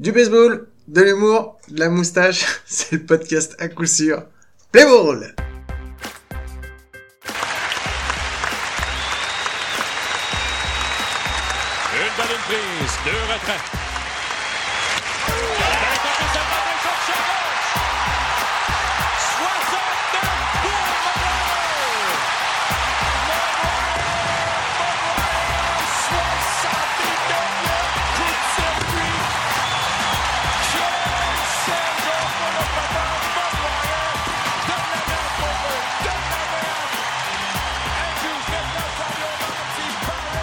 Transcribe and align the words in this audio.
Du 0.00 0.12
baseball, 0.12 0.68
de 0.86 1.02
l'humour, 1.02 1.58
de 1.66 1.80
la 1.80 1.88
moustache, 1.88 2.46
c'est 2.66 2.92
le 2.92 3.04
podcast 3.04 3.56
à 3.58 3.66
coup 3.66 3.84
sûr. 3.84 4.22
Play 4.70 4.84
ball 4.84 5.34
Une 11.94 12.16
bonne 12.16 12.38
prise, 12.46 12.94
deux 13.04 13.32
retraits. 13.32 13.87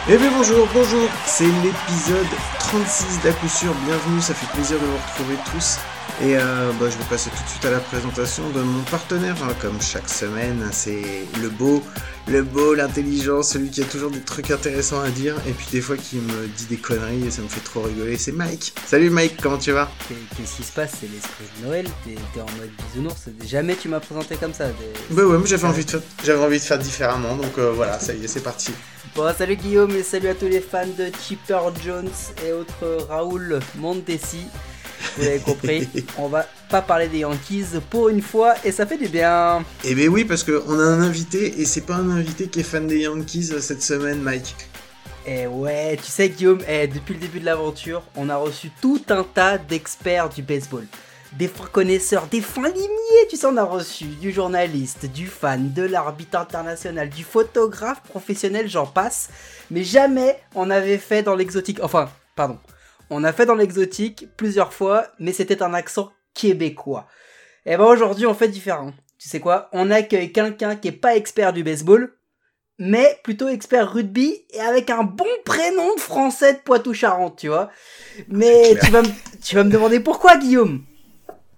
Eh 0.08 0.18
bien 0.18 0.30
bonjour, 0.30 0.68
bonjour, 0.72 1.10
c'est 1.26 1.46
l'épisode 1.46 2.28
36 2.60 3.24
d'à 3.24 3.32
coup 3.32 3.48
sûr, 3.48 3.74
bienvenue, 3.88 4.22
ça 4.22 4.36
fait 4.36 4.46
plaisir 4.56 4.78
de 4.80 4.86
vous 4.86 4.98
retrouver 4.98 5.36
tous. 5.52 5.80
Et 6.22 6.38
euh, 6.38 6.72
bah, 6.80 6.92
je 6.92 6.98
vais 7.00 7.04
passer 7.10 7.32
tout 7.32 7.44
de 7.44 7.50
suite 7.50 7.66
à 7.66 7.72
la 7.72 7.80
présentation 7.80 8.48
de 8.52 8.62
mon 8.62 8.84
partenaire, 8.84 9.36
hein, 9.44 9.54
comme 9.60 9.82
chaque 9.82 10.08
semaine, 10.08 10.64
c'est 10.72 11.02
le 11.42 11.50
beau, 11.50 11.82
le 12.28 12.44
beau, 12.44 12.76
l'intelligent, 12.76 13.42
celui 13.42 13.72
qui 13.72 13.82
a 13.82 13.86
toujours 13.86 14.12
des 14.12 14.20
trucs 14.22 14.52
intéressants 14.52 15.02
à 15.02 15.10
dire, 15.10 15.38
et 15.48 15.54
puis 15.54 15.66
des 15.72 15.82
fois 15.82 15.98
qui 15.98 16.18
me 16.18 16.46
dit 16.56 16.68
des 16.70 16.78
conneries 16.78 17.26
et 17.26 17.32
ça 17.32 17.42
me 17.42 17.48
fait 17.48 17.62
trop 17.62 17.82
rigoler, 17.82 18.16
c'est 18.20 18.32
Mike. 18.32 18.76
Salut 18.86 19.10
Mike, 19.10 19.42
comment 19.42 19.58
tu 19.58 19.72
vas? 19.72 19.90
Qu'est-ce 20.08 20.58
qui 20.58 20.64
se 20.64 20.72
passe? 20.72 20.92
C'est 21.02 21.10
l'esprit 21.12 21.46
de 21.60 21.66
Noël, 21.66 21.88
t'es 22.06 22.42
en 22.42 22.46
mode 22.60 22.70
bisounours, 22.92 23.24
jamais 23.44 23.76
tu 23.76 23.90
m'as 23.90 24.02
présenté 24.02 24.36
comme 24.36 24.54
ça. 24.54 24.66
Bah 25.10 25.24
ouais, 25.24 25.38
mais 25.40 25.48
j'avais 25.48 25.68
envie, 25.68 25.84
de 25.84 25.90
faire, 25.90 26.42
envie 26.42 26.60
de 26.60 26.64
faire 26.64 26.78
différemment, 26.78 27.36
donc 27.36 27.58
euh, 27.58 27.72
voilà, 27.76 28.00
ça 28.00 28.14
y 28.14 28.24
est, 28.24 28.28
c'est 28.28 28.44
parti. 28.44 28.72
Bon, 29.16 29.34
salut 29.34 29.56
Guillaume 29.56 29.96
et 29.96 30.04
salut 30.04 30.28
à 30.28 30.36
tous 30.36 30.48
les 30.48 30.60
fans 30.60 30.86
de 30.86 31.10
Chipper 31.22 31.60
Jones 31.82 32.10
et 32.46 32.52
autres 32.52 33.08
Raoul 33.08 33.62
Montesi. 33.78 34.46
Vous 35.16 35.26
avez 35.26 35.40
compris, 35.40 35.88
on 36.18 36.28
va 36.28 36.46
pas 36.70 36.82
parler 36.82 37.08
des 37.08 37.20
Yankees 37.20 37.80
pour 37.90 38.10
une 38.10 38.22
fois 38.22 38.56
et 38.66 38.74
ça 38.74 38.86
fait 38.86 38.98
du 38.98 39.08
bien. 39.08 39.64
Eh 39.86 39.96
ben 39.96 40.10
oui, 40.10 40.26
parce 40.26 40.44
qu'on 40.44 40.78
a 40.78 40.84
un 40.84 41.02
invité 41.02 41.62
et 41.62 41.64
c'est 41.64 41.86
pas 41.86 41.96
un 41.96 42.10
invité 42.10 42.48
qui 42.48 42.60
est 42.60 42.64
fan 42.64 42.88
des 42.88 43.04
Yankees 43.04 43.54
cette 43.62 43.82
semaine, 43.82 44.22
Mike. 44.22 44.54
Eh 45.26 45.48
ouais, 45.48 45.96
tu 45.96 46.12
sais 46.12 46.28
Guillaume, 46.28 46.60
eh, 46.68 46.86
depuis 46.88 47.14
le 47.14 47.22
début 47.22 47.40
de 47.40 47.46
l'aventure, 47.46 48.04
on 48.18 48.28
a 48.28 48.36
reçu 48.36 48.70
tout 48.82 49.02
un 49.08 49.24
tas 49.24 49.58
d'experts 49.58 50.28
du 50.28 50.42
baseball 50.44 50.86
des 51.38 51.50
connaisseurs, 51.72 52.28
des 52.28 52.42
fins 52.42 52.70
limiers, 52.70 53.28
tu 53.30 53.36
sais, 53.36 53.46
on 53.46 53.58
a 53.58 53.64
reçu 53.64 54.06
du 54.06 54.32
journaliste, 54.32 55.06
du 55.06 55.28
fan, 55.28 55.74
de 55.74 55.84
l'arbitre 55.84 56.38
international, 56.38 57.10
du 57.10 57.24
photographe 57.24 58.02
professionnel, 58.04 58.70
j'en 58.70 58.86
passe. 58.86 59.30
Mais 59.70 59.84
jamais 59.84 60.40
on 60.56 60.70
avait 60.70 60.98
fait 60.98 61.24
dans 61.24 61.36
l'exotique. 61.36 61.80
Enfin, 61.82 62.10
pardon. 62.36 62.58
On 63.10 63.24
a 63.24 63.34
fait 63.34 63.46
dans 63.46 63.56
l'exotique 63.56 64.28
plusieurs 64.38 64.74
fois, 64.74 65.08
mais 65.20 65.34
c'était 65.34 65.62
un 65.62 65.74
accent 65.74 66.12
québécois. 66.34 67.08
Et 67.66 67.78
ben 67.78 67.86
aujourd'hui 67.86 68.26
on 68.26 68.34
fait 68.34 68.48
différent. 68.48 68.94
Tu 69.18 69.30
sais 69.30 69.40
quoi? 69.40 69.70
On 69.74 69.92
accueille 69.92 70.32
quelqu'un 70.32 70.76
qui 70.76 70.88
est 70.88 70.92
pas 70.92 71.16
expert 71.16 71.54
du 71.54 71.64
baseball, 71.64 72.16
mais 72.80 73.20
plutôt 73.24 73.48
expert 73.48 73.92
rugby 73.92 74.46
et 74.52 74.60
avec 74.60 74.90
un 74.90 75.04
bon 75.04 75.26
prénom 75.46 75.96
de 75.96 76.00
français 76.00 76.54
de 76.54 76.60
Poitou-Charentes, 76.60 77.38
tu 77.40 77.48
vois. 77.48 77.70
Mais 78.28 78.76
tu 78.84 78.92
vas, 78.92 79.04
tu 79.44 79.56
vas 79.56 79.64
me 79.64 79.72
demander 79.72 80.00
pourquoi, 80.00 80.38
Guillaume? 80.38 80.84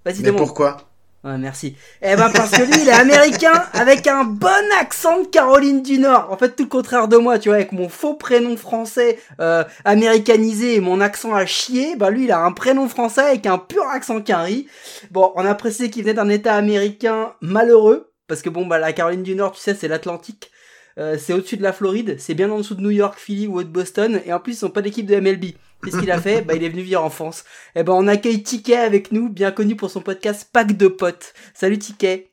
Vas-y, 0.08 0.22
Mais 0.22 0.32
pourquoi 0.32 0.78
Ouais, 1.26 1.38
merci. 1.38 1.76
Eh 2.02 2.16
ben 2.16 2.30
parce 2.34 2.52
que 2.52 2.62
lui, 2.62 2.82
il 2.82 2.88
est 2.88 2.94
américain 2.94 3.66
avec 3.74 4.08
un 4.08 4.24
bon 4.24 4.48
accent 4.80 5.24
de 5.24 5.28
Caroline 5.28 5.82
du 5.82 6.00
Nord. 6.00 6.30
En 6.32 6.38
fait, 6.38 6.56
tout 6.56 6.64
le 6.64 6.70
contraire 6.70 7.10
de 7.10 7.18
moi, 7.18 7.40
tu 7.40 7.50
vois, 7.50 7.58
avec 7.58 7.74
mon 7.74 7.90
faux 7.90 8.14
prénom 8.14 8.56
français 8.56 9.20
euh, 9.42 9.66
américanisé 9.84 10.76
et 10.76 10.80
mon 10.80 11.02
accent 11.02 11.34
à 11.34 11.46
chier. 11.46 11.98
Bah 11.98 12.10
lui, 12.10 12.24
il 12.24 12.32
a 12.32 12.40
un 12.40 12.54
prénom 12.54 12.88
français 12.88 13.22
avec 13.22 13.46
un 13.48 13.58
pur 13.58 13.84
accent 13.90 14.22
carry. 14.22 14.68
Bon, 15.12 15.34
on 15.36 15.46
a 15.46 15.54
précisé 15.56 15.90
qu'il 15.90 16.04
venait 16.04 16.14
d'un 16.14 16.30
État 16.30 16.56
américain 16.56 17.34
malheureux 17.42 18.14
parce 18.30 18.42
que 18.42 18.50
bon, 18.50 18.66
bah 18.66 18.78
la 18.78 18.94
Caroline 18.94 19.24
du 19.24 19.36
Nord, 19.36 19.52
tu 19.52 19.60
sais, 19.60 19.74
c'est 19.74 19.90
l'Atlantique. 19.90 20.52
Euh, 20.98 21.18
c'est 21.20 21.34
au-dessus 21.34 21.58
de 21.58 21.64
la 21.64 21.74
Floride, 21.74 22.16
c'est 22.18 22.34
bien 22.34 22.50
en 22.50 22.58
dessous 22.58 22.74
de 22.74 22.82
New 22.82 22.90
York, 22.90 23.20
Philly 23.20 23.48
ou 23.48 23.62
de 23.62 23.70
Boston, 23.70 24.20
et 24.26 24.34
en 24.34 24.40
plus 24.40 24.54
ils 24.54 24.58
sont 24.58 24.70
pas 24.70 24.82
d'équipe 24.82 25.06
de 25.06 25.20
MLB. 25.20 25.54
Qu'est-ce 25.84 26.00
qu'il 26.00 26.10
a 26.10 26.20
fait? 26.20 26.42
Bah 26.48 26.56
il 26.56 26.64
est 26.64 26.70
venu 26.70 26.82
vivre 26.82 27.04
en 27.04 27.10
France. 27.10 27.44
Et 27.76 27.82
eh 27.82 27.84
ben 27.84 27.94
on 27.94 28.08
accueille 28.08 28.42
Ticket 28.42 28.78
avec 28.78 29.12
nous, 29.12 29.30
bien 29.30 29.52
connu 29.52 29.76
pour 29.76 29.92
son 29.92 30.02
podcast 30.02 30.50
Pack 30.52 30.76
de 30.76 30.88
potes. 30.88 31.34
Salut 31.54 31.78
Ticket. 31.78 32.32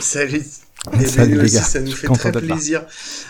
Salut. 0.00 0.42
Salut 1.06 1.40
les 1.40 1.50
gars. 1.50 1.62
ça 1.62 1.80
nous 1.80 1.92
fait 1.92 2.08
très 2.08 2.32
plaisir. 2.32 2.84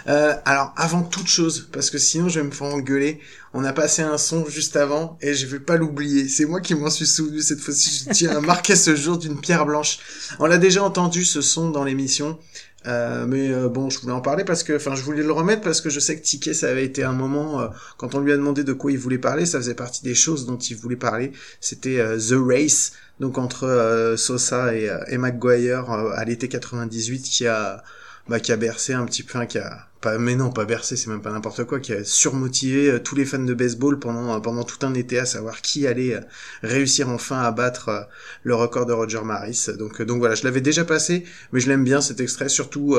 Euh, 0.09 0.34
alors 0.45 0.72
avant 0.77 1.03
toute 1.03 1.28
chose, 1.28 1.69
parce 1.72 1.91
que 1.91 1.99
sinon 1.99 2.28
je 2.28 2.41
vais 2.41 2.47
me 2.47 2.51
faire 2.51 2.66
engueuler, 2.66 3.21
on 3.53 3.65
a 3.65 3.72
passé 3.72 4.03
un 4.03 4.19
son 4.19 4.45
juste 4.49 4.75
avant 4.77 5.16
et 5.21 5.34
je 5.34 5.47
vais 5.47 5.61
pas 5.61 5.77
l'oublier. 5.77 6.28
C'est 6.28 6.47
moi 6.47 6.61
qui 6.61 6.75
m'en 6.75 6.91
suis 6.91 7.06
souvenu 7.06 7.43
cette 7.43 7.61
fois-ci. 7.61 8.06
Je 8.09 8.12
tiens 8.12 8.37
à 8.37 8.41
marquer 8.41 8.75
ce 8.75 8.97
jour 8.97 9.19
d'une 9.19 9.41
pierre 9.41 9.66
blanche. 9.66 9.99
On 10.41 10.47
l'a 10.47 10.59
déjà 10.59 10.83
entendu 10.83 11.25
ce 11.25 11.43
son 11.43 11.71
dans 11.71 11.84
l'émission. 11.84 12.39
Euh, 12.87 13.25
mais 13.27 13.50
euh, 13.50 13.69
bon, 13.69 13.89
je 13.89 13.99
voulais 13.99 14.12
en 14.12 14.21
parler 14.21 14.45
parce 14.45 14.62
que, 14.62 14.75
enfin, 14.75 14.95
je 14.95 15.03
voulais 15.03 15.22
le 15.22 15.33
remettre 15.33 15.62
parce 15.62 15.81
que 15.81 15.89
je 15.89 16.00
sais 16.00 16.17
que 16.17 16.22
Ticket, 16.22 16.55
ça 16.55 16.69
avait 16.69 16.84
été 16.84 17.03
un 17.03 17.12
moment 17.12 17.61
euh, 17.61 17.69
quand 17.97 18.15
on 18.15 18.21
lui 18.21 18.33
a 18.33 18.37
demandé 18.37 18.62
de 18.62 18.72
quoi 18.72 18.93
il 18.93 18.99
voulait 18.99 19.19
parler, 19.19 19.47
ça 19.47 19.59
faisait 19.59 19.75
partie 19.75 20.03
des 20.03 20.15
choses 20.15 20.47
dont 20.47 20.59
il 20.59 20.77
voulait 20.77 20.97
parler. 20.97 21.33
C'était 21.61 21.97
The 22.19 22.34
Race, 22.37 22.93
donc 23.21 23.39
entre 23.39 24.15
Sosa 24.17 24.75
et, 24.75 24.91
et 25.09 25.19
McGuire 25.19 25.91
à 25.91 26.25
l'été 26.25 26.49
98, 26.49 27.22
qui 27.22 27.47
a, 27.47 27.83
bah, 28.29 28.41
qui 28.41 28.53
a 28.53 28.57
bercé 28.57 28.93
un 28.93 29.05
petit 29.05 29.23
peu, 29.23 29.45
qui 29.47 29.59
a 29.59 29.89
mais 30.19 30.37
non, 30.37 30.51
pas 30.51 30.65
bercé, 30.65 30.97
c'est 30.97 31.09
même 31.09 31.23
pas 31.23 31.33
n'importe 31.33 31.65
quoi, 31.65 31.81
qui 31.81 31.93
a 31.93 32.05
surmotivé 32.05 32.91
euh, 32.91 32.99
tous 32.99 33.15
les 33.15 33.25
fans 33.25 33.39
de 33.39 33.55
baseball 33.55 33.99
pendant, 33.99 34.35
euh, 34.35 34.41
pendant 34.41 34.65
tout 34.65 34.85
un 34.87 34.95
été 34.95 35.19
à 35.19 35.27
savoir 35.27 35.62
qui 35.62 35.87
allait 35.87 36.15
euh, 36.15 36.21
réussir 36.63 37.09
enfin 37.09 37.41
à 37.41 37.51
battre 37.51 38.09
le 38.43 38.55
record 38.55 38.87
de 38.87 38.93
Roger 38.93 39.23
Maris. 39.23 39.69
Donc, 39.79 40.03
donc 40.03 40.19
voilà, 40.19 40.34
je 40.34 40.45
l'avais 40.45 40.61
déjà 40.61 40.84
passé, 40.84 41.25
mais 41.53 41.61
je 41.61 41.69
l'aime 41.69 41.84
bien 41.84 42.01
cet 42.01 42.21
extrait, 42.21 42.49
surtout 42.49 42.97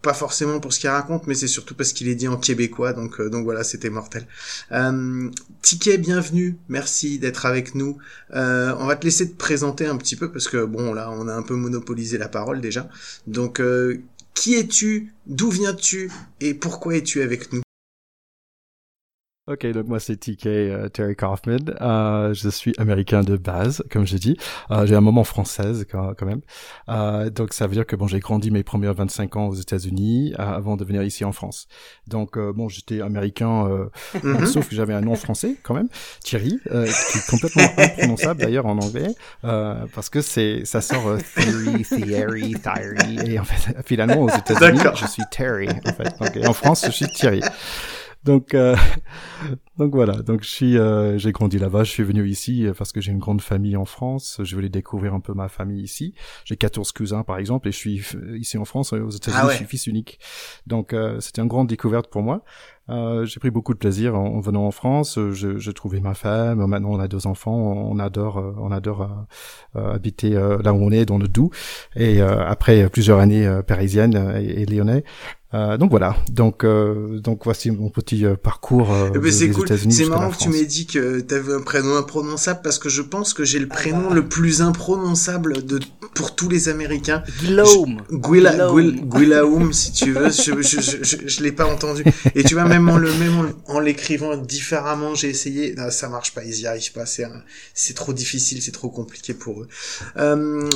pas 0.00 0.14
forcément 0.14 0.58
pour 0.58 0.72
ce 0.72 0.80
qu'il 0.80 0.90
raconte, 0.90 1.28
mais 1.28 1.34
c'est 1.34 1.46
surtout 1.46 1.76
parce 1.76 1.92
qu'il 1.92 2.08
est 2.08 2.16
dit 2.16 2.26
en 2.26 2.36
québécois, 2.36 2.92
donc 2.92 3.22
donc 3.22 3.44
voilà, 3.44 3.62
c'était 3.62 3.90
mortel. 3.90 4.26
Euh, 4.72 5.30
Ticket, 5.60 5.98
bienvenue, 5.98 6.56
merci 6.68 7.20
d'être 7.20 7.46
avec 7.46 7.76
nous. 7.76 7.98
on 8.30 8.86
va 8.86 8.96
te 8.96 9.04
laisser 9.04 9.30
te 9.30 9.36
présenter 9.36 9.86
un 9.86 9.96
petit 9.96 10.16
peu 10.16 10.32
parce 10.32 10.48
que 10.48 10.64
bon 10.64 10.92
là, 10.92 11.10
on 11.12 11.28
a 11.28 11.34
un 11.34 11.42
peu 11.42 11.54
monopolisé 11.54 12.18
la 12.18 12.28
parole 12.28 12.60
déjà. 12.60 12.88
Donc 13.28 13.60
qui 14.34 14.54
es-tu? 14.54 15.12
D'où 15.26 15.50
viens-tu? 15.50 16.10
Et 16.40 16.54
pourquoi 16.54 16.96
es-tu 16.96 17.22
avec 17.22 17.52
nous? 17.52 17.61
Ok, 19.48 19.66
donc 19.72 19.88
moi 19.88 19.98
c'est 19.98 20.16
TK 20.18 20.46
euh, 20.46 20.88
Terry 20.88 21.16
Kaufman. 21.16 21.74
Euh, 21.80 22.32
je 22.32 22.48
suis 22.48 22.74
américain 22.78 23.22
de 23.22 23.36
base, 23.36 23.82
comme 23.90 24.06
j'ai 24.06 24.20
dit. 24.20 24.36
Euh, 24.70 24.86
j'ai 24.86 24.94
un 24.94 25.00
moment 25.00 25.24
française 25.24 25.84
quand, 25.90 26.14
quand 26.16 26.26
même. 26.26 26.42
Euh, 26.88 27.28
donc 27.28 27.52
ça 27.52 27.66
veut 27.66 27.74
dire 27.74 27.84
que 27.84 27.96
bon, 27.96 28.06
j'ai 28.06 28.20
grandi 28.20 28.52
mes 28.52 28.62
premiers 28.62 28.92
25 28.92 29.34
ans 29.34 29.48
aux 29.48 29.56
États-Unis 29.56 30.32
euh, 30.38 30.42
avant 30.44 30.76
de 30.76 30.84
venir 30.84 31.02
ici 31.02 31.24
en 31.24 31.32
France. 31.32 31.66
Donc 32.06 32.36
euh, 32.38 32.52
bon, 32.52 32.68
j'étais 32.68 33.00
américain, 33.00 33.88
mm-hmm. 34.14 34.46
sauf 34.46 34.68
que 34.68 34.76
j'avais 34.76 34.94
un 34.94 35.00
nom 35.00 35.16
français 35.16 35.56
quand 35.64 35.74
même, 35.74 35.88
Thierry, 36.22 36.60
qui 36.62 37.18
est 37.18 37.26
complètement 37.28 37.64
imprononçable 37.78 38.42
d'ailleurs 38.42 38.66
en 38.66 38.78
anglais, 38.78 39.12
parce 39.42 40.08
que 40.08 40.20
c'est 40.20 40.64
ça 40.64 40.80
sort 40.80 41.18
Theory, 41.34 41.82
Thierry, 41.82 42.54
Thierry, 42.62 43.32
et 43.32 43.40
en 43.40 43.44
fait 43.44 43.76
finalement 43.84 44.20
aux 44.20 44.28
États-Unis, 44.28 44.78
je 44.94 45.06
suis 45.06 45.24
Terry 45.32 45.68
en 45.68 45.92
fait. 45.92 46.16
Donc, 46.20 46.36
et 46.36 46.46
en 46.46 46.52
France, 46.52 46.84
je 46.86 46.92
suis 46.92 47.08
Thierry. 47.08 47.42
Donc, 48.24 48.54
euh, 48.54 48.76
donc 49.78 49.94
voilà. 49.94 50.14
Donc 50.22 50.42
je 50.42 50.48
suis, 50.48 50.76
euh, 50.76 51.16
j'ai 51.18 51.32
grandi 51.32 51.58
là-bas. 51.58 51.84
Je 51.84 51.90
suis 51.90 52.02
venu 52.02 52.28
ici 52.28 52.66
euh, 52.66 52.74
parce 52.76 52.92
que 52.92 53.00
j'ai 53.00 53.10
une 53.12 53.18
grande 53.18 53.40
famille 53.40 53.76
en 53.76 53.84
France. 53.84 54.40
Je 54.42 54.54
voulais 54.54 54.68
découvrir 54.68 55.14
un 55.14 55.20
peu 55.20 55.32
ma 55.32 55.48
famille 55.48 55.82
ici. 55.82 56.14
J'ai 56.44 56.56
14 56.56 56.92
cousins 56.92 57.22
par 57.22 57.38
exemple, 57.38 57.68
et 57.68 57.72
je 57.72 57.76
suis 57.76 58.02
ici 58.34 58.58
en 58.58 58.64
France, 58.64 58.92
aux 58.92 59.10
États-Unis, 59.10 59.42
ah 59.44 59.50
je 59.50 59.56
suis 59.56 59.64
fils 59.64 59.86
unique. 59.86 60.18
Donc 60.66 60.94
c'était 61.20 61.40
une 61.40 61.48
grande 61.48 61.68
découverte 61.68 62.10
pour 62.10 62.22
moi. 62.22 62.44
Euh, 62.90 63.24
j'ai 63.24 63.38
pris 63.38 63.50
beaucoup 63.50 63.72
de 63.72 63.78
plaisir 63.78 64.14
en, 64.16 64.40
venant 64.40 64.66
en 64.66 64.70
France. 64.70 65.18
Je, 65.30 65.58
je 65.58 65.70
trouvais 65.70 66.00
ma 66.00 66.14
femme. 66.14 66.66
Maintenant, 66.66 66.90
on 66.90 67.00
a 67.00 67.08
deux 67.08 67.26
enfants. 67.26 67.54
On 67.54 67.98
adore, 67.98 68.54
on 68.58 68.72
adore 68.72 69.26
euh, 69.76 69.94
habiter 69.94 70.30
là 70.30 70.72
où 70.72 70.82
on 70.82 70.90
est, 70.90 71.06
dans 71.06 71.18
le 71.18 71.28
Doubs. 71.28 71.50
Et 71.96 72.20
après 72.20 72.88
plusieurs 72.90 73.18
années 73.18 73.60
parisiennes 73.66 74.34
et, 74.36 74.62
et 74.62 74.66
lyonnais, 74.66 75.04
euh, 75.54 75.76
donc 75.76 75.90
voilà, 75.90 76.16
donc 76.30 76.64
euh, 76.64 77.20
donc 77.20 77.44
voici 77.44 77.70
mon 77.70 77.90
petit 77.90 78.24
euh, 78.24 78.36
parcours 78.36 78.90
euh, 78.90 79.10
eh 79.14 79.18
ben, 79.18 79.30
c'est 79.30 79.50
cool. 79.50 79.61
C'est 79.90 80.06
marrant 80.06 80.30
que 80.30 80.38
tu 80.38 80.48
m'aies 80.48 80.64
dit 80.64 80.86
que 80.86 81.20
tu 81.20 81.34
avais 81.34 81.54
un 81.54 81.60
prénom 81.60 81.96
imprononçable 81.96 82.60
parce 82.62 82.78
que 82.78 82.88
je 82.88 83.02
pense 83.02 83.34
que 83.34 83.44
j'ai 83.44 83.58
le 83.58 83.68
prénom 83.68 84.10
le 84.10 84.26
plus 84.28 84.62
imprononçable 84.62 85.64
de 85.64 85.80
pour 86.14 86.34
tous 86.34 86.48
les 86.48 86.68
Américains. 86.68 87.22
Guillaume. 87.40 88.02
Guillaume, 88.10 89.72
si 89.72 89.92
tu 89.92 90.12
veux. 90.12 90.30
Je, 90.30 90.62
je, 90.62 90.80
je, 90.80 91.16
je, 91.26 91.42
l'ai 91.42 91.52
pas 91.52 91.66
entendu. 91.66 92.04
Et 92.34 92.44
tu 92.44 92.54
vois, 92.54 92.64
même 92.64 92.88
en 92.88 92.98
le, 92.98 93.12
même 93.14 93.52
en, 93.66 93.80
l'écrivant 93.80 94.36
différemment, 94.36 95.14
j'ai 95.14 95.30
essayé. 95.30 95.74
Non, 95.76 95.90
ça 95.90 96.08
marche 96.08 96.34
pas. 96.34 96.44
Ils 96.44 96.60
y 96.60 96.66
arrivent 96.66 96.92
pas. 96.92 97.06
C'est, 97.06 97.26
c'est 97.74 97.94
trop 97.94 98.12
difficile. 98.12 98.62
C'est 98.62 98.72
trop 98.72 98.90
compliqué 98.90 99.34
pour 99.34 99.62
eux. 99.62 99.68
Euh, 100.18 100.68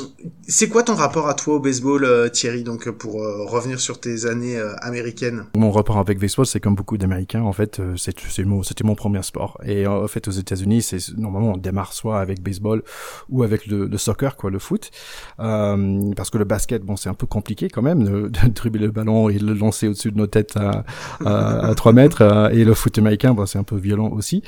c'est 0.49 0.69
quoi 0.69 0.83
ton 0.83 0.95
rapport 0.95 1.29
à 1.29 1.35
toi 1.35 1.57
au 1.57 1.61
baseball, 1.61 2.05
euh, 2.05 2.29
Thierry? 2.29 2.63
Donc, 2.63 2.89
pour 2.91 3.23
euh, 3.23 3.45
revenir 3.45 3.81
sur 3.81 4.01
tes 4.01 4.27
années 4.27 4.57
euh, 4.57 4.75
américaines? 4.81 5.45
Mon 5.57 5.71
rapport 5.71 5.99
avec 5.99 6.19
baseball, 6.19 6.47
c'est 6.47 6.61
comme 6.61 6.75
beaucoup 6.75 6.97
d'Américains. 6.97 7.43
En 7.43 7.53
fait, 7.53 7.81
c'est, 7.97 8.15
c'est 8.29 8.45
c'était 8.77 8.87
mon 8.87 8.95
premier 8.95 9.23
sport. 9.23 9.59
Et 9.65 9.87
en 9.87 10.07
fait, 10.07 10.29
aux 10.29 10.33
États-Unis, 10.33 10.83
c'est 10.83 11.17
normalement 11.17 11.53
on 11.53 11.57
démarre 11.57 11.95
soit 11.95 12.21
avec 12.21 12.43
baseball 12.43 12.83
ou 13.31 13.43
avec 13.43 13.67
le, 13.67 13.87
le 13.87 13.99
soccer, 13.99 14.37
quoi, 14.37 14.51
le 14.51 14.59
foot. 14.59 14.91
Euh, 15.41 16.13
parce 16.15 16.29
que 16.29 16.37
le 16.37 16.45
basket, 16.45 16.83
bon, 16.83 16.97
c'est 16.97 17.09
un 17.09 17.15
peu 17.15 17.27
compliqué 17.27 17.71
quand 17.71 17.81
même 17.81 18.05
de, 18.05 18.29
de 18.29 18.49
dribbler 18.55 18.87
le 18.87 18.93
ballon 18.93 19.31
et 19.31 19.39
le 19.39 19.55
lancer 19.55 19.89
au-dessus 19.89 20.13
de 20.13 20.19
nos 20.19 20.27
têtes 20.27 20.57
à, 20.57 20.85
à, 21.25 21.75
3 21.75 21.93
mètres. 21.93 22.21
Euh, 22.21 22.51
et 22.51 22.65
le 22.65 22.75
foot 22.75 22.99
américain, 22.99 23.33
bon, 23.33 23.47
c'est 23.47 23.59
un 23.59 23.65
peu 23.65 23.77
violent 23.77 24.09
aussi. 24.09 24.43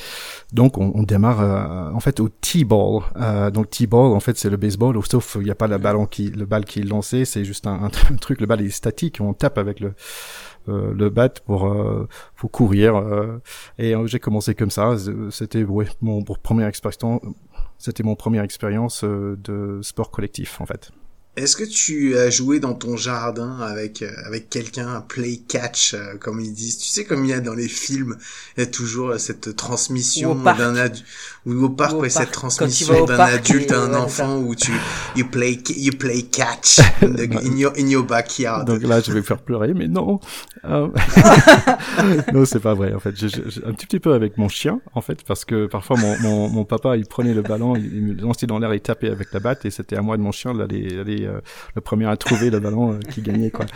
Donc, 0.52 0.76
on, 0.76 0.92
on 0.94 1.04
démarre 1.04 1.40
euh, 1.40 1.90
en 1.94 2.00
fait 2.00 2.20
au 2.20 2.28
T-ball. 2.28 3.02
Euh, 3.16 3.50
donc, 3.50 3.70
T-ball, 3.70 4.12
en 4.12 4.20
fait, 4.20 4.36
c'est 4.36 4.50
le 4.50 4.58
baseball, 4.58 4.98
sauf 5.10 5.38
il 5.40 5.44
n'y 5.44 5.50
a 5.50 5.54
pas 5.54 5.68
le 5.68 5.78
ballon 5.78 6.04
qui, 6.04 6.30
le 6.30 6.44
balle 6.44 6.66
qui 6.66 6.80
est 6.80 6.84
lancé, 6.84 7.24
c'est 7.24 7.44
juste 7.44 7.66
un, 7.66 7.84
un, 7.84 8.16
truc, 8.20 8.40
le 8.42 8.46
balle 8.46 8.60
est 8.60 8.70
statique, 8.70 9.18
on 9.20 9.32
tape 9.32 9.56
avec 9.56 9.80
le 9.80 9.94
euh, 10.68 10.92
le 10.94 11.10
bat 11.10 11.28
pour 11.28 11.66
euh, 11.66 12.08
pour 12.36 12.50
courir 12.50 13.02
et 13.78 13.94
j'ai 14.06 14.18
commencé 14.18 14.54
comme 14.54 14.70
ça 14.70 14.96
c'était 15.30 15.64
ouais, 15.64 15.86
mon 16.00 16.22
première 16.22 16.68
expérience 16.68 17.20
c'était 17.78 18.02
mon 18.02 18.16
première 18.16 18.42
expérience 18.42 19.04
euh, 19.04 19.36
de 19.42 19.80
sport 19.82 20.10
collectif 20.10 20.60
en 20.60 20.66
fait. 20.66 20.90
Est-ce 21.38 21.56
que 21.56 21.64
tu 21.64 22.16
as 22.18 22.30
joué 22.30 22.58
dans 22.58 22.74
ton 22.74 22.96
jardin 22.96 23.60
avec 23.60 24.02
euh, 24.02 24.10
avec 24.26 24.50
quelqu'un, 24.50 25.04
play 25.06 25.40
catch 25.48 25.94
euh, 25.94 26.16
comme 26.18 26.40
ils 26.40 26.52
disent? 26.52 26.78
Tu 26.78 26.88
sais 26.88 27.04
comme 27.04 27.24
il 27.24 27.30
y 27.30 27.32
a 27.32 27.40
dans 27.40 27.54
les 27.54 27.68
films, 27.68 28.16
il 28.56 28.60
y 28.60 28.62
a 28.64 28.66
toujours 28.66 29.14
cette 29.18 29.54
transmission 29.54 30.34
d'un 30.34 30.74
adulte 30.74 31.04
ou 31.46 31.64
au 31.64 31.68
parc, 31.68 31.94
ou 31.94 32.08
cette 32.08 32.32
transmission 32.32 33.04
d'un 33.04 33.18
adulte 33.18 33.70
à 33.72 33.80
un 33.80 33.94
enfant 33.94 34.38
où 34.38 34.54
tu 34.54 34.72
you 35.16 35.26
play 35.26 35.58
you 35.76 35.92
play 35.92 36.22
catch 36.22 36.80
in, 37.02 37.56
your, 37.56 37.72
in 37.78 37.86
your 37.86 38.04
backyard. 38.04 38.66
Donc 38.66 38.82
là, 38.82 39.00
je 39.00 39.12
vais 39.12 39.22
faire 39.22 39.38
pleurer, 39.38 39.74
mais 39.74 39.86
non. 39.88 40.20
Euh... 40.64 40.88
non, 42.32 42.44
c'est 42.44 42.60
pas 42.60 42.74
vrai. 42.74 42.92
En 42.92 43.00
fait, 43.00 43.16
je, 43.16 43.28
je, 43.28 43.60
un 43.64 43.72
petit, 43.72 43.86
petit 43.86 44.00
peu 44.00 44.12
avec 44.12 44.38
mon 44.38 44.48
chien, 44.48 44.80
en 44.94 45.00
fait, 45.00 45.22
parce 45.24 45.44
que 45.44 45.66
parfois 45.66 45.96
mon, 45.96 46.18
mon, 46.20 46.48
mon 46.48 46.64
papa, 46.64 46.96
il 46.96 47.06
prenait 47.06 47.34
le 47.34 47.42
ballon, 47.42 47.76
il, 47.76 48.02
me 48.02 48.20
lançait 48.20 48.46
dans 48.46 48.58
l'air, 48.58 48.74
il 48.74 48.80
tapait 48.80 49.10
avec 49.10 49.32
la 49.32 49.40
batte, 49.40 49.64
et 49.64 49.70
c'était 49.70 49.96
à 49.96 50.02
moi 50.02 50.16
de 50.16 50.22
mon 50.22 50.32
chien 50.32 50.54
d'aller 50.54 50.88
euh, 51.24 51.27
le 51.74 51.80
premier 51.80 52.06
à 52.06 52.16
trouver 52.16 52.50
le 52.50 52.60
ballon 52.60 52.92
euh, 52.92 52.98
qui 53.10 53.22
gagnait, 53.22 53.50
quoi. 53.50 53.66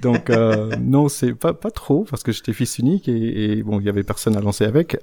Donc 0.00 0.30
euh, 0.30 0.74
non, 0.80 1.08
c'est 1.08 1.34
pas 1.34 1.54
pas 1.54 1.70
trop 1.70 2.04
parce 2.08 2.22
que 2.22 2.32
j'étais 2.32 2.52
fils 2.52 2.78
unique 2.78 3.08
et, 3.08 3.58
et 3.58 3.62
bon, 3.62 3.80
il 3.80 3.86
y 3.86 3.88
avait 3.88 4.02
personne 4.02 4.36
à 4.36 4.40
lancer 4.40 4.64
avec. 4.64 4.96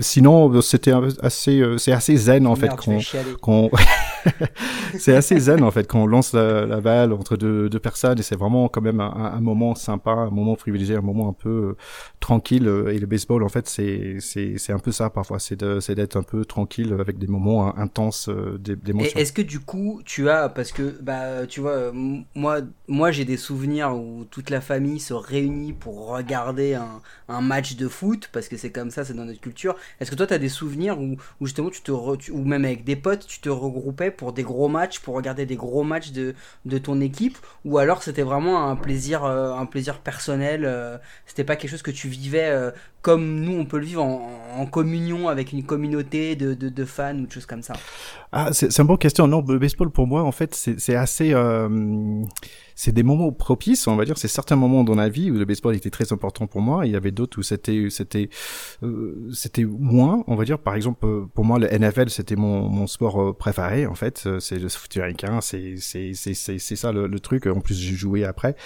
sinon, 0.00 0.60
c'était 0.60 0.92
assez 1.22 1.62
c'est 1.78 1.92
assez 1.92 2.16
zen 2.16 2.46
en 2.46 2.56
fait 2.56 2.70
qu'on 3.40 3.70
c'est 4.98 5.14
assez 5.14 5.38
zen 5.38 5.62
en 5.62 5.70
fait 5.70 5.86
quand 5.86 6.02
on 6.02 6.06
lance 6.06 6.32
la, 6.32 6.80
balle 6.80 7.12
entre 7.12 7.36
deux, 7.36 7.68
deux 7.68 7.78
personnes 7.78 8.18
et 8.18 8.22
c'est 8.22 8.36
vraiment 8.36 8.68
quand 8.68 8.80
même 8.80 9.00
un, 9.00 9.32
un, 9.34 9.40
moment 9.40 9.74
sympa, 9.74 10.12
un 10.12 10.30
moment 10.30 10.56
privilégié, 10.56 10.96
un 10.96 11.00
moment 11.00 11.28
un 11.28 11.32
peu 11.32 11.48
euh, 11.48 11.76
tranquille 12.20 12.66
et 12.88 12.98
le 12.98 13.06
baseball 13.06 13.42
en 13.42 13.48
fait 13.48 13.68
c'est 13.68 14.16
c'est 14.20 14.58
c'est 14.58 14.72
un 14.72 14.78
peu 14.78 14.92
ça 14.92 15.10
parfois, 15.10 15.38
c'est 15.38 15.56
d'être 15.56 16.16
un 16.16 16.22
peu 16.22 16.44
tranquille 16.44 16.96
avec 16.98 17.18
des 17.18 17.26
moments 17.26 17.76
intenses 17.76 18.28
euh, 18.28 18.58
d'émotion. 18.58 19.18
Est-ce 19.18 19.32
que 19.32 19.42
du 19.42 19.60
coup 19.60 20.00
tu 20.04 20.28
as 20.28 20.48
parce 20.48 20.72
que 20.72 20.98
bah 21.00 21.39
tu 21.48 21.60
vois 21.60 21.92
moi 22.34 22.60
moi 22.88 23.10
j'ai 23.10 23.24
des 23.24 23.36
souvenirs 23.36 23.94
où 23.94 24.24
toute 24.30 24.50
la 24.50 24.60
famille 24.60 25.00
se 25.00 25.14
réunit 25.14 25.72
pour 25.72 26.08
regarder 26.08 26.74
un, 26.74 27.00
match 27.40 27.76
de 27.76 27.88
foot 27.88 28.28
parce 28.32 28.48
que 28.48 28.56
c'est 28.56 28.70
comme 28.70 28.90
ça, 28.90 29.04
c'est 29.04 29.14
dans 29.14 29.24
notre 29.24 29.40
culture. 29.40 29.76
Est-ce 30.00 30.10
que 30.10 30.16
toi 30.16 30.26
tu 30.26 30.34
as 30.34 30.38
des 30.38 30.48
souvenirs 30.48 31.00
où, 31.00 31.16
justement 31.40 31.70
tu 31.70 31.80
te 31.80 31.90
ou 31.90 32.44
même 32.44 32.64
avec 32.64 32.84
des 32.84 32.96
potes 32.96 33.26
tu 33.26 33.40
te 33.40 33.48
regroupais 33.48 34.10
pour 34.10 34.32
des 34.32 34.42
gros 34.42 34.68
matchs, 34.68 35.00
pour 35.00 35.14
regarder 35.14 35.46
des 35.46 35.56
gros 35.56 35.84
matchs 35.84 36.12
de, 36.12 36.34
de 36.64 36.78
ton 36.78 37.00
équipe, 37.00 37.38
ou 37.64 37.78
alors 37.78 38.02
c'était 38.02 38.22
vraiment 38.22 38.68
un 38.68 38.76
plaisir, 38.76 39.24
euh, 39.24 39.52
un 39.52 39.66
plaisir 39.66 39.98
personnel, 39.98 40.64
euh, 40.64 40.98
c'était 41.26 41.44
pas 41.44 41.56
quelque 41.56 41.70
chose 41.70 41.82
que 41.82 41.90
tu 41.90 42.08
vivais 42.08 42.48
euh, 42.48 42.70
comme 43.02 43.40
nous 43.40 43.58
on 43.58 43.64
peut 43.64 43.78
le 43.78 43.86
vivre 43.86 44.02
en, 44.02 44.66
communion 44.66 45.28
avec 45.28 45.52
une 45.52 45.64
communauté 45.64 46.36
de, 46.36 46.52
de, 46.52 46.68
de, 46.68 46.84
fans 46.84 47.16
ou 47.16 47.26
de 47.26 47.32
choses 47.32 47.46
comme 47.46 47.62
ça? 47.62 47.72
Ah, 48.30 48.50
c'est 48.52 48.78
une 48.78 48.86
bonne 48.86 48.98
question. 48.98 49.26
Non, 49.26 49.42
le 49.46 49.58
baseball 49.58 49.90
pour 49.90 50.06
moi 50.06 50.22
en 50.22 50.32
fait 50.32 50.54
c'est 50.54 50.94
assez 50.94 51.29
euh, 51.34 52.24
c'est 52.80 52.92
des 52.92 53.02
moments 53.02 53.30
propices, 53.30 53.86
on 53.88 53.96
va 53.96 54.06
dire, 54.06 54.16
c'est 54.16 54.26
certains 54.26 54.56
moments 54.56 54.84
dans 54.84 54.94
la 54.94 55.10
vie 55.10 55.30
où 55.30 55.34
le 55.34 55.44
baseball 55.44 55.76
était 55.76 55.90
très 55.90 56.14
important 56.14 56.46
pour 56.46 56.62
moi. 56.62 56.86
il 56.86 56.92
y 56.92 56.96
avait 56.96 57.10
d'autres 57.10 57.38
où 57.38 57.42
c'était 57.42 57.88
c'était 57.90 58.30
euh, 58.82 59.28
c'était 59.34 59.66
moins, 59.66 60.24
on 60.28 60.34
va 60.34 60.46
dire. 60.46 60.58
Par 60.58 60.74
exemple, 60.76 61.04
euh, 61.04 61.26
pour 61.34 61.44
moi, 61.44 61.58
le 61.58 61.68
NFL 61.68 62.08
c'était 62.08 62.36
mon, 62.36 62.70
mon 62.70 62.86
sport 62.86 63.20
euh, 63.20 63.32
préféré 63.34 63.86
en 63.86 63.94
fait. 63.94 64.26
C'est 64.38 64.58
le 64.58 64.70
foot 64.70 64.96
américain, 64.96 65.42
c'est 65.42 65.74
c'est 65.76 66.14
c'est 66.14 66.32
c'est 66.32 66.76
ça 66.76 66.90
le, 66.90 67.06
le, 67.06 67.20
truc. 67.20 67.46
En 67.48 67.60
plus, 67.60 67.74
j'ai 67.74 67.94
joué 67.94 68.24
après. 68.24 68.56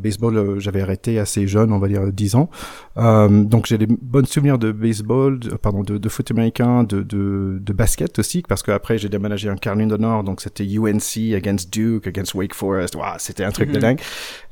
baseball, 0.00 0.58
j'avais 0.58 0.80
arrêté 0.80 1.18
assez 1.18 1.46
jeune, 1.46 1.70
on 1.74 1.78
va 1.78 1.88
dire 1.88 2.10
10 2.10 2.36
ans. 2.36 2.48
donc 2.96 3.66
j'ai 3.66 3.76
des 3.76 3.86
bonnes 3.86 4.24
souvenirs 4.24 4.58
de 4.58 4.72
baseball, 4.72 5.38
pardon, 5.60 5.82
de, 5.82 5.98
de, 5.98 6.08
foot 6.08 6.30
américain, 6.30 6.84
de, 6.84 7.02
de, 7.02 7.58
de 7.60 7.72
basket 7.74 8.18
aussi, 8.18 8.40
parce 8.40 8.62
qu'après 8.62 8.96
j'ai 8.96 9.10
déménagé 9.10 9.50
en 9.50 9.56
Caroline 9.56 9.88
du 9.88 10.00
Nord, 10.00 10.24
donc 10.24 10.40
c'était 10.40 10.64
UNC 10.64 11.34
against 11.34 11.70
Duke, 11.70 12.06
against 12.06 12.34
Wake 12.34 12.54
Forest. 12.54 12.94
Wow, 12.94 13.18
c'était 13.18 13.49
un 13.50 13.52
truc 13.52 13.68
de 13.70 13.76
mhm. 13.76 13.82
dingue. 13.82 14.00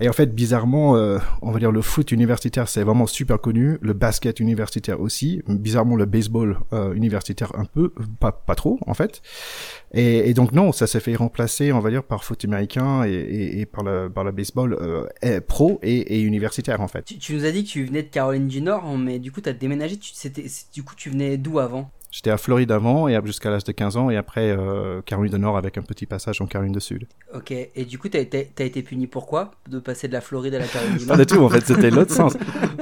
Et 0.01 0.09
en 0.09 0.13
fait, 0.13 0.35
bizarrement, 0.35 0.97
euh, 0.97 1.19
on 1.43 1.51
va 1.51 1.59
dire 1.59 1.73
le 1.73 1.83
foot 1.83 2.13
universitaire, 2.13 2.69
c'est 2.69 2.83
vraiment 2.83 3.07
super 3.07 3.41
connu. 3.41 3.79
Le 3.81 3.93
basket 3.93 4.41
universitaire 4.41 5.01
aussi. 5.01 5.43
Bizarrement, 5.49 5.97
le 5.97 6.05
baseball 6.05 6.59
euh, 6.73 6.93
universitaire 6.93 7.53
un 7.55 7.65
peu, 7.65 7.93
pas 8.21 8.33
pas 8.33 8.55
trop 8.55 8.79
en 8.87 8.95
fait. 8.95 9.23
Et, 9.93 10.29
et 10.29 10.35
donc 10.35 10.53
non, 10.53 10.73
ça 10.73 10.87
s'est 10.87 11.01
fait 11.01 11.17
remplacer, 11.17 11.73
on 11.73 11.81
va 11.81 11.91
dire, 11.91 12.03
par 12.03 12.25
foot 12.25 12.45
américain 12.45 13.05
et, 13.05 13.13
et, 13.13 13.61
et 13.61 13.67
par 13.67 13.85
le 13.85 14.11
par 14.11 14.25
le 14.25 14.33
baseball 14.33 14.77
euh, 14.81 15.41
pro 15.41 15.79
et, 15.83 16.21
universitaire 16.21 16.81
en 16.81 16.89
fait. 16.89 17.05
Tu, 17.05 17.19
tu, 17.19 17.35
nous 17.35 17.45
as 17.45 17.51
dit 17.51 17.65
que 17.65 17.71
tu 17.71 17.85
venais 17.85 18.03
de 18.03 18.09
Caroline 18.09 18.49
du 18.49 18.61
Nord, 18.61 18.97
mais 18.99 19.19
du 19.19 19.33
coup, 19.33 19.41
tu 19.41 19.49
as 19.49 19.53
déménagé. 19.53 19.97
Tu, 19.97 20.13
du 20.73 20.83
coup, 20.83 20.95
tu 20.97 21.11
venais 21.11 21.37
d'où 21.37 21.59
avant? 21.59 21.91
J'étais 22.11 22.31
à 22.31 22.39
Floride 22.39 22.73
avant 22.73 23.07
et 23.07 23.21
jusqu'à 23.27 23.51
l'âge 23.51 23.65
de 23.65 23.73
15 23.73 23.99
ans 23.99 24.09
et 24.09 24.17
après 24.17 24.51
euh, 24.51 25.03
Caroline 25.03 25.35
du 25.35 25.39
Nord 25.39 25.59
avec 25.59 25.77
un 25.77 25.83
petit 25.83 26.07
passage 26.07 26.41
en 26.41 26.47
Caroline 26.47 26.73
du 26.73 26.81
Sud. 26.81 27.07
Ok, 27.35 27.51
et 27.51 27.85
du 27.85 27.99
coup 27.99 28.09
t'as 28.09 28.21
été, 28.21 28.51
as 28.59 28.63
été 28.63 28.83
puni 28.83 29.07
pourquoi 29.07 29.51
De 29.69 29.79
passer 29.79 30.09
de 30.09 30.15
la 30.15 30.23
Floride 30.23 30.55
à 30.55 30.59
la 30.61 30.67
Caroline 30.67 30.97
du 30.97 31.05
Nord 31.07 31.19
Pas 31.19 31.25
du 31.25 31.27
tout, 31.27 31.45
en 31.45 31.51
fait 31.51 31.67
c'était 31.67 31.91
l'autre 31.91 32.15
sens. 32.15 32.35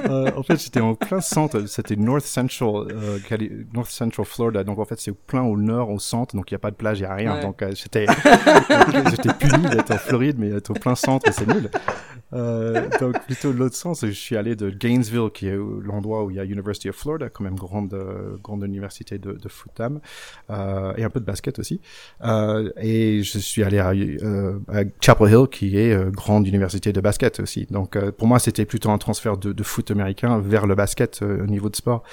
Euh, 0.09 0.31
en 0.33 0.43
fait 0.43 0.57
j'étais 0.57 0.79
en 0.79 0.95
plein 0.95 1.19
centre, 1.19 1.65
c'était 1.67 1.97
North 1.97 2.23
Central, 2.23 2.87
euh, 2.91 3.19
North 3.73 3.89
Central 3.89 4.25
Florida, 4.25 4.63
donc 4.63 4.79
en 4.79 4.85
fait 4.85 4.97
c'est 4.97 5.11
plein 5.11 5.43
au 5.43 5.57
nord, 5.57 5.89
au 5.89 5.99
centre, 5.99 6.33
donc 6.33 6.49
il 6.49 6.53
n'y 6.53 6.57
a 6.57 6.59
pas 6.59 6.71
de 6.71 6.77
plage, 6.77 6.99
il 6.99 7.01
n'y 7.01 7.07
a 7.07 7.13
rien. 7.13 7.41
Donc 7.41 7.61
j'étais 7.73 8.05
puni 9.39 9.69
d'être 9.69 9.91
en 9.91 9.97
Floride 9.97 10.37
mais 10.39 10.51
être 10.51 10.69
au 10.69 10.73
plein 10.73 10.95
centre 10.95 11.29
c'est 11.33 11.47
nul. 11.47 11.69
Donc 12.31 13.25
plutôt 13.25 13.51
l'autre 13.51 13.75
sens, 13.75 14.05
je 14.05 14.11
suis 14.11 14.37
allé 14.37 14.55
de 14.55 14.69
Gainesville, 14.69 15.29
qui 15.33 15.47
est 15.47 15.57
l'endroit 15.81 16.23
où 16.23 16.31
il 16.31 16.37
y 16.37 16.39
a 16.39 16.45
University 16.45 16.89
of 16.89 16.95
Florida, 16.95 17.29
quand 17.29 17.43
même 17.43 17.55
grande 17.55 17.93
grande 18.41 18.63
université 18.63 19.16
de, 19.17 19.33
de 19.33 19.49
euh, 20.49 20.93
et 20.97 21.03
un 21.03 21.09
peu 21.09 21.19
de 21.19 21.25
basket 21.25 21.59
aussi. 21.59 21.81
Euh, 22.23 22.71
et 22.77 23.23
je 23.23 23.37
suis 23.39 23.63
allé 23.63 23.79
à, 23.79 23.91
euh, 23.91 24.59
à, 24.69 24.81
Chapel 25.01 25.29
Hill, 25.29 25.47
qui 25.51 25.77
est 25.77 26.11
grande 26.11 26.47
université 26.47 26.93
de 26.93 27.01
basket 27.01 27.39
aussi. 27.39 27.67
Donc 27.69 27.97
pour 28.11 28.27
moi, 28.27 28.39
c'était 28.39 28.65
plutôt 28.65 28.89
un 28.89 28.97
transfert 28.97 29.37
de, 29.37 29.53
de, 29.53 29.63
foot 29.63 29.91
américain 29.91 30.39
vers 30.39 30.67
le 30.67 30.75
basket 30.75 31.21
au 31.21 31.45
niveau 31.45 31.69
de 31.69 31.75
sport. 31.75 32.03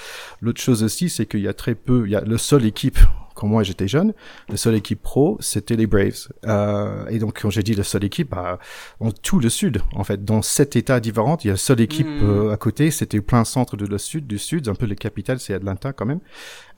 L'autre 0.41 0.61
chose 0.61 0.83
aussi, 0.83 1.09
c'est 1.09 1.27
qu'il 1.27 1.41
y 1.41 1.49
a 1.49 1.55
très 1.55 1.75
peu, 1.75 2.05
il 2.07 2.13
y 2.13 2.17
a 2.17 2.21
le 2.21 2.39
seul 2.39 2.65
équipe 2.65 2.99
quand 3.35 3.47
moi 3.47 3.63
j'étais 3.63 3.89
jeune, 3.89 4.15
la 4.49 4.57
seule 4.57 4.77
équipe 4.77 5.03
pro, 5.03 5.37
c'était 5.41 5.77
les 5.77 5.87
Braves. 5.87 6.29
Euh, 6.47 7.07
et 7.09 7.19
donc 7.19 7.41
quand 7.41 7.51
j'ai 7.51 7.63
dit 7.63 7.75
la 7.75 7.85
seule 7.85 8.05
équipe, 8.05 8.31
bah, 8.31 8.59
en 9.01 9.11
tout 9.11 9.41
le 9.41 9.49
sud, 9.49 9.83
en 9.95 10.05
fait, 10.05 10.25
dans 10.25 10.43
sept 10.43 10.77
États 10.77 11.01
différents, 11.01 11.37
il 11.43 11.49
y 11.49 11.51
a 11.51 11.55
la 11.55 11.59
seule 11.59 11.81
équipe 11.81 12.07
hmm. 12.07 12.23
euh, 12.23 12.53
à 12.53 12.57
côté, 12.57 12.91
c'était 12.91 13.21
plein 13.21 13.45
centre 13.45 13.77
de 13.77 13.87
le 13.87 13.99
sud, 13.99 14.27
du 14.27 14.39
sud, 14.39 14.69
un 14.69 14.75
peu 14.75 14.87
le 14.87 14.95
capital, 14.95 15.41
c'est 15.41 15.55
Atlanta 15.55 15.93
quand 15.93 16.07
même, 16.07 16.21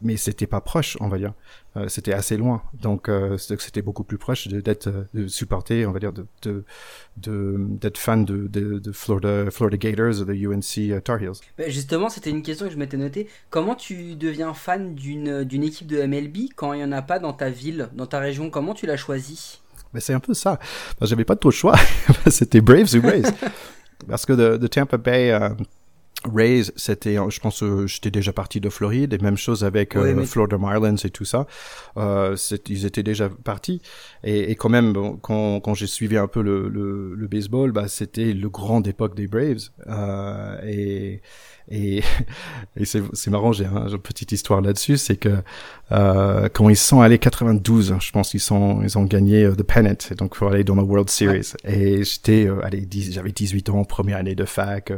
mais 0.00 0.16
c'était 0.16 0.46
pas 0.46 0.60
proche, 0.60 0.96
on 1.00 1.08
va 1.08 1.18
dire. 1.18 1.32
Euh, 1.76 1.88
c'était 1.88 2.14
assez 2.14 2.38
loin, 2.38 2.62
donc 2.80 3.08
euh, 3.08 3.36
c'était 3.36 3.82
beaucoup 3.82 4.04
plus 4.04 4.16
proche 4.16 4.48
d'être 4.48 4.88
de 5.12 5.26
supporter, 5.26 5.84
on 5.84 5.92
va 5.92 5.98
dire, 5.98 6.12
de 6.12 6.64
d'être 7.18 7.98
fan 7.98 8.24
de, 8.24 8.46
de, 8.46 8.78
de, 8.78 8.92
Florida, 8.92 9.50
Florida 9.50 9.76
Gators 9.76 10.20
ou 10.20 10.24
de 10.24 10.32
UNC 10.32 11.02
Tar 11.02 11.22
Heels. 11.22 11.40
Bah, 11.58 11.68
justement, 11.68 12.08
c'était 12.08 12.30
une 12.30 12.42
question 12.42 12.66
que 12.66 12.72
je 12.72 12.78
m'étais 12.78 12.96
notée. 12.96 13.28
Comment 13.50 13.74
tu 13.74 14.16
deviens 14.16 14.54
fan 14.54 14.94
d'une 14.94 15.62
équipe 15.62 15.86
de 15.86 16.02
MLB 16.02 16.50
quand 16.54 16.72
il 16.72 16.80
y 16.80 16.84
en 16.84 16.92
a 16.92 17.02
pas 17.02 17.18
dans 17.18 17.34
ta 17.34 17.50
ville, 17.50 17.90
dans 17.94 18.06
ta 18.06 18.20
région? 18.20 18.48
Comment 18.48 18.72
tu 18.72 18.86
l'as 18.86 18.96
choisi? 18.96 19.60
Mais 19.92 20.00
c'est 20.00 20.14
un 20.14 20.20
peu 20.20 20.34
ça. 20.34 20.58
J'avais 21.02 21.24
pas 21.24 21.36
trop 21.36 21.50
de 21.50 21.54
choix. 21.54 21.76
C'était 22.28 22.60
Braves 22.60 22.94
ou 22.94 23.02
Braves. 23.02 23.32
Parce 24.08 24.24
que 24.24 24.32
de, 24.32 24.56
de 24.56 24.66
Tampa 24.66 24.96
Bay, 24.98 25.38
Rays, 26.34 26.72
c'était, 26.76 27.16
je 27.28 27.40
pense, 27.40 27.62
euh, 27.62 27.86
j'étais 27.86 28.10
déjà 28.10 28.32
parti 28.32 28.60
de 28.60 28.68
Floride, 28.68 29.12
et 29.12 29.18
même 29.18 29.36
chose 29.36 29.64
avec 29.64 29.96
euh, 29.96 30.24
Florida 30.24 30.58
Marlins 30.58 30.96
et 30.96 31.10
tout 31.10 31.24
ça. 31.24 31.46
Euh, 31.96 32.36
ils 32.68 32.86
étaient 32.86 33.02
déjà 33.02 33.28
partis. 33.28 33.80
Et, 34.24 34.50
et 34.50 34.54
quand 34.54 34.68
même, 34.68 34.92
bon, 34.92 35.16
quand, 35.16 35.60
quand 35.60 35.74
j'ai 35.74 35.86
suivi 35.86 36.16
un 36.16 36.28
peu 36.28 36.42
le, 36.42 36.68
le, 36.68 37.14
le 37.14 37.28
baseball, 37.28 37.72
bah, 37.72 37.88
c'était 37.88 38.32
le 38.32 38.48
grand 38.48 38.86
époque 38.86 39.14
des 39.14 39.26
Braves. 39.26 39.70
Euh, 39.88 40.58
et 40.66 41.20
et, 41.70 42.02
et 42.76 42.84
c'est 42.84 43.28
marrant, 43.28 43.52
j'ai 43.52 43.64
une 43.66 43.98
petite 43.98 44.32
histoire 44.32 44.60
là-dessus, 44.60 44.96
c'est 44.96 45.16
que 45.16 45.42
euh, 45.92 46.48
quand 46.52 46.68
ils 46.68 46.76
sont 46.76 47.00
allés 47.00 47.18
92, 47.18 47.96
je 48.00 48.10
pense 48.12 48.30
qu'ils 48.30 48.40
sont 48.40 48.82
ils 48.82 48.96
ont 48.98 49.04
gagné 49.04 49.44
euh, 49.44 49.54
the 49.54 49.62
pennant, 49.62 49.96
donc 50.16 50.36
pour 50.36 50.48
aller 50.48 50.64
dans 50.64 50.76
la 50.76 50.82
World 50.82 51.10
Series. 51.10 51.52
Et 51.64 52.04
j'étais, 52.04 52.46
euh, 52.46 52.64
allez, 52.64 52.86
j'avais 53.10 53.32
18 53.32 53.70
ans, 53.70 53.84
première 53.84 54.18
année 54.18 54.34
de 54.34 54.44
fac. 54.44 54.92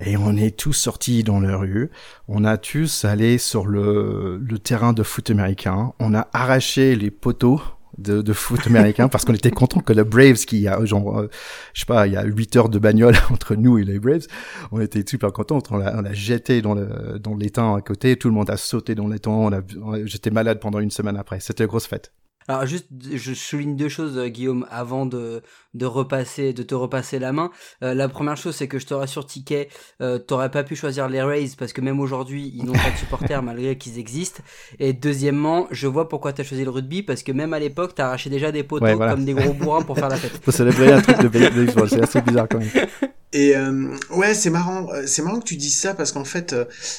Et 0.00 0.16
on 0.16 0.36
est 0.36 0.56
tous 0.56 0.74
sortis 0.74 1.24
dans 1.24 1.40
la 1.40 1.56
rue. 1.56 1.90
On 2.28 2.44
a 2.44 2.58
tous 2.58 3.04
allé 3.04 3.38
sur 3.38 3.66
le, 3.66 4.38
le 4.38 4.58
terrain 4.58 4.92
de 4.92 5.02
foot 5.02 5.30
américain. 5.30 5.92
On 5.98 6.14
a 6.14 6.28
arraché 6.32 6.96
les 6.96 7.10
poteaux 7.10 7.60
de, 7.98 8.20
de 8.20 8.32
foot 8.32 8.66
américain 8.66 9.08
parce 9.08 9.24
qu'on 9.24 9.32
était 9.32 9.50
content 9.50 9.80
que 9.80 9.92
le 9.92 10.04
Braves 10.04 10.44
qui 10.44 10.68
a 10.68 10.84
genre 10.84 11.18
euh, 11.18 11.30
je 11.72 11.80
sais 11.80 11.86
pas 11.86 12.06
il 12.06 12.12
y 12.12 12.16
a 12.16 12.24
8 12.24 12.56
heures 12.56 12.68
de 12.68 12.78
bagnole 12.78 13.16
entre 13.30 13.54
nous 13.54 13.78
et 13.78 13.84
les 13.84 13.98
Braves 13.98 14.26
on 14.70 14.80
était 14.80 15.02
super 15.06 15.32
contents. 15.32 15.62
On 15.70 15.78
l'a 15.78 15.96
on 15.98 16.12
jeté 16.12 16.62
dans 16.62 16.74
le 16.74 17.18
dans 17.18 17.34
l'étang 17.34 17.74
à 17.74 17.80
côté. 17.80 18.16
Tout 18.16 18.28
le 18.28 18.34
monde 18.34 18.50
a 18.50 18.56
sauté 18.56 18.94
dans 18.94 19.08
l'étang. 19.08 19.50
On 19.50 20.06
j'étais 20.06 20.30
malade 20.30 20.60
pendant 20.60 20.80
une 20.80 20.90
semaine 20.90 21.16
après. 21.16 21.40
C'était 21.40 21.64
une 21.64 21.68
grosse 21.68 21.86
fête 21.86 22.12
alors 22.48 22.66
juste, 22.66 22.86
je 23.12 23.34
souligne 23.34 23.76
deux 23.76 23.88
choses, 23.88 24.16
euh, 24.18 24.28
Guillaume, 24.28 24.66
avant 24.70 25.04
de, 25.04 25.42
de 25.74 25.86
repasser, 25.86 26.52
de 26.52 26.62
te 26.62 26.74
repasser 26.74 27.18
la 27.18 27.32
main. 27.32 27.50
Euh, 27.82 27.92
la 27.94 28.08
première 28.08 28.36
chose, 28.36 28.54
c'est 28.54 28.68
que 28.68 28.78
je 28.78 28.86
te 28.86 28.94
rassure, 28.94 29.26
Ticket, 29.26 29.68
euh, 30.00 30.18
t'aurais 30.18 30.50
pas 30.50 30.62
pu 30.62 30.76
choisir 30.76 31.08
les 31.08 31.22
Rays 31.22 31.50
parce 31.58 31.72
que 31.72 31.80
même 31.80 31.98
aujourd'hui, 31.98 32.52
ils 32.54 32.64
n'ont 32.64 32.72
pas 32.72 32.90
de 32.90 32.96
supporters 32.96 33.42
malgré 33.42 33.76
qu'ils 33.76 33.98
existent. 33.98 34.42
Et 34.78 34.92
deuxièmement, 34.92 35.66
je 35.70 35.88
vois 35.88 36.08
pourquoi 36.08 36.32
t'as 36.32 36.44
choisi 36.44 36.64
le 36.64 36.70
rugby 36.70 37.02
parce 37.02 37.22
que 37.22 37.32
même 37.32 37.52
à 37.52 37.58
l'époque, 37.58 37.94
t'as 37.94 38.06
arraché 38.06 38.30
déjà 38.30 38.52
des 38.52 38.62
poteaux 38.62 38.98
comme 38.98 39.24
des 39.24 39.34
gros 39.34 39.52
bourrins 39.52 39.82
pour 39.82 39.98
faire 39.98 40.08
la 40.08 40.16
fête. 40.16 40.40
Faut 40.44 40.52
célébrer 40.52 40.92
un 40.92 41.00
truc 41.00 41.18
de 41.18 41.28
baseball, 41.28 41.88
c'est 41.90 42.02
assez 42.02 42.20
bizarre 42.20 42.46
quand 42.48 42.58
même. 42.58 42.86
Et 43.32 43.56
euh, 43.56 43.88
ouais, 44.10 44.34
c'est 44.34 44.50
marrant, 44.50 44.88
c'est 45.04 45.22
marrant 45.22 45.40
que 45.40 45.44
tu 45.44 45.56
dises 45.56 45.76
ça 45.76 45.94
parce 45.94 46.12
qu'en 46.12 46.24
fait, 46.24 46.54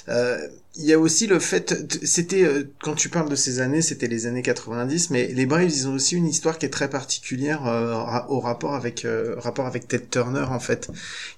euh, 0.10 0.38
il 0.80 0.86
y 0.86 0.94
a 0.94 1.00
aussi 1.00 1.26
le 1.26 1.40
fait, 1.40 1.98
c'était 2.04 2.44
euh, 2.44 2.64
quand 2.82 2.94
tu 2.94 3.10
parles 3.10 3.30
de 3.30 3.36
ces 3.36 3.60
années, 3.60 3.82
c'était 3.82 4.08
les 4.08 4.28
années 4.28 4.44
90, 4.44 5.10
mais 5.10 5.28
les 5.28 5.48
Braves 5.48 5.72
ils 5.72 5.88
ont 5.88 5.96
aussi 5.96 6.16
une 6.16 6.28
histoire 6.28 6.60
qui 6.60 6.68
est 6.68 6.70
très 6.70 6.90
particulière 6.90 7.66
euh, 7.66 7.96
au 8.30 8.40
rapport 8.40 8.76
avec 8.76 9.04
euh, 9.04 9.36
rapport 9.40 9.66
avec 9.66 9.88
Ted 9.88 10.06
Turner 10.12 10.46
en 10.50 10.60
fait, 10.60 10.92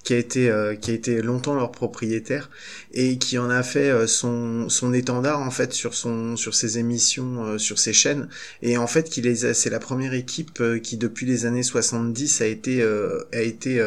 qui 0.04 0.12
a 0.12 0.18
été 0.18 0.52
qui 0.80 0.90
a 0.90 0.94
été 0.94 1.22
longtemps 1.22 1.54
leur 1.54 1.72
propriétaire 1.72 2.50
et 2.92 3.16
qui 3.16 3.38
en 3.38 3.48
a 3.48 3.62
fait 3.62 4.06
son 4.06 4.68
son 4.68 4.92
étendard 4.92 5.40
en 5.40 5.50
fait 5.50 5.72
sur 5.72 5.94
son 5.94 6.36
sur 6.36 6.54
ses 6.54 6.78
émissions 6.78 7.58
sur 7.58 7.78
ses 7.78 7.92
chaînes 7.92 8.28
et 8.62 8.76
en 8.76 8.86
fait 8.86 9.08
qui 9.08 9.22
les 9.22 9.54
c'est 9.54 9.70
la 9.70 9.78
première 9.78 10.12
équipe 10.12 10.62
qui 10.82 10.96
depuis 10.96 11.26
les 11.26 11.46
années 11.46 11.62
70 11.62 12.40
a 12.40 12.46
été 12.46 12.82
a 12.82 13.40
été 13.40 13.82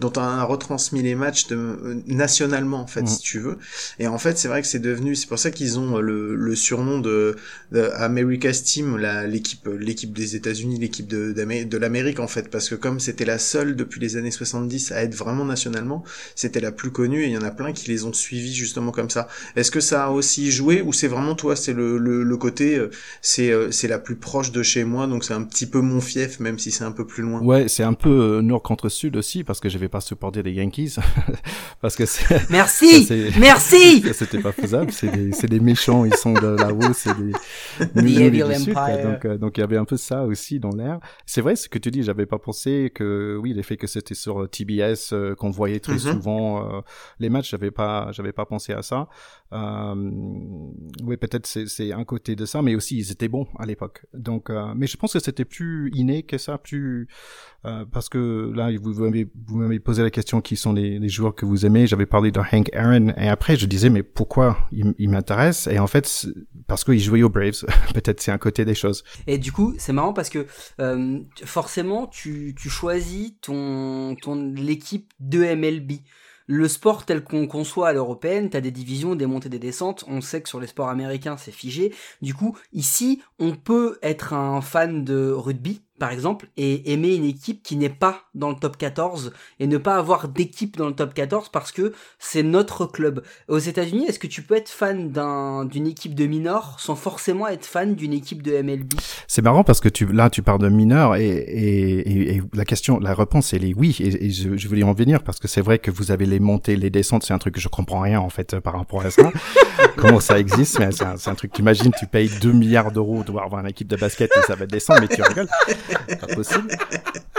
dont 0.00 0.12
on 0.16 0.20
a 0.20 0.44
retransmis 0.44 1.02
les 1.02 1.14
matchs 1.14 1.48
de, 1.48 2.02
nationalement 2.06 2.80
en 2.80 2.86
fait 2.86 3.02
mmh. 3.02 3.06
si 3.06 3.18
tu 3.20 3.40
veux 3.40 3.58
et 3.98 4.06
en 4.06 4.18
fait 4.18 4.38
c'est 4.38 4.48
vrai 4.48 4.62
que 4.62 4.68
c'est 4.68 4.85
devenu, 4.86 5.14
c'est 5.14 5.28
pour 5.28 5.38
ça 5.38 5.50
qu'ils 5.50 5.78
ont 5.78 5.98
le, 5.98 6.34
le 6.34 6.54
surnom 6.54 7.00
de, 7.00 7.36
de, 7.72 7.90
America's 7.96 8.62
Team, 8.62 8.96
l'équipe, 9.26 9.68
l'équipe 9.78 10.12
des 10.12 10.36
États-Unis, 10.36 10.78
l'équipe 10.78 11.06
de, 11.06 11.32
de 11.32 11.76
l'Amérique 11.76 12.20
en 12.20 12.28
fait, 12.28 12.50
parce 12.50 12.68
que 12.68 12.74
comme 12.74 13.00
c'était 13.00 13.24
la 13.24 13.38
seule 13.38 13.76
depuis 13.76 14.00
les 14.00 14.16
années 14.16 14.30
70 14.30 14.92
à 14.92 15.02
être 15.02 15.14
vraiment 15.14 15.44
nationalement, 15.44 16.04
c'était 16.34 16.60
la 16.60 16.72
plus 16.72 16.90
connue 16.90 17.22
et 17.22 17.26
il 17.26 17.32
y 17.32 17.38
en 17.38 17.42
a 17.42 17.50
plein 17.50 17.72
qui 17.72 17.88
les 17.90 18.04
ont 18.04 18.12
suivis 18.12 18.54
justement 18.54 18.92
comme 18.92 19.10
ça. 19.10 19.28
Est-ce 19.56 19.70
que 19.70 19.80
ça 19.80 20.06
a 20.06 20.10
aussi 20.10 20.50
joué 20.50 20.82
ou 20.82 20.92
c'est 20.92 21.08
vraiment 21.08 21.34
toi, 21.34 21.56
c'est 21.56 21.72
le, 21.72 21.98
le, 21.98 22.22
le, 22.22 22.36
côté, 22.36 22.76
euh, 22.76 22.90
c'est, 23.22 23.50
euh, 23.50 23.70
c'est 23.70 23.88
la 23.88 23.98
plus 23.98 24.16
proche 24.16 24.52
de 24.52 24.62
chez 24.62 24.84
moi, 24.84 25.06
donc 25.06 25.24
c'est 25.24 25.34
un 25.34 25.42
petit 25.42 25.66
peu 25.66 25.80
mon 25.80 26.00
fief, 26.00 26.40
même 26.40 26.58
si 26.58 26.70
c'est 26.70 26.84
un 26.84 26.92
peu 26.92 27.06
plus 27.06 27.22
loin. 27.22 27.40
Ouais, 27.40 27.68
c'est 27.68 27.82
un 27.82 27.94
peu 27.94 28.10
euh, 28.10 28.42
nord 28.42 28.62
contre 28.62 28.88
sud 28.88 29.16
aussi, 29.16 29.44
parce 29.44 29.60
que 29.60 29.68
je 29.68 29.78
vais 29.78 29.88
pas 29.88 30.00
supporter 30.00 30.42
les 30.42 30.52
Yankees, 30.52 30.96
parce 31.80 31.96
que 31.96 32.06
c'est. 32.06 32.50
Merci, 32.50 33.08
merci. 33.38 34.02
C'était 34.12 34.38
pas 34.38 34.52
faisable 34.52 34.75
c'est 34.90 35.10
des, 35.10 35.32
c'est 35.32 35.48
des 35.48 35.60
méchants, 35.60 36.04
ils 36.04 36.14
sont 36.14 36.32
de 36.32 36.56
là-haut, 36.56 36.92
c'est 36.92 37.16
des 37.16 37.32
donc, 39.02 39.24
euh, 39.24 39.38
donc 39.38 39.56
il 39.56 39.60
y 39.60 39.64
avait 39.64 39.76
un 39.76 39.84
peu 39.84 39.96
ça 39.96 40.24
aussi 40.24 40.60
dans 40.60 40.70
l'air. 40.70 40.98
C'est 41.24 41.40
vrai 41.40 41.56
ce 41.56 41.68
que 41.68 41.78
tu 41.78 41.90
dis, 41.90 42.02
j'avais 42.02 42.26
pas 42.26 42.38
pensé 42.38 42.90
que, 42.94 43.38
oui, 43.40 43.52
l'effet 43.52 43.76
que 43.76 43.86
c'était 43.86 44.14
sur 44.14 44.42
euh, 44.42 44.48
TBS, 44.48 45.12
euh, 45.12 45.34
qu'on 45.34 45.50
voyait 45.50 45.80
très 45.80 45.96
mm-hmm. 45.96 46.12
souvent 46.12 46.82
les 47.18 47.28
matchs, 47.30 47.50
j'avais 47.50 47.70
pas, 47.70 48.10
j'avais 48.12 48.32
pas 48.32 48.46
pensé 48.46 48.72
à 48.72 48.82
ça. 48.82 49.08
Euh, 49.52 49.94
oui, 51.04 51.16
peut-être 51.16 51.46
c'est, 51.46 51.66
c'est 51.66 51.92
un 51.92 52.04
côté 52.04 52.36
de 52.36 52.44
ça, 52.44 52.62
mais 52.62 52.74
aussi 52.74 52.98
ils 52.98 53.12
étaient 53.12 53.28
bons 53.28 53.46
à 53.58 53.66
l'époque. 53.66 54.06
Donc, 54.14 54.50
mais 54.74 54.86
je 54.86 54.96
pense 54.96 55.12
que 55.12 55.20
c'était 55.20 55.44
plus 55.44 55.90
inné 55.94 56.22
que 56.22 56.38
ça, 56.38 56.58
plus 56.58 57.08
parce 57.92 58.08
que 58.08 58.52
là 58.54 58.70
vous 58.80 58.94
m'avez 59.02 59.28
vous 59.46 59.56
m'avez 59.56 59.80
posé 59.80 60.04
la 60.04 60.10
question 60.10 60.40
qui 60.40 60.54
sont 60.54 60.72
les, 60.72 60.98
les 60.98 61.08
joueurs 61.08 61.34
que 61.34 61.44
vous 61.44 61.66
aimez. 61.66 61.86
J'avais 61.86 62.06
parlé 62.06 62.30
de 62.30 62.38
Hank 62.38 62.70
Aaron 62.74 63.08
et 63.16 63.28
après 63.28 63.56
je 63.56 63.66
disais 63.66 63.90
mais 63.90 64.02
pourquoi 64.04 64.56
il, 64.72 65.08
m'intéresse. 65.08 65.66
Et 65.66 65.78
en 65.78 65.86
fait 65.86 66.26
parce 66.66 66.84
qu'il 66.84 67.00
jouait 67.00 67.22
aux 67.22 67.28
Braves. 67.28 67.64
Peut-être 67.94 68.20
c'est 68.20 68.32
un 68.32 68.38
côté 68.38 68.64
des 68.64 68.74
choses. 68.74 69.04
Et 69.26 69.38
du 69.38 69.52
coup 69.52 69.74
c'est 69.78 69.92
marrant 69.92 70.12
parce 70.12 70.30
que 70.30 70.46
euh, 70.80 71.20
forcément 71.44 72.06
tu, 72.06 72.54
tu 72.58 72.68
choisis 72.68 73.34
ton, 73.40 74.16
ton 74.16 74.52
l'équipe 74.54 75.12
de 75.20 75.54
MLB 75.54 76.02
le 76.46 76.68
sport 76.68 77.04
tel 77.04 77.24
qu'on 77.24 77.46
conçoit 77.46 77.88
à 77.88 77.92
l'européenne, 77.92 78.50
t'as 78.50 78.60
des 78.60 78.70
divisions, 78.70 79.16
des 79.16 79.26
montées, 79.26 79.48
des 79.48 79.58
descentes. 79.58 80.04
On 80.06 80.20
sait 80.20 80.42
que 80.42 80.48
sur 80.48 80.60
les 80.60 80.68
sports 80.68 80.88
américains, 80.88 81.36
c'est 81.36 81.52
figé. 81.52 81.92
Du 82.22 82.34
coup, 82.34 82.56
ici, 82.72 83.22
on 83.38 83.52
peut 83.52 83.98
être 84.02 84.32
un 84.32 84.60
fan 84.60 85.04
de 85.04 85.30
rugby, 85.30 85.82
par 85.98 86.10
exemple, 86.10 86.48
et 86.56 86.92
aimer 86.92 87.14
une 87.14 87.24
équipe 87.24 87.62
qui 87.62 87.76
n'est 87.76 87.88
pas 87.88 88.22
dans 88.34 88.50
le 88.50 88.56
top 88.56 88.76
14 88.76 89.32
et 89.60 89.66
ne 89.66 89.78
pas 89.78 89.96
avoir 89.96 90.28
d'équipe 90.28 90.76
dans 90.76 90.86
le 90.86 90.94
top 90.94 91.14
14 91.14 91.48
parce 91.48 91.72
que 91.72 91.92
c'est 92.18 92.42
notre 92.42 92.86
club. 92.86 93.22
Aux 93.48 93.58
États-Unis, 93.58 94.06
est-ce 94.06 94.18
que 94.18 94.26
tu 94.26 94.42
peux 94.42 94.56
être 94.56 94.68
fan 94.68 95.12
d'une 95.68 95.86
équipe 95.86 96.14
de 96.14 96.26
mineurs 96.26 96.76
sans 96.78 96.96
forcément 96.96 97.48
être 97.48 97.64
fan 97.64 97.94
d'une 97.94 98.12
équipe 98.12 98.42
de 98.42 98.60
MLB 98.60 98.94
C'est 99.26 99.42
marrant 99.42 99.64
parce 99.64 99.80
que 99.80 99.88
tu, 99.88 100.06
là, 100.06 100.30
tu 100.30 100.42
parles 100.42 100.60
de 100.60 100.68
mineurs 100.68 101.16
et, 101.16 101.28
et, 101.28 102.36
et, 102.36 102.42
la 102.52 102.64
question, 102.64 102.98
la 102.98 103.14
réponse, 103.14 103.54
elle 103.54 103.64
est 103.64 103.74
oui. 103.74 103.96
Et, 104.00 104.30
je, 104.30 104.56
je 104.56 104.68
voulais 104.68 104.82
en 104.82 104.92
venir 104.92 105.22
parce 105.22 105.38
que 105.38 105.48
c'est 105.48 105.62
vrai 105.62 105.78
que 105.78 105.90
vous 105.90 106.10
avez 106.10 106.26
les 106.26 106.40
montées, 106.40 106.76
les 106.76 106.90
descentes, 106.90 107.24
c'est 107.24 107.34
un 107.34 107.38
truc 107.38 107.54
que 107.54 107.60
je 107.60 107.68
comprends 107.68 108.00
rien 108.00 108.20
en 108.20 108.30
fait 108.30 108.58
par 108.60 108.74
rapport 108.74 109.04
à 109.04 109.10
ça. 109.10 109.30
Comment 109.96 110.20
ça 110.20 110.38
existe? 110.38 110.78
Mais 110.78 110.92
c'est 110.92 111.04
un, 111.04 111.14
un, 111.24 111.34
truc, 111.34 111.52
t'imagines, 111.52 111.92
tu 111.98 112.06
payes 112.06 112.30
2 112.40 112.52
milliards 112.52 112.92
d'euros 112.92 113.22
pour 113.24 113.40
avoir 113.40 113.62
une 113.62 113.68
équipe 113.68 113.88
de 113.88 113.96
basket 113.96 114.30
et 114.36 114.46
ça 114.46 114.54
va 114.54 114.66
descendre, 114.66 115.00
mais 115.00 115.08
tu 115.08 115.22
rigoles 115.22 115.48
pas 116.20 116.26
possible. 116.34 116.68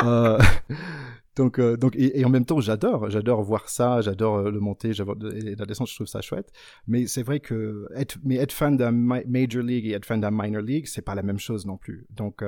Euh, 0.04 0.40
donc, 1.36 1.60
euh, 1.60 1.78
donc 1.78 1.96
et, 1.96 2.24
en 2.26 2.30
même 2.30 2.46
temps, 2.46 2.60
j'adore, 2.60 3.10
j'adore 3.10 3.44
voir 3.44 3.70
ça, 3.70 4.02
j'adore 4.02 4.38
euh, 4.38 4.52
le 4.52 4.60
monter, 4.60 4.90
et 4.90 5.56
la 5.56 5.66
descente, 5.66 5.90
je 5.90 5.96
trouve 5.96 6.08
ça 6.08 6.22
chouette. 6.22 6.52
Mais 6.88 7.08
c'est 7.08 7.24
vrai 7.24 7.40
que 7.40 7.88
être, 7.96 8.18
mais 8.24 8.36
être 8.36 8.52
fan 8.52 8.78
d'un 8.78 8.92
major 8.92 9.64
league 9.64 9.88
et 9.88 9.92
être 9.92 10.06
fan 10.06 10.22
d'un 10.22 10.32
minor 10.32 10.62
league, 10.62 10.88
c'est 10.88 11.02
pas 11.02 11.16
la 11.16 11.24
même 11.24 11.40
chose 11.40 11.66
non 11.66 11.78
plus. 11.78 12.08
Donc, 12.10 12.44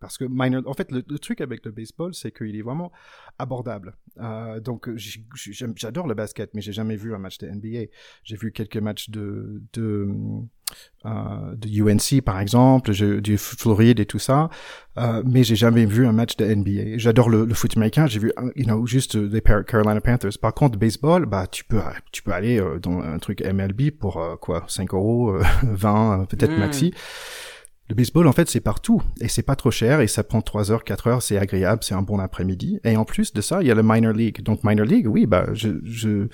parce 0.00 0.18
que 0.18 0.24
minor, 0.28 0.62
en 0.66 0.74
fait, 0.74 0.90
le, 0.90 1.02
truc 1.18 1.40
avec 1.40 1.64
le 1.64 1.70
baseball, 1.70 2.14
c'est 2.14 2.32
qu'il 2.32 2.56
est 2.56 2.62
vraiment 2.62 2.92
abordable. 3.38 3.96
donc, 4.62 4.88
j'adore 4.96 6.06
le 6.06 6.14
basket, 6.14 6.54
mais 6.54 6.60
j'ai 6.60 6.72
jamais 6.72 6.96
vu 6.96 7.14
un 7.14 7.18
match 7.18 7.38
de 7.38 7.48
NBA. 7.48 7.90
J'ai 8.24 8.36
vu 8.36 8.52
quelques 8.52 8.78
matchs 8.78 9.10
de, 9.10 9.62
de 9.72 10.08
euh, 11.06 11.54
de 11.56 11.68
UNC 11.68 12.22
par 12.22 12.40
exemple, 12.40 12.92
du 13.20 13.38
Floride 13.38 14.00
et 14.00 14.06
tout 14.06 14.18
ça, 14.18 14.50
euh, 14.98 15.22
mais 15.24 15.44
j'ai 15.44 15.56
jamais 15.56 15.86
vu 15.86 16.06
un 16.06 16.12
match 16.12 16.36
de 16.36 16.44
NBA. 16.44 16.98
J'adore 16.98 17.30
le, 17.30 17.46
foot 17.54 17.76
américain, 17.76 18.06
j'ai 18.06 18.18
vu 18.18 18.32
you 18.56 18.64
know 18.64 18.86
juste 18.86 19.14
les 19.14 19.40
Carolina 19.40 20.00
Panthers. 20.00 20.38
Par 20.40 20.52
contre, 20.52 20.78
baseball, 20.78 21.26
bah 21.26 21.46
tu 21.46 21.64
peux 21.64 21.80
tu 22.12 22.22
peux 22.22 22.32
aller 22.32 22.60
euh, 22.60 22.78
dans 22.78 23.00
un 23.00 23.18
truc 23.18 23.40
MLB 23.40 23.90
pour 23.92 24.18
euh, 24.18 24.36
quoi 24.36 24.64
5 24.68 24.92
euros, 24.92 25.36
20 25.62 26.26
peut-être 26.28 26.52
hmm. 26.52 26.58
maxi. 26.58 26.94
Le 27.88 27.96
baseball, 27.96 28.28
en 28.28 28.32
fait, 28.32 28.48
c'est 28.48 28.60
partout. 28.60 29.02
Et 29.20 29.26
c'est 29.26 29.42
pas 29.42 29.56
trop 29.56 29.72
cher. 29.72 30.00
Et 30.00 30.06
ça 30.06 30.22
prend 30.22 30.40
3 30.40 30.70
heures, 30.70 30.84
4 30.84 31.06
heures. 31.08 31.22
C'est 31.22 31.38
agréable. 31.38 31.82
C'est 31.82 31.94
un 31.94 32.02
bon 32.02 32.20
après-midi. 32.20 32.78
Et 32.84 32.96
en 32.96 33.04
plus 33.04 33.32
de 33.32 33.40
ça, 33.40 33.62
il 33.62 33.66
y 33.66 33.70
a 33.72 33.74
le 33.74 33.82
minor 33.82 34.12
league. 34.12 34.42
Donc, 34.42 34.62
minor 34.62 34.86
league, 34.86 35.08
oui, 35.08 35.26
bah, 35.26 35.46
je, 35.54 35.70
je, 35.82 36.28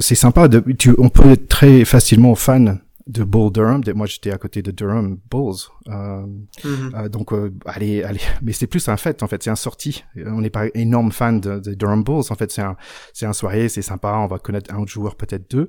c'est 0.00 0.16
sympa 0.16 0.48
de, 0.48 0.58
tu, 0.72 0.92
on 0.98 1.08
peut 1.08 1.30
être 1.30 1.46
très 1.46 1.84
facilement 1.84 2.34
fan 2.34 2.80
de 3.06 3.24
Bull 3.24 3.52
Durham. 3.52 3.82
Moi, 3.94 4.06
j'étais 4.06 4.30
à 4.30 4.38
côté 4.38 4.62
de 4.62 4.70
Durham 4.70 5.18
Bulls. 5.30 5.68
Euh, 5.88 6.26
mhm. 6.64 6.92
euh, 6.94 7.08
donc, 7.08 7.32
euh, 7.32 7.52
allez, 7.66 8.02
allez. 8.02 8.20
Mais 8.42 8.52
c'est 8.52 8.66
plus 8.66 8.88
un 8.88 8.96
fait, 8.96 9.22
en 9.22 9.28
fait. 9.28 9.42
C'est 9.42 9.50
un 9.50 9.56
sorti. 9.56 10.04
On 10.16 10.40
n'est 10.40 10.50
pas 10.50 10.66
énorme 10.74 11.12
fan 11.12 11.40
de, 11.40 11.58
de, 11.58 11.74
Durham 11.74 12.04
Bulls. 12.04 12.24
En 12.30 12.34
fait, 12.34 12.50
c'est 12.50 12.62
un, 12.62 12.76
c'est 13.12 13.26
un 13.26 13.32
soirée, 13.32 13.68
c'est 13.68 13.82
sympa. 13.82 14.14
On 14.18 14.26
va 14.26 14.38
connaître 14.38 14.72
un 14.74 14.86
joueur, 14.86 15.16
peut-être 15.16 15.50
deux. 15.50 15.68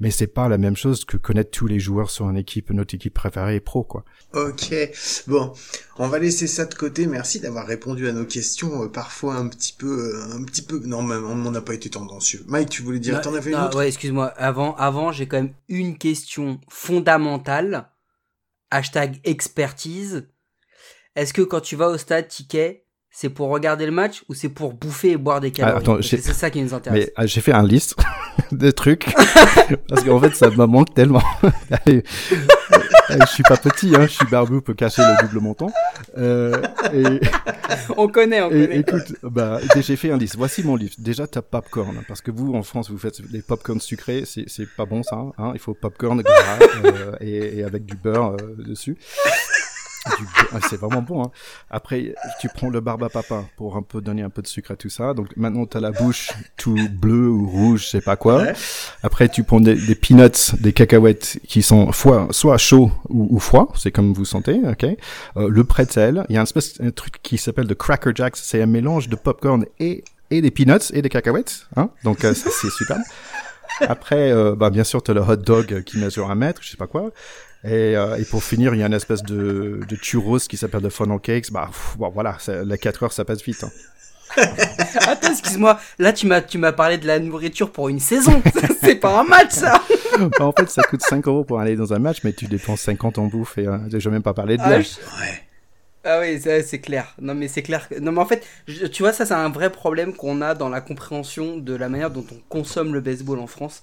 Mais 0.00 0.10
c'est 0.10 0.26
pas 0.26 0.48
la 0.48 0.58
même 0.58 0.76
chose 0.76 1.04
que 1.04 1.16
connaître 1.16 1.50
tous 1.50 1.66
les 1.66 1.78
joueurs 1.78 2.10
sur 2.10 2.28
une 2.28 2.36
équipe, 2.36 2.70
notre 2.70 2.94
équipe 2.94 3.14
préférée 3.14 3.60
pro, 3.60 3.84
quoi. 3.84 4.04
Ok. 4.34 4.74
Bon. 5.26 5.52
On 5.96 6.08
va 6.08 6.18
laisser 6.18 6.48
ça 6.48 6.64
de 6.64 6.74
côté. 6.74 7.06
Merci 7.06 7.38
d'avoir 7.38 7.66
répondu 7.66 8.08
à 8.08 8.12
nos 8.12 8.24
questions, 8.24 8.82
euh, 8.82 8.88
parfois 8.88 9.36
un 9.36 9.46
petit 9.46 9.72
peu, 9.72 10.20
un 10.32 10.42
petit 10.42 10.62
peu. 10.62 10.80
Non, 10.84 11.02
même 11.02 11.24
on 11.24 11.50
n'a 11.50 11.60
pas 11.60 11.74
été 11.74 11.88
tendancieux. 11.88 12.44
Mike, 12.48 12.68
tu 12.68 12.82
voulais 12.82 12.98
dire, 12.98 13.20
t'en 13.20 13.34
avais 13.34 13.52
une 13.52 13.58
autre? 13.58 13.78
Ouais, 13.78 13.88
excuse-moi. 13.88 14.26
Avant, 14.36 14.74
avant, 14.74 15.12
j'ai 15.12 15.26
quand 15.26 15.36
même 15.36 15.52
une 15.68 15.96
question 15.96 16.60
fondamentale. 16.74 17.88
Hashtag 18.70 19.20
expertise. 19.24 20.28
Est-ce 21.14 21.32
que 21.32 21.42
quand 21.42 21.60
tu 21.60 21.76
vas 21.76 21.88
au 21.88 21.96
stade, 21.96 22.26
ticket, 22.26 22.83
c'est 23.16 23.28
pour 23.28 23.48
regarder 23.48 23.86
le 23.86 23.92
match 23.92 24.24
ou 24.28 24.34
c'est 24.34 24.48
pour 24.48 24.72
bouffer 24.72 25.12
et 25.12 25.16
boire 25.16 25.40
des 25.40 25.52
ah, 25.62 25.80
calories? 25.80 26.02
C'est 26.02 26.20
ça 26.20 26.50
qui 26.50 26.60
nous 26.60 26.74
intéresse. 26.74 27.06
Mais 27.06 27.12
ah, 27.14 27.26
j'ai 27.26 27.40
fait 27.40 27.52
un 27.52 27.64
liste 27.64 27.94
de 28.52 28.70
trucs 28.72 29.06
parce 29.88 30.02
qu'en 30.02 30.18
fait 30.20 30.34
ça 30.34 30.50
me 30.50 30.66
manque 30.66 30.92
tellement. 30.94 31.22
je 31.86 33.26
suis 33.26 33.44
pas 33.44 33.56
petit, 33.56 33.94
hein, 33.94 34.02
je 34.02 34.12
suis 34.12 34.26
barbu, 34.26 34.60
peut 34.62 34.74
cacher 34.74 35.02
le 35.02 35.26
double 35.26 35.40
montant. 35.40 35.70
Euh, 36.18 36.60
et, 36.92 37.20
on 37.96 38.08
connaît, 38.08 38.42
on 38.42 38.48
connaît. 38.48 38.78
Écoute, 38.78 39.14
bah, 39.22 39.60
j'ai 39.76 39.96
fait 39.96 40.10
un 40.10 40.16
liste. 40.16 40.36
Voici 40.36 40.64
mon 40.64 40.76
livre. 40.76 40.94
Déjà, 40.98 41.26
t'as 41.26 41.42
popcorn, 41.42 42.02
parce 42.08 42.20
que 42.20 42.30
vous, 42.30 42.54
en 42.54 42.62
France, 42.62 42.90
vous 42.90 42.98
faites 42.98 43.20
des 43.30 43.42
popcorn 43.42 43.80
sucrés, 43.80 44.24
c'est 44.26 44.68
pas 44.76 44.86
bon 44.86 45.02
ça. 45.02 45.16
Hein. 45.38 45.52
Il 45.54 45.60
faut 45.60 45.74
popcorn 45.74 46.20
gras 46.22 46.58
euh, 46.84 47.12
et, 47.20 47.58
et, 47.58 47.64
avec 47.64 47.84
du 47.84 47.94
beurre 47.96 48.36
euh, 48.40 48.54
dessus. 48.58 48.96
Ah, 50.52 50.58
c'est 50.68 50.76
vraiment 50.76 51.02
bon. 51.02 51.24
Hein. 51.24 51.30
Après, 51.70 52.14
tu 52.40 52.48
prends 52.48 52.68
le 52.68 52.80
barbe 52.80 53.02
à 53.04 53.08
papa 53.08 53.44
pour 53.56 53.76
un 53.76 53.82
peu 53.82 54.00
donner 54.00 54.22
un 54.22 54.30
peu 54.30 54.42
de 54.42 54.46
sucre 54.46 54.72
à 54.72 54.76
tout 54.76 54.88
ça. 54.88 55.14
Donc 55.14 55.36
maintenant, 55.36 55.66
tu 55.66 55.76
as 55.76 55.80
la 55.80 55.90
bouche 55.90 56.30
tout 56.56 56.76
bleue 56.90 57.28
ou 57.28 57.48
rouge, 57.48 57.84
je 57.84 57.88
sais 57.88 58.00
pas 58.00 58.16
quoi. 58.16 58.44
Après, 59.02 59.28
tu 59.28 59.44
prends 59.44 59.60
des, 59.60 59.74
des, 59.74 59.94
peanuts, 59.94 60.54
des 60.60 60.72
cacahuètes 60.72 61.38
qui 61.46 61.62
sont 61.62 61.92
soit, 61.92 62.28
soit 62.30 62.58
chauds 62.58 62.90
ou, 63.08 63.28
ou 63.30 63.40
froids, 63.40 63.68
c'est 63.76 63.90
comme 63.90 64.12
vous 64.12 64.24
sentez. 64.24 64.60
ok 64.64 64.84
euh, 65.36 65.48
le 65.48 65.64
pretzel, 65.64 66.24
il 66.28 66.34
y 66.34 66.38
a 66.38 66.40
un, 66.40 66.44
espèce, 66.44 66.80
un 66.80 66.90
truc 66.90 67.20
qui 67.22 67.38
s'appelle 67.38 67.66
le 67.66 67.74
Cracker 67.74 68.12
Jacks. 68.14 68.36
C'est 68.36 68.62
un 68.62 68.66
mélange 68.66 69.08
de 69.08 69.16
popcorn 69.16 69.64
et, 69.78 70.04
et 70.30 70.40
des 70.40 70.50
peanuts 70.50 70.92
et 70.92 71.02
des 71.02 71.08
cacahuètes. 71.08 71.66
Hein 71.76 71.90
Donc 72.04 72.24
euh, 72.24 72.34
c'est 72.34 72.70
super. 72.70 72.98
Après, 73.80 74.30
euh, 74.30 74.54
bah, 74.54 74.70
bien 74.70 74.84
sûr, 74.84 75.02
tu 75.02 75.10
as 75.10 75.14
le 75.14 75.20
hot 75.20 75.36
dog 75.36 75.82
qui 75.84 75.98
mesure 75.98 76.30
un 76.30 76.34
mètre, 76.34 76.62
je 76.62 76.70
sais 76.70 76.76
pas 76.76 76.86
quoi. 76.86 77.10
Et, 77.64 77.96
euh, 77.96 78.16
et, 78.16 78.24
pour 78.24 78.44
finir, 78.44 78.74
il 78.74 78.80
y 78.80 78.82
a 78.82 78.86
une 78.86 78.92
espèce 78.92 79.22
de, 79.22 79.80
de 79.88 79.96
churros 79.96 80.38
qui 80.38 80.58
s'appelle 80.58 80.82
le 80.82 80.90
funnel 80.90 81.18
cakes. 81.18 81.50
Bah, 81.50 81.70
bon, 81.96 82.10
voilà, 82.10 82.36
les 82.64 82.76
4 82.76 83.04
heures, 83.04 83.12
ça 83.12 83.24
passe 83.24 83.42
vite. 83.42 83.64
Hein. 83.64 83.70
Attends, 85.06 85.30
excuse-moi. 85.30 85.78
Là, 85.98 86.12
tu 86.12 86.26
m'as, 86.26 86.42
tu 86.42 86.58
m'as 86.58 86.72
parlé 86.72 86.98
de 86.98 87.06
la 87.06 87.18
nourriture 87.18 87.70
pour 87.70 87.88
une 87.88 88.00
saison. 88.00 88.42
c'est 88.82 88.96
pas 88.96 89.20
un 89.20 89.24
match, 89.24 89.52
ça. 89.52 89.82
Bah, 90.38 90.44
en 90.44 90.52
fait, 90.52 90.70
ça 90.70 90.82
coûte 90.82 91.02
5 91.02 91.26
euros 91.26 91.42
pour 91.42 91.58
aller 91.58 91.74
dans 91.74 91.92
un 91.92 91.98
match, 91.98 92.18
mais 92.22 92.32
tu 92.32 92.46
dépenses 92.46 92.82
50 92.82 93.18
en 93.18 93.24
bouffe 93.24 93.58
et 93.58 93.66
euh, 93.66 93.78
j'ai 93.92 94.10
même 94.10 94.22
pas 94.22 94.32
parlé 94.32 94.56
de 94.56 94.62
ah, 94.62 94.78
Ouais. 94.78 94.84
Ah 96.04 96.20
oui, 96.20 96.40
c'est 96.40 96.80
clair. 96.80 97.14
Non 97.20 97.34
mais 97.34 97.48
c'est 97.48 97.62
clair. 97.62 97.88
Non 98.00 98.12
mais 98.12 98.20
en 98.20 98.26
fait, 98.26 98.46
tu 98.92 99.02
vois, 99.02 99.12
ça 99.12 99.26
c'est 99.26 99.34
un 99.34 99.48
vrai 99.48 99.70
problème 99.70 100.14
qu'on 100.14 100.40
a 100.40 100.54
dans 100.54 100.68
la 100.68 100.80
compréhension 100.80 101.56
de 101.56 101.74
la 101.74 101.88
manière 101.88 102.10
dont 102.10 102.24
on 102.30 102.38
consomme 102.48 102.92
le 102.92 103.00
baseball 103.00 103.40
en 103.40 103.46
France 103.46 103.82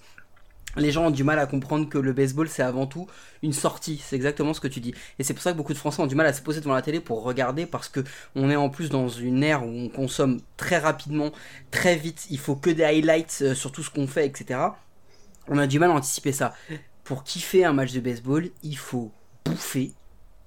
les 0.78 0.92
gens 0.92 1.08
ont 1.08 1.12
du 1.12 1.24
mal 1.24 1.40
à 1.40 1.46
comprendre 1.46 1.88
que 1.90 1.98
le 1.98 2.14
baseball 2.14 2.48
c'est 2.48 2.64
avant 2.64 2.86
tout 2.86 3.08
une 3.44 3.54
sortie, 3.54 4.02
c'est 4.04 4.16
exactement 4.16 4.54
ce 4.54 4.60
que 4.60 4.68
tu 4.68 4.80
dis. 4.80 4.94
Et 5.20 5.24
c'est 5.24 5.34
pour 5.34 5.42
ça 5.42 5.52
que 5.52 5.58
beaucoup 5.58 5.74
de 5.74 5.78
Français 5.78 6.02
ont 6.02 6.08
du 6.08 6.16
mal 6.16 6.28
à 6.28 6.34
se 6.34 6.42
poser 6.42 6.62
devant 6.62 6.74
la 6.74 6.82
télé 6.82 7.00
pour 7.00 7.24
regarder 7.24 7.66
parce 7.66 7.90
que 7.90 8.02
on 8.36 8.50
est 8.50 8.56
en 8.56 8.70
plus 8.70 8.90
dans 8.90 9.10
une 9.10 9.44
ère 9.44 9.66
où 9.66 9.70
on 9.70 9.90
consomme 9.90 10.42
très 10.58 10.78
rapidement, 10.78 11.32
très 11.72 11.96
vite, 11.96 12.28
il 12.30 12.40
faut 12.40 12.56
que 12.56 12.70
des 12.70 12.84
highlights 12.84 13.40
euh, 13.42 13.56
sur 13.56 13.72
tout 13.72 13.84
ce 13.84 13.90
qu'on 13.90 14.08
fait, 14.08 14.26
etc. 14.26 14.60
On 15.48 15.58
a 15.58 15.68
du 15.68 15.80
mal 15.80 15.92
à 15.92 15.94
anticiper 15.94 16.32
ça. 16.32 16.54
Pour 17.04 17.24
kiffer 17.24 17.66
un 17.66 17.74
match 17.74 17.92
de 17.94 18.00
baseball, 18.00 18.50
il 18.64 18.78
faut 18.78 19.12
bouffer 19.44 19.92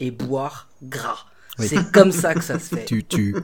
et 0.00 0.10
boire 0.10 0.68
gras. 0.82 1.26
C'est 1.58 1.92
comme 1.92 2.12
ça 2.12 2.34
que 2.34 2.42
ça 2.42 2.58
se 2.58 2.74
fait. 2.74 2.84
Tu, 2.84 3.04
tu 3.04 3.34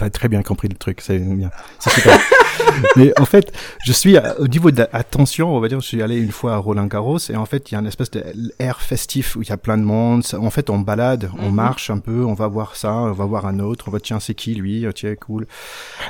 as, 0.00 0.10
très 0.10 0.28
bien 0.28 0.42
compris 0.42 0.68
le 0.68 0.74
truc, 0.74 1.00
c'est 1.00 1.18
bien. 1.18 1.50
super. 1.80 2.18
Mais 2.96 3.18
en 3.18 3.24
fait, 3.24 3.52
je 3.84 3.92
suis 3.92 4.16
au 4.38 4.48
niveau 4.48 4.70
de 4.70 4.78
l'attention, 4.78 5.54
on 5.54 5.60
va 5.60 5.68
dire, 5.68 5.80
je 5.80 5.86
suis 5.86 6.02
allé 6.02 6.18
une 6.18 6.32
fois 6.32 6.54
à 6.54 6.56
Roland 6.56 6.86
Garros 6.86 7.18
et 7.30 7.36
en 7.36 7.46
fait, 7.46 7.70
il 7.70 7.74
y 7.74 7.76
a 7.76 7.80
une 7.80 7.86
espèce 7.86 8.10
d'air 8.10 8.80
festif 8.80 9.36
où 9.36 9.42
il 9.42 9.48
y 9.48 9.52
a 9.52 9.56
plein 9.56 9.78
de 9.78 9.84
monde. 9.84 10.22
En 10.34 10.50
fait, 10.50 10.70
on 10.70 10.78
balade, 10.78 11.30
on 11.38 11.48
mhm. 11.48 11.54
marche 11.54 11.90
un 11.90 11.98
peu, 11.98 12.24
on 12.24 12.34
va 12.34 12.48
voir 12.48 12.76
ça, 12.76 12.92
on 12.92 13.12
va 13.12 13.24
voir 13.24 13.46
un 13.46 13.58
autre, 13.60 13.86
on 13.88 13.90
va 13.90 14.00
tiens, 14.00 14.20
c'est 14.20 14.34
qui 14.34 14.54
lui, 14.54 14.86
oh, 14.86 14.92
tiens, 14.92 15.14
cool. 15.14 15.46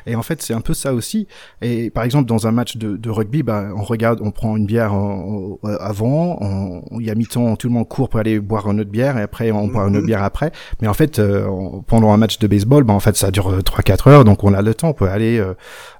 Et 0.07 0.17
en 0.17 0.23
fait, 0.23 0.43
c'est 0.43 0.55
un 0.55 0.61
peu 0.61 0.75
ça 0.75 0.95
aussi. 0.95 1.27
Et 1.61 1.91
par 1.91 2.05
exemple, 2.05 2.27
dans 2.27 2.47
un 2.47 2.53
match 2.53 2.77
de, 2.77 2.97
de 2.97 3.11
rugby, 3.11 3.43
bah, 3.43 3.69
on 3.77 3.83
regarde, 3.83 4.21
on 4.23 4.31
prend 4.31 4.57
une 4.57 4.67
bière 4.67 4.93
avant, 5.81 6.83
il 6.99 7.07
y 7.07 7.11
a 7.11 7.15
mi-temps, 7.15 7.57
tout 7.57 7.69
le 7.69 7.75
monde 7.75 7.89
court 7.89 8.09
pour 8.09 8.21
aller 8.21 8.41
boire 8.41 8.71
une 8.71 8.81
autre 8.81 8.91
bière 8.91 9.19
et 9.19 9.23
après 9.23 9.51
on 9.51 9.69
boit 9.69 9.83
une 9.83 9.97
autre 9.97 10.01
mhm. 10.01 10.07
bière 10.07 10.23
après. 10.23 10.53
Mais 10.81 10.89
en 10.89 10.95
fait, 10.95 11.19
euh, 11.19 11.42
pendant 11.87 12.13
un 12.13 12.17
match 12.17 12.39
de 12.39 12.47
baseball, 12.47 12.85
bah, 12.85 12.95
en 12.95 13.01
fait, 13.01 13.17
ça 13.17 13.31
dure 13.31 13.59
3-4 13.59 14.09
heures, 14.09 14.25
donc 14.25 14.45
on 14.45 14.55
a 14.55 14.63
le 14.63 14.75
temps, 14.75 14.91
on 14.91 14.95
peut 14.95 15.09
aller 15.09 15.39
euh, 15.39 15.55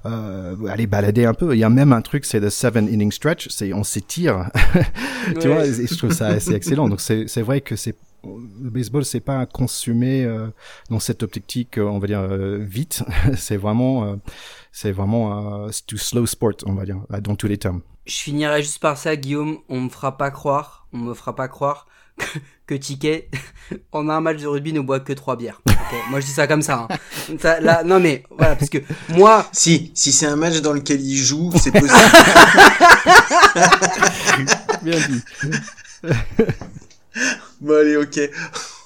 euh, 0.05 0.55
aller 0.67 0.87
balader 0.87 1.25
un 1.25 1.33
peu. 1.33 1.55
Il 1.55 1.59
y 1.59 1.63
a 1.63 1.69
même 1.69 1.93
un 1.93 2.01
truc, 2.01 2.25
c'est 2.25 2.39
le 2.39 2.49
seven 2.49 2.87
inning 2.87 3.11
stretch, 3.11 3.47
c'est 3.49 3.73
on 3.73 3.83
s'étire. 3.83 4.49
tu 5.39 5.47
vois, 5.47 5.65
et 5.65 5.87
je 5.87 5.97
trouve 5.97 6.11
ça 6.11 6.27
assez 6.27 6.53
excellent. 6.53 6.89
Donc 6.89 7.01
c'est 7.01 7.27
c'est 7.27 7.41
vrai 7.41 7.61
que 7.61 7.75
c'est 7.75 7.95
le 8.23 8.69
baseball, 8.69 9.03
c'est 9.03 9.19
pas 9.19 9.45
consumé 9.45 10.23
euh, 10.23 10.47
dans 10.89 10.99
cette 10.99 11.23
optique, 11.23 11.77
on 11.77 11.99
va 11.99 12.07
dire 12.07 12.21
euh, 12.21 12.57
vite. 12.59 13.03
c'est 13.37 13.57
vraiment, 13.57 14.05
euh, 14.05 14.15
c'est 14.71 14.91
vraiment 14.91 15.67
du 15.87 15.97
slow 15.97 16.25
sport, 16.25 16.53
on 16.65 16.73
va 16.73 16.85
dire, 16.85 17.01
dans 17.21 17.35
tous 17.35 17.47
les 17.47 17.57
termes. 17.57 17.81
Je 18.05 18.15
finirai 18.15 18.61
juste 18.61 18.79
par 18.79 18.97
ça, 18.97 19.15
Guillaume. 19.15 19.59
On 19.69 19.81
me 19.81 19.89
fera 19.89 20.17
pas 20.17 20.31
croire, 20.31 20.87
on 20.93 20.97
me 20.97 21.13
fera 21.13 21.35
pas 21.35 21.47
croire 21.47 21.87
que, 22.67 22.75
Ticket, 22.75 23.29
on 23.91 24.09
a 24.09 24.13
un 24.13 24.21
match 24.21 24.41
de 24.41 24.47
rugby, 24.47 24.73
ne 24.73 24.81
boit 24.81 24.99
que 24.99 25.13
trois 25.13 25.35
bières. 25.35 25.61
moi, 26.09 26.19
je 26.19 26.25
dis 26.25 26.31
ça 26.31 26.47
comme 26.47 26.61
ça, 26.61 26.87
hein. 26.89 26.97
ça. 27.39 27.59
là, 27.59 27.83
non, 27.83 27.99
mais 27.99 28.23
voilà, 28.29 28.55
parce 28.55 28.69
que 28.69 28.79
moi. 29.09 29.47
Si, 29.51 29.91
si 29.93 30.11
c'est 30.11 30.27
un 30.27 30.35
match 30.35 30.61
dans 30.61 30.73
lequel 30.73 31.01
il 31.01 31.17
joue, 31.17 31.51
c'est 31.61 31.71
possible. 31.71 31.93
Bien 34.83 34.97
dit. 34.97 35.23
bon, 37.61 37.79
allez, 37.79 37.97
ok. 37.97 38.19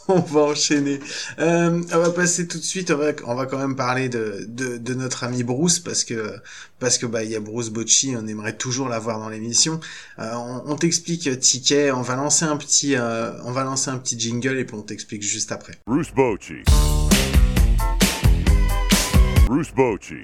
on 0.09 0.19
va 0.19 0.41
enchaîner. 0.41 0.99
Euh, 1.39 1.81
on 1.93 1.97
va 1.97 2.11
passer 2.11 2.47
tout 2.47 2.57
de 2.57 2.63
suite. 2.63 2.91
On 2.91 3.35
va, 3.35 3.45
quand 3.45 3.57
même 3.57 3.75
parler 3.75 4.09
de, 4.09 4.45
de, 4.47 4.93
notre 4.93 5.23
ami 5.23 5.43
Bruce 5.43 5.79
parce 5.79 6.03
que 6.03 6.35
parce 6.79 6.97
que 6.97 7.05
bah 7.05 7.23
il 7.23 7.31
y 7.31 7.35
a 7.35 7.39
Bruce 7.39 7.69
Bocci. 7.69 8.15
On 8.17 8.25
aimerait 8.27 8.55
toujours 8.55 8.87
l'avoir 8.87 9.19
dans 9.19 9.29
l'émission. 9.29 9.79
Euh, 10.19 10.31
on, 10.33 10.63
on 10.71 10.75
t'explique 10.75 11.39
Ticket. 11.39 11.91
On 11.91 12.01
va 12.01 12.15
lancer 12.15 12.45
un 12.45 12.57
petit 12.57 12.95
euh, 12.95 13.31
on 13.43 13.51
va 13.51 13.63
lancer 13.63 13.89
un 13.89 13.97
petit 13.97 14.17
jingle 14.19 14.57
et 14.57 14.65
puis 14.65 14.75
on 14.75 14.81
t'explique 14.81 15.23
juste 15.23 15.51
après. 15.51 15.73
Bruce 15.85 16.11
Bocci. 16.13 16.63
Bruce 19.47 19.71
Bocci. 19.73 20.23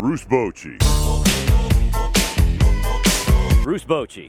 Bruce 0.00 0.26
Bocci. 0.28 0.78
Bruce 3.62 3.86
Bocci. 3.86 4.26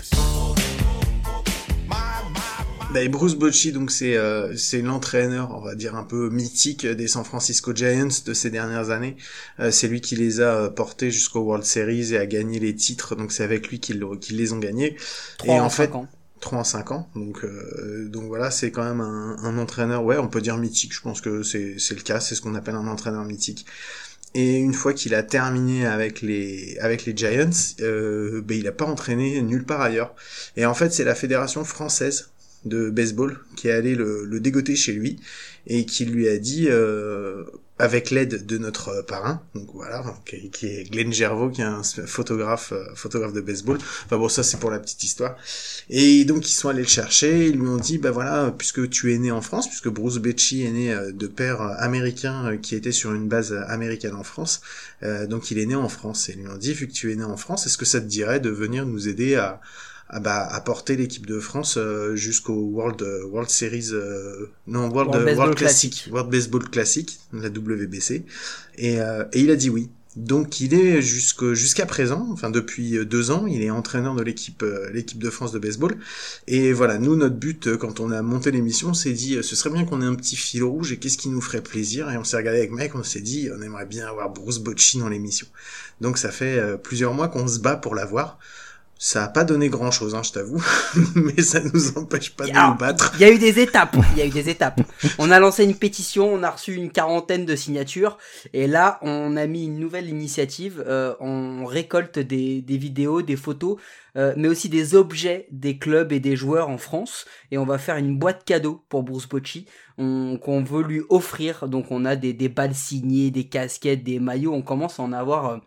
Bah, 2.93 3.07
Bruce 3.07 3.35
Bocci, 3.35 3.71
donc 3.71 3.89
c'est 3.89 4.17
euh, 4.17 4.55
c'est 4.57 4.81
l'entraîneur, 4.81 5.55
on 5.55 5.61
va 5.61 5.75
dire 5.75 5.95
un 5.95 6.03
peu 6.03 6.29
mythique 6.29 6.85
des 6.85 7.07
San 7.07 7.23
Francisco 7.23 7.73
Giants 7.73 8.09
de 8.25 8.33
ces 8.33 8.49
dernières 8.49 8.89
années. 8.89 9.15
Euh, 9.61 9.71
c'est 9.71 9.87
lui 9.87 10.01
qui 10.01 10.17
les 10.17 10.41
a 10.41 10.55
euh, 10.55 10.69
portés 10.69 11.09
jusqu'au 11.09 11.39
World 11.39 11.63
Series 11.63 12.13
et 12.13 12.17
a 12.17 12.25
gagné 12.25 12.59
les 12.59 12.75
titres. 12.75 13.15
Donc 13.15 13.31
c'est 13.31 13.43
avec 13.43 13.69
lui 13.69 13.79
qu'ils 13.79 14.03
les 14.31 14.51
ont 14.51 14.59
gagnés. 14.59 14.97
et 15.45 15.51
en, 15.51 15.69
fait, 15.69 15.95
ans. 15.95 16.07
3 16.41 16.59
en 16.59 16.63
5 16.65 16.91
ans. 16.91 17.09
Donc, 17.15 17.45
euh, 17.45 18.09
donc 18.09 18.25
voilà, 18.25 18.51
c'est 18.51 18.71
quand 18.71 18.83
même 18.83 18.99
un, 18.99 19.37
un, 19.41 19.57
entraîneur, 19.57 20.03
ouais, 20.03 20.17
on 20.17 20.27
peut 20.27 20.41
dire 20.41 20.57
mythique. 20.57 20.93
Je 20.93 21.01
pense 21.01 21.21
que 21.21 21.43
c'est 21.43 21.77
le 21.91 22.01
cas, 22.01 22.19
c'est 22.19 22.35
ce 22.35 22.41
qu'on 22.41 22.55
appelle 22.55 22.75
un 22.75 22.87
entraîneur 22.87 23.23
mythique. 23.23 23.65
Et 24.33 24.57
une 24.57 24.73
fois 24.73 24.93
qu'il 24.93 25.13
a 25.13 25.23
terminé 25.23 25.85
avec 25.85 26.21
les 26.21 26.77
avec 26.79 27.05
les 27.05 27.15
Giants, 27.15 27.49
euh, 27.81 28.41
ben 28.41 28.57
il 28.57 28.67
a 28.67 28.71
pas 28.71 28.85
entraîné 28.85 29.41
nulle 29.41 29.65
part 29.65 29.81
ailleurs. 29.81 30.15
Et 30.55 30.65
en 30.65 30.73
fait, 30.73 30.91
c'est 30.91 31.03
la 31.03 31.15
fédération 31.15 31.63
française 31.65 32.29
de 32.65 32.89
baseball 32.89 33.39
qui 33.55 33.67
est 33.67 33.71
allé 33.71 33.95
le, 33.95 34.39
dégoter 34.39 34.75
chez 34.75 34.93
lui 34.93 35.19
et 35.67 35.85
qui 35.85 36.05
lui 36.05 36.27
a 36.27 36.37
dit 36.37 36.67
euh, 36.69 37.43
avec 37.77 38.11
l'aide 38.11 38.45
de 38.45 38.57
notre 38.57 39.03
parrain 39.03 39.41
donc 39.55 39.69
voilà 39.73 40.03
qui, 40.25 40.65
est 40.65 40.91
Glenn 40.91 41.11
Gervaux 41.11 41.49
qui 41.49 41.61
est 41.61 41.65
un 41.65 41.83
photographe 41.83 42.71
euh, 42.71 42.85
photographe 42.95 43.33
de 43.33 43.41
baseball. 43.41 43.77
Enfin 44.05 44.17
bon 44.17 44.29
ça 44.29 44.43
c'est 44.43 44.57
pour 44.57 44.71
la 44.71 44.79
petite 44.79 45.03
histoire. 45.03 45.35
Et 45.89 46.23
donc 46.25 46.49
ils 46.49 46.53
sont 46.53 46.69
allés 46.69 46.81
le 46.81 46.87
chercher 46.87 47.47
ils 47.47 47.57
lui 47.57 47.67
ont 47.67 47.77
dit 47.77 47.97
bah 47.97 48.11
voilà 48.11 48.53
puisque 48.55 48.89
tu 48.89 49.13
es 49.13 49.17
né 49.17 49.31
en 49.31 49.41
France 49.41 49.67
puisque 49.67 49.89
Bruce 49.89 50.17
Becci 50.17 50.63
est 50.63 50.71
né 50.71 50.93
euh, 50.93 51.11
de 51.11 51.27
père 51.27 51.61
américain 51.61 52.57
qui 52.57 52.75
était 52.75 52.91
sur 52.91 53.13
une 53.13 53.27
base 53.27 53.53
américaine 53.67 54.15
en 54.15 54.23
France 54.23 54.61
donc 55.29 55.49
il 55.49 55.57
est 55.57 55.65
né 55.65 55.75
en 55.75 55.89
France. 55.89 56.29
Et 56.29 56.33
ils 56.33 56.41
lui 56.41 56.47
ont 56.47 56.57
dit 56.57 56.73
vu 56.73 56.87
que 56.87 56.93
tu 56.93 57.11
es 57.11 57.15
né 57.15 57.23
en 57.23 57.37
France 57.37 57.65
est-ce 57.65 57.77
que 57.77 57.85
ça 57.85 57.99
te 57.99 58.05
dirait 58.05 58.39
de 58.39 58.49
venir 58.49 58.85
nous 58.85 59.07
aider 59.07 59.35
à 59.35 59.61
a, 60.11 60.19
bah, 60.19 60.47
a 60.47 60.61
porté 60.61 60.95
l'équipe 60.95 61.25
de 61.25 61.39
France 61.39 61.79
jusqu'au 62.13 62.53
World 62.53 63.01
World 63.31 63.49
Series 63.49 63.89
non 64.67 64.89
World 64.89 65.15
World, 65.15 65.55
Classic, 65.55 66.07
World 66.11 66.29
Baseball 66.29 66.69
Classic 66.69 67.19
la 67.33 67.49
WBC 67.49 68.25
et, 68.77 68.95
et 68.95 69.39
il 69.39 69.51
a 69.51 69.55
dit 69.55 69.69
oui 69.69 69.89
donc 70.17 70.59
il 70.59 70.73
est 70.73 71.01
jusqu'à 71.01 71.85
présent, 71.85 72.27
enfin 72.31 72.49
depuis 72.49 72.97
euh, 72.97 73.05
deux 73.05 73.31
ans, 73.31 73.47
il 73.47 73.63
est 73.63 73.69
entraîneur 73.69 74.13
de 74.13 74.21
l'équipe 74.21 74.61
euh, 74.61 74.89
l'équipe 74.91 75.19
de 75.19 75.29
France 75.29 75.53
de 75.53 75.59
baseball. 75.59 75.97
Et 76.47 76.73
voilà, 76.73 76.97
nous 76.97 77.15
notre 77.15 77.37
but 77.37 77.67
euh, 77.67 77.77
quand 77.77 78.01
on 78.01 78.11
a 78.11 78.21
monté 78.21 78.51
l'émission, 78.51 78.93
c'est 78.93 79.13
dit 79.13 79.37
ce 79.41 79.55
serait 79.55 79.69
bien 79.69 79.85
qu'on 79.85 80.01
ait 80.01 80.05
un 80.05 80.15
petit 80.15 80.35
fil 80.35 80.63
rouge 80.63 80.91
et 80.91 80.97
qu'est-ce 80.97 81.17
qui 81.17 81.29
nous 81.29 81.39
ferait 81.39 81.61
plaisir? 81.61 82.09
Et 82.11 82.17
on 82.17 82.25
s'est 82.25 82.35
regardé 82.35 82.59
avec 82.59 82.71
Mike, 82.71 82.95
on 82.95 83.03
s'est 83.03 83.21
dit 83.21 83.49
on 83.57 83.61
aimerait 83.61 83.85
bien 83.85 84.05
avoir 84.05 84.29
Bruce 84.29 84.59
Bocci 84.59 84.97
dans 84.97 85.07
l'émission. 85.07 85.47
Donc 86.01 86.17
ça 86.17 86.29
fait 86.31 86.61
plusieurs 86.83 87.13
mois 87.13 87.29
qu'on 87.29 87.47
se 87.47 87.59
bat 87.59 87.77
pour 87.77 87.95
l'avoir. 87.95 88.37
Ça 89.03 89.23
a 89.23 89.27
pas 89.29 89.43
donné 89.43 89.67
grand 89.69 89.89
chose, 89.89 90.13
hein, 90.13 90.21
je 90.21 90.31
t'avoue, 90.31 90.63
mais 91.15 91.41
ça 91.41 91.59
nous 91.59 91.97
empêche 91.97 92.35
pas 92.35 92.45
de 92.45 92.51
nous 92.51 92.77
battre. 92.77 93.11
Il 93.15 93.21
y 93.21 93.23
a 93.23 93.31
eu 93.31 93.39
des 93.39 93.59
étapes, 93.59 93.97
il 94.11 94.19
y 94.19 94.21
a 94.21 94.27
eu 94.27 94.29
des 94.29 94.47
étapes. 94.47 94.79
On 95.17 95.31
a 95.31 95.39
lancé 95.39 95.63
une 95.63 95.73
pétition, 95.73 96.31
on 96.31 96.43
a 96.43 96.51
reçu 96.51 96.75
une 96.75 96.91
quarantaine 96.91 97.43
de 97.43 97.55
signatures, 97.55 98.19
et 98.53 98.67
là, 98.67 98.99
on 99.01 99.37
a 99.37 99.47
mis 99.47 99.65
une 99.65 99.79
nouvelle 99.79 100.07
initiative. 100.07 100.83
Euh, 100.85 101.15
on 101.19 101.65
récolte 101.65 102.19
des, 102.19 102.61
des, 102.61 102.77
vidéos, 102.77 103.23
des 103.23 103.37
photos, 103.37 103.77
euh, 104.17 104.35
mais 104.37 104.47
aussi 104.47 104.69
des 104.69 104.93
objets 104.93 105.47
des 105.49 105.79
clubs 105.79 106.11
et 106.11 106.19
des 106.19 106.35
joueurs 106.35 106.69
en 106.69 106.77
France, 106.77 107.25
et 107.49 107.57
on 107.57 107.65
va 107.65 107.79
faire 107.79 107.97
une 107.97 108.19
boîte 108.19 108.43
cadeau 108.45 108.85
pour 108.87 109.01
Bruce 109.01 109.27
Bocci, 109.27 109.65
qu'on 109.97 110.63
veut 110.63 110.83
lui 110.83 111.01
offrir. 111.09 111.67
Donc, 111.67 111.87
on 111.89 112.05
a 112.05 112.15
des, 112.15 112.33
des 112.33 112.49
balles 112.49 112.75
signées, 112.75 113.31
des 113.31 113.45
casquettes, 113.45 114.03
des 114.03 114.19
maillots. 114.19 114.53
On 114.53 114.61
commence 114.61 114.99
à 114.99 115.03
en 115.03 115.11
avoir. 115.11 115.45
Euh, 115.49 115.57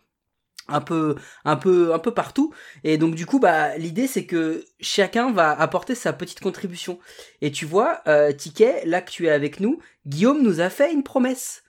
un 0.68 0.81
peu 0.81 1.16
un 1.44 1.57
peu 1.57 1.92
un 1.92 1.98
peu 1.98 2.12
partout. 2.12 2.53
Et 2.85 2.98
donc 2.98 3.14
du 3.14 3.27
coup 3.27 3.40
bah 3.40 3.77
l'idée 3.77 4.07
c'est 4.07 4.27
que 4.27 4.64
chacun 4.81 5.33
va 5.33 5.50
apporter 5.50 5.94
sa 5.94 6.12
petite 6.12 6.40
contribution. 6.40 6.98
Et 7.40 7.50
tu 7.50 7.66
vois 7.66 8.00
euh, 8.07 8.33
Ticket 8.33 8.85
là 8.87 9.00
que 9.00 9.11
tu 9.11 9.27
es 9.27 9.31
avec 9.31 9.61
nous 9.61 9.79
Guillaume 10.07 10.42
nous 10.42 10.61
a 10.61 10.70
fait 10.70 10.92
une 10.92 11.03
promesse 11.03 11.63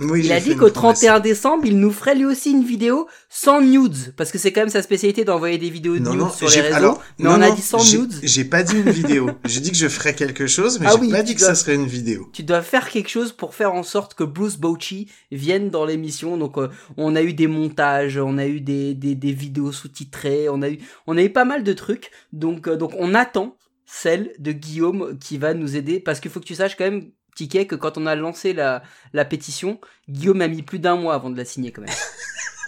il 0.00 0.32
a 0.32 0.40
dit 0.40 0.56
qu'au 0.56 0.70
31 0.70 1.20
décembre, 1.20 1.66
il 1.66 1.78
nous 1.78 1.90
ferait 1.90 2.14
lui 2.14 2.24
aussi 2.24 2.50
une 2.52 2.64
vidéo 2.64 3.06
sans 3.28 3.60
nudes, 3.60 4.14
parce 4.16 4.32
que 4.32 4.38
c'est 4.38 4.52
quand 4.52 4.62
même 4.62 4.70
sa 4.70 4.82
spécialité 4.82 5.24
d'envoyer 5.24 5.58
des 5.58 5.70
vidéos 5.70 5.98
de 5.98 6.08
nudes 6.08 6.30
sur 6.30 6.48
les 6.48 6.60
réseaux. 6.60 6.98
mais 7.18 7.28
on 7.28 7.40
a 7.40 7.50
dit 7.50 7.62
sans 7.62 7.84
nudes. 7.98 8.14
J'ai 8.22 8.44
pas 8.44 8.62
dit 8.62 8.76
une 8.76 8.90
vidéo. 8.90 9.30
j'ai 9.44 9.60
dit 9.60 9.70
que 9.70 9.76
je 9.76 9.88
ferais 9.88 10.14
quelque 10.14 10.46
chose, 10.46 10.80
mais 10.80 10.86
ah 10.88 10.94
j'ai 11.00 11.10
pas 11.10 11.22
dit 11.22 11.34
que 11.34 11.40
ça 11.40 11.54
serait 11.54 11.74
une 11.74 11.86
vidéo. 11.86 12.28
Tu 12.32 12.42
dois 12.42 12.62
faire 12.62 12.88
quelque 12.88 13.10
chose 13.10 13.32
pour 13.32 13.54
faire 13.54 13.74
en 13.74 13.82
sorte 13.82 14.14
que 14.14 14.24
Bruce 14.24 14.56
Bochy 14.56 15.08
vienne 15.30 15.70
dans 15.70 15.84
l'émission. 15.84 16.36
Donc, 16.36 16.58
euh, 16.58 16.68
on 16.96 17.14
a 17.16 17.22
eu 17.22 17.34
des 17.34 17.46
montages, 17.46 18.16
on 18.16 18.38
a 18.38 18.46
eu 18.46 18.60
des, 18.60 18.94
des, 18.94 19.14
des 19.14 19.32
vidéos 19.32 19.72
sous-titrées, 19.72 20.48
on 20.48 20.62
a 20.62 20.70
eu, 20.70 20.78
on 21.06 21.16
a 21.16 21.22
eu 21.22 21.30
pas 21.30 21.44
mal 21.44 21.62
de 21.62 21.72
trucs. 21.72 22.10
Donc, 22.32 22.68
euh, 22.68 22.76
donc 22.76 22.92
on 22.98 23.14
attend 23.14 23.56
celle 23.86 24.32
de 24.38 24.52
Guillaume 24.52 25.18
qui 25.18 25.36
va 25.36 25.52
nous 25.52 25.76
aider, 25.76 25.98
parce 26.00 26.20
qu'il 26.20 26.30
faut 26.30 26.40
que 26.40 26.46
tu 26.46 26.54
saches 26.54 26.76
quand 26.76 26.84
même 26.84 27.10
Ticket 27.34 27.66
que 27.66 27.74
quand 27.74 27.98
on 27.98 28.06
a 28.06 28.14
lancé 28.14 28.52
la, 28.52 28.82
la 29.12 29.24
pétition, 29.24 29.80
Guillaume 30.08 30.42
a 30.42 30.48
mis 30.48 30.62
plus 30.62 30.78
d'un 30.78 30.96
mois 30.96 31.14
avant 31.14 31.30
de 31.30 31.36
la 31.36 31.44
signer 31.44 31.72
quand 31.72 31.82
même. 31.82 31.90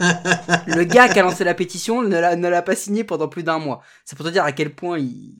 le 0.66 0.84
gars 0.84 1.08
qui 1.08 1.18
a 1.18 1.22
lancé 1.22 1.44
la 1.44 1.54
pétition 1.54 2.02
ne 2.02 2.18
l'a, 2.18 2.36
ne 2.36 2.48
l'a 2.48 2.62
pas 2.62 2.76
signé 2.76 3.04
pendant 3.04 3.28
plus 3.28 3.42
d'un 3.42 3.58
mois. 3.58 3.82
C'est 4.04 4.16
pour 4.16 4.26
te 4.26 4.30
dire 4.30 4.44
à 4.44 4.52
quel 4.52 4.74
point 4.74 4.98
il, 4.98 5.36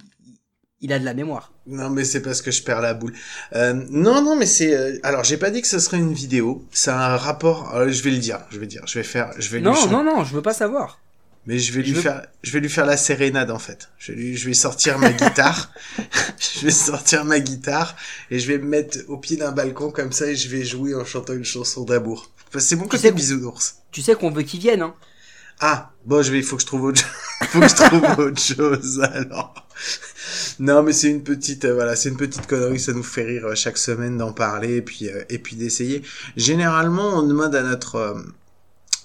il 0.83 0.93
a 0.93 0.99
de 0.99 1.05
la 1.05 1.15
mémoire. 1.15 1.53
Non, 1.67 1.91
mais 1.91 2.05
c'est 2.05 2.23
parce 2.23 2.43
que 2.43 2.51
je 2.51 2.63
perds 2.63 2.81
la 2.81 2.93
boule. 2.93 3.15
Euh, 3.55 3.73
non, 3.89 4.21
non, 4.21 4.37
mais 4.37 4.47
c'est. 4.47 4.75
Euh, 4.75 4.99
alors, 5.05 5.25
j'ai 5.25 5.37
pas 5.37 5.51
dit 5.51 5.63
que 5.63 5.69
ce 5.69 5.79
serait 5.79 5.99
une 5.99 6.13
vidéo. 6.13 6.67
C'est 6.73 6.91
un 6.91 7.17
rapport. 7.17 7.75
Euh, 7.75 7.89
je 7.91 8.03
vais 8.03 8.11
le 8.11 8.19
dire. 8.19 8.41
Je 8.51 8.59
vais 8.59 8.67
dire. 8.67 8.83
Je 8.87 8.99
vais 8.99 9.05
faire. 9.05 9.31
Je 9.39 9.49
vais. 9.49 9.61
Non, 9.61 9.87
non, 9.87 10.03
non. 10.03 10.25
Je 10.25 10.35
veux 10.35 10.43
pas 10.43 10.53
savoir. 10.53 10.99
Mais 11.47 11.59
je 11.59 11.73
vais 11.73 11.83
lui 11.83 11.95
faire, 11.95 12.27
je 12.43 12.53
vais 12.53 12.61
lui 12.61 12.69
faire 12.69 12.87
la 12.87 12.97
sérénade 12.97 13.51
en 13.51 13.59
fait. 13.59 13.89
Je 13.99 14.13
vais 14.13 14.19
lui, 14.19 14.37
je 14.37 14.47
vais 14.47 14.55
sortir 14.55 14.99
ma 14.99 15.13
guitare, 15.13 15.73
je 16.39 16.65
vais 16.65 16.71
sortir 16.71 17.25
ma 17.25 17.41
guitare 17.41 17.97
et 18.31 18.39
je 18.39 18.47
vais 18.47 18.59
me 18.59 18.67
mettre 18.67 18.99
au 19.09 19.17
pied 19.17 19.37
d'un 19.37 19.51
balcon 19.51 19.91
comme 19.91 20.13
ça 20.13 20.27
et 20.27 20.37
je 20.37 20.49
vais 20.49 20.65
jouer 20.65 20.95
en 20.95 21.05
chantant 21.05 21.33
une 21.33 21.45
chanson 21.45 21.85
d'amour. 21.85 22.31
c'est 22.59 22.77
bon 22.77 22.87
côté 22.87 23.11
bisounours. 23.11 23.77
Tu 23.91 24.03
sais 24.03 24.15
qu'on 24.15 24.31
veut 24.31 24.43
qu'il 24.43 24.61
vienne, 24.61 24.83
hein. 24.83 24.95
Ah, 25.61 25.93
bon, 26.07 26.23
je 26.23 26.33
vais, 26.33 26.39
il 26.39 26.45
faut 26.45 26.57
que 26.57 26.63
je 26.63 26.67
trouve 26.67 26.85
autre, 26.85 27.03
faut 27.51 27.61
que 27.61 27.69
je 27.69 27.75
trouve 27.75 28.19
autre 28.27 28.41
chose 28.41 29.01
alors. 29.01 29.55
Non, 30.59 30.83
mais 30.83 30.93
c'est 30.93 31.09
une 31.09 31.23
petite, 31.23 31.65
euh, 31.65 31.75
voilà, 31.75 31.95
c'est 31.97 32.09
une 32.09 32.17
petite 32.17 32.47
connerie. 32.47 32.81
Ça 32.81 32.93
nous 32.93 33.03
fait 33.03 33.23
rire 33.23 33.47
euh, 33.47 33.55
chaque 33.55 33.79
semaine 33.79 34.17
d'en 34.17 34.33
parler 34.33 34.77
et 34.77 34.83
puis 34.83 35.09
euh, 35.09 35.23
et 35.29 35.39
puis 35.39 35.57
d'essayer. 35.57 36.03
Généralement, 36.37 37.19
on 37.19 37.23
demande 37.23 37.55
à 37.55 37.63
notre 37.63 38.17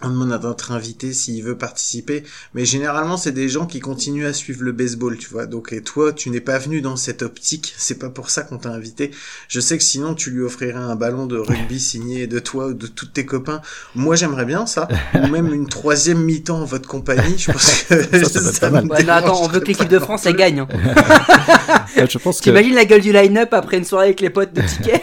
on 0.04 0.10
demande 0.10 0.32
à 0.32 0.38
notre 0.38 0.72
invité 0.72 1.12
s'il 1.12 1.44
veut 1.44 1.58
participer, 1.58 2.24
mais 2.54 2.66
généralement 2.66 3.18
c'est 3.18 3.32
des 3.32 3.50
gens 3.50 3.66
qui 3.66 3.80
continuent 3.80 4.28
à 4.28 4.34
suivre 4.34 4.64
le 4.64 4.72
baseball, 4.72 5.18
tu 5.18 5.30
vois. 5.30 5.48
Donc 5.48 5.74
et 5.74 5.82
toi, 5.82 6.14
tu 6.14 6.30
n'es 6.30 6.40
pas 6.40 6.60
venu 6.60 6.82
dans 6.82 6.96
cette 6.96 7.24
optique, 7.24 7.74
c'est 7.78 7.98
pas 7.98 8.10
pour 8.10 8.30
ça 8.30 8.44
qu'on 8.44 8.58
t'a 8.60 8.70
invité. 8.70 9.10
Je 9.48 9.60
sais 9.60 9.76
que 9.78 9.84
sinon 9.84 10.14
tu 10.14 10.30
lui 10.30 10.42
offrirais 10.42 10.74
un 10.74 10.96
ballon 10.96 11.26
de 11.26 11.38
rugby 11.38 11.80
signé 11.80 12.28
de 12.28 12.38
toi 12.38 12.68
ou 12.68 12.74
de 12.74 12.86
tous 12.86 13.08
tes 13.08 13.26
copains. 13.26 13.62
Moi 13.96 14.16
j'aimerais 14.16 14.46
bien 14.46 14.68
ça, 14.68 14.88
ou 15.16 15.28
même 15.28 15.52
une 15.52 15.68
troisième 15.68 16.24
mi-temps 16.24 16.62
en 16.62 16.66
votre 16.66 16.88
compagnie. 16.88 17.38
Je 17.38 17.52
pense 17.52 17.84
que 17.90 18.24
ça, 18.26 18.40
ça, 18.40 18.70
mal. 18.70 18.88
attends, 19.10 19.44
on 19.44 19.48
veut 19.48 19.62
que 19.62 19.68
l'équipe 19.68 19.90
de 19.90 20.00
France 20.00 20.28
elle 20.28 20.36
gagne. 20.36 20.60
Hein. 20.60 20.68
je 22.08 22.18
pense 22.20 22.40
T'imagines 22.40 22.76
la 22.76 22.86
gueule 22.86 23.02
du 23.02 23.12
line-up 23.12 23.52
après 23.54 23.78
une 23.78 23.86
soirée 23.86 24.06
avec 24.06 24.22
les 24.22 24.30
potes 24.30 24.54
de 24.54 24.62
ticket 24.62 25.02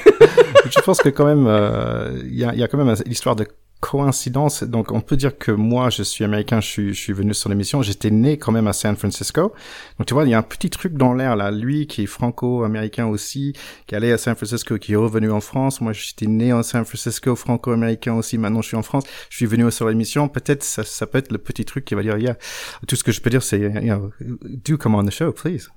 Je 0.71 0.81
pense 0.83 0.99
que 0.99 1.09
quand 1.09 1.27
même, 1.27 1.47
euh, 1.49 2.13
il 2.25 2.39
y, 2.39 2.45
a, 2.45 2.55
y 2.55 2.63
a 2.63 2.69
quand 2.69 2.79
même 2.79 2.95
l'histoire 3.07 3.35
de 3.35 3.45
coïncidence. 3.85 4.63
Donc, 4.63 4.93
on 4.93 5.03
peut 5.03 5.17
dire 5.17 5.37
que 5.37 5.51
moi, 5.51 5.91
je 5.91 6.03
suis 6.03 6.25
américain, 6.25 6.61
je 6.63 6.67
suis, 6.67 6.95
je 6.95 7.01
suis 7.01 7.13
venu 7.13 7.35
sur 7.35 7.51
l'émission. 7.51 7.83
J'étais 7.83 8.11
né 8.11 8.39
quand 8.39 8.51
même 8.51 8.67
à 8.67 8.73
San 8.73 8.97
Francisco. 8.97 9.53
Donc, 9.99 10.07
tu 10.07 10.15
vois, 10.15 10.25
il 10.25 10.31
y 10.31 10.35
a 10.35 10.39
un 10.39 10.43
petit 10.43 10.71
truc 10.71 10.95
dans 10.95 11.13
l'air 11.13 11.37
là. 11.37 11.51
Lui, 11.51 11.87
qui 11.87 12.05
est 12.05 12.07
franco-américain 12.07 13.07
aussi, 13.07 13.53
qui 13.87 13.95
est 13.95 13.99
allé 13.99 14.11
à 14.11 14.17
San 14.17 14.35
Francisco, 14.37 14.79
qui 14.79 14.95
est 14.95 14.97
revenu 14.97 15.31
en 15.31 15.41
France. 15.41 15.83
Moi, 15.83 15.93
j'étais 15.93 16.27
né 16.27 16.53
en 16.55 16.63
San 16.63 16.85
Francisco, 16.87 17.37
franco-américain 17.37 18.15
aussi. 18.15 18.39
Maintenant, 18.39 18.63
je 18.63 18.69
suis 18.69 18.77
en 18.77 18.83
France. 18.83 19.05
Je 19.29 19.37
suis 19.37 19.47
venu 19.47 19.71
sur 19.71 19.87
l'émission. 19.87 20.29
Peut-être 20.29 20.63
ça, 20.63 20.83
ça 20.83 21.07
peut 21.07 21.19
être 21.19 21.31
le 21.31 21.39
petit 21.39 21.67
truc 21.67 21.85
qui 21.85 21.95
va 21.95 22.03
dire, 22.03 22.17
yeah. 22.17 22.39
Tout 22.89 22.97
ce 22.97 23.05
que 23.05 23.13
je 23.13 23.21
peux 23.21 23.31
dire, 23.31 23.43
c'est, 23.43 23.59
you 23.59 23.71
know, 23.71 24.11
do 24.21 24.79
come 24.79 24.95
on 24.95 25.05
the 25.05 25.11
show, 25.11 25.31
please. 25.33 25.69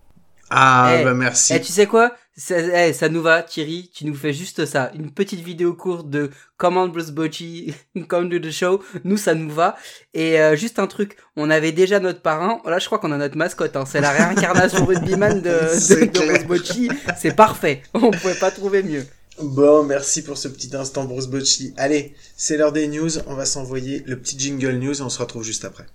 Ah, 0.50 0.96
eh, 0.98 1.04
bah 1.04 1.14
merci. 1.14 1.54
Et 1.54 1.58
eh, 1.58 1.62
tu 1.62 1.74
sais 1.74 1.88
quoi? 1.88 2.14
Ça, 2.38 2.94
ça 2.94 3.10
nous 3.10 3.22
va, 3.24 3.42
Thierry. 3.42 3.90
Tu 3.94 4.06
nous 4.06 4.14
fais 4.14 4.32
juste 4.32 4.66
ça. 4.66 4.92
Une 4.94 5.12
petite 5.12 5.42
vidéo 5.42 5.74
courte 5.74 6.10
de 6.10 6.30
Comment 6.58 6.88
Bruce 6.88 7.10
Bochy, 7.10 7.74
come 8.08 8.30
to 8.30 8.40
the 8.48 8.52
show. 8.52 8.82
Nous, 9.04 9.18
ça 9.18 9.34
nous 9.34 9.50
va. 9.50 9.76
Et 10.14 10.40
euh, 10.40 10.56
juste 10.56 10.78
un 10.78 10.86
truc, 10.86 11.18
on 11.36 11.50
avait 11.50 11.72
déjà 11.72 12.00
notre 12.00 12.22
parrain. 12.22 12.62
Là, 12.66 12.78
je 12.78 12.86
crois 12.86 13.00
qu'on 13.00 13.12
a 13.12 13.18
notre 13.18 13.38
mascotte. 13.38 13.76
Hein. 13.76 13.86
C'est 13.88 14.02
la 14.02 14.12
réincarnation 14.12 14.86
rugbyman 14.86 15.42
de, 15.42 15.50
de, 15.50 16.06
de 16.06 16.26
Bruce 16.28 16.46
Bochy. 16.46 16.90
C'est 17.18 17.36
parfait. 17.36 17.82
On 17.96 18.12
pouvait 18.12 18.36
pas 18.36 18.52
trouver 18.52 18.84
mieux. 18.84 19.06
Bon, 19.42 19.84
merci 19.84 20.24
pour 20.24 20.38
ce 20.38 20.48
petit 20.48 20.76
instant, 20.76 21.06
Bruce 21.06 21.28
Bochy. 21.28 21.74
Allez, 21.78 22.16
c'est 22.36 22.58
l'heure 22.58 22.72
des 22.72 22.88
news. 22.88 23.18
On 23.28 23.36
va 23.36 23.46
s'envoyer 23.46 24.04
le 24.06 24.18
petit 24.18 24.38
jingle 24.38 24.78
news 24.78 24.98
et 24.98 25.02
on 25.02 25.10
se 25.10 25.20
retrouve 25.20 25.44
juste 25.44 25.66
après. 25.66 25.86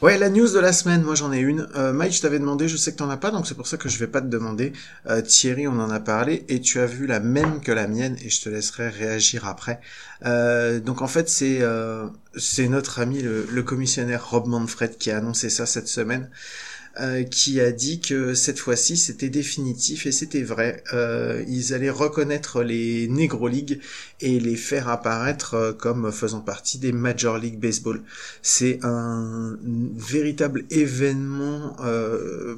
Ouais, 0.00 0.16
la 0.16 0.30
news 0.30 0.48
de 0.48 0.60
la 0.60 0.72
semaine, 0.72 1.02
moi 1.02 1.16
j'en 1.16 1.32
ai 1.32 1.40
une. 1.40 1.66
Euh, 1.74 1.92
Mike, 1.92 2.12
je 2.12 2.22
t'avais 2.22 2.38
demandé, 2.38 2.68
je 2.68 2.76
sais 2.76 2.92
que 2.92 2.98
t'en 2.98 3.10
as 3.10 3.16
pas, 3.16 3.32
donc 3.32 3.48
c'est 3.48 3.56
pour 3.56 3.66
ça 3.66 3.76
que 3.76 3.88
je 3.88 3.98
vais 3.98 4.06
pas 4.06 4.20
te 4.20 4.28
demander. 4.28 4.72
Euh, 5.08 5.22
Thierry, 5.22 5.66
on 5.66 5.80
en 5.80 5.90
a 5.90 5.98
parlé, 5.98 6.44
et 6.48 6.60
tu 6.60 6.78
as 6.78 6.86
vu 6.86 7.08
la 7.08 7.18
même 7.18 7.60
que 7.60 7.72
la 7.72 7.88
mienne, 7.88 8.16
et 8.22 8.30
je 8.30 8.40
te 8.40 8.48
laisserai 8.48 8.90
réagir 8.90 9.44
après. 9.44 9.80
Euh, 10.24 10.78
donc 10.78 11.02
en 11.02 11.08
fait, 11.08 11.28
c'est 11.28 11.62
c'est 12.36 12.68
notre 12.68 13.00
ami 13.00 13.22
le, 13.22 13.48
le, 13.50 13.62
commissionnaire 13.64 14.30
Rob 14.30 14.46
Manfred 14.46 14.98
qui 14.98 15.10
a 15.10 15.18
annoncé 15.18 15.50
ça 15.50 15.66
cette 15.66 15.88
semaine. 15.88 16.30
Euh, 17.00 17.22
qui 17.22 17.60
a 17.60 17.70
dit 17.70 18.00
que 18.00 18.34
cette 18.34 18.58
fois-ci 18.58 18.96
c'était 18.96 19.28
définitif 19.28 20.06
et 20.06 20.12
c'était 20.12 20.42
vrai. 20.42 20.82
Euh, 20.92 21.44
ils 21.46 21.72
allaient 21.72 21.90
reconnaître 21.90 22.64
les 22.64 23.06
Negro 23.06 23.46
League 23.46 23.78
et 24.20 24.40
les 24.40 24.56
faire 24.56 24.88
apparaître 24.88 25.54
euh, 25.54 25.72
comme 25.72 26.10
faisant 26.10 26.40
partie 26.40 26.78
des 26.78 26.90
Major 26.90 27.38
League 27.38 27.60
Baseball. 27.60 28.02
C'est 28.42 28.80
un 28.82 29.56
véritable 29.62 30.64
événement 30.70 31.76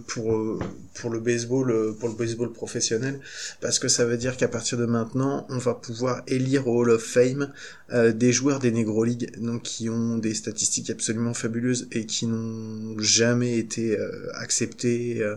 pour 0.06 0.58
pour 0.94 1.10
le 1.10 1.20
baseball 1.20 1.94
pour 1.98 2.08
le 2.08 2.14
baseball 2.14 2.52
professionnel 2.52 3.20
parce 3.60 3.78
que 3.78 3.88
ça 3.88 4.04
veut 4.06 4.16
dire 4.16 4.36
qu'à 4.36 4.48
partir 4.48 4.78
de 4.78 4.86
maintenant 4.86 5.46
on 5.50 5.58
va 5.58 5.74
pouvoir 5.74 6.22
élire 6.26 6.66
au 6.66 6.80
Hall 6.80 6.90
of 6.90 7.02
Fame 7.02 7.52
des 7.92 8.32
joueurs 8.32 8.58
des 8.58 8.70
Negro 8.70 9.04
League 9.04 9.32
donc 9.38 9.62
qui 9.62 9.88
ont 9.88 10.18
des 10.18 10.34
statistiques 10.34 10.90
absolument 10.90 11.34
fabuleuses 11.34 11.88
et 11.92 12.06
qui 12.06 12.26
n'ont 12.26 12.98
jamais 12.98 13.58
été 13.58 13.96
accepté. 14.34 15.22
Euh, 15.22 15.36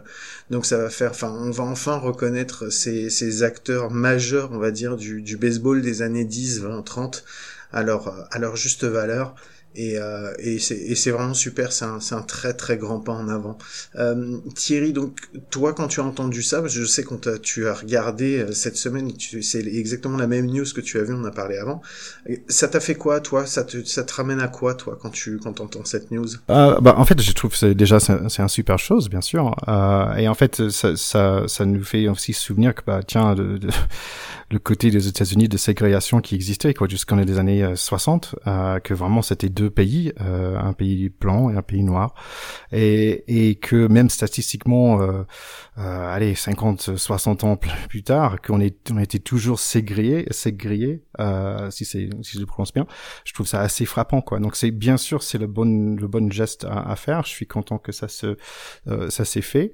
donc 0.50 0.66
ça 0.66 0.78
va 0.78 0.90
faire, 0.90 1.12
enfin, 1.12 1.32
on 1.32 1.52
va 1.52 1.64
enfin 1.64 1.98
reconnaître 1.98 2.70
ces, 2.70 3.10
ces 3.10 3.44
acteurs 3.44 3.92
majeurs, 3.92 4.52
on 4.52 4.58
va 4.58 4.72
dire, 4.72 4.98
du, 4.98 5.22
du 5.22 5.38
baseball 5.38 5.82
des 5.82 6.02
années 6.02 6.26
10, 6.26 6.62
20, 6.62 6.82
30 6.84 7.24
à 7.72 7.84
leur, 7.84 8.28
à 8.32 8.40
leur 8.40 8.56
juste 8.56 8.84
valeur. 8.86 9.36
Et, 9.76 9.98
euh, 9.98 10.34
et 10.38 10.60
c'est 10.60 11.12
vraiment 11.12 11.34
super, 11.34 11.72
c'est 11.72 11.86
un, 11.86 12.22
très 12.22 12.54
très 12.54 12.78
grand 12.78 13.00
pas 13.00 13.14
en 13.14 13.28
avant. 13.28 13.58
Euh, 13.96 14.38
Thierry, 14.56 14.94
donc 14.94 15.20
toi 15.50 15.74
quand 15.74 15.88
tu 15.88 16.00
as 16.00 16.04
entendu 16.04 16.44
ça, 16.44 16.66
je 16.68 16.84
sais 16.84 17.04
qu'on 17.04 17.20
tu 17.42 17.68
as 17.68 17.74
regardé 17.74 18.40
euh, 18.40 18.52
cette 18.52 18.78
semaine, 18.78 19.12
c'est 19.42 19.66
exactement 19.66 20.18
la 20.18 20.28
même 20.28 20.46
news 20.46 20.66
que 20.76 20.82
tu 20.82 21.00
as 21.00 21.04
vu, 21.04 21.14
on 21.14 21.26
a 21.26 21.32
parlé 21.32 21.58
avant. 21.58 21.82
Ça 22.48 22.68
t'a 22.68 22.80
fait 22.80 22.96
quoi 22.96 23.20
toi? 23.20 23.46
Ça 23.46 23.64
te, 23.64 23.84
ça 23.84 24.04
te 24.04 24.14
ramène 24.14 24.42
à 24.42 24.48
quoi 24.48 24.76
toi 24.76 24.98
quand 25.02 25.10
tu 25.10 25.40
quand 25.40 25.60
entends 25.60 25.86
cette 25.86 26.12
news? 26.12 26.28
Bah, 26.48 26.96
En 26.98 27.06
fait 27.06 27.20
je 27.20 27.32
trouve 27.34 27.58
que 27.58 27.74
déjà 27.74 28.00
c'est 28.00 28.42
un 28.42 28.48
super 28.48 28.78
chose 28.78 29.10
bien 29.10 29.22
sûr. 29.22 29.56
Et 30.18 30.28
en 30.28 30.36
fait 30.36 30.70
ça, 30.70 30.96
ça, 31.48 31.66
nous 31.66 31.84
fait 31.84 32.08
aussi 32.08 32.34
souvenir 32.34 32.76
que 32.76 32.82
bah, 32.86 33.02
tiens... 33.06 33.36
Le 34.54 34.60
côté 34.60 34.92
des 34.92 35.08
États-Unis 35.08 35.48
de 35.48 35.58
ségrégation 35.58 36.22
qui 36.22 36.36
existait 36.36 36.76
jusqu'en 36.88 37.16
les 37.16 37.40
années 37.40 37.74
60 37.76 38.36
euh, 38.36 38.52
euh, 38.52 38.80
que 38.80 38.94
vraiment 38.94 39.24
c'était 39.24 39.50
deux 39.50 39.63
pays 39.70 40.14
euh, 40.22 40.58
un 40.60 40.74
pays 40.74 41.10
blanc 41.10 41.50
et 41.50 41.56
un 41.56 41.62
pays 41.62 41.84
noir. 41.84 42.14
Et, 42.72 43.50
et 43.50 43.56
que 43.56 43.88
même 43.88 44.10
statistiquement 44.10 45.02
euh, 45.02 45.24
euh 45.78 46.14
allez 46.14 46.36
50 46.36 46.98
60 46.98 47.44
ans 47.44 47.58
plus 47.90 48.04
tard 48.04 48.42
qu'on 48.42 48.60
est 48.60 48.92
on 48.92 49.00
était 49.00 49.20
toujours 49.20 49.60
ségrégé 49.60 50.26
ségrégé 50.32 51.04
si 51.70 51.86
c'est 51.86 52.10
si 52.22 52.34
je 52.34 52.40
le 52.40 52.46
prononce 52.46 52.74
bien 52.74 52.86
je 53.26 53.34
trouve 53.34 53.48
ça 53.48 53.62
assez 53.62 53.86
frappant 53.86 54.22
quoi. 54.22 54.40
Donc 54.40 54.56
c'est 54.56 54.72
bien 54.72 54.98
sûr 54.98 55.24
c'est 55.24 55.38
le 55.38 55.48
bon 55.48 55.96
le 55.96 56.08
bon 56.08 56.32
geste 56.32 56.66
à, 56.66 56.92
à, 56.92 56.96
faire. 56.96 57.24
Je 57.24 57.30
suis 57.30 57.48
content 57.48 57.78
que 57.78 57.92
ça 57.92 58.08
se 58.08 58.38
ça 59.10 59.26
s'est 59.26 59.42
fait. 59.42 59.74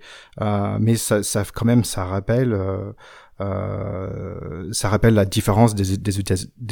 Mais 0.80 0.96
ça, 0.96 1.24
ça 1.24 1.44
quand 1.54 1.66
même 1.66 1.84
ça 1.84 2.06
rappelle 2.06 2.54
euh, 2.54 2.94
ça 3.40 4.90
rappelle 4.90 5.14
la 5.14 5.26
différence 5.26 5.76
des, 5.76 6.20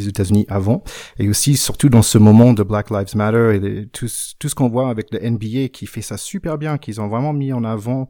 États-Unis 0.08 0.46
avant, 0.50 0.84
et 1.18 1.30
aussi 1.30 1.56
surtout 1.56 1.90
dans 1.90 2.02
ce 2.02 2.18
moment 2.18 2.54
de 2.54 2.64
Black 2.64 2.90
Lives 2.90 3.16
Matter 3.16 3.56
et 3.56 3.88
tout, 3.88 4.08
ce 4.08 4.56
qu'on 4.56 4.70
voit 4.70 4.90
avec 4.90 5.12
le 5.12 5.20
NBA 5.30 5.70
qui 5.70 5.86
fait 5.86 6.02
ça 6.02 6.18
super 6.18 6.58
bien, 6.58 6.78
qu'ils 6.78 7.00
ont 7.02 7.08
vraiment 7.08 7.34
mis 7.34 7.54
en 7.54 7.64
avant 7.64 8.10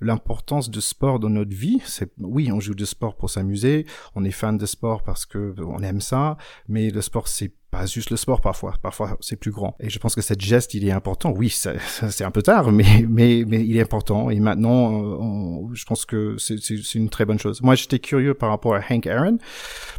l'importance 0.00 0.70
de 0.70 0.80
sport 0.80 1.20
dans 1.20 1.30
notre 1.30 1.54
vie. 1.54 1.80
C'est 1.84 2.12
oui, 2.18 2.50
on 2.52 2.60
joue 2.60 2.74
de 2.74 2.84
sport 2.84 3.16
pour 3.16 3.30
s'amuser, 3.30 3.86
on 4.14 4.24
est 4.24 4.30
fan 4.30 4.58
de 4.58 4.66
sport 4.66 5.02
parce 5.02 5.26
que 5.26 5.54
on 5.60 5.78
aime 5.82 6.00
ça, 6.00 6.36
mais 6.68 6.90
le 6.90 7.00
sport 7.00 7.28
c'est 7.28 7.52
pas 7.72 7.86
juste 7.86 8.10
le 8.10 8.18
sport 8.18 8.42
parfois, 8.42 8.74
parfois 8.82 9.16
c'est 9.20 9.36
plus 9.36 9.50
grand. 9.50 9.74
Et 9.80 9.88
je 9.88 9.98
pense 9.98 10.14
que 10.14 10.20
cette 10.20 10.42
geste, 10.42 10.74
il 10.74 10.86
est 10.86 10.92
important. 10.92 11.32
Oui, 11.34 11.48
c'est 11.48 12.22
un 12.22 12.30
peu 12.30 12.42
tard, 12.42 12.70
mais, 12.70 12.84
mais, 13.08 13.44
mais 13.48 13.64
il 13.64 13.78
est 13.78 13.80
important. 13.80 14.28
Et 14.28 14.38
maintenant, 14.40 14.90
on, 14.90 15.70
je 15.72 15.84
pense 15.86 16.04
que 16.04 16.36
c'est 16.36 16.94
une 16.94 17.08
très 17.08 17.24
bonne 17.24 17.38
chose. 17.38 17.62
Moi, 17.62 17.74
j'étais 17.74 17.98
curieux 17.98 18.34
par 18.34 18.50
rapport 18.50 18.74
à 18.74 18.80
Hank 18.90 19.06
Aaron, 19.06 19.38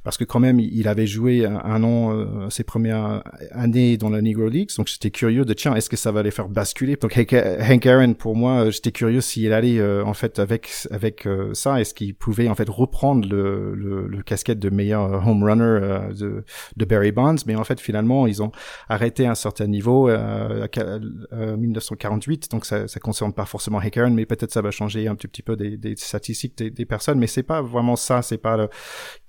parce 0.03 0.17
que 0.17 0.23
quand 0.23 0.39
même, 0.39 0.59
il 0.59 0.87
avait 0.87 1.07
joué 1.07 1.47
un, 1.47 1.83
an, 1.83 2.13
euh, 2.13 2.47
ses 2.51 2.63
premières 2.63 3.23
années 3.51 3.97
dans 3.97 4.11
la 4.11 4.21
Negro 4.21 4.49
League, 4.49 4.69
donc 4.77 4.87
j'étais 4.87 5.09
curieux 5.09 5.43
de, 5.43 5.53
tiens, 5.53 5.73
est-ce 5.73 5.89
que 5.89 5.97
ça 5.97 6.11
va 6.11 6.21
les 6.21 6.31
faire 6.31 6.49
basculer? 6.49 6.95
Donc 6.95 7.17
Hank 7.17 7.85
Aaron, 7.87 8.13
pour 8.13 8.35
moi, 8.35 8.69
j'étais 8.69 8.91
curieux 8.91 9.21
s'il 9.21 9.51
allait, 9.51 9.79
euh, 9.79 10.05
en 10.05 10.13
fait, 10.13 10.37
avec, 10.37 10.69
avec 10.91 11.25
euh, 11.25 11.55
ça, 11.55 11.81
est-ce 11.81 11.95
qu'il 11.95 12.13
pouvait, 12.13 12.49
en 12.49 12.55
fait, 12.55 12.69
reprendre 12.69 13.27
le, 13.27 13.73
le, 13.73 14.21
casquette 14.21 14.59
de 14.59 14.69
meilleur 14.69 15.27
home 15.27 15.43
runner 15.43 16.13
de, 16.15 16.45
de 16.77 16.85
Barry 16.85 17.11
Bonds, 17.11 17.35
mais 17.47 17.55
fait, 17.63 17.79
finalement, 17.79 18.27
ils 18.27 18.41
ont 18.41 18.51
arrêté 18.89 19.25
à 19.25 19.31
un 19.31 19.35
certain 19.35 19.67
niveau, 19.67 20.09
euh, 20.09 20.67
euh, 20.77 21.57
1948, 21.57 22.51
donc 22.51 22.65
ça, 22.65 22.87
ça 22.87 22.99
concerne 22.99 23.33
pas 23.33 23.45
forcément 23.45 23.79
Hackern, 23.79 24.13
mais 24.13 24.25
peut-être 24.25 24.51
ça 24.51 24.61
va 24.61 24.71
changer 24.71 25.07
un 25.07 25.15
petit, 25.15 25.41
peu 25.41 25.55
des, 25.55 25.95
statistiques 25.97 26.57
des, 26.57 26.85
personnes, 26.85 27.19
mais 27.19 27.27
c'est 27.27 27.43
pas 27.43 27.61
vraiment 27.61 27.95
ça, 27.95 28.21
c'est 28.21 28.37
pas 28.37 28.69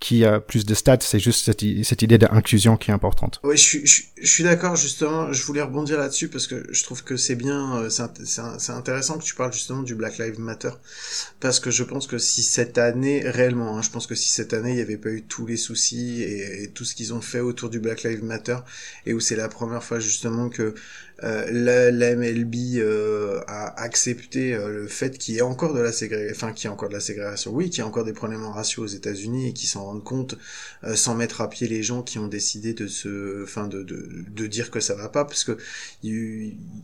qui 0.01 0.25
a 0.25 0.41
plus 0.41 0.65
de 0.65 0.75
stats, 0.75 0.99
c'est 1.01 1.19
juste 1.19 1.45
cette, 1.45 1.63
idée 2.03 2.19
d'inclusion 2.19 2.77
qui 2.77 2.91
est 2.91 2.95
importante. 2.95 3.41
Oui, 3.45 3.57
je 3.57 3.63
suis, 3.63 3.87
je, 3.87 4.03
je 4.21 4.31
suis 4.31 4.45
d'accord, 4.45 4.77
justement, 4.77 5.33
je 5.33 5.45
voulais 5.45 5.63
rebondir 5.63 5.99
là-dessus 5.99 6.29
parce 6.29 6.47
que 6.47 6.67
je 6.71 6.83
trouve 6.83 7.05
que 7.05 7.17
c'est 7.17 7.37
bien, 7.37 7.77
euh, 7.77 7.91
c'est 7.91 8.73
intéressant 8.73 9.19
que 9.19 9.25
tu 9.25 9.35
parles 9.35 9.53
justement 9.53 9.83
du 9.83 9.95
Black 9.95 10.19
Lives 10.19 10.41
Matter, 10.41 10.71
parce 11.41 11.61
que 11.61 11.71
je 11.71 11.85
pense 11.85 12.07
que 12.07 12.19
si 12.19 12.43
cette 12.43 12.79
année, 12.79 13.23
réellement, 13.25 13.79
hein, 13.79 13.83
je 13.83 13.91
pense 13.91 14.07
que 14.07 14.15
si 14.15 14.29
cette 14.29 14.53
année 14.53 14.71
il 14.71 14.77
n'y 14.77 14.83
avait 14.83 14.97
pas 14.97 15.11
eu 15.11 15.23
tous 15.23 15.47
les 15.47 15.57
soucis 15.57 16.23
et, 16.23 16.65
et 16.65 16.69
tout 16.69 16.85
ce 16.85 16.95
qu'ils 16.95 17.15
ont 17.15 17.21
fait 17.21 17.41
autour 17.41 17.71
du 17.71 17.81
Black 17.81 18.03
Lives 18.03 18.24
Et 19.07 19.15
où 19.15 19.21
c'est 19.21 19.37
la 19.37 19.49
première 19.49 19.83
fois 19.83 19.99
justement 20.01 20.49
que 20.49 20.75
euh, 21.23 21.47
la, 21.51 21.93
la, 21.93 22.17
MLB 22.17 22.55
euh, 22.77 23.41
a 23.47 23.81
accepté 23.81 24.53
euh, 24.53 24.69
le 24.69 24.89
fait 24.89 25.17
qu'il 25.17 25.35
y 25.35 25.39
ait 25.39 25.43
encore 25.43 25.73
de 25.73 25.81
la 25.81 25.93
ségrégation, 25.93 26.35
enfin 26.35 26.53
qu'il 26.53 26.69
y 26.69 26.71
ait 26.71 26.75
encore 26.75 26.89
de 26.89 26.95
la 26.95 27.01
ségrégation, 27.01 27.53
oui, 27.53 27.71
qu'il 27.71 27.79
y 27.79 27.83
a 27.83 27.87
encore 27.87 28.05
des 28.05 28.13
problèmes 28.13 28.43
en 28.45 28.51
ratio 28.51 28.83
aux 28.83 28.89
États-Unis 28.89 29.49
et 29.49 29.53
qui 29.53 29.69
s'en 29.69 29.85
rendent 29.85 30.03
compte 30.03 30.37
sans 30.95 31.15
mettre 31.15 31.41
à 31.41 31.49
pied 31.49 31.69
les 31.69 31.83
gens 31.83 32.03
qui 32.03 32.19
ont 32.19 32.27
décidé 32.27 32.75
de 32.75 32.89
se, 32.89 33.45
enfin 33.45 33.69
de, 33.69 33.83
de, 33.85 34.25
de 34.29 34.47
dire 34.49 34.71
que 34.71 34.81
ça 34.81 34.95
va 34.97 35.09
pas, 35.09 35.25
parce 35.25 35.45
que, 35.45 35.57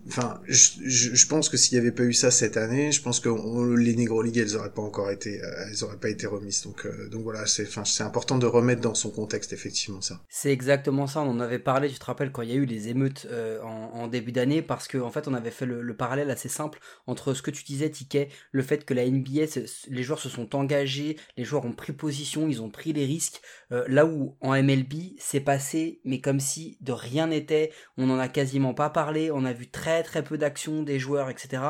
enfin, 0.06 0.40
je, 0.46 1.26
pense 1.26 1.48
que 1.48 1.56
s'il 1.56 1.76
y 1.76 1.80
avait 1.80 1.92
pas 1.92 2.04
eu 2.04 2.12
ça 2.12 2.30
cette 2.30 2.56
année, 2.56 2.92
je 2.92 3.02
pense 3.02 3.20
que 3.20 3.28
les 3.76 3.96
Negro 3.96 4.22
League 4.22 4.38
elles 4.38 4.56
auraient 4.56 4.70
pas 4.70 4.82
encore 4.82 5.10
été, 5.10 5.40
elles 5.66 5.84
auraient 5.84 5.98
pas 5.98 6.08
été 6.08 6.26
remises, 6.26 6.62
donc 6.62 6.86
donc 7.10 7.24
voilà, 7.24 7.46
c'est, 7.46 7.66
enfin 7.66 7.84
c'est 7.84 8.04
important 8.04 8.38
de 8.38 8.46
remettre 8.46 8.80
dans 8.80 8.94
son 8.94 9.10
contexte 9.10 9.52
effectivement 9.52 10.00
ça. 10.00 10.20
C'est 10.28 10.52
exactement 10.52 11.06
ça, 11.06 11.20
on 11.20 11.30
en 11.30 11.40
avait 11.40 11.58
parlé, 11.58 11.90
tu 11.90 11.98
te 11.98 12.04
rappelles 12.04 12.32
quand 12.32 12.42
il 12.42 12.50
y 12.50 12.52
a 12.52 12.56
eu 12.56 12.64
les 12.64 12.88
émeutes 12.88 13.26
en, 13.62 13.90
en 13.94 14.06
début 14.06 14.19
d'année 14.20 14.62
parce 14.62 14.88
qu'en 14.88 15.00
en 15.06 15.10
fait 15.10 15.28
on 15.28 15.34
avait 15.34 15.50
fait 15.50 15.66
le, 15.66 15.96
parallèle 15.96 16.30
assez 16.30 16.48
simple 16.48 16.78
entre 17.06 17.34
ce 17.34 17.42
que 17.42 17.50
tu 17.50 17.64
disais 17.64 17.90
Ticket, 17.90 18.28
le 18.52 18.62
fait 18.62 18.84
que 18.84 18.94
la 18.94 19.08
NBA, 19.08 19.42
les 19.88 20.02
joueurs 20.02 20.18
se 20.18 20.28
sont 20.28 20.54
engagés, 20.54 21.16
les 21.36 21.44
joueurs 21.44 21.64
ont 21.64 21.72
pris 21.72 21.92
position, 21.92 22.48
ils 22.48 22.62
ont 22.62 22.70
pris 22.70 22.92
les 22.92 23.04
risques, 23.04 23.40
euh, 23.72 23.84
là 23.88 24.06
où 24.06 24.36
en 24.40 24.52
MLB 24.52 25.14
c'est 25.18 25.40
passé 25.40 26.00
mais 26.04 26.20
comme 26.20 26.40
si 26.40 26.78
de 26.80 26.92
rien 26.92 27.28
n'était, 27.28 27.72
on 27.96 28.06
n'en 28.06 28.18
a 28.18 28.28
quasiment 28.28 28.74
pas 28.74 28.90
parlé, 28.90 29.30
on 29.30 29.44
a 29.44 29.52
vu 29.52 29.68
très 29.68 30.02
très 30.02 30.22
peu 30.22 30.38
d'actions 30.38 30.82
des 30.82 30.98
joueurs 30.98 31.30
etc. 31.30 31.62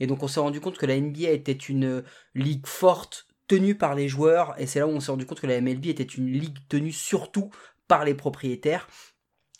Et 0.00 0.06
donc 0.06 0.22
on 0.22 0.28
s'est 0.28 0.40
rendu 0.40 0.60
compte 0.60 0.78
que 0.78 0.86
la 0.86 0.98
NBA 0.98 1.30
était 1.30 1.52
une 1.52 2.04
ligue 2.34 2.66
forte 2.66 3.26
tenue 3.48 3.74
par 3.74 3.94
les 3.94 4.08
joueurs 4.08 4.54
et 4.58 4.66
c'est 4.66 4.78
là 4.78 4.86
où 4.86 4.90
on 4.90 5.00
s'est 5.00 5.10
rendu 5.10 5.26
compte 5.26 5.40
que 5.40 5.46
la 5.46 5.60
MLB 5.60 5.86
était 5.86 6.02
une 6.02 6.30
ligue 6.32 6.58
tenue 6.68 6.92
surtout 6.92 7.50
par 7.88 8.04
les 8.04 8.14
propriétaires 8.14 8.88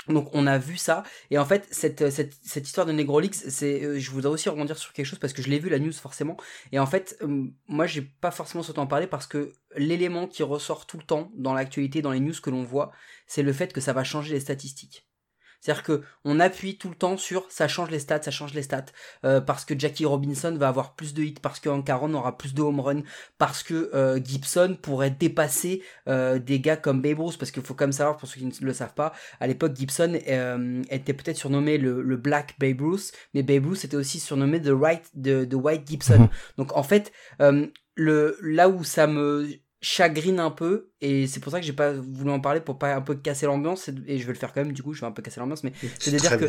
donc 0.09 0.29
on 0.33 0.47
a 0.47 0.59
vu 0.59 0.77
ça. 0.77 1.05
Et 1.31 1.39
en 1.39 1.45
fait 1.45 1.67
cette, 1.71 2.11
cette, 2.11 2.35
cette 2.43 2.67
histoire 2.67 2.87
de 2.87 2.93
Negrolix 2.93 3.49
c'est 3.49 3.85
euh, 3.85 3.99
je 3.99 4.11
voudrais 4.11 4.33
aussi 4.33 4.49
rebondir 4.49 4.77
sur 4.77 4.93
quelque 4.93 5.07
chose 5.07 5.19
parce 5.19 5.33
que 5.33 5.43
je 5.43 5.49
l'ai 5.49 5.59
vu 5.59 5.69
la 5.69 5.79
news 5.79 5.93
forcément. 5.93 6.37
Et 6.73 6.79
en 6.79 6.87
fait 6.87 7.17
euh, 7.23 7.47
moi 7.69 7.87
j'ai 7.87 8.03
pas 8.03 8.31
forcément 8.31 8.63
ce 8.63 8.73
temps 8.73 8.87
parler 8.87 9.07
parce 9.07 9.27
que 9.27 9.53
l'élément 9.77 10.27
qui 10.27 10.43
ressort 10.43 10.87
tout 10.87 10.99
le 10.99 11.05
temps 11.05 11.31
dans 11.35 11.55
l'actualité 11.55 12.03
dans 12.03 12.13
les 12.13 12.21
news 12.21 12.35
que 12.43 12.51
l'on 12.51 12.63
voit 12.65 12.93
c'est 13.27 13.43
le 13.43 13.53
fait 13.53 13.73
que 13.73 13.81
ça 13.81 13.93
va 13.93 14.05
changer 14.05 14.35
les 14.35 14.41
statistiques 14.41 15.07
c'est-à-dire 15.63 15.85
que 15.85 16.03
on 16.25 16.41
appuie 16.41 16.77
tout 16.77 16.89
le 16.89 16.97
temps 16.97 17.17
sur 17.17 17.47
ça 17.49 17.69
change 17.69 17.91
les 17.91 18.01
stats, 18.01 18.23
ça 18.23 18.33
change 18.33 18.53
les 18.53 18.63
stats, 18.63 18.87
euh, 19.25 19.41
parce 19.41 19.65
que 19.65 19.79
Jackie 19.79 20.05
Robinson 20.05 20.55
va 20.59 20.67
avoir 20.67 20.95
plus 20.95 21.15
de 21.15 21.23
hits, 21.23 21.37
parce 21.41 21.61
que 21.61 21.69
Ancaron 21.69 22.13
aura 22.15 22.37
plus 22.37 22.53
de 22.53 22.61
home 22.63 22.81
run, 22.81 23.03
parce 23.39 23.63
que 23.63 23.91
euh, 23.95 24.19
Gibson 24.23 24.77
pourrait 24.83 25.11
dépasser 25.11 25.83
euh, 26.09 26.41
des 26.41 26.59
gars 26.59 26.77
comme 26.77 27.01
Babe 27.01 27.21
Ruth, 27.21 27.39
parce 27.39 27.53
qu'il 27.53 27.63
faut 27.63 27.75
quand 27.75 27.85
même 27.85 27.93
savoir 27.93 28.17
pour 28.17 28.29
ceux 28.29 28.41
qui 28.41 28.47
ne 28.47 28.53
le 28.61 28.73
savent 28.73 28.95
pas, 28.95 29.13
à 29.39 29.47
l'époque 29.47 29.77
Gibson 29.77 30.15
était 30.91 31.13
peut-être 31.13 31.37
surnommé 31.37 31.79
le, 31.79 32.17
Black 32.17 32.57
Babe 32.59 32.81
Ruth, 32.81 33.13
mais 33.33 33.45
Babe 33.45 33.67
Ruth 33.67 33.85
était 33.85 33.97
aussi 33.97 34.19
surnommé 34.19 34.61
The 34.61 34.71
White, 34.71 35.13
the, 35.23 35.55
White 35.55 35.89
Gibson. 35.89 36.29
Donc 36.59 36.77
en 36.77 36.83
fait, 36.83 37.13
le 37.95 38.37
là 38.43 38.69
où 38.69 38.85
ça 38.85 39.07
me 39.07 39.49
chagrine 39.83 40.39
un 40.39 40.51
peu 40.51 40.93
et 41.01 41.27
c'est 41.27 41.41
pour 41.41 41.51
ça 41.51 41.59
que 41.59 41.67
j'ai 41.67 41.73
pas 41.73 41.93
voulu 41.93 42.31
en 42.31 42.41
parler 42.41 42.61
pour 42.61 42.79
pas 42.79 42.95
un 42.95 43.01
peu 43.01 43.17
casser 43.17 43.47
l'ambiance 43.47 43.91
et 44.07 44.19
je 44.19 44.27
vais 44.27 44.33
le 44.33 44.39
faire 44.39 44.53
quand 44.53 44.63
même 44.63 44.73
du 44.73 44.83
coup 44.83 44.95
je 44.95 45.01
vais 45.01 45.09
un 45.09 45.13
peu 45.13 45.23
casser 45.23 45.41
l'ambiance 45.41 45.65
mais 45.65 45.73
c'est 45.99 46.15
à 46.15 46.19
dire 46.19 46.39
que 46.39 46.47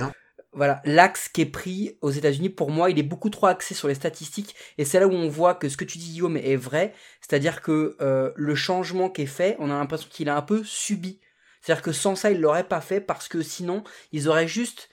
voilà 0.53 0.83
l'axe 0.85 1.29
qui 1.29 1.41
est 1.41 1.47
pris 1.47 1.97
aux 2.01 2.11
États-Unis 2.11 2.49
pour 2.49 2.69
moi 2.69 2.91
il 2.91 2.99
est 2.99 3.03
beaucoup 3.03 3.31
trop 3.31 3.47
axé 3.47 3.73
sur 3.73 3.87
les 3.87 3.95
statistiques 3.95 4.55
et 4.77 4.85
c'est 4.85 4.99
là 4.99 5.07
où 5.07 5.11
on 5.11 5.29
voit 5.29 5.55
que 5.55 5.67
ce 5.67 5.77
que 5.77 5.83
tu 5.83 5.97
dis 5.97 6.11
Guillaume 6.11 6.37
est 6.37 6.55
vrai. 6.55 6.93
C'est-à-dire 7.21 7.63
que 7.63 7.97
euh, 8.01 8.31
le 8.35 8.53
changement 8.53 9.09
qui 9.09 9.23
est 9.23 9.25
fait 9.25 9.55
on 9.59 9.71
a 9.71 9.73
l'impression 9.73 10.07
qu'il 10.11 10.29
a 10.29 10.37
un 10.37 10.43
peu 10.43 10.63
subi. 10.63 11.19
C'est-à-dire 11.61 11.81
que 11.81 11.91
sans 11.91 12.15
ça 12.15 12.29
ils 12.29 12.39
l'auraient 12.39 12.67
pas 12.67 12.81
fait 12.81 13.01
parce 13.01 13.27
que 13.27 13.41
sinon 13.41 13.83
ils 14.11 14.29
auraient 14.29 14.47
juste 14.47 14.89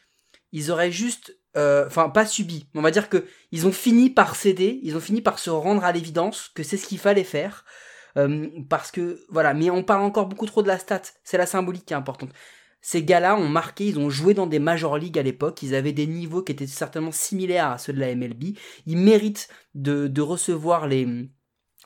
ils 0.53 0.71
auraient 0.71 0.93
juste 0.93 1.37
euh, 1.59 1.87
enfin 1.87 2.09
pas 2.09 2.25
subi. 2.25 2.69
On 2.75 2.81
va 2.81 2.91
dire 2.91 3.11
que 3.11 3.27
ils 3.53 3.67
ont 3.67 3.73
fini 3.73 4.09
par 4.09 4.37
céder 4.37 4.81
ils 4.83 4.97
ont 4.97 5.01
fini 5.01 5.21
par 5.21 5.39
se 5.39 5.51
rendre 5.51 5.85
à 5.85 5.93
l'évidence 5.93 6.51
que 6.55 6.63
c'est 6.63 6.79
ce 6.79 6.87
qu'il 6.87 6.99
fallait 6.99 7.23
faire 7.23 7.67
parce 8.69 8.91
que 8.91 9.25
voilà, 9.29 9.55
mais 9.55 9.71
on 9.71 9.83
parle 9.83 10.03
encore 10.03 10.27
beaucoup 10.27 10.47
trop 10.47 10.63
de 10.63 10.69
la 10.69 10.79
stat. 10.79 11.03
C'est 11.25 11.39
la 11.39 11.47
symbolique 11.47 11.87
qui 11.87 11.93
est 11.93 11.97
importante. 11.97 12.31
Ces 12.83 13.05
gars-là 13.05 13.37
ont 13.37 13.49
marqué, 13.49 13.87
ils 13.87 13.99
ont 13.99 14.09
joué 14.09 14.33
dans 14.33 14.47
des 14.47 14.59
major 14.59 14.97
leagues 14.97 15.19
à 15.19 15.23
l'époque, 15.23 15.63
ils 15.63 15.75
avaient 15.75 15.93
des 15.93 16.07
niveaux 16.07 16.43
qui 16.43 16.53
étaient 16.53 16.67
certainement 16.67 17.13
similaires 17.13 17.69
à 17.69 17.79
ceux 17.79 17.93
de 17.93 18.01
la 18.01 18.15
MLB. 18.15 18.57
Ils 18.87 18.97
méritent 18.97 19.49
de, 19.75 20.07
de 20.07 20.23
recevoir 20.23 20.87
les, 20.87 21.07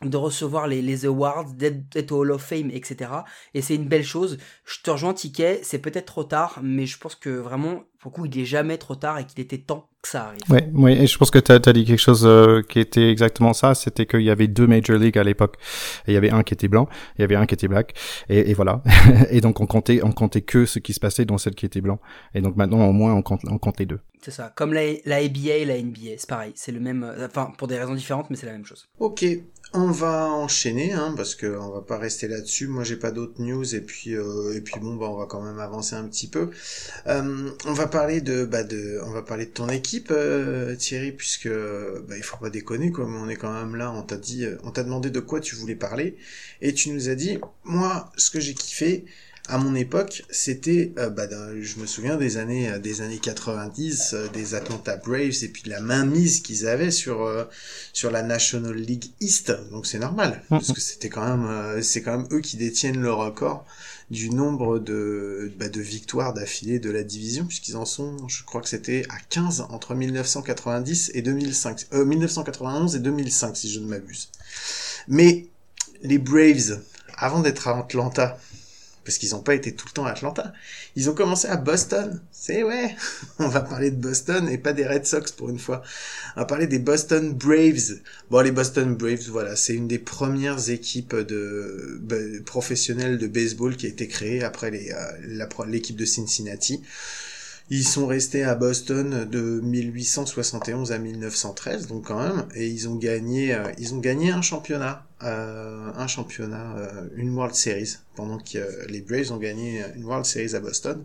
de 0.03 0.17
recevoir 0.17 0.67
les, 0.67 0.83
les 0.83 1.07
awards, 1.07 1.53
d'être 1.55 2.13
au 2.13 2.23
Hall 2.23 2.33
of 2.33 2.43
Fame, 2.43 2.71
etc. 2.73 3.11
Et 3.55 3.63
c'est 3.63 3.77
une 3.77 3.87
belle 3.87 4.05
chose. 4.05 4.39
Je 4.65 4.81
te 4.83 4.91
rejoins, 4.91 5.15
Ticket, 5.15 5.61
c'est 5.63 5.79
peut-être 5.79 6.07
trop 6.07 6.25
tard, 6.25 6.59
mais 6.63 6.87
je 6.87 6.99
pense 6.99 7.15
que 7.15 7.31
vraiment, 7.31 7.85
pour 8.01 8.11
le 8.11 8.15
coup, 8.15 8.27
il 8.27 8.39
est 8.39 8.45
jamais 8.45 8.77
trop 8.77 8.97
tard 8.97 9.19
et 9.19 9.25
qu'il 9.25 9.41
était 9.41 9.59
temps 9.59 9.89
que 10.03 10.09
ça 10.09 10.27
arrive. 10.27 10.41
Ouais, 10.51 10.69
oui, 10.75 10.93
et 10.93 11.07
je 11.07 11.17
pense 11.17 11.31
que 11.31 11.39
tu 11.39 11.53
as, 11.53 11.59
dit 11.59 11.85
quelque 11.85 11.99
chose 11.99 12.27
euh, 12.27 12.61
qui 12.69 12.81
était 12.81 13.09
exactement 13.09 13.53
ça, 13.53 13.75
c'était 13.75 14.05
qu'il 14.05 14.23
y 14.23 14.31
avait 14.31 14.49
deux 14.49 14.67
Major 14.67 14.99
League 14.99 15.17
à 15.17 15.23
l'époque. 15.23 15.57
Il 16.09 16.13
y 16.13 16.17
avait 16.17 16.31
un 16.31 16.43
qui 16.43 16.55
était 16.55 16.69
blanc, 16.69 16.89
il 17.17 17.23
y 17.23 17.25
avait 17.25 17.37
un 17.37 17.47
qui 17.47 17.55
était 17.55 17.69
black, 17.69 17.95
et, 18.29 18.51
et 18.51 18.55
voilà. 18.55 18.83
et 19.31 19.41
donc 19.41 19.61
on 19.61 19.67
comptait, 19.67 20.03
on 20.03 20.13
comptait 20.13 20.43
que 20.43 20.67
ce 20.67 20.81
qui 20.81 20.93
se 20.93 21.01
passait 21.01 21.25
dans 21.25 21.39
celle 21.39 21.55
qui 21.55 21.67
était 21.67 21.81
blanc. 21.81 22.01
Et 22.35 22.41
donc 22.41 22.57
maintenant, 22.57 22.87
au 22.87 22.93
moins, 22.93 23.15
on 23.15 23.23
compte, 23.23 23.43
on 23.47 23.59
compte 23.59 23.79
les 23.79 23.87
deux. 23.87 24.01
C'est 24.25 24.31
ça. 24.31 24.53
Comme 24.55 24.73
la, 24.73 24.83
la 25.05 25.17
ABA 25.17 25.57
et 25.57 25.65
la 25.65 25.81
NBA, 25.81 26.17
c'est 26.17 26.29
pareil. 26.29 26.53
C'est 26.55 26.73
le 26.73 26.81
même, 26.81 27.05
euh, 27.05 27.27
enfin, 27.27 27.53
pour 27.59 27.69
des 27.69 27.79
raisons 27.79 27.95
différentes, 27.95 28.31
mais 28.31 28.37
c'est 28.37 28.47
la 28.47 28.53
même 28.53 28.65
chose. 28.65 28.89
Ok. 28.99 29.25
On 29.77 29.91
va 29.91 30.29
enchaîner, 30.29 30.93
hein, 30.93 31.15
parce 31.17 31.35
que 31.35 31.47
on 31.59 31.71
va 31.71 31.81
pas 31.81 31.99
rester 31.99 32.29
là-dessus. 32.29 32.69
Moi, 32.69 32.85
j'ai 32.85 32.95
pas 32.95 33.11
d'autres 33.11 33.43
news, 33.43 33.75
et 33.75 33.81
puis 33.81 34.15
euh, 34.15 34.55
et 34.55 34.61
puis 34.61 34.79
bon, 34.81 34.95
bah, 34.95 35.07
on 35.11 35.17
va 35.17 35.27
quand 35.27 35.43
même 35.43 35.59
avancer 35.59 35.97
un 35.97 36.05
petit 36.05 36.29
peu. 36.29 36.51
Euh, 37.09 37.51
on 37.65 37.73
va 37.73 37.89
parler 37.89 38.21
de, 38.21 38.45
bah, 38.45 38.63
de, 38.63 39.01
on 39.05 39.11
va 39.11 39.23
parler 39.23 39.47
de 39.47 39.51
ton 39.51 39.69
équipe, 39.69 40.13
euh, 40.13 40.77
Thierry, 40.77 41.11
puisque 41.11 41.49
bah, 41.49 42.17
il 42.17 42.23
faut 42.23 42.37
pas 42.37 42.51
déconner, 42.51 42.93
comme 42.93 43.17
on 43.17 43.29
est 43.29 43.35
quand 43.35 43.53
même 43.53 43.75
là. 43.75 43.91
On 43.91 44.03
t'a 44.03 44.17
dit, 44.17 44.47
on 44.63 44.71
t'a 44.71 44.85
demandé 44.85 45.11
de 45.11 45.19
quoi 45.19 45.41
tu 45.41 45.57
voulais 45.57 45.75
parler, 45.75 46.17
et 46.61 46.73
tu 46.73 46.91
nous 46.91 47.09
as 47.09 47.17
dit, 47.17 47.41
moi, 47.65 48.13
ce 48.17 48.31
que 48.31 48.39
j'ai 48.39 48.55
kiffé, 48.55 49.07
à 49.47 49.59
mon 49.59 49.75
époque, 49.75 50.25
c'était, 50.31 50.93
euh, 50.99 51.11
bah, 51.11 51.27
je 51.61 51.79
me 51.79 51.85
souviens 51.87 52.17
des 52.17 52.39
années, 52.39 52.71
euh, 52.71 52.79
des 52.79 53.03
années 53.03 53.19
90, 53.19 54.15
euh, 54.15 54.29
des 54.29 54.55
Atlanta 54.55 54.97
Braves 54.97 55.43
et 55.43 55.49
puis 55.49 55.63
de 55.63 55.71
la 55.71 55.81
mainmise 55.81 56.41
qu'ils 56.41 56.67
avaient 56.67 56.91
sur 56.91 57.47
sur 57.93 58.11
la 58.11 58.23
National 58.23 58.75
League 58.75 59.11
East. 59.21 59.53
Donc 59.71 59.87
c'est 59.87 59.99
normal, 59.99 60.43
mm. 60.45 60.49
parce 60.49 60.73
que 60.73 60.81
c'était 60.81 61.11
quand 61.11 61.25
même, 61.25 61.83
c'est 61.83 62.01
quand 62.01 62.17
même 62.17 62.29
eux 62.33 62.41
qui 62.41 62.57
détiennent 62.57 63.01
le 63.01 63.13
record 63.13 63.67
du 64.11 64.31
nombre 64.31 64.79
de 64.79 65.53
bah, 65.59 65.69
de 65.69 65.81
victoires 65.81 66.33
d'affilée 66.33 66.79
de 66.79 66.91
la 66.91 67.03
division, 67.03 67.45
puisqu'ils 67.45 67.77
en 67.77 67.85
sont, 67.85 68.27
je 68.29 68.45
crois 68.45 68.63
que 68.63 68.69
c'était 68.69 69.05
à 69.11 69.19
15 69.29 69.67
entre 69.69 69.95
1990 69.95 71.11
et 71.13 71.21
2005, 71.21 71.87
1991 71.93 72.97
et 72.97 72.99
2005 72.99 73.57
si 73.57 73.71
je 73.71 73.81
ne 73.81 73.87
m'abuse. 73.87 74.31
Mais 75.07 75.47
les 76.03 76.19
Braves, 76.19 76.81
avant 77.17 77.41
d'être 77.41 77.69
à 77.69 77.79
Atlanta, 77.79 78.39
parce 79.05 79.19
qu'ils 79.19 79.31
n'ont 79.31 79.43
pas 79.43 79.55
été 79.55 79.75
tout 79.75 79.87
le 79.87 79.93
temps 79.93 80.07
à 80.07 80.11
Atlanta. 80.11 80.53
Ils 80.97 81.11
ont 81.11 81.15
commencé 81.15 81.47
à 81.49 81.57
Boston. 81.57 82.21
C'est 82.33 82.63
ouais, 82.63 82.95
on 83.39 83.49
va 83.49 83.61
parler 83.61 83.91
de 83.91 83.97
Boston 83.97 84.49
et 84.49 84.59
pas 84.59 84.73
des 84.73 84.87
Red 84.87 85.07
Sox 85.07 85.33
pour 85.37 85.51
une 85.51 85.59
fois. 85.59 85.83
On 86.37 86.41
va 86.41 86.47
parler 86.47 86.67
des 86.67 86.79
Boston 86.79 87.33
Braves. 87.33 88.01
Bon, 88.31 88.41
les 88.41 88.53
Boston 88.53 88.95
Braves, 88.95 89.29
voilà, 89.29 89.57
c'est 89.57 89.75
une 89.75 89.89
des 89.89 89.99
premières 89.99 90.71
équipes 90.71 91.15
de, 91.15 91.99
bah, 92.03 92.17
professionnelles 92.47 93.19
de 93.19 93.27
baseball 93.27 93.77
qui 93.77 93.87
a 93.87 93.89
été 93.89 94.09
créée 94.09 94.43
après 94.43 94.71
euh, 94.73 95.65
l'équipe 95.67 95.97
de 95.97 96.05
Cincinnati. 96.05 96.83
Ils 97.71 97.87
sont 97.87 98.07
restés 98.07 98.45
à 98.45 98.55
Boston 98.55 99.27
de 99.31 99.61
1871 99.63 100.93
à 100.93 100.99
1913, 100.99 101.87
donc 101.87 102.07
quand 102.09 102.23
même, 102.23 102.47
et 102.55 102.69
ils 102.69 102.89
ont 102.89 102.95
gagné, 102.95 103.55
euh, 103.55 103.65
ils 103.79 103.95
ont 103.95 104.01
gagné 104.01 104.31
un 104.33 104.43
championnat, 104.43 105.07
euh, 105.23 105.91
un 105.97 106.07
championnat, 106.07 106.77
euh, 106.77 107.09
une 107.15 107.35
World 107.35 107.55
Series, 107.55 107.97
pendant 108.17 108.39
que 108.39 108.87
les 108.89 109.01
Braves 109.01 109.33
ont 109.33 109.39
gagné 109.39 109.83
une 109.97 110.05
World 110.05 110.27
Series 110.27 110.55
à 110.55 110.61
Boston. 110.61 111.05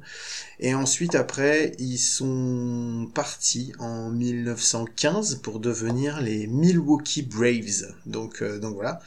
Et 0.59 0.73
ensuite, 0.73 1.15
après, 1.15 1.73
ils 1.79 1.97
sont 1.97 3.09
partis 3.13 3.71
en 3.79 4.09
1915 4.09 5.35
pour 5.35 5.59
devenir 5.59 6.21
les 6.21 6.47
Milwaukee 6.47 7.21
Braves. 7.21 7.93
Donc, 8.05 8.43
donc 8.43 8.75
voilà. 8.75 9.01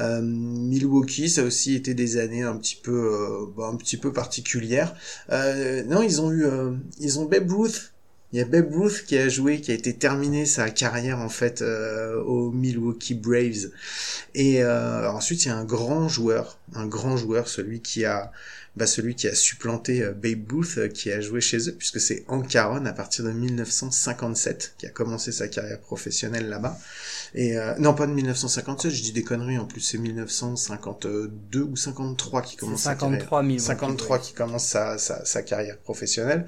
Euh, 0.00 0.20
Milwaukee, 0.22 1.28
ça 1.28 1.42
a 1.42 1.44
aussi 1.44 1.74
été 1.74 1.94
des 1.94 2.18
années 2.18 2.42
un 2.42 2.56
petit 2.56 2.76
peu, 2.76 2.92
euh, 2.92 3.46
bah, 3.56 3.66
un 3.66 3.76
petit 3.76 3.96
peu 3.96 4.12
particulières. 4.12 4.94
Euh, 5.30 5.82
non, 5.84 6.02
ils 6.02 6.20
ont 6.20 6.32
eu, 6.32 6.46
ils 6.98 7.18
ont 7.18 7.24
Babe 7.24 7.50
Ruth 7.50 7.92
il 8.32 8.38
y 8.38 8.42
a 8.42 8.44
Babe 8.44 8.74
Ruth 8.74 9.04
qui 9.06 9.16
a 9.16 9.28
joué, 9.28 9.60
qui 9.60 9.70
a 9.70 9.74
été 9.74 9.94
terminé 9.94 10.44
sa 10.44 10.68
carrière 10.68 11.18
en 11.18 11.30
fait 11.30 11.62
euh, 11.62 12.22
aux 12.22 12.50
Milwaukee 12.50 13.14
Braves. 13.14 13.70
Et 14.34 14.62
euh, 14.62 15.10
ensuite 15.10 15.46
il 15.46 15.48
y 15.48 15.50
a 15.50 15.56
un 15.56 15.64
grand 15.64 16.08
joueur, 16.08 16.58
un 16.74 16.86
grand 16.86 17.16
joueur, 17.16 17.48
celui 17.48 17.80
qui 17.80 18.04
a, 18.04 18.30
bah, 18.76 18.86
celui 18.86 19.14
qui 19.14 19.28
a 19.28 19.34
supplanté 19.34 20.02
euh, 20.02 20.12
Babe 20.12 20.44
Ruth, 20.52 20.76
euh, 20.76 20.88
qui 20.88 21.10
a 21.10 21.22
joué 21.22 21.40
chez 21.40 21.70
eux, 21.70 21.72
puisque 21.72 22.00
c'est 22.00 22.26
Hank 22.28 22.54
Aaron 22.54 22.84
à 22.84 22.92
partir 22.92 23.24
de 23.24 23.30
1957 23.30 24.74
qui 24.76 24.84
a 24.84 24.90
commencé 24.90 25.32
sa 25.32 25.48
carrière 25.48 25.80
professionnelle 25.80 26.50
là-bas. 26.50 26.78
Et 27.34 27.56
non 27.78 27.94
pas 27.94 28.06
de 28.06 28.12
1957, 28.12 28.90
je 28.90 29.02
dis 29.02 29.12
des 29.12 29.22
conneries 29.22 29.58
en 29.58 29.66
plus, 29.66 29.80
c'est 29.80 29.98
1952 29.98 31.62
ou 31.62 31.76
53 31.76 32.42
qui 32.42 32.56
commence 32.56 32.82
53 32.82 33.42
sa 33.58 33.58
53 33.58 34.18
qui 34.18 34.32
commence 34.34 34.64
sa, 34.64 34.98
sa, 34.98 35.24
sa 35.24 35.42
carrière 35.42 35.78
professionnelle 35.78 36.46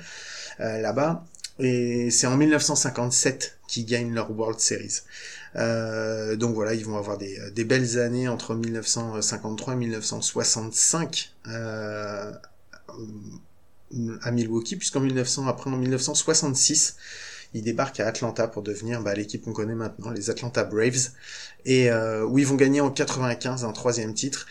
là-bas. 0.59 1.25
Et 1.61 2.11
c'est 2.11 2.27
en 2.27 2.37
1957 2.37 3.59
qu'ils 3.69 3.87
gagnent 3.87 4.15
leur 4.15 4.31
World 4.31 4.61
Series. 4.61 5.01
Euh, 5.57 6.37
donc 6.37 6.55
voilà, 6.55 6.75
ils 6.75 6.85
vont 6.85 6.97
avoir 6.97 7.19
des, 7.19 7.39
des, 7.51 7.65
belles 7.65 7.99
années 7.99 8.29
entre 8.29 8.55
1953 8.55 9.75
et 9.75 9.77
1965 9.77 11.33
euh, 11.49 12.33
à 14.23 14.31
Milwaukee, 14.31 14.77
puisqu'en 14.77 15.01
1900, 15.01 15.47
après 15.49 15.71
en 15.71 15.77
1966, 15.77 16.97
ils 17.55 17.63
débarquent 17.63 18.01
à 18.01 18.07
Atlanta 18.07 18.47
pour 18.49 18.63
devenir 18.63 19.03
bah, 19.03 19.15
l'équipe 19.15 19.43
qu'on 19.43 19.53
connaît 19.53 19.75
maintenant, 19.75 20.11
les 20.11 20.31
Atlanta 20.31 20.65
Braves, 20.65 21.11
et 21.65 21.91
euh, 21.91 22.25
où 22.25 22.39
ils 22.39 22.47
vont 22.47 22.57
gagner 22.57 22.81
en 22.81 22.91
95 22.91 23.65
un 23.65 23.73
troisième 23.73 24.15
titre. 24.15 24.47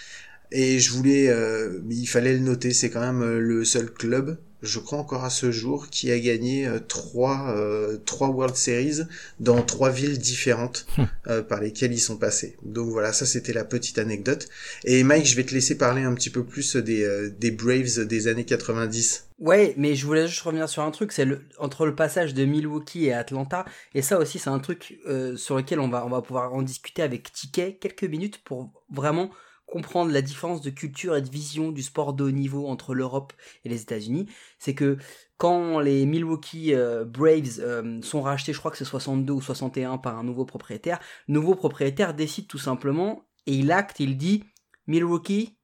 Et 0.52 0.80
je 0.80 0.92
voulais, 0.92 1.30
euh, 1.30 1.80
il 1.90 2.08
fallait 2.08 2.34
le 2.34 2.40
noter, 2.40 2.74
c'est 2.74 2.90
quand 2.90 3.02
même 3.02 3.22
euh, 3.22 3.40
le 3.40 3.64
seul 3.64 3.92
club 3.92 4.38
je 4.62 4.80
crois 4.80 5.00
encore 5.00 5.24
à 5.24 5.30
ce 5.30 5.52
jour, 5.52 5.90
qui 5.90 6.12
a 6.12 6.20
gagné 6.20 6.68
euh, 6.68 6.80
trois, 6.80 7.54
euh, 7.56 7.98
trois 8.06 8.30
World 8.30 8.56
Series 8.56 9.04
dans 9.40 9.62
trois 9.62 9.90
villes 9.90 10.18
différentes 10.18 10.86
hum. 10.98 11.08
euh, 11.28 11.42
par 11.42 11.62
lesquelles 11.62 11.94
ils 11.94 12.00
sont 12.00 12.18
passés. 12.18 12.58
Donc 12.64 12.90
voilà, 12.90 13.14
ça 13.14 13.26
c'était 13.26 13.54
la 13.54 13.64
petite 13.64 13.98
anecdote. 13.98 14.48
Et 14.84 15.04
Mike, 15.04 15.26
je 15.26 15.36
vais 15.36 15.44
te 15.44 15.54
laisser 15.54 15.78
parler 15.78 16.04
un 16.04 16.14
petit 16.14 16.30
peu 16.30 16.44
plus 16.44 16.76
des, 16.76 17.30
des 17.38 17.52
Braves 17.52 18.06
des 18.06 18.28
années 18.28 18.46
90. 18.46 19.28
Ouais, 19.40 19.74
mais 19.78 19.96
je 19.96 20.06
voulais 20.06 20.28
juste 20.28 20.42
revenir 20.42 20.68
sur 20.68 20.84
un 20.84 20.92
truc, 20.92 21.14
c'est 21.14 21.24
le, 21.24 21.42
entre 21.60 21.86
le 21.86 21.96
passage 21.96 22.34
de 22.34 22.44
Milwaukee 22.44 23.06
et 23.06 23.14
Atlanta, 23.14 23.64
et 23.96 24.02
ça 24.02 24.20
aussi 24.20 24.38
c'est 24.38 24.50
un 24.50 24.60
truc 24.60 25.00
sur 25.38 25.56
lequel 25.56 25.80
on 25.80 25.88
va, 25.88 26.06
on 26.06 26.10
va 26.10 26.22
pouvoir 26.22 26.54
en 26.54 26.62
discuter 26.62 27.02
avec 27.02 27.32
Ticket 27.32 27.78
quelques 27.80 28.04
minutes 28.04 28.42
pour 28.44 28.70
vraiment 28.92 29.32
comprendre 29.70 30.12
la 30.12 30.22
différence 30.22 30.62
de 30.62 30.70
culture 30.70 31.16
et 31.16 31.22
de 31.22 31.30
vision 31.30 31.72
du 31.72 31.84
sport 31.84 32.14
de 32.14 32.24
haut 32.24 32.32
niveau 32.32 32.68
entre 32.68 32.94
l'Europe 32.94 33.34
et 33.64 33.70
les 33.70 33.82
États-Unis, 33.82 34.26
c'est 34.58 34.74
que 34.74 34.98
quand 35.38 35.80
les 35.80 36.06
Milwaukee 36.06 36.74
euh, 36.74 37.06
Braves 37.06 37.60
euh, 37.60 38.02
sont 38.02 38.22
rachetés, 38.22 38.52
je 38.52 38.60
crois 38.60 38.72
que 38.72 38.78
c'est 38.78 38.86
62 38.86 39.34
ou 39.34 39.42
61 39.42 39.98
par 39.98 40.18
un 40.18 40.24
nouveau 40.24 40.46
propriétaire, 40.46 41.00
le 41.28 41.36
nouveau 41.36 41.56
propriétaire 41.56 42.14
décide 42.14 42.48
tout 42.48 42.58
simplement 42.58 43.26
et 43.46 43.54
il 43.54 43.72
acte, 43.72 44.00
il 44.00 44.18
dit 44.18 44.44
Milwaukee, 44.88 45.58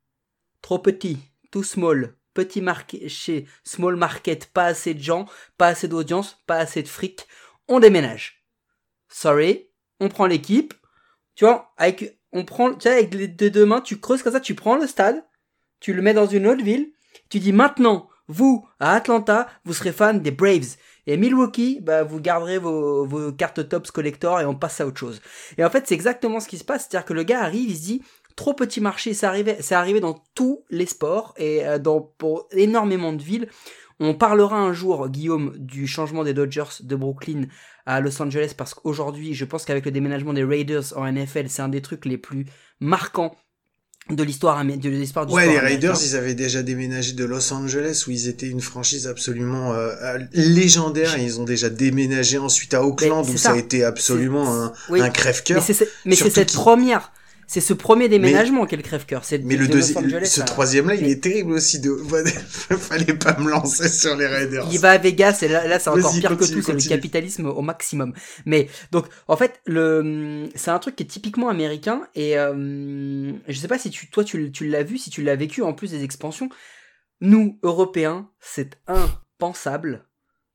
trop 0.61 0.79
petit, 0.79 1.17
too 1.51 1.63
small, 1.63 2.15
petit 2.33 2.61
marché, 2.61 3.45
small 3.63 3.95
market, 3.95 4.47
pas 4.53 4.65
assez 4.65 4.93
de 4.93 5.01
gens, 5.01 5.25
pas 5.57 5.67
assez 5.67 5.87
d'audience, 5.87 6.41
pas 6.47 6.57
assez 6.57 6.81
de 6.83 6.87
fric, 6.87 7.27
on 7.67 7.79
déménage. 7.79 8.45
Sorry, 9.09 9.67
on 9.99 10.09
prend 10.09 10.25
l'équipe, 10.25 10.73
tu 11.35 11.45
vois, 11.45 11.73
avec 11.77 12.19
on 12.35 12.43
prend, 12.43 12.73
tu 12.73 12.81
sais, 12.81 12.91
avec 12.91 13.13
les 13.13 13.27
deux 13.27 13.65
mains, 13.65 13.81
tu 13.81 13.97
creuses 13.97 14.21
comme 14.21 14.33
ça, 14.33 14.41
tu 14.41 14.55
prends 14.55 14.75
le 14.75 14.85
stade, 14.85 15.23
tu 15.79 15.93
le 15.93 16.01
mets 16.01 16.13
dans 16.13 16.27
une 16.27 16.45
autre 16.47 16.63
ville, 16.63 16.91
tu 17.29 17.39
dis 17.39 17.53
maintenant, 17.53 18.09
vous, 18.27 18.67
à 18.79 18.93
Atlanta, 18.93 19.47
vous 19.63 19.73
serez 19.73 19.93
fan 19.93 20.19
des 20.19 20.31
Braves. 20.31 20.75
Et 21.07 21.15
Milwaukee, 21.15 21.79
bah, 21.81 22.03
vous 22.03 22.19
garderez 22.19 22.57
vos, 22.57 23.31
cartes 23.31 23.69
Tops 23.69 23.91
Collector 23.91 24.41
et 24.41 24.45
on 24.45 24.55
passe 24.55 24.81
à 24.81 24.87
autre 24.87 24.99
chose. 24.99 25.21
Et 25.57 25.63
en 25.63 25.69
fait, 25.69 25.87
c'est 25.87 25.95
exactement 25.95 26.39
ce 26.39 26.47
qui 26.47 26.57
se 26.57 26.63
passe. 26.65 26.87
C'est-à-dire 26.89 27.05
que 27.05 27.13
le 27.13 27.23
gars 27.23 27.41
arrive, 27.41 27.69
il 27.69 27.79
dit, 27.79 28.01
trop 28.35 28.53
petit 28.53 28.81
marché, 28.81 29.13
c'est 29.13 29.27
arrivé, 29.27 29.57
c'est 29.61 29.75
arrivé 29.75 30.01
dans 30.01 30.21
tous 30.33 30.65
les 30.69 30.87
sports 30.87 31.33
et 31.37 31.65
euh, 31.65 31.77
dans, 31.77 32.01
pour 32.01 32.47
énormément 32.51 33.13
de 33.13 33.21
villes. 33.21 33.47
On 33.99 34.13
parlera 34.13 34.59
un 34.59 34.73
jour, 34.73 35.07
Guillaume, 35.09 35.53
du 35.57 35.87
changement 35.87 36.23
des 36.23 36.33
Dodgers 36.33 36.81
de 36.81 36.95
Brooklyn 36.95 37.45
à 37.85 38.01
Los 38.01 38.21
Angeles 38.21 38.53
parce 38.57 38.73
qu'aujourd'hui, 38.73 39.33
je 39.33 39.45
pense 39.45 39.63
qu'avec 39.63 39.85
le 39.85 39.91
déménagement 39.91 40.33
des 40.33 40.43
Raiders 40.43 40.97
en 40.97 41.09
NFL, 41.09 41.45
c'est 41.47 41.61
un 41.61 41.69
des 41.69 41.81
trucs 41.81 42.05
les 42.05 42.17
plus 42.17 42.45
marquants 42.79 43.35
de 44.09 44.21
l'histoire 44.21 44.63
de 44.63 44.89
l'histoire 44.89 45.25
du 45.25 45.33
ouais 45.33 45.47
les 45.47 45.57
Raiders 45.57 45.97
ils 46.03 46.15
avaient 46.15 46.35
déjà 46.35 46.61
déménagé 46.61 47.13
de 47.13 47.25
Los 47.25 47.51
Angeles 47.51 48.03
où 48.05 48.11
ils 48.11 48.27
étaient 48.27 48.47
une 48.47 48.61
franchise 48.61 49.07
absolument 49.07 49.73
euh, 49.73 50.19
légendaire 50.31 51.17
et 51.17 51.23
ils 51.23 51.41
ont 51.41 51.43
déjà 51.43 51.71
déménagé 51.71 52.37
ensuite 52.37 52.75
à 52.75 52.83
Auckland 52.83 53.27
où 53.27 53.35
ça. 53.35 53.53
a 53.53 53.57
été 53.57 53.83
absolument 53.83 54.53
un, 54.53 54.73
un 54.91 55.09
crève-cœur. 55.09 55.63
Mais 56.05 56.15
c'est 56.15 56.29
cette 56.29 56.53
première 56.53 57.11
c'est 57.47 57.61
ce 57.61 57.73
premier 57.73 58.09
déménagement 58.09 58.65
qui 58.65 58.75
est 58.75 58.77
le 58.77 58.83
crève-cœur. 58.83 59.23
Mais 59.43 59.55
le 59.55 59.67
deuxième, 59.67 60.25
ce 60.25 60.41
troisième 60.41 60.87
là, 60.87 60.95
il 60.95 61.07
est 61.07 61.21
terrible 61.21 61.53
aussi. 61.53 61.79
De... 61.79 61.95
Fallait 62.77 63.13
pas 63.13 63.37
me 63.39 63.49
lancer 63.49 63.87
sur 63.89 64.15
les 64.15 64.27
Raiders. 64.27 64.67
Il 64.71 64.79
va 64.79 64.91
à 64.91 64.97
Vegas 64.97 65.39
et 65.41 65.47
là, 65.47 65.67
là 65.67 65.79
c'est 65.79 65.89
encore 65.89 66.13
pire 66.13 66.37
que 66.37 66.45
tout. 66.45 66.61
C'est 66.61 66.73
le 66.73 66.89
capitalisme 66.89 67.45
au 67.47 67.61
maximum. 67.61 68.13
Mais 68.45 68.67
donc, 68.91 69.07
en 69.27 69.37
fait, 69.37 69.61
le, 69.65 70.49
c'est 70.55 70.71
un 70.71 70.79
truc 70.79 70.95
qui 70.95 71.03
est 71.03 71.07
typiquement 71.07 71.49
américain 71.49 72.07
et 72.15 72.37
euh, 72.37 73.31
je 73.47 73.57
sais 73.57 73.67
pas 73.67 73.77
si 73.77 73.89
tu, 73.89 74.09
toi, 74.09 74.23
tu, 74.23 74.51
tu 74.51 74.67
l'as 74.67 74.83
vu, 74.83 74.97
si 74.97 75.09
tu 75.09 75.21
l'as 75.21 75.35
vécu 75.35 75.61
en 75.61 75.73
plus 75.73 75.91
des 75.91 76.03
expansions. 76.03 76.49
Nous, 77.21 77.59
Européens, 77.63 78.29
c'est 78.39 78.77
impensable 78.87 80.05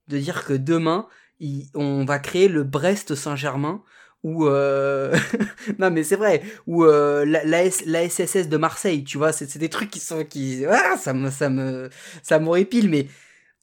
de 0.09 0.19
dire 0.19 0.45
que 0.45 0.53
demain, 0.53 1.07
on 1.75 2.05
va 2.05 2.19
créer 2.19 2.49
le 2.49 2.65
Brest 2.65 3.15
Saint-Germain 3.15 3.83
ou 4.23 4.47
euh... 4.47 5.17
non 5.79 5.91
mais 5.91 6.03
c'est 6.03 6.17
vrai. 6.17 6.43
Ou 6.67 6.85
euh, 6.85 7.25
la, 7.25 7.43
la, 7.45 8.09
SSS 8.09 8.49
de 8.49 8.57
Marseille 8.57 9.05
tu 9.05 9.19
vois 9.19 9.33
c'est 9.33 9.59
des 9.59 9.69
trucs 9.69 9.91
qui 9.91 10.01
sont 10.01 10.25
qui 10.25 10.65
ah, 10.67 10.97
ça 10.97 11.13
me 11.13 11.31
ça 11.31 11.49
me 11.49 11.91
ça 12.23 12.39
m'horripile 12.39 12.91
mais 12.91 13.07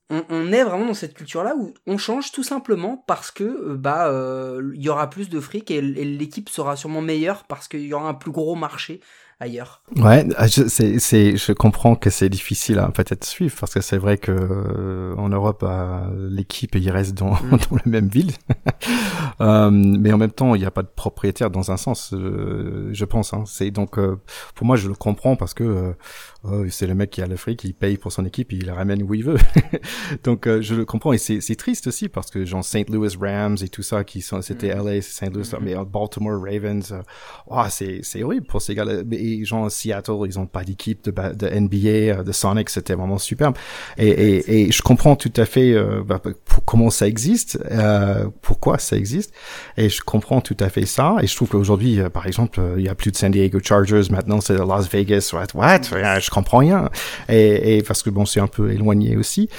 on, 0.10 0.54
est 0.54 0.64
vraiment 0.64 0.86
dans 0.86 0.94
cette 0.94 1.14
culture 1.14 1.44
là 1.44 1.54
où 1.58 1.74
on 1.86 1.98
change 1.98 2.32
tout 2.32 2.44
simplement 2.44 3.04
parce 3.08 3.30
que 3.30 3.44
euh, 3.44 3.76
bah 3.76 4.08
euh, 4.08 4.72
il 4.74 4.82
y 4.82 4.90
aura 4.90 5.10
plus 5.10 5.30
de 5.30 5.40
fric 5.40 5.70
et 5.70 5.82
l'équipe 5.82 6.50
sera 6.50 6.76
sûrement 6.78 7.02
meilleure 7.02 7.44
parce 7.44 7.68
qu'il 7.68 7.86
y 7.86 7.94
aura 7.94 8.08
un 8.08 8.14
plus 8.14 8.32
gros 8.32 8.56
marché 8.56 9.02
ailleurs. 9.40 9.84
Ouais, 9.98 10.26
ah, 10.36 10.48
je, 10.48 10.68
c'est, 10.68 10.98
c'est, 11.00 11.38
je 11.38 11.52
comprends 11.52 11.96
que 11.96 12.10
c'est 12.10 12.30
difficile 12.30 12.80
à 12.80 12.90
peut-être 12.90 13.24
suivre 13.24 13.56
parce 13.60 13.74
que 13.74 13.82
c'est 13.82 13.98
vrai 13.98 14.18
que 14.18 14.32
euh, 14.32 15.16
en 15.16 15.30
Europe, 15.30 15.60
bah, 15.62 16.10
l'équipe 16.16 16.74
il 16.76 16.90
reste 16.90 17.14
dans, 17.14 17.34
mm. 17.34 17.50
dans 17.70 17.76
la 17.76 17.82
même 17.86 18.08
ville, 18.08 18.32
euh, 19.42 19.70
mais 19.72 20.12
en 20.12 20.18
même 20.18 20.32
temps 20.32 20.56
il 20.56 20.60
n'y 20.60 20.66
a 20.66 20.72
pas 20.72 20.82
de 20.82 20.88
propriétaire 20.88 21.52
dans 21.52 21.72
un 21.72 21.78
sens, 21.78 22.14
euh, 22.14 22.90
je 22.92 23.06
pense. 23.06 23.34
Hein. 23.34 23.44
C'est 23.46 23.70
donc 23.70 24.00
pour 24.56 24.66
moi 24.66 24.76
je 24.76 24.88
le 24.88 24.96
comprends 24.96 25.36
parce 25.36 25.54
que 25.54 25.94
oh, 26.44 26.64
c'est 26.70 26.88
le 26.88 26.96
mec 26.96 27.12
qui 27.12 27.22
a 27.22 27.28
le 27.28 27.36
fric, 27.36 27.64
il 27.64 27.76
paye 27.76 27.98
pour 27.98 28.12
son 28.12 28.26
équipe, 28.26 28.52
il 28.52 28.66
la 28.66 28.74
ramène 28.74 29.04
où 29.04 29.14
il 29.14 29.24
veut. 29.24 29.38
donc 30.24 30.48
je 30.48 30.74
le 30.74 30.86
comprends 30.86 31.14
et 31.14 31.20
c'est, 31.20 31.42
c'est 31.42 31.56
triste 31.56 31.86
aussi 31.88 32.10
parce 32.10 32.32
que 32.32 32.44
genre 32.44 32.64
St. 32.64 32.90
Louis 32.90 33.16
Rams 33.20 33.58
et 33.62 33.70
tout 33.70 33.84
ça 33.84 34.04
qui 34.04 34.22
sont, 34.22 34.42
c'était 34.42 34.74
mm. 34.74 34.84
LA, 34.84 35.02
St. 35.02 35.32
Louis, 35.32 35.44
mm. 35.44 35.58
mais 35.62 35.76
Baltimore 35.86 36.42
Ravens, 36.42 36.96
oh, 37.46 37.62
c'est 37.70 38.00
c'est 38.02 38.24
horrible 38.24 38.48
pour 38.48 38.64
ces 38.64 38.74
gars-là 38.74 39.04
les 39.28 39.46
gens 39.46 39.70
Seattle, 39.70 40.14
ils 40.26 40.40
ont 40.40 40.46
pas 40.46 40.64
d'équipe 40.64 41.04
de, 41.04 41.12
de, 41.12 41.48
NBA, 41.48 41.88
euh, 41.88 42.24
de 42.24 42.32
Sonic, 42.32 42.70
c'était 42.70 42.94
vraiment 42.94 43.18
superbe. 43.18 43.56
Et, 43.98 44.08
et, 44.08 44.62
et, 44.62 44.72
je 44.72 44.82
comprends 44.82 45.16
tout 45.16 45.32
à 45.36 45.46
fait 45.46 45.74
euh, 45.74 46.04
bah, 46.06 46.22
comment 46.66 46.90
ça 46.90 47.08
existe, 47.08 47.60
euh, 47.72 48.28
pourquoi 48.42 48.78
ça 48.78 48.96
existe, 48.98 49.34
et 49.78 49.90
je 49.90 50.02
comprends 50.02 50.42
tout 50.42 50.58
à 50.60 50.70
fait 50.70 50.86
ça. 50.86 51.16
Et 51.22 51.28
je 51.28 51.36
trouve 51.36 51.50
qu'aujourd'hui, 51.50 52.00
euh, 52.00 52.10
par 52.10 52.28
exemple, 52.28 52.62
il 52.78 52.84
y 52.84 52.90
a 52.90 52.96
plus 52.96 53.12
de 53.12 53.18
San 53.18 53.32
Diego 53.32 53.60
Chargers, 53.64 54.10
maintenant 54.12 54.42
c'est 54.42 54.58
Las 54.58 54.90
Vegas, 54.90 55.32
what, 55.34 55.48
what, 55.56 55.82
je 56.20 56.30
comprends 56.30 56.60
rien. 56.60 56.90
Et, 57.30 57.78
et 57.78 57.84
parce 57.84 58.04
que 58.04 58.10
bon, 58.10 58.26
c'est 58.26 58.40
un 58.40 58.48
peu 58.48 58.72
éloigné 58.72 59.18
aussi. 59.18 59.50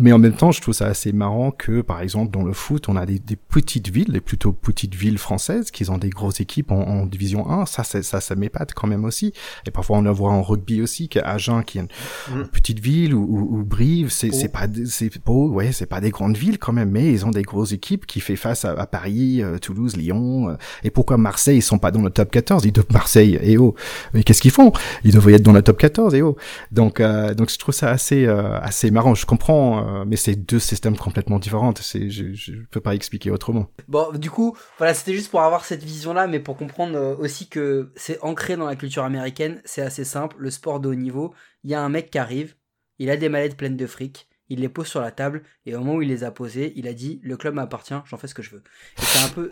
mais 0.00 0.12
en 0.12 0.18
même 0.18 0.36
temps, 0.36 0.52
je 0.52 0.60
trouve 0.60 0.74
ça 0.74 0.86
assez 0.86 1.12
marrant 1.12 1.50
que, 1.50 1.80
par 1.80 2.00
exemple, 2.00 2.32
dans 2.32 2.42
le 2.42 2.52
foot, 2.52 2.88
on 2.88 2.96
a 2.96 3.06
des, 3.06 3.18
des 3.18 3.36
petites 3.36 3.88
villes, 3.88 4.12
des 4.12 4.20
plutôt 4.20 4.52
petites 4.52 4.94
villes 4.94 5.18
françaises, 5.18 5.70
qui 5.70 5.88
ont 5.90 5.98
des 5.98 6.10
grosses 6.10 6.40
équipes 6.40 6.72
en, 6.72 6.80
en 6.80 7.06
division 7.06 7.48
1. 7.50 7.66
Ça, 7.66 7.84
ça, 7.84 8.02
ça, 8.02 8.20
ça 8.20 8.34
m'épate 8.34 8.74
quand 8.74 8.86
même 8.86 8.95
aussi. 9.04 9.32
Et 9.66 9.70
parfois 9.70 9.98
on 9.98 10.02
le 10.02 10.10
voit 10.10 10.30
en 10.30 10.42
rugby 10.42 10.80
aussi, 10.80 11.08
qu'à 11.08 11.22
Agen, 11.22 11.62
qui 11.62 11.78
est 11.78 11.82
une, 11.82 12.40
mm. 12.40 12.48
petite 12.48 12.80
ville, 12.80 13.14
ou, 13.14 13.22
ou, 13.22 13.64
Brive, 13.64 14.10
c'est 14.10 14.32
c'est 14.32 14.48
pas 14.48 14.66
c'est 14.86 15.10
beau, 15.24 15.48
ouais, 15.50 15.72
c'est 15.72 15.86
pas 15.86 16.00
des 16.00 16.10
grandes 16.10 16.36
villes 16.36 16.58
quand 16.58 16.72
même, 16.72 16.90
mais 16.90 17.10
ils 17.12 17.26
ont 17.26 17.30
des 17.30 17.42
grosses 17.42 17.72
équipes 17.72 18.06
qui 18.06 18.20
fait 18.20 18.36
face 18.36 18.64
à, 18.64 18.86
Paris, 18.86 19.42
euh, 19.42 19.58
Toulouse, 19.58 19.96
Lyon. 19.96 20.50
Euh. 20.50 20.54
et 20.84 20.90
pourquoi 20.90 21.16
Marseille 21.16 21.58
ils 21.58 21.62
sont 21.62 21.78
pas 21.78 21.90
dans 21.90 22.02
le 22.02 22.10
top 22.10 22.30
14 22.30 22.64
Ils 22.64 22.72
doivent 22.72 22.86
Marseille 22.90 23.38
et 23.42 23.58
oh, 23.58 23.74
mais 24.14 24.22
qu'est-ce 24.22 24.40
qu'ils 24.40 24.50
font? 24.50 24.72
Ils 25.04 25.12
devraient 25.12 25.34
être 25.34 25.42
dans 25.42 25.52
le 25.52 25.62
top 25.62 25.78
14 25.78 26.14
et 26.14 26.22
oh. 26.22 26.36
Donc 26.72 27.00
euh, 27.00 27.34
donc 27.34 27.50
je 27.50 27.58
trouve 27.58 27.74
ça 27.74 27.90
assez 27.90 28.26
assez 28.26 28.90
marrant. 28.90 29.14
Je 29.14 29.26
comprends, 29.26 30.04
mais 30.04 30.16
c'est 30.16 30.36
deux 30.36 30.58
systèmes 30.58 30.96
complètement 30.96 31.38
différents. 31.38 31.72
C'est 31.80 32.10
je, 32.10 32.32
je 32.32 32.52
peux 32.70 32.80
pas 32.80 32.94
expliquer 32.94 33.30
autrement. 33.30 33.66
Bon, 33.88 34.06
du 34.14 34.30
coup, 34.30 34.56
voilà, 34.78 34.94
c'était 34.94 35.14
juste 35.14 35.30
pour 35.30 35.40
avoir 35.42 35.64
cette 35.64 35.82
vision 35.82 36.12
là, 36.12 36.26
mais 36.26 36.40
pour 36.40 36.56
comprendre 36.56 37.16
aussi 37.20 37.48
que 37.48 37.90
c'est 37.96 38.18
ancré 38.22 38.56
dans 38.56 38.66
la 38.66 38.76
culture 38.76 38.85
américaine, 39.04 39.60
c'est 39.64 39.82
assez 39.82 40.04
simple. 40.04 40.36
Le 40.38 40.50
sport 40.50 40.80
de 40.80 40.88
haut 40.88 40.94
niveau, 40.94 41.34
il 41.64 41.70
y 41.70 41.74
a 41.74 41.82
un 41.82 41.88
mec 41.88 42.10
qui 42.10 42.18
arrive, 42.18 42.54
il 42.98 43.10
a 43.10 43.16
des 43.16 43.28
mallettes 43.28 43.56
pleines 43.56 43.76
de 43.76 43.86
fric, 43.86 44.28
il 44.48 44.60
les 44.60 44.68
pose 44.68 44.86
sur 44.86 45.00
la 45.00 45.10
table, 45.10 45.42
et 45.64 45.74
au 45.74 45.80
moment 45.80 45.94
où 45.94 46.02
il 46.02 46.08
les 46.08 46.24
a 46.24 46.30
posées, 46.30 46.72
il 46.76 46.88
a 46.88 46.94
dit 46.94 47.20
Le 47.22 47.36
club 47.36 47.54
m'appartient, 47.54 47.94
j'en 48.04 48.16
fais 48.16 48.28
ce 48.28 48.34
que 48.34 48.42
je 48.42 48.50
veux. 48.50 48.62
C'est 48.96 49.24
un 49.24 49.28
peu 49.28 49.50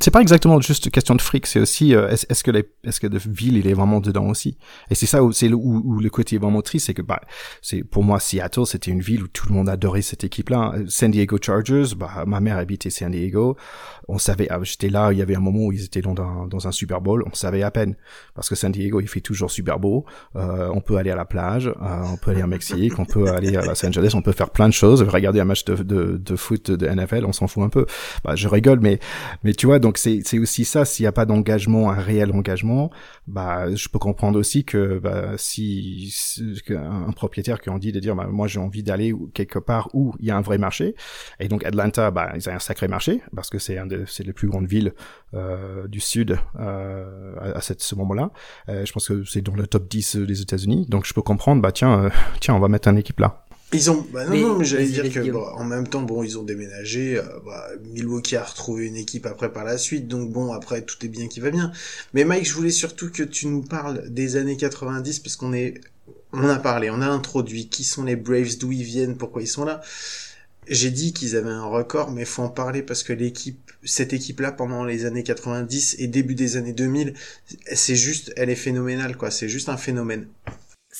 c'est 0.00 0.10
pas 0.10 0.22
exactement 0.22 0.60
juste 0.60 0.90
question 0.90 1.14
de 1.14 1.20
fric, 1.20 1.46
c'est 1.46 1.60
aussi 1.60 1.94
euh, 1.94 2.08
est-ce 2.08 2.42
que 2.42 2.50
les, 2.50 2.64
est-ce 2.84 3.00
que 3.00 3.06
de 3.06 3.18
ville 3.18 3.58
il 3.58 3.66
est 3.66 3.74
vraiment 3.74 4.00
dedans 4.00 4.28
aussi? 4.28 4.56
Et 4.90 4.94
c'est 4.94 5.04
ça 5.04 5.22
où 5.22 5.30
c'est 5.30 5.52
où, 5.52 5.82
où, 5.84 6.00
le 6.00 6.08
côté 6.08 6.36
est 6.36 6.38
vraiment 6.38 6.62
triste, 6.62 6.86
c'est 6.86 6.94
que 6.94 7.02
bah 7.02 7.20
c'est 7.60 7.84
pour 7.84 8.02
moi 8.02 8.18
Seattle 8.18 8.64
c'était 8.64 8.90
une 8.90 9.02
ville 9.02 9.24
où 9.24 9.28
tout 9.28 9.46
le 9.48 9.54
monde 9.54 9.68
adorait 9.68 10.00
cette 10.00 10.24
équipe-là. 10.24 10.72
San 10.88 11.10
Diego 11.10 11.36
Chargers, 11.40 11.94
bah 11.96 12.24
ma 12.26 12.40
mère 12.40 12.56
habitait 12.56 12.88
San 12.88 13.10
Diego, 13.12 13.58
on 14.08 14.16
savait, 14.18 14.46
ah, 14.48 14.58
j'étais 14.62 14.88
là, 14.88 15.12
il 15.12 15.18
y 15.18 15.22
avait 15.22 15.36
un 15.36 15.40
moment 15.40 15.66
où 15.66 15.72
ils 15.72 15.84
étaient 15.84 16.00
dans 16.00 16.14
un, 16.18 16.46
dans 16.46 16.66
un 16.66 16.72
Super 16.72 17.02
Bowl, 17.02 17.22
on 17.30 17.34
savait 17.34 17.62
à 17.62 17.70
peine 17.70 17.94
parce 18.34 18.48
que 18.48 18.54
San 18.54 18.72
Diego 18.72 19.00
il 19.00 19.08
fait 19.08 19.20
toujours 19.20 19.50
super 19.50 19.78
beau, 19.78 20.06
euh, 20.36 20.70
on 20.72 20.80
peut 20.80 20.96
aller 20.96 21.10
à 21.10 21.16
la 21.16 21.26
plage, 21.26 21.66
euh, 21.66 22.02
on 22.10 22.16
peut 22.16 22.30
aller 22.30 22.42
au 22.42 22.46
Mexique, 22.46 22.98
on 22.98 23.04
peut 23.04 23.28
aller 23.28 23.54
à 23.54 23.62
Los 23.62 23.84
Angeles, 23.84 24.12
on 24.14 24.22
peut 24.22 24.32
faire 24.32 24.48
plein 24.48 24.68
de 24.68 24.74
choses, 24.74 25.02
regarder 25.02 25.40
un 25.40 25.44
match 25.44 25.66
de, 25.66 25.74
de, 25.74 26.16
de 26.16 26.36
foot 26.36 26.70
de 26.70 26.86
NFL, 26.86 27.26
on 27.26 27.32
s'en 27.32 27.48
fout 27.48 27.64
un 27.64 27.68
peu. 27.68 27.84
Bah 28.24 28.34
je 28.34 28.48
rigole, 28.48 28.80
mais 28.80 28.98
mais 29.42 29.52
tu 29.52 29.66
vois 29.66 29.73
donc 29.78 29.98
c'est 29.98 30.38
aussi 30.38 30.64
ça. 30.64 30.84
S'il 30.84 31.04
n'y 31.04 31.08
a 31.08 31.12
pas 31.12 31.26
d'engagement, 31.26 31.90
un 31.90 31.94
réel 31.94 32.32
engagement, 32.32 32.90
bah 33.26 33.74
je 33.74 33.88
peux 33.88 33.98
comprendre 33.98 34.38
aussi 34.38 34.64
que 34.64 34.98
bah, 34.98 35.32
si, 35.36 36.12
un, 36.70 37.12
propriétaire 37.12 37.60
qui 37.60 37.70
en 37.70 37.78
dit 37.78 37.92
de 37.92 38.00
dire 38.00 38.14
bah, 38.14 38.26
moi 38.30 38.46
j'ai 38.46 38.60
envie 38.60 38.82
d'aller 38.82 39.14
quelque 39.32 39.58
part 39.58 39.88
où 39.94 40.14
il 40.20 40.26
y 40.26 40.30
a 40.30 40.36
un 40.36 40.40
vrai 40.40 40.58
marché. 40.58 40.94
Et 41.40 41.48
donc 41.48 41.64
Atlanta, 41.64 42.10
bah 42.10 42.32
ils 42.34 42.48
ont 42.48 42.52
un 42.52 42.58
sacré 42.58 42.88
marché 42.88 43.22
parce 43.34 43.50
que 43.50 43.58
c'est 43.58 43.78
un 43.78 43.88
c'est 44.06 44.24
les 44.24 44.32
plus 44.32 44.48
grandes 44.48 44.66
villes 44.66 44.94
euh, 45.34 45.86
du 45.88 46.00
sud 46.00 46.38
euh, 46.58 47.54
à, 47.54 47.60
ce 47.60 47.94
moment-là. 47.94 48.30
Euh, 48.68 48.84
je 48.84 48.92
pense 48.92 49.08
que 49.08 49.24
c'est 49.24 49.42
dans 49.42 49.54
le 49.54 49.66
top 49.66 49.88
10 49.88 50.16
des 50.16 50.42
États-Unis. 50.42 50.86
Donc 50.88 51.06
je 51.06 51.14
peux 51.14 51.22
comprendre 51.22 51.62
bah 51.62 51.72
tiens 51.72 52.10
tiens 52.40 52.54
on 52.54 52.60
va 52.60 52.68
mettre 52.68 52.88
une 52.88 52.98
équipe 52.98 53.20
là. 53.20 53.43
Ils 53.74 53.90
ont, 53.90 54.06
bah 54.12 54.24
non, 54.26 54.36
non, 54.36 54.58
mais 54.58 54.64
j'allais 54.64 54.86
dire 54.86 55.12
que, 55.12 55.32
en 55.32 55.64
même 55.64 55.88
temps, 55.88 56.02
bon, 56.02 56.22
ils 56.22 56.38
ont 56.38 56.42
déménagé, 56.42 57.18
euh, 57.18 57.22
bah, 57.44 57.66
Milwaukee 57.92 58.36
a 58.36 58.44
retrouvé 58.44 58.86
une 58.86 58.96
équipe 58.96 59.26
après 59.26 59.52
par 59.52 59.64
la 59.64 59.78
suite, 59.78 60.06
donc 60.06 60.30
bon, 60.30 60.52
après, 60.52 60.82
tout 60.82 60.96
est 61.04 61.08
bien 61.08 61.26
qui 61.26 61.40
va 61.40 61.50
bien. 61.50 61.72
Mais 62.12 62.24
Mike, 62.24 62.46
je 62.46 62.54
voulais 62.54 62.70
surtout 62.70 63.10
que 63.10 63.22
tu 63.24 63.48
nous 63.48 63.62
parles 63.62 64.08
des 64.08 64.36
années 64.36 64.56
90, 64.56 65.18
parce 65.18 65.36
qu'on 65.36 65.52
est, 65.52 65.80
on 66.32 66.48
a 66.48 66.58
parlé, 66.58 66.88
on 66.90 67.02
a 67.02 67.08
introduit 67.08 67.68
qui 67.68 67.84
sont 67.84 68.04
les 68.04 68.16
Braves, 68.16 68.58
d'où 68.58 68.70
ils 68.72 68.84
viennent, 68.84 69.16
pourquoi 69.16 69.42
ils 69.42 69.48
sont 69.48 69.64
là. 69.64 69.80
J'ai 70.66 70.90
dit 70.90 71.12
qu'ils 71.12 71.36
avaient 71.36 71.50
un 71.50 71.66
record, 71.66 72.10
mais 72.10 72.24
faut 72.24 72.42
en 72.42 72.48
parler 72.48 72.82
parce 72.82 73.02
que 73.02 73.12
l'équipe, 73.12 73.70
cette 73.84 74.14
équipe-là, 74.14 74.50
pendant 74.50 74.84
les 74.84 75.04
années 75.04 75.22
90 75.22 75.96
et 75.98 76.06
début 76.06 76.34
des 76.34 76.56
années 76.56 76.72
2000, 76.72 77.12
c'est 77.74 77.96
juste, 77.96 78.32
elle 78.36 78.48
est 78.48 78.54
phénoménale, 78.54 79.16
quoi. 79.16 79.30
C'est 79.30 79.48
juste 79.48 79.68
un 79.68 79.76
phénomène 79.76 80.26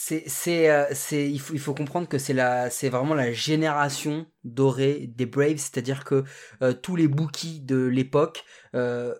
c'est 0.06 0.24
c'est 0.28 0.70
euh, 0.70 0.84
c'est 0.92 1.30
il 1.30 1.40
faut 1.40 1.54
il 1.54 1.58
faut 1.60 1.72
comprendre 1.72 2.08
que 2.08 2.18
c'est 2.18 2.34
la 2.34 2.68
c'est 2.68 2.90
vraiment 2.90 3.14
la 3.14 3.32
génération 3.32 4.26
dorée 4.44 5.06
des 5.06 5.24
Braves. 5.24 5.56
C'est-à-dire 5.56 6.04
que 6.04 6.24
euh, 6.60 6.74
tous 6.74 6.94
les 6.94 7.08
bookies 7.08 7.60
de 7.60 7.86
l'époque 7.86 8.44
euh, 8.74 9.14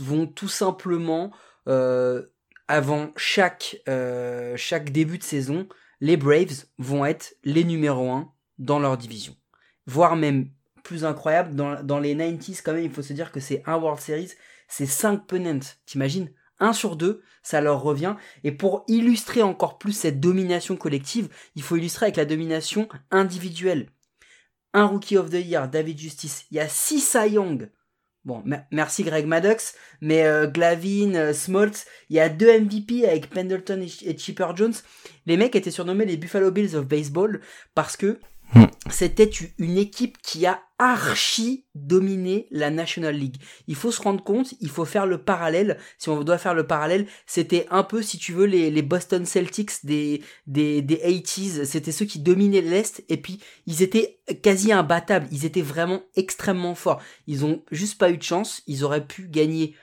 vont 0.00 0.26
tout 0.26 0.48
simplement 0.48 1.30
avant 2.68 3.12
chaque 3.16 3.76
chaque 4.56 4.90
début 4.90 5.18
de 5.18 5.22
saison 5.22 5.68
les 6.00 6.16
Braves 6.16 6.64
vont 6.78 7.04
être 7.04 7.36
les 7.44 7.64
numéros 7.64 8.10
1 8.10 8.32
dans 8.58 8.80
leur 8.80 8.98
division. 8.98 9.36
Voire 9.86 10.16
même 10.16 10.50
plus 10.82 11.04
incroyable 11.04 11.54
dans 11.54 11.80
dans 11.82 12.00
les 12.00 12.14
90s 12.14 12.60
quand 12.62 12.72
même 12.72 12.84
il 12.84 12.90
faut 12.90 13.02
se 13.02 13.12
dire 13.12 13.30
que 13.30 13.40
c'est 13.40 13.62
un 13.66 13.76
World 13.76 14.00
Series 14.00 14.32
c'est 14.66 14.86
5 14.86 15.26
pennants. 15.28 15.60
T'imagines? 15.86 16.30
1 16.60 16.72
sur 16.72 16.96
2, 16.96 17.22
ça 17.42 17.60
leur 17.60 17.82
revient. 17.82 18.16
Et 18.42 18.52
pour 18.52 18.84
illustrer 18.88 19.42
encore 19.42 19.78
plus 19.78 19.92
cette 19.92 20.20
domination 20.20 20.76
collective, 20.76 21.28
il 21.56 21.62
faut 21.62 21.76
illustrer 21.76 22.06
avec 22.06 22.16
la 22.16 22.24
domination 22.24 22.88
individuelle. 23.10 23.88
Un 24.72 24.86
Rookie 24.86 25.16
of 25.16 25.30
the 25.30 25.44
Year, 25.44 25.68
David 25.68 25.98
Justice. 25.98 26.46
Il 26.50 26.56
y 26.56 26.60
a 26.60 26.68
6 26.68 27.00
Cy 27.00 27.30
Young. 27.30 27.70
Bon, 28.24 28.42
merci 28.70 29.04
Greg 29.04 29.26
Maddox, 29.26 29.74
mais 30.00 30.24
euh, 30.24 30.46
Glavin, 30.46 31.14
euh, 31.14 31.34
Smoltz, 31.34 31.84
il 32.08 32.16
y 32.16 32.20
a 32.20 32.30
deux 32.30 32.58
MVP 32.58 33.06
avec 33.06 33.28
Pendleton 33.28 33.82
et, 33.82 34.08
et 34.08 34.16
Chipper 34.16 34.48
Jones. 34.56 34.72
Les 35.26 35.36
mecs 35.36 35.54
étaient 35.54 35.70
surnommés 35.70 36.06
les 36.06 36.16
Buffalo 36.16 36.50
Bills 36.50 36.74
of 36.74 36.86
Baseball 36.86 37.42
parce 37.74 37.98
que 37.98 38.18
Hmm. 38.52 38.66
C'était 38.90 39.30
une 39.58 39.78
équipe 39.78 40.18
qui 40.22 40.46
a 40.46 40.60
archi 40.78 41.64
dominé 41.74 42.46
la 42.50 42.70
National 42.70 43.14
League. 43.14 43.36
Il 43.68 43.76
faut 43.76 43.92
se 43.92 44.02
rendre 44.02 44.22
compte, 44.22 44.54
il 44.60 44.68
faut 44.68 44.84
faire 44.84 45.06
le 45.06 45.18
parallèle. 45.18 45.78
Si 45.98 46.08
on 46.08 46.22
doit 46.22 46.38
faire 46.38 46.54
le 46.54 46.66
parallèle, 46.66 47.06
c'était 47.26 47.66
un 47.70 47.82
peu, 47.82 48.02
si 48.02 48.18
tu 48.18 48.32
veux, 48.32 48.46
les, 48.46 48.82
Boston 48.82 49.24
Celtics 49.24 49.84
des, 49.84 50.22
des, 50.46 50.82
des 50.82 50.96
80s. 50.96 51.64
C'était 51.64 51.92
ceux 51.92 52.06
qui 52.06 52.18
dominaient 52.18 52.60
l'Est 52.60 53.04
et 53.08 53.16
puis 53.16 53.40
ils 53.66 53.82
étaient 53.82 54.18
quasi 54.42 54.72
imbattables. 54.72 55.28
Ils 55.30 55.44
étaient 55.44 55.62
vraiment 55.62 56.02
extrêmement 56.16 56.74
forts. 56.74 57.00
Ils 57.26 57.44
ont 57.44 57.62
juste 57.70 57.98
pas 57.98 58.10
eu 58.10 58.16
de 58.16 58.22
chance. 58.22 58.62
Ils 58.66 58.84
auraient 58.84 59.06
pu 59.06 59.28
gagner 59.28 59.74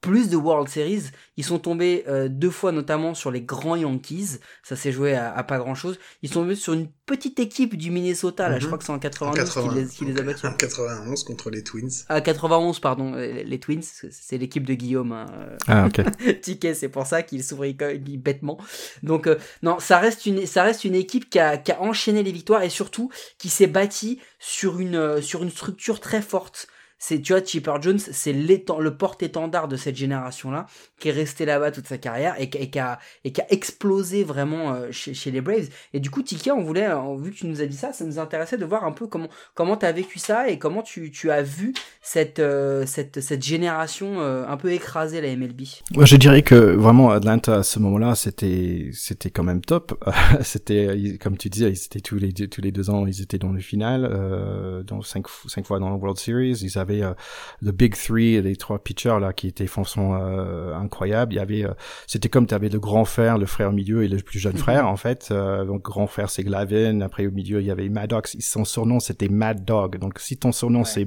plus 0.00 0.28
de 0.28 0.36
World 0.36 0.68
Series. 0.68 1.04
Ils 1.36 1.44
sont 1.44 1.58
tombés 1.58 2.04
euh, 2.08 2.28
deux 2.28 2.50
fois 2.50 2.72
notamment 2.72 3.14
sur 3.14 3.30
les 3.30 3.42
grands 3.42 3.76
Yankees. 3.76 4.38
Ça 4.62 4.76
s'est 4.76 4.92
joué 4.92 5.14
à, 5.14 5.42
pas 5.42 5.58
grand 5.58 5.74
chose. 5.74 5.98
Ils 6.22 6.28
sont 6.28 6.42
tombés 6.42 6.54
sur 6.54 6.72
une 6.72 6.88
petite 7.06 7.40
équipe 7.40 7.76
du 7.76 7.90
Minnesota. 7.90 8.48
Là, 8.48 8.58
je 8.58 8.64
mhm. 8.64 8.68
crois 8.68 8.78
que 8.78 8.84
c'est 8.84 8.92
en 8.92 8.98
91 8.98 9.90
qui 9.90 10.04
les, 10.04 10.18
a 10.18 10.22
battus. 10.22 10.44
En 10.44 10.52
91 10.54 11.24
contre 11.24 11.50
les 11.50 11.62
Twins. 11.62 11.90
Ah 12.08 12.20
91 12.20 12.80
pardon, 12.80 13.14
les, 13.14 13.60
Twins, 13.60 13.82
c'est 13.82 14.38
l'équipe 14.38 14.64
de 14.64 14.74
Guillaume. 14.74 15.12
Hein. 15.12 15.26
Ah 15.66 15.86
ok. 15.86 16.02
Ticket, 16.40 16.74
c'est 16.74 16.88
pour 16.88 17.06
ça 17.06 17.22
qu'il 17.22 17.42
s'ouvrit 17.42 17.74
bêtement. 17.74 18.58
Donc 19.02 19.26
euh, 19.26 19.36
non, 19.62 19.78
ça 19.78 19.98
reste 19.98 20.26
une 20.26 20.46
ça 20.46 20.62
reste 20.62 20.84
une 20.84 20.94
équipe 20.94 21.30
qui 21.30 21.38
a, 21.38 21.56
qui 21.56 21.72
a 21.72 21.80
enchaîné 21.80 22.22
les 22.22 22.32
victoires 22.32 22.62
et 22.62 22.70
surtout 22.70 23.10
qui 23.38 23.48
s'est 23.48 23.66
bâtie 23.66 24.20
sur 24.38 24.80
une 24.80 24.96
euh, 24.96 25.20
sur 25.20 25.42
une 25.42 25.50
structure 25.50 26.00
très 26.00 26.22
forte 26.22 26.68
c'est 26.98 27.20
tu 27.20 27.32
vois 27.32 27.44
Chipper 27.44 27.74
Jones 27.80 27.98
c'est 27.98 28.32
le 28.32 28.90
porte-étendard 28.90 29.68
de 29.68 29.76
cette 29.76 29.96
génération 29.96 30.50
là 30.50 30.66
qui 30.98 31.08
est 31.08 31.12
resté 31.12 31.44
là-bas 31.44 31.70
toute 31.70 31.86
sa 31.86 31.98
carrière 31.98 32.34
et, 32.38 32.48
qui 32.48 32.78
a 32.78 32.98
et 33.24 33.32
qui 33.32 33.40
a 33.40 33.46
explosé 33.52 34.24
vraiment 34.24 34.74
euh, 34.74 34.88
chez, 34.90 35.30
les 35.30 35.40
Braves. 35.40 35.68
Et 35.92 36.00
du 36.00 36.10
coup 36.10 36.22
Tiki 36.22 36.50
on 36.50 36.62
voulait 36.62 36.88
vu 37.18 37.30
que 37.30 37.36
tu 37.36 37.46
nous 37.46 37.60
as 37.60 37.66
dit 37.66 37.76
ça 37.76 37.92
ça 37.92 38.04
nous 38.04 38.18
intéressait 38.18 38.58
de 38.58 38.64
voir 38.64 38.84
un 38.84 38.92
peu 38.92 39.06
comment 39.06 39.28
comment 39.54 39.76
tu 39.76 39.86
as 39.86 39.92
vécu 39.92 40.18
ça 40.18 40.48
et 40.48 40.58
comment 40.58 40.82
tu, 40.82 41.10
tu 41.10 41.30
as 41.30 41.42
vu 41.42 41.72
cette 42.02 42.40
euh, 42.40 42.84
cette 42.86 43.20
cette 43.20 43.44
génération 43.44 44.20
euh, 44.20 44.44
un 44.46 44.56
peu 44.56 44.72
écraser 44.72 45.20
la 45.20 45.34
MLB. 45.36 45.62
Moi 45.92 46.04
je 46.04 46.16
dirais 46.16 46.42
que 46.42 46.54
vraiment 46.54 47.10
Atlanta 47.10 47.56
à 47.56 47.62
ce 47.62 47.78
moment-là 47.78 48.14
c'était 48.14 48.90
c'était 48.92 49.30
quand 49.30 49.44
même 49.44 49.60
top. 49.60 50.02
C'était 50.42 51.18
comme 51.20 51.36
tu 51.36 51.48
disais 51.48 51.70
ils 51.70 51.84
étaient 51.84 52.00
tous 52.00 52.16
les 52.16 52.32
tous 52.32 52.60
les 52.60 52.72
deux 52.72 52.90
ans 52.90 53.06
ils 53.06 53.22
étaient 53.22 53.38
dans 53.38 53.52
le 53.52 53.60
final 53.60 54.08
euh, 54.10 54.82
dans 54.82 55.02
cinq 55.02 55.26
cinq 55.46 55.66
fois 55.66 55.78
dans 55.78 55.90
le 55.90 55.96
World 55.96 56.18
Series. 56.18 56.58
Ils 56.62 56.78
avaient 56.78 56.87
avait 56.88 57.02
euh, 57.02 57.14
le 57.60 57.72
Big 57.72 57.94
Three, 57.94 58.40
les 58.40 58.56
trois 58.56 58.78
pitchers 58.78 59.18
là 59.20 59.32
qui 59.32 59.48
étaient 59.48 59.66
franchement 59.66 60.18
euh, 60.20 60.74
incroyables. 60.74 61.34
Il 61.34 61.36
y 61.36 61.40
avait, 61.40 61.64
euh, 61.64 61.72
c'était 62.06 62.28
comme 62.28 62.46
tu 62.46 62.54
avais 62.54 62.68
le 62.68 62.78
grand 62.78 63.04
frère, 63.04 63.38
le 63.38 63.46
frère 63.46 63.68
au 63.68 63.72
milieu 63.72 64.04
et 64.04 64.08
le 64.08 64.18
plus 64.18 64.38
jeune 64.38 64.56
frère 64.56 64.86
en 64.86 64.96
fait. 64.96 65.30
donc 65.30 65.82
grand 65.82 66.06
frère 66.06 66.30
c'est 66.30 66.42
Glavin. 66.42 67.00
Après 67.00 67.26
au 67.26 67.30
milieu 67.30 67.60
il 67.60 67.66
y 67.66 67.70
avait 67.70 67.88
Maddox. 67.88 68.36
Son 68.40 68.64
surnom 68.64 69.00
c'était 69.00 69.28
Mad 69.28 69.64
Dog. 69.64 69.98
Donc 69.98 70.18
si 70.18 70.36
ton 70.36 70.52
surnom 70.52 70.84
c'est 70.84 71.04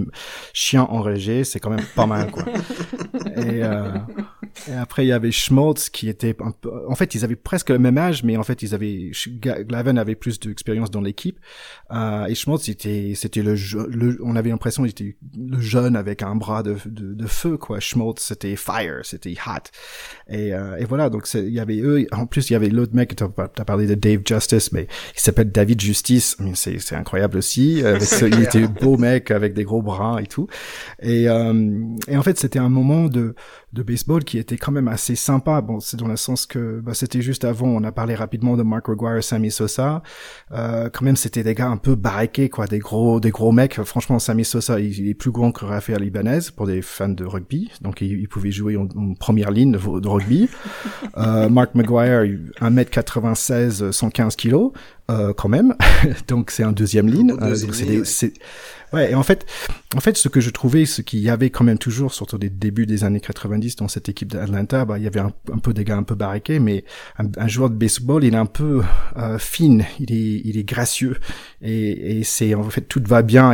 chien 0.53 0.83
enragé, 0.83 1.43
c'est 1.43 1.59
quand 1.59 1.69
même 1.69 1.85
pas 1.95 2.05
mal 2.05 2.31
quoi. 2.31 2.43
et, 3.37 3.61
et 4.69 4.73
après 4.73 5.05
il 5.05 5.09
y 5.09 5.11
avait 5.11 5.31
Schmaltz 5.31 5.89
qui 5.89 6.09
était 6.09 6.35
un 6.39 6.51
peu, 6.51 6.69
en 6.87 6.95
fait 6.95 7.15
ils 7.15 7.23
avaient 7.23 7.35
presque 7.35 7.69
le 7.69 7.79
même 7.79 7.97
âge, 7.97 8.23
mais 8.23 8.37
en 8.37 8.43
fait 8.43 8.61
ils 8.61 8.73
avaient 8.75 9.11
Glavin 9.39 9.97
avait 9.97 10.15
plus 10.15 10.39
d'expérience 10.39 10.91
dans 10.91 11.01
l'équipe. 11.01 11.39
et 11.91 12.35
Schmaltz 12.35 12.65
c'était 12.65 13.13
c'était 13.15 13.41
le, 13.41 13.55
le 13.89 14.19
on 14.23 14.35
avait 14.35 14.49
l'impression 14.49 14.83
qu'il 14.83 14.91
était 14.91 15.15
le 15.37 15.59
jeune 15.59 15.95
avec 15.95 16.21
un 16.21 16.35
bras 16.35 16.63
de, 16.63 16.75
de, 16.85 17.13
de 17.13 17.27
feu 17.27 17.57
quoi. 17.57 17.79
Schmaltz 17.79 18.23
c'était 18.23 18.55
fire 18.55 19.01
c'était 19.03 19.35
hot. 19.45 19.69
Et, 20.29 20.53
euh, 20.53 20.77
et 20.77 20.85
voilà 20.85 21.09
donc 21.09 21.27
il 21.33 21.49
y 21.49 21.59
avait 21.59 21.79
eux 21.79 22.05
en 22.11 22.25
plus 22.25 22.49
il 22.49 22.53
y 22.53 22.55
avait 22.55 22.69
l'autre 22.69 22.95
mec 22.95 23.15
tu 23.15 23.23
as 23.23 23.65
parlé 23.65 23.87
de 23.87 23.95
Dave 23.95 24.21
Justice 24.25 24.71
mais 24.71 24.87
il 25.15 25.19
s'appelle 25.19 25.51
David 25.51 25.81
Justice. 25.81 26.37
C'est 26.55 26.95
incroyable 26.95 27.37
aussi 27.37 27.83
il 28.21 28.43
était 28.43 28.67
beau 28.67 28.97
mec 28.97 29.31
avec 29.31 29.53
des 29.53 29.63
gros 29.63 29.81
bras 29.81 30.21
et 30.21 30.27
tout. 30.27 30.47
Et 31.01 31.27
euh, 31.29 31.81
et 32.07 32.17
en 32.17 32.23
fait 32.23 32.37
c'était 32.37 32.59
un 32.59 32.69
moment 32.69 33.05
de 33.07 33.35
de 33.73 33.83
baseball 33.83 34.23
qui 34.23 34.37
était 34.37 34.57
quand 34.57 34.71
même 34.71 34.87
assez 34.87 35.15
sympa. 35.15 35.61
Bon, 35.61 35.79
c'est 35.79 35.97
dans 35.97 36.07
le 36.07 36.17
sens 36.17 36.45
que 36.45 36.81
bah, 36.81 36.93
c'était 36.93 37.21
juste 37.21 37.45
avant, 37.45 37.67
on 37.67 37.83
a 37.83 37.91
parlé 37.91 38.15
rapidement 38.15 38.57
de 38.57 38.63
Mark 38.63 38.87
McGuire, 38.87 39.23
Sammy 39.23 39.51
Sosa. 39.51 40.03
Euh, 40.51 40.89
quand 40.89 41.05
même, 41.05 41.15
c'était 41.15 41.43
des 41.43 41.55
gars 41.55 41.67
un 41.67 41.77
peu 41.77 41.95
barriqués, 41.95 42.49
quoi, 42.49 42.67
des 42.67 42.79
gros, 42.79 43.19
des 43.19 43.31
gros 43.31 43.51
mecs. 43.51 43.81
Franchement, 43.83 44.19
Sammy 44.19 44.43
Sosa, 44.43 44.79
il, 44.79 45.09
est 45.09 45.13
plus 45.13 45.31
grand 45.31 45.51
que 45.51 45.65
Rafael 45.65 46.03
Ibanez 46.03 46.39
pour 46.55 46.67
des 46.67 46.81
fans 46.81 47.09
de 47.09 47.25
rugby, 47.25 47.71
donc 47.81 48.01
il, 48.01 48.27
pouvait 48.27 48.51
jouer 48.51 48.75
en, 48.77 48.87
première 49.13 49.51
ligne 49.51 49.71
de, 49.71 50.07
rugby. 50.07 50.49
euh, 51.17 51.49
Mark 51.49 51.75
McGuire, 51.75 52.23
1m96, 52.61 53.91
115 53.91 54.35
kilos. 54.35 54.71
Euh, 55.09 55.33
quand 55.33 55.49
même. 55.49 55.75
donc 56.27 56.51
c'est 56.51 56.63
un 56.63 56.71
deuxième 56.71 57.07
ligne. 57.07 57.33
Euh, 57.41 57.55
Ouais, 58.93 59.11
et 59.11 59.15
en 59.15 59.23
fait, 59.23 59.45
en 59.95 60.01
fait, 60.01 60.17
ce 60.17 60.27
que 60.27 60.41
je 60.41 60.49
trouvais, 60.49 60.85
ce 60.85 61.01
qu'il 61.01 61.19
y 61.19 61.29
avait 61.29 61.49
quand 61.49 61.63
même 61.63 61.77
toujours, 61.77 62.13
surtout 62.13 62.37
des 62.37 62.49
débuts 62.49 62.85
des 62.85 63.05
années 63.05 63.21
90 63.21 63.77
dans 63.77 63.87
cette 63.87 64.09
équipe 64.09 64.29
d'Atlanta, 64.29 64.83
bah, 64.83 64.97
il 64.97 65.03
y 65.05 65.07
avait 65.07 65.21
un, 65.21 65.31
peu 65.63 65.73
des 65.73 65.85
gars 65.85 65.95
un 65.95 66.03
peu 66.03 66.15
barriqués, 66.15 66.59
mais 66.59 66.83
un, 67.17 67.47
joueur 67.47 67.69
de 67.69 67.75
baseball, 67.75 68.23
il 68.25 68.33
est 68.33 68.37
un 68.37 68.45
peu 68.45 68.81
euh, 69.15 69.37
fine, 69.37 69.85
il 69.99 70.11
est, 70.11 70.41
il 70.43 70.57
est 70.57 70.65
gracieux, 70.65 71.17
et, 71.61 72.19
et 72.19 72.23
c'est 72.25 72.53
en 72.53 72.63
fait 72.63 72.81
tout 72.81 73.01
va 73.07 73.21
bien. 73.21 73.53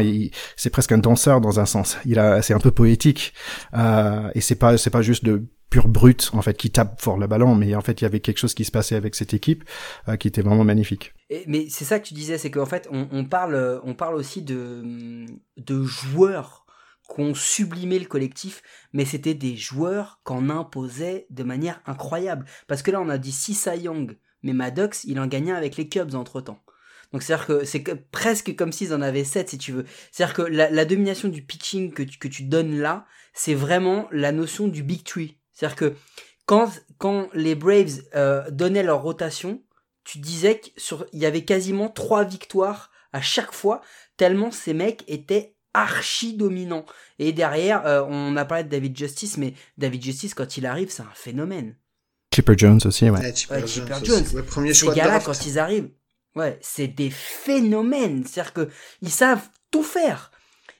C'est 0.55 0.71
presque 0.71 0.91
un 0.91 0.97
danseur 0.97 1.39
dans 1.39 1.59
un 1.59 1.67
sens. 1.67 1.97
Il 2.05 2.17
a, 2.17 2.41
c'est 2.41 2.55
un 2.55 2.59
peu 2.59 2.71
poétique, 2.71 3.33
euh, 3.75 4.31
et 4.33 4.41
c'est 4.41 4.55
pas, 4.55 4.77
c'est 4.77 4.89
pas 4.89 5.03
juste 5.03 5.23
de 5.23 5.43
pure 5.69 5.87
brute 5.87 6.29
en 6.33 6.41
fait 6.41 6.55
qui 6.55 6.71
tape 6.71 7.01
fort 7.01 7.17
le 7.17 7.27
ballon 7.27 7.55
mais 7.55 7.75
en 7.75 7.81
fait 7.81 8.01
il 8.01 8.05
y 8.05 8.07
avait 8.07 8.19
quelque 8.19 8.37
chose 8.37 8.53
qui 8.53 8.65
se 8.65 8.71
passait 8.71 8.95
avec 8.95 9.15
cette 9.15 9.33
équipe 9.33 9.63
euh, 10.07 10.15
qui 10.15 10.27
était 10.27 10.41
vraiment 10.41 10.63
magnifique 10.63 11.13
mais 11.45 11.67
c'est 11.69 11.85
ça 11.85 11.99
que 11.99 12.07
tu 12.07 12.13
disais 12.13 12.37
c'est 12.37 12.51
qu'en 12.51 12.65
fait 12.65 12.87
on, 12.91 13.25
parle 13.25 13.81
on 13.83 13.93
parle 13.93 14.15
aussi 14.15 14.41
de 14.41 15.25
de 15.57 15.83
joueurs 15.83 16.65
qu'on 17.07 17.33
sublimait 17.33 17.99
le 17.99 18.05
collectif 18.05 18.61
mais 18.93 19.05
c'était 19.05 19.33
des 19.33 19.55
joueurs 19.55 20.21
qu'on 20.23 20.49
imposait 20.49 21.27
de 21.29 21.43
manière 21.43 21.81
incroyable 21.85 22.45
parce 22.67 22.81
que 22.81 22.91
là 22.91 23.01
on 23.01 23.09
a 23.09 23.17
dit 23.17 23.31
Sisa 23.31 23.75
Young 23.75 24.17
mais 24.43 24.53
Maddox 24.53 25.03
il 25.03 25.19
en 25.19 25.27
gagnait 25.27 25.51
avec 25.51 25.75
les 25.75 25.89
Cubs 25.89 26.15
entre 26.15 26.41
temps 26.41 26.61
donc 27.13 27.23
c'est-à-dire 27.23 27.45
que 27.45 27.63
c'est 27.65 27.83
presque 28.11 28.55
comme 28.55 28.71
s'ils 28.71 28.93
en 28.93 29.01
avaient 29.01 29.23
7 29.23 29.49
si 29.49 29.57
tu 29.57 29.71
veux. 29.71 29.85
C'est-à-dire 30.11 30.35
que 30.35 30.41
la, 30.41 30.85
domination 30.85 31.29
du 31.29 31.41
pitching 31.41 31.93
que 31.93 32.03
tu, 32.03 32.17
que 32.17 32.27
tu 32.27 32.43
donnes 32.43 32.77
là, 32.77 33.05
c'est 33.33 33.53
vraiment 33.53 34.07
la 34.11 34.31
notion 34.31 34.67
du 34.67 34.83
big 34.83 35.03
tree. 35.03 35.36
C'est-à-dire 35.57 35.75
que 35.75 35.95
quand, 36.45 36.71
quand 36.99 37.29
les 37.33 37.55
Braves 37.55 38.03
euh, 38.15 38.49
donnaient 38.51 38.83
leur 38.83 39.01
rotation, 39.01 39.61
tu 40.03 40.19
disais 40.19 40.59
qu'il 40.59 40.97
y 41.13 41.25
avait 41.25 41.45
quasiment 41.45 41.89
trois 41.89 42.23
victoires 42.23 42.91
à 43.11 43.21
chaque 43.21 43.51
fois, 43.51 43.81
tellement 44.17 44.51
ces 44.51 44.75
mecs 44.75 45.03
étaient 45.07 45.55
archi 45.73 46.35
dominants. 46.35 46.85
Et 47.17 47.33
derrière, 47.33 47.85
euh, 47.87 48.03
on 48.07 48.37
a 48.37 48.45
parlé 48.45 48.65
de 48.65 48.69
David 48.69 48.95
Justice, 48.95 49.37
mais 49.37 49.55
David 49.77 50.03
Justice, 50.03 50.35
quand 50.35 50.57
il 50.57 50.65
arrive, 50.67 50.91
c'est 50.91 51.01
un 51.01 51.13
phénomène. 51.15 51.75
Chipper 52.33 52.53
Jones 52.55 52.79
aussi, 52.85 53.09
ouais. 53.09 53.35
Chipper, 53.35 53.65
Jones. 54.03 54.25
Le 54.35 54.43
premier 54.43 54.75
Ces 54.75 54.87
gars-là, 54.89 55.19
quand 55.19 55.45
ils 55.45 55.57
arrivent, 55.57 55.89
ouais, 56.35 56.59
c'est 56.61 56.87
des 56.87 57.09
phénomènes. 57.09 58.25
C'est-à-dire 58.25 58.53
que 58.53 58.69
ils 59.01 59.09
savent 59.09 59.49
tout 59.71 59.83
faire 59.83 60.31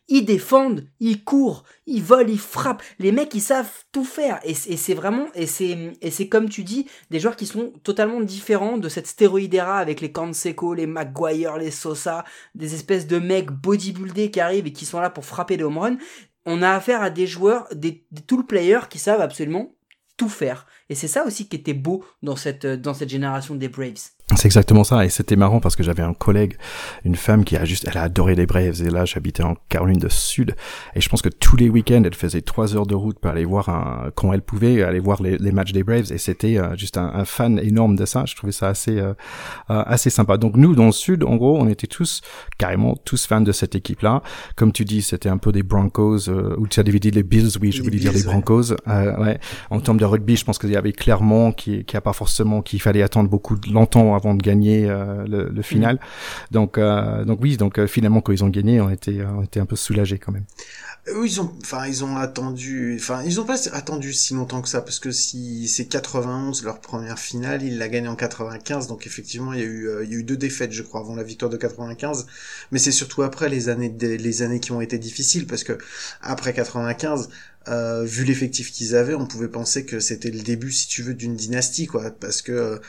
ils 0.10 0.24
défendent, 0.24 0.88
ils 1.00 1.24
courent, 1.24 1.64
ils 1.86 2.02
volent, 2.02 2.30
ils 2.30 2.40
frappent. 2.40 2.84
Les 3.00 3.12
mecs, 3.12 3.34
ils 3.34 3.42
savent 3.42 3.72
tout 3.92 4.06
faire. 4.06 4.40
Et, 4.44 4.54
c'est 4.54 4.94
vraiment, 4.94 5.28
et 5.36 5.46
c'est, 5.46 6.28
comme 6.30 6.50
tu 6.50 6.64
dis, 6.64 6.88
des 7.10 7.20
joueurs 7.20 7.36
qui 7.36 7.46
sont 7.46 7.74
totalement 7.84 8.22
différents 8.22 8.78
de 8.78 8.90
cette 8.90 9.08
stéroïdera 9.08 9.78
avec 9.78 10.02
les 10.02 10.12
Canseco, 10.12 10.74
les 10.74 10.88
Maguire, 10.88 11.58
les 11.58 11.72
Sosa, 11.72 12.24
des 12.56 12.74
espèces 12.74 13.08
de 13.08 13.20
mecs 13.20 13.52
bodybuildés 13.52 14.32
qui 14.32 14.40
arrivent 14.40 14.68
et 14.68 14.74
qui 14.74 14.86
sont 14.86 15.00
là 15.00 15.10
pour 15.10 15.26
frapper 15.26 15.58
les 15.58 15.64
home 15.64 15.78
runs. 15.78 15.98
On 16.46 16.62
a 16.62 16.72
affaire 16.72 17.02
à 17.02 17.10
des 17.10 17.28
joueurs, 17.28 17.68
des, 17.76 18.06
des 18.12 18.22
tool 18.22 18.46
players 18.46 18.88
qui 18.90 19.00
savent 19.00 19.22
absolument 19.22 19.76
tout 20.16 20.30
faire. 20.30 20.66
Et 20.90 20.96
c'est 20.96 21.08
ça 21.08 21.26
aussi 21.26 21.50
qui 21.50 21.58
était 21.58 21.74
beau 21.74 22.04
dans 22.24 22.36
cette, 22.36 22.66
dans 22.66 22.94
cette 22.94 23.10
génération 23.10 23.56
des 23.56 23.68
Braves. 23.70 24.17
C'est 24.38 24.46
exactement 24.46 24.84
ça, 24.84 25.04
et 25.04 25.10
c'était 25.10 25.36
marrant 25.36 25.60
parce 25.60 25.76
que 25.76 25.82
j'avais 25.82 26.04
un 26.04 26.14
collègue, 26.14 26.58
une 27.04 27.16
femme 27.16 27.44
qui 27.44 27.58
a 27.58 27.66
juste, 27.66 27.88
elle 27.90 27.98
a 27.98 28.04
adoré 28.04 28.36
les 28.36 28.46
Braves, 28.46 28.84
et 28.86 28.90
là 28.92 29.04
j'habitais 29.04 29.42
en 29.42 29.56
Caroline 29.68 29.98
du 29.98 30.06
Sud, 30.12 30.56
et 30.94 31.02
je 31.02 31.10
pense 31.10 31.24
que 31.24 31.30
tous 31.30 31.58
les 31.58 31.70
week-ends 31.70 32.04
elle 32.06 32.14
faisait 32.14 32.42
trois 32.42 32.76
heures 32.76 32.86
de 32.86 32.94
route 32.94 33.18
pour 33.18 33.32
aller 33.32 33.46
voir 33.46 33.70
un, 33.70 34.12
quand 34.14 34.32
elle 34.34 34.44
pouvait 34.44 34.84
aller 34.84 35.00
voir 35.00 35.24
les, 35.24 35.40
les 35.40 35.52
matchs 35.52 35.72
des 35.72 35.84
Braves, 35.84 36.12
et 36.12 36.20
c'était 36.20 36.60
euh, 36.60 36.78
juste 36.78 37.00
un, 37.00 37.12
un, 37.16 37.26
fan 37.26 37.58
énorme 37.58 37.96
de 37.96 38.06
ça. 38.06 38.26
Je 38.28 38.36
trouvais 38.36 38.52
ça 38.52 38.68
assez 38.68 39.00
euh, 39.00 39.16
euh, 39.72 39.82
assez 39.88 40.12
sympa. 40.12 40.38
Donc 40.38 40.56
nous 40.56 40.76
dans 40.76 40.86
le 40.86 40.92
Sud, 40.92 41.24
en 41.24 41.36
gros, 41.36 41.58
on 41.58 41.68
était 41.68 41.88
tous 41.88 42.22
carrément 42.60 42.96
tous 43.06 43.26
fans 43.26 43.42
de 43.42 43.52
cette 43.52 43.74
équipe-là. 43.74 44.22
Comme 44.56 44.72
tu 44.72 44.86
dis, 44.86 45.02
c'était 45.02 45.30
un 45.30 45.40
peu 45.40 45.52
des 45.52 45.64
Broncos, 45.64 46.30
ou 46.30 46.68
tu 46.68 46.80
avais 46.80 47.00
dit 47.00 47.10
les 47.10 47.24
Bills, 47.24 47.58
oui, 47.60 47.72
je 47.72 47.82
voulais 47.82 47.98
dire 47.98 48.14
les 48.14 48.22
Broncos. 48.22 48.74
ouais. 48.86 49.40
En 49.72 49.80
termes 49.80 49.98
de 49.98 50.06
rugby, 50.06 50.36
je 50.36 50.46
pense 50.46 50.60
qu'il 50.60 50.70
y 50.70 50.78
avait 50.78 50.94
clairement 50.94 51.52
qui 51.52 51.86
qui 51.86 51.98
a 51.98 52.02
pas 52.02 52.14
forcément 52.14 52.62
qu'il 52.62 52.80
fallait 52.80 53.02
attendre 53.02 53.30
beaucoup 53.30 53.56
longtemps 53.72 54.16
avant 54.16 54.27
de 54.36 54.42
gagner 54.42 54.90
euh, 54.90 55.26
le, 55.28 55.50
le, 55.50 55.62
final. 55.62 55.96
Mm. 55.96 56.00
Donc, 56.52 56.78
euh, 56.78 57.26
donc 57.26 57.40
oui, 57.42 57.58
donc 57.58 57.80
euh, 57.80 57.88
finalement 57.88 58.22
quand 58.22 58.32
ils 58.32 58.44
ont 58.44 58.50
gagné, 58.50 58.82
on 58.82 58.90
était, 58.90 59.20
on 59.24 59.44
était 59.44 59.60
un 59.60 59.66
peu 59.66 59.76
soulagés 59.76 60.20
quand 60.20 60.32
même. 60.32 60.46
Oui, 61.16 61.30
ils 61.32 61.40
ont, 61.40 61.54
enfin, 61.62 61.88
ils 61.88 62.04
ont 62.04 62.18
attendu, 62.18 62.98
enfin, 63.00 63.24
ils 63.26 63.40
ont 63.40 63.46
pas 63.46 63.70
attendu 63.72 64.12
si 64.12 64.34
longtemps 64.34 64.62
que 64.62 64.68
ça, 64.68 64.82
parce 64.82 65.00
que 65.00 65.12
si 65.12 65.70
c'est 65.70 65.86
91 65.86 66.66
leur 66.66 66.82
première 66.82 67.18
finale, 67.18 67.64
ils 67.64 67.78
la 67.78 67.88
gagnent 67.88 68.10
en 68.10 68.18
95, 68.18 68.88
donc 68.88 69.08
effectivement, 69.08 69.54
il 69.54 69.60
y 69.60 69.62
a 69.62 69.66
eu, 69.66 69.90
il 70.04 70.12
y 70.12 70.16
a 70.16 70.18
eu 70.18 70.24
deux 70.24 70.36
défaites, 70.36 70.74
je 70.74 70.84
crois, 70.84 71.00
avant 71.00 71.16
la 71.16 71.24
victoire 71.24 71.50
de 71.50 71.56
95, 71.56 72.28
mais 72.74 72.80
c'est 72.80 72.92
surtout 72.92 73.24
après 73.24 73.48
les 73.48 73.70
années, 73.70 73.96
les 73.98 74.42
années 74.42 74.60
qui 74.60 74.74
ont 74.74 74.82
été 74.82 74.98
difficiles, 74.98 75.48
parce 75.48 75.64
que 75.64 75.78
après 76.22 76.54
95, 76.54 77.30
euh, 77.70 78.04
vu 78.06 78.24
l'effectif 78.24 78.72
qu'ils 78.72 78.96
avaient, 78.96 79.14
on 79.14 79.26
pouvait 79.26 79.50
penser 79.50 79.86
que 79.86 80.00
c'était 80.00 80.32
le 80.32 80.42
début, 80.42 80.72
si 80.72 80.88
tu 80.88 81.04
veux, 81.04 81.14
d'une 81.14 81.36
dynastie, 81.36 81.86
quoi, 81.86 82.12
parce 82.12 82.42
que 82.42 82.80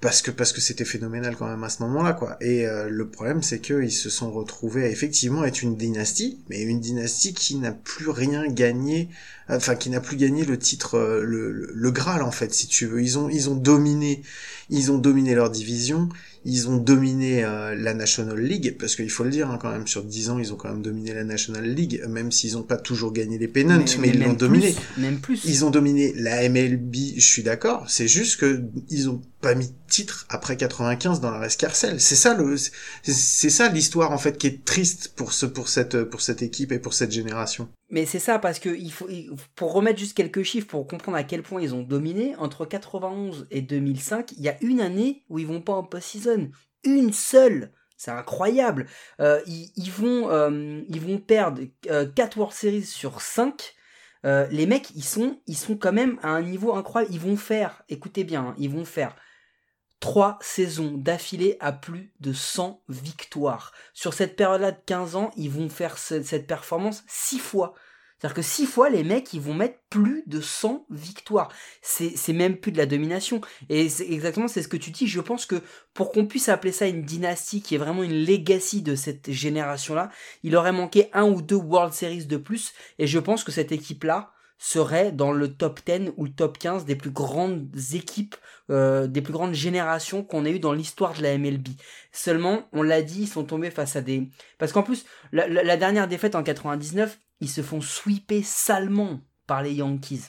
parce 0.00 0.22
que 0.22 0.30
parce 0.30 0.52
que 0.52 0.60
c'était 0.60 0.84
phénoménal 0.84 1.36
quand 1.36 1.46
même 1.46 1.64
à 1.64 1.68
ce 1.68 1.82
moment-là 1.82 2.14
quoi. 2.14 2.36
Et 2.40 2.66
euh, 2.66 2.88
le 2.88 3.08
problème 3.08 3.42
c'est 3.42 3.60
qu'ils 3.60 3.92
se 3.92 4.10
sont 4.10 4.30
retrouvés 4.30 4.84
à 4.84 4.88
effectivement 4.88 5.44
être 5.44 5.62
une 5.62 5.76
dynastie, 5.76 6.40
mais 6.48 6.62
une 6.62 6.80
dynastie 6.80 7.34
qui 7.34 7.56
n'a 7.56 7.72
plus 7.72 8.08
rien 8.08 8.46
gagné 8.48 9.08
enfin 9.56 9.74
qui 9.74 9.90
n'a 9.90 10.00
plus 10.00 10.16
gagné 10.16 10.44
le 10.44 10.58
titre, 10.58 10.96
euh, 10.96 11.22
le, 11.24 11.70
le, 11.74 11.90
Graal 11.90 12.22
en 12.22 12.30
fait, 12.30 12.54
si 12.54 12.66
tu 12.66 12.86
veux. 12.86 13.02
Ils 13.02 13.18
ont 13.18 13.28
ils 13.28 13.50
ont 13.50 13.54
dominé, 13.54 14.22
ils 14.70 14.90
ont 14.92 14.98
dominé 14.98 15.34
leur 15.34 15.50
division, 15.50 16.08
ils 16.44 16.68
ont 16.68 16.76
dominé 16.76 17.44
euh, 17.44 17.74
la 17.74 17.92
National 17.92 18.38
League, 18.38 18.76
parce 18.78 18.96
qu'il 18.96 19.10
faut 19.10 19.24
le 19.24 19.30
dire 19.30 19.50
hein, 19.50 19.58
quand 19.60 19.70
même, 19.70 19.86
sur 19.86 20.02
10 20.02 20.30
ans, 20.30 20.38
ils 20.38 20.52
ont 20.52 20.56
quand 20.56 20.70
même 20.70 20.82
dominé 20.82 21.12
la 21.12 21.24
National 21.24 21.64
League, 21.64 22.02
même 22.08 22.32
s'ils 22.32 22.54
n'ont 22.54 22.62
pas 22.62 22.76
toujours 22.76 23.12
gagné 23.12 23.36
les 23.36 23.48
pennants, 23.48 23.82
mais, 23.98 24.08
ils 24.08 24.20
l'ont 24.20 24.32
dominé. 24.32 24.74
Même 24.96 25.18
plus. 25.18 25.44
Ils 25.44 25.64
ont 25.64 25.70
dominé 25.70 26.14
la 26.16 26.48
MLB, 26.48 26.94
je 27.16 27.20
suis 27.20 27.42
d'accord. 27.42 27.84
C'est 27.88 28.08
juste 28.08 28.40
que 28.40 28.62
ils 28.88 29.10
ont 29.10 29.20
pas 29.40 29.54
mis 29.54 29.66
de 29.66 29.74
titre 29.88 30.26
après 30.28 30.56
95 30.56 31.20
dans 31.20 31.30
la 31.30 31.46
escarcelle. 31.46 32.00
C'est 32.00 32.16
ça 32.16 32.34
le, 32.34 32.56
c'est 33.02 33.50
ça 33.50 33.68
l'histoire 33.68 34.12
en 34.12 34.18
fait 34.18 34.38
qui 34.38 34.46
est 34.46 34.64
triste 34.64 35.12
pour 35.16 35.32
ce, 35.32 35.46
pour 35.46 35.68
cette, 35.68 36.04
pour 36.04 36.20
cette 36.20 36.42
équipe 36.42 36.72
et 36.72 36.78
pour 36.78 36.94
cette 36.94 37.12
génération. 37.12 37.68
Mais 37.90 38.06
c'est 38.06 38.20
ça 38.20 38.38
parce 38.38 38.60
que 38.60 38.68
il 38.68 38.92
faut, 38.92 39.08
pour 39.56 39.72
remettre 39.72 39.98
juste 39.98 40.16
quelques 40.16 40.44
chiffres 40.44 40.68
pour 40.68 40.86
comprendre 40.86 41.16
à 41.16 41.24
quel 41.24 41.42
point 41.42 41.60
ils 41.60 41.74
ont 41.74 41.82
dominé 41.82 42.36
entre 42.36 42.64
91 42.64 43.48
et 43.50 43.62
2005, 43.62 44.32
il 44.32 44.42
y 44.42 44.48
a 44.48 44.56
une 44.62 44.80
année 44.80 45.24
où 45.28 45.38
ils 45.38 45.46
vont 45.46 45.60
pas 45.60 45.72
en 45.72 45.82
post-season, 45.82 46.50
une 46.84 47.12
seule. 47.12 47.72
C'est 47.96 48.12
incroyable. 48.12 48.86
Euh, 49.20 49.42
ils, 49.46 49.90
vont, 49.90 50.30
euh, 50.30 50.80
ils 50.88 51.00
vont 51.00 51.18
perdre 51.18 51.60
4 51.82 51.90
euh, 51.90 52.40
World 52.40 52.54
Series 52.54 52.84
sur 52.84 53.20
5. 53.20 53.74
les 54.24 54.66
mecs, 54.66 54.90
ils 54.94 55.04
sont, 55.04 55.38
ils 55.46 55.56
sont 55.56 55.76
quand 55.76 55.92
même 55.92 56.18
à 56.22 56.28
un 56.28 56.42
niveau 56.42 56.74
incroyable. 56.74 57.12
Ils 57.12 57.20
vont 57.20 57.36
faire, 57.36 57.82
écoutez 57.90 58.24
bien, 58.24 58.42
hein, 58.42 58.54
ils 58.56 58.70
vont 58.70 58.86
faire 58.86 59.16
trois 60.00 60.38
saisons 60.40 60.92
d'affilée 60.96 61.56
à 61.60 61.72
plus 61.72 62.10
de 62.20 62.32
100 62.32 62.82
victoires. 62.88 63.72
Sur 63.92 64.14
cette 64.14 64.34
période-là 64.34 64.72
de 64.72 64.80
15 64.86 65.16
ans, 65.16 65.30
ils 65.36 65.50
vont 65.50 65.68
faire 65.68 65.98
cette 65.98 66.46
performance 66.46 67.04
six 67.06 67.38
fois. 67.38 67.74
C'est-à-dire 68.20 68.36
que 68.36 68.42
six 68.42 68.66
fois, 68.66 68.90
les 68.90 69.02
mecs, 69.02 69.32
ils 69.32 69.40
vont 69.40 69.54
mettre 69.54 69.78
plus 69.88 70.24
de 70.26 70.42
100 70.42 70.84
victoires. 70.90 71.50
C'est, 71.80 72.32
même 72.34 72.58
plus 72.58 72.70
de 72.70 72.76
la 72.76 72.84
domination. 72.84 73.40
Et 73.70 73.88
c'est 73.88 74.10
exactement, 74.10 74.46
c'est 74.46 74.62
ce 74.62 74.68
que 74.68 74.76
tu 74.76 74.90
dis. 74.90 75.06
Je 75.06 75.20
pense 75.20 75.46
que 75.46 75.62
pour 75.94 76.12
qu'on 76.12 76.26
puisse 76.26 76.50
appeler 76.50 76.72
ça 76.72 76.86
une 76.86 77.02
dynastie 77.02 77.62
qui 77.62 77.74
est 77.74 77.78
vraiment 77.78 78.02
une 78.02 78.26
legacy 78.26 78.82
de 78.82 78.94
cette 78.94 79.30
génération-là, 79.30 80.10
il 80.42 80.54
aurait 80.54 80.72
manqué 80.72 81.08
un 81.14 81.24
ou 81.24 81.40
deux 81.40 81.56
World 81.56 81.94
Series 81.94 82.26
de 82.26 82.36
plus. 82.36 82.74
Et 82.98 83.06
je 83.06 83.18
pense 83.18 83.42
que 83.42 83.52
cette 83.52 83.72
équipe-là, 83.72 84.32
serait 84.62 85.10
dans 85.10 85.32
le 85.32 85.48
top 85.48 85.80
10 85.86 86.12
ou 86.18 86.26
le 86.26 86.30
top 86.30 86.58
15 86.58 86.84
des 86.84 86.94
plus 86.94 87.10
grandes 87.10 87.66
équipes, 87.94 88.36
euh, 88.68 89.06
des 89.06 89.22
plus 89.22 89.32
grandes 89.32 89.54
générations 89.54 90.22
qu'on 90.22 90.44
ait 90.44 90.52
eu 90.52 90.58
dans 90.60 90.74
l'histoire 90.74 91.14
de 91.14 91.22
la 91.22 91.36
MLB. 91.38 91.68
Seulement, 92.12 92.68
on 92.72 92.82
l'a 92.82 93.00
dit, 93.00 93.22
ils 93.22 93.26
sont 93.28 93.44
tombés 93.44 93.70
face 93.70 93.96
à 93.96 94.02
des... 94.02 94.28
Parce 94.58 94.72
qu'en 94.72 94.82
plus, 94.82 95.06
la, 95.32 95.76
dernière 95.78 96.06
défaite 96.08 96.34
en 96.34 96.42
99, 96.42 97.18
ils 97.40 97.48
se 97.48 97.62
font 97.62 97.80
sweeper 97.80 98.44
salement 98.44 99.20
par 99.46 99.62
les 99.62 99.72
Yankees. 99.72 100.24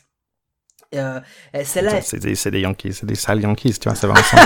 Euh, 0.96 1.20
celle-là, 1.64 2.02
c'est 2.02 2.20
des, 2.20 2.34
des, 2.34 2.62
Yankees, 2.62 2.94
c'est 2.94 3.06
des 3.06 3.16
sales 3.16 3.42
Yankees, 3.42 3.80
tu 3.80 3.90
vois, 3.90 3.96
ça 3.96 4.08
va 4.08 4.14
ensemble. 4.20 4.44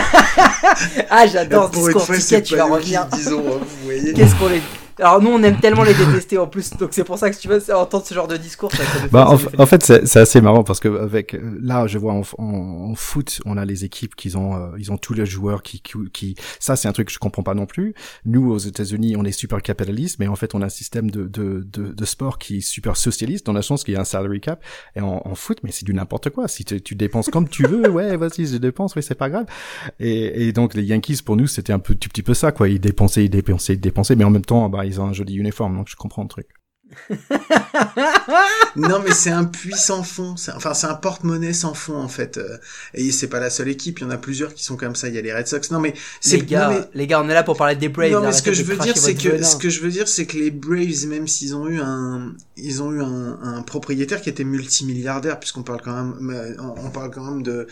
ah, 1.09 1.27
j'adore 1.27 1.73
ce 1.73 1.79
discours 1.79 2.43
tu 2.43 2.55
vas 2.55 2.65
revenir. 2.65 3.07
Qu'est-ce 3.09 4.35
qu'on 4.35 4.49
les 4.49 4.61
alors 4.99 5.21
nous, 5.21 5.29
on 5.29 5.41
aime 5.43 5.59
tellement 5.59 5.83
les 5.83 5.93
détester 5.93 6.37
en 6.37 6.47
plus, 6.47 6.71
donc 6.77 6.89
c'est 6.91 7.03
pour 7.03 7.17
ça 7.17 7.29
que 7.29 7.35
si 7.35 7.41
tu 7.41 7.47
veux 7.47 7.61
entendre 7.75 8.05
ce 8.05 8.13
genre 8.13 8.27
de 8.27 8.37
discours. 8.37 8.71
Ça, 8.71 8.83
bah, 9.11 9.27
en, 9.57 9.65
fait, 9.65 9.83
c'est 9.83 10.19
assez 10.19 10.41
marrant 10.41 10.63
parce 10.63 10.79
que 10.79 10.87
avec 10.87 11.35
là, 11.61 11.87
je 11.87 11.97
vois 11.97 12.13
en, 12.13 12.23
en, 12.37 12.95
foot, 12.95 13.41
on 13.45 13.57
a 13.57 13.65
les 13.65 13.85
équipes 13.85 14.15
qui 14.15 14.35
ont, 14.35 14.55
euh, 14.55 14.67
ils 14.77 14.91
ont 14.91 14.97
tous 14.97 15.13
les 15.13 15.25
joueurs 15.25 15.63
qui, 15.63 15.81
qui, 15.81 16.35
ça 16.59 16.75
c'est 16.75 16.87
un 16.87 16.93
truc 16.93 17.07
que 17.07 17.13
je 17.13 17.19
comprends 17.19 17.43
pas 17.43 17.53
non 17.53 17.65
plus. 17.65 17.93
Nous 18.25 18.49
aux 18.51 18.57
États-Unis, 18.57 19.15
on 19.17 19.25
est 19.25 19.31
super 19.31 19.61
capitaliste, 19.61 20.19
mais 20.19 20.27
en 20.27 20.35
fait, 20.35 20.55
on 20.55 20.61
a 20.61 20.65
un 20.65 20.69
système 20.69 21.11
de 21.11 21.25
de, 21.27 21.65
de, 21.71 21.91
de 21.91 22.05
sport 22.05 22.37
qui 22.37 22.57
est 22.57 22.61
super 22.61 22.97
socialiste 22.97 23.45
dans 23.45 23.53
la 23.53 23.61
chance 23.61 23.83
qu'il 23.83 23.93
y 23.93 23.97
a 23.97 24.01
un 24.01 24.05
salary 24.05 24.41
cap. 24.41 24.63
Et 24.95 25.01
en, 25.01 25.21
en 25.25 25.35
foot, 25.35 25.59
mais 25.63 25.71
c'est 25.71 25.85
du 25.85 25.93
n'importe 25.93 26.29
quoi. 26.29 26.47
Si 26.47 26.63
tu, 26.65 26.81
tu, 26.81 26.95
dépenses 26.95 27.29
comme 27.29 27.47
tu 27.47 27.63
veux, 27.63 27.89
ouais, 27.89 28.15
vas-y, 28.17 28.45
je 28.45 28.57
dépense, 28.57 28.95
oui, 28.95 29.03
c'est 29.03 29.15
pas 29.15 29.29
grave. 29.29 29.45
Et, 29.99 30.47
et 30.47 30.51
donc 30.53 30.73
les 30.73 30.83
Yankees 30.83 31.21
pour 31.23 31.35
nous, 31.35 31.47
c'était 31.47 31.73
un 31.73 31.79
peu, 31.79 31.95
petit 31.95 32.23
peu 32.23 32.33
ça, 32.33 32.51
quoi. 32.51 32.69
Ils 32.69 32.79
dépensaient, 32.79 33.25
ils 33.25 33.29
dépensaient, 33.29 33.73
ils 33.73 33.79
dépensaient, 33.79 34.15
mais 34.15 34.23
en 34.23 34.29
même 34.29 34.45
temps, 34.45 34.67
bah 34.69 34.84
ils 34.85 35.01
ont 35.01 35.05
un 35.05 35.13
joli 35.13 35.35
uniforme, 35.35 35.75
donc 35.75 35.87
je 35.89 35.95
comprends 35.95 36.23
le 36.23 36.29
truc. 36.29 36.47
non 38.75 38.99
mais 39.03 39.11
c'est 39.11 39.31
un 39.31 39.45
puissant 39.45 40.03
fond, 40.03 40.35
enfin 40.55 40.75
c'est 40.75 40.85
un 40.85 40.93
porte-monnaie 40.93 41.53
sans 41.53 41.73
fond 41.73 41.95
en 41.95 42.07
fait. 42.07 42.37
Euh, 42.37 42.59
et 42.93 43.11
c'est 43.11 43.27
pas 43.27 43.39
la 43.39 43.49
seule 43.49 43.69
équipe, 43.69 43.99
il 43.99 44.03
y 44.03 44.05
en 44.05 44.11
a 44.11 44.17
plusieurs 44.17 44.53
qui 44.53 44.63
sont 44.63 44.77
comme 44.77 44.95
ça. 44.95 45.07
Il 45.07 45.15
y 45.15 45.17
a 45.17 45.21
les 45.21 45.33
Red 45.33 45.47
Sox. 45.47 45.71
Non 45.71 45.79
mais 45.79 45.95
les 46.25 46.41
gars, 46.43 46.87
les 46.93 47.07
gars, 47.07 47.21
on 47.21 47.27
est 47.27 47.33
là 47.33 47.41
pour 47.43 47.57
parler 47.57 47.75
des 47.75 47.89
Braves. 47.89 48.11
Non 48.11 48.21
mais 48.21 48.31
ce 48.31 48.43
que 48.43 48.53
je 48.53 48.61
veux 48.61 48.77
dire 48.77 48.95
c'est 48.97 49.15
que 49.15 49.41
ce 49.41 49.55
que 49.55 49.69
je 49.69 49.81
veux 49.81 49.89
dire 49.89 50.07
c'est 50.07 50.27
que 50.27 50.37
les 50.37 50.51
Braves, 50.51 51.07
même 51.07 51.27
s'ils 51.27 51.55
ont 51.55 51.67
eu 51.67 51.81
un, 51.81 52.33
ils 52.55 52.83
ont 52.83 52.91
eu 52.91 53.01
un, 53.01 53.39
un 53.41 53.63
propriétaire 53.63 54.21
qui 54.21 54.29
était 54.29 54.43
multimilliardaire, 54.43 55.39
puisqu'on 55.39 55.63
parle 55.63 55.81
quand 55.81 55.95
même, 55.95 56.59
on 56.59 56.91
parle 56.91 57.09
quand 57.09 57.23
même 57.23 57.41
de 57.41 57.67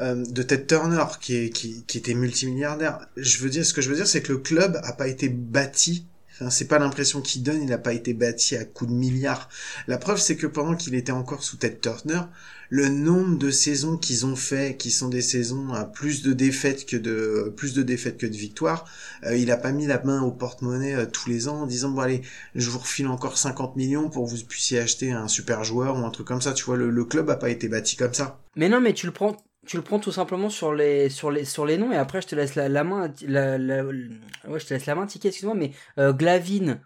euh, 0.00 0.24
de 0.26 0.42
Ted 0.42 0.66
Turner 0.66 1.04
qui, 1.20 1.36
est, 1.36 1.50
qui, 1.50 1.84
qui 1.86 1.98
était 1.98 2.14
multimilliardaire. 2.14 2.98
Je 3.16 3.38
veux 3.38 3.50
dire, 3.50 3.64
ce 3.64 3.74
que 3.74 3.82
je 3.82 3.90
veux 3.90 3.96
dire, 3.96 4.06
c'est 4.06 4.22
que 4.22 4.32
le 4.32 4.38
club 4.38 4.80
a 4.82 4.92
pas 4.94 5.06
été 5.06 5.28
bâti 5.28 6.06
C'est 6.50 6.68
pas 6.68 6.78
l'impression 6.78 7.20
qu'il 7.20 7.42
donne, 7.42 7.62
il 7.62 7.68
n'a 7.68 7.78
pas 7.78 7.92
été 7.92 8.14
bâti 8.14 8.56
à 8.56 8.64
coups 8.64 8.90
de 8.90 8.96
milliards. 8.96 9.48
La 9.86 9.98
preuve, 9.98 10.18
c'est 10.18 10.36
que 10.36 10.46
pendant 10.46 10.74
qu'il 10.74 10.94
était 10.94 11.12
encore 11.12 11.42
sous 11.42 11.56
Ted 11.56 11.78
Turner, 11.80 12.22
le 12.70 12.88
nombre 12.88 13.36
de 13.36 13.50
saisons 13.50 13.98
qu'ils 13.98 14.24
ont 14.24 14.34
fait, 14.34 14.78
qui 14.78 14.90
sont 14.90 15.10
des 15.10 15.20
saisons 15.20 15.74
à 15.74 15.84
plus 15.84 16.22
de 16.22 16.32
défaites 16.32 16.86
que 16.86 16.96
de 16.96 17.52
plus 17.54 17.74
de 17.74 17.82
défaites 17.82 18.16
que 18.16 18.26
de 18.26 18.34
victoires, 18.34 18.86
euh, 19.24 19.36
il 19.36 19.50
a 19.50 19.58
pas 19.58 19.72
mis 19.72 19.86
la 19.86 20.02
main 20.02 20.22
au 20.22 20.30
porte-monnaie 20.30 20.94
euh, 20.94 21.04
tous 21.04 21.28
les 21.28 21.48
ans 21.48 21.62
en 21.62 21.66
disant 21.66 21.90
bon 21.90 22.00
allez, 22.00 22.22
je 22.54 22.70
vous 22.70 22.78
refile 22.78 23.08
encore 23.08 23.36
50 23.36 23.76
millions 23.76 24.08
pour 24.08 24.24
que 24.24 24.30
vous 24.30 24.42
puissiez 24.44 24.78
acheter 24.78 25.12
un 25.12 25.28
super 25.28 25.64
joueur 25.64 25.96
ou 25.96 26.06
un 26.06 26.10
truc 26.10 26.26
comme 26.26 26.40
ça. 26.40 26.54
Tu 26.54 26.64
vois, 26.64 26.78
le, 26.78 26.88
le 26.88 27.04
club 27.04 27.28
a 27.28 27.36
pas 27.36 27.50
été 27.50 27.68
bâti 27.68 27.96
comme 27.96 28.14
ça. 28.14 28.40
Mais 28.56 28.70
non, 28.70 28.80
mais 28.80 28.94
tu 28.94 29.04
le 29.04 29.12
prends 29.12 29.36
tu 29.66 29.76
le 29.76 29.82
prends 29.82 29.98
tout 29.98 30.12
simplement 30.12 30.50
sur 30.50 30.74
les 30.74 31.08
sur 31.08 31.30
les 31.30 31.44
sur 31.44 31.64
les 31.64 31.76
noms 31.76 31.92
et 31.92 31.96
après 31.96 32.20
je 32.20 32.28
te 32.28 32.34
laisse 32.34 32.56
la, 32.56 32.68
main 32.84 33.12
la, 33.26 33.56
ouais 33.84 34.58
je 34.58 34.66
te 34.66 34.74
laisse 34.74 34.86
la 34.86 34.94
main 34.94 35.06
ticket 35.06 35.28
excuse-moi 35.28 35.54
mais 35.54 35.70
euh, 35.98 36.12
Glavin 36.12 36.80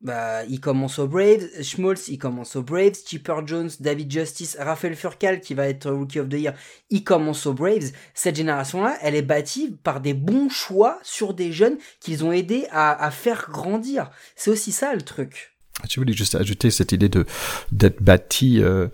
bah 0.00 0.44
il 0.44 0.60
commence 0.60 0.98
aux 0.98 1.08
Braves 1.08 1.46
Schmoltz 1.60 2.08
il 2.08 2.18
commence 2.18 2.56
aux 2.56 2.62
Braves 2.62 2.94
Chipper 3.04 3.40
Jones 3.44 3.68
David 3.80 4.10
Justice 4.10 4.56
Raphaël 4.58 4.96
Furcal 4.96 5.40
qui 5.40 5.54
va 5.54 5.68
être 5.68 5.90
rookie 5.90 6.20
of 6.20 6.28
the 6.28 6.34
year 6.34 6.54
il 6.88 7.04
commence 7.04 7.46
aux 7.46 7.52
Braves. 7.52 7.90
Cette 8.14 8.36
génération 8.36 8.82
là 8.82 8.96
elle 9.02 9.14
est 9.14 9.22
bâtie 9.22 9.76
par 9.82 10.00
des 10.00 10.14
bons 10.14 10.48
choix 10.48 10.98
sur 11.02 11.34
des 11.34 11.52
jeunes 11.52 11.76
qu'ils 12.00 12.24
ont 12.24 12.32
aidé 12.32 12.66
à, 12.70 13.04
à 13.04 13.10
faire 13.10 13.48
grandir. 13.50 14.10
C'est 14.36 14.50
aussi 14.50 14.72
ça 14.72 14.94
le 14.94 15.02
truc 15.02 15.52
je 15.88 16.00
voulais 16.00 16.12
juste 16.12 16.34
ajouter 16.34 16.70
cette 16.70 16.92
idée 16.92 17.08
de 17.08 17.24
d'être 17.72 18.02
bâti. 18.02 18.62
Euh, 18.62 18.88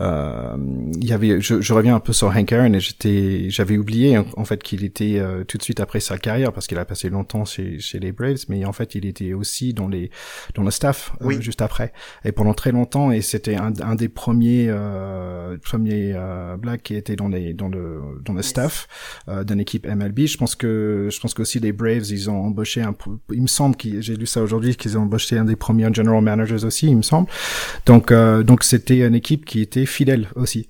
euh, 0.00 0.56
il 0.96 1.04
y 1.04 1.12
avait, 1.12 1.40
je, 1.40 1.60
je, 1.60 1.74
reviens 1.74 1.94
un 1.94 2.00
peu 2.00 2.12
sur 2.12 2.28
Hank 2.28 2.52
Aaron 2.52 2.72
et 2.72 2.80
j'étais, 2.80 3.50
j'avais 3.50 3.76
oublié 3.76 4.18
en, 4.18 4.44
fait 4.44 4.62
qu'il 4.62 4.84
était 4.84 5.18
euh, 5.18 5.44
tout 5.44 5.58
de 5.58 5.62
suite 5.62 5.80
après 5.80 6.00
sa 6.00 6.18
carrière 6.18 6.52
parce 6.52 6.66
qu'il 6.66 6.78
a 6.78 6.84
passé 6.84 7.10
longtemps 7.10 7.44
chez, 7.44 7.78
chez 7.78 7.98
les 7.98 8.12
Braves, 8.12 8.44
mais 8.48 8.64
en 8.64 8.72
fait 8.72 8.94
il 8.94 9.06
était 9.06 9.32
aussi 9.32 9.74
dans 9.74 9.88
les 9.88 10.10
dans 10.54 10.62
le 10.62 10.70
staff 10.70 11.12
euh, 11.20 11.26
oui. 11.26 11.36
juste 11.40 11.62
après 11.62 11.92
et 12.24 12.32
pendant 12.32 12.54
très 12.54 12.72
longtemps 12.72 13.10
et 13.10 13.20
c'était 13.20 13.56
un, 13.56 13.72
un 13.80 13.94
des 13.94 14.08
premiers 14.08 14.66
euh, 14.68 15.56
premiers 15.58 16.14
blacks 16.58 16.82
qui 16.82 16.94
était 16.94 17.16
dans 17.16 17.28
les 17.28 17.52
dans 17.52 17.68
le 17.68 18.00
dans 18.24 18.32
le 18.32 18.42
staff 18.42 18.88
d'une 19.46 19.60
équipe 19.60 19.86
MLB. 19.86 20.20
Je 20.26 20.36
pense 20.36 20.54
que 20.54 21.08
je 21.10 21.20
pense 21.20 21.34
qu'aussi 21.34 21.60
les 21.60 21.72
Braves 21.72 22.06
ils 22.10 22.30
ont 22.30 22.42
embauché 22.44 22.82
un, 22.82 22.94
il 23.32 23.42
me 23.42 23.46
semble 23.46 23.76
que 23.76 24.00
j'ai 24.00 24.16
lu 24.16 24.26
ça 24.26 24.42
aujourd'hui 24.42 24.76
qu'ils 24.76 24.96
ont 24.98 25.02
embauché 25.02 25.38
un 25.38 25.44
des 25.44 25.56
premiers 25.56 25.92
general 25.92 26.22
managers 26.30 26.64
aussi, 26.64 26.88
il 26.88 26.96
me 26.96 27.02
semble. 27.02 27.28
Donc, 27.86 28.10
euh, 28.10 28.42
donc 28.42 28.64
c'était 28.64 29.06
une 29.06 29.14
équipe 29.14 29.44
qui 29.44 29.60
était 29.60 29.86
fidèle 29.86 30.28
aussi, 30.34 30.68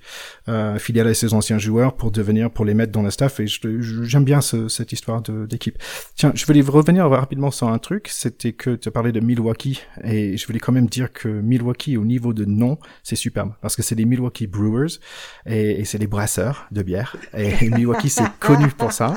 euh, 0.48 0.78
fidèle 0.78 1.06
à 1.08 1.14
ses 1.14 1.34
anciens 1.34 1.58
joueurs 1.58 1.94
pour 1.94 2.10
devenir, 2.10 2.50
pour 2.50 2.64
les 2.64 2.74
mettre 2.74 2.92
dans 2.92 3.02
le 3.02 3.10
staff. 3.10 3.40
Et 3.40 3.46
j'aime 3.46 4.24
bien 4.24 4.40
ce, 4.40 4.68
cette 4.68 4.92
histoire 4.92 5.22
d'équipe. 5.22 5.78
Tiens, 6.16 6.32
je 6.34 6.44
voulais 6.46 6.60
revenir 6.60 7.08
rapidement 7.08 7.50
sur 7.50 7.68
un 7.68 7.78
truc. 7.78 8.08
C'était 8.08 8.52
que 8.52 8.76
tu 8.76 8.90
parlais 8.90 9.12
de 9.12 9.20
Milwaukee 9.20 9.82
et 10.04 10.36
je 10.36 10.46
voulais 10.46 10.58
quand 10.58 10.72
même 10.72 10.88
dire 10.88 11.12
que 11.12 11.28
Milwaukee 11.28 11.96
au 11.96 12.04
niveau 12.04 12.32
de 12.32 12.44
nom, 12.44 12.78
c'est 13.02 13.16
superbe 13.16 13.52
parce 13.60 13.76
que 13.76 13.82
c'est 13.82 13.94
les 13.94 14.04
Milwaukee 14.04 14.46
Brewers 14.46 14.98
et, 15.46 15.80
et 15.80 15.84
c'est 15.84 15.98
les 15.98 16.06
brasseurs 16.06 16.66
de 16.70 16.82
bière. 16.82 17.16
Et 17.36 17.68
Milwaukee 17.70 18.10
c'est 18.10 18.30
connu 18.38 18.68
pour 18.68 18.92
ça. 18.92 19.14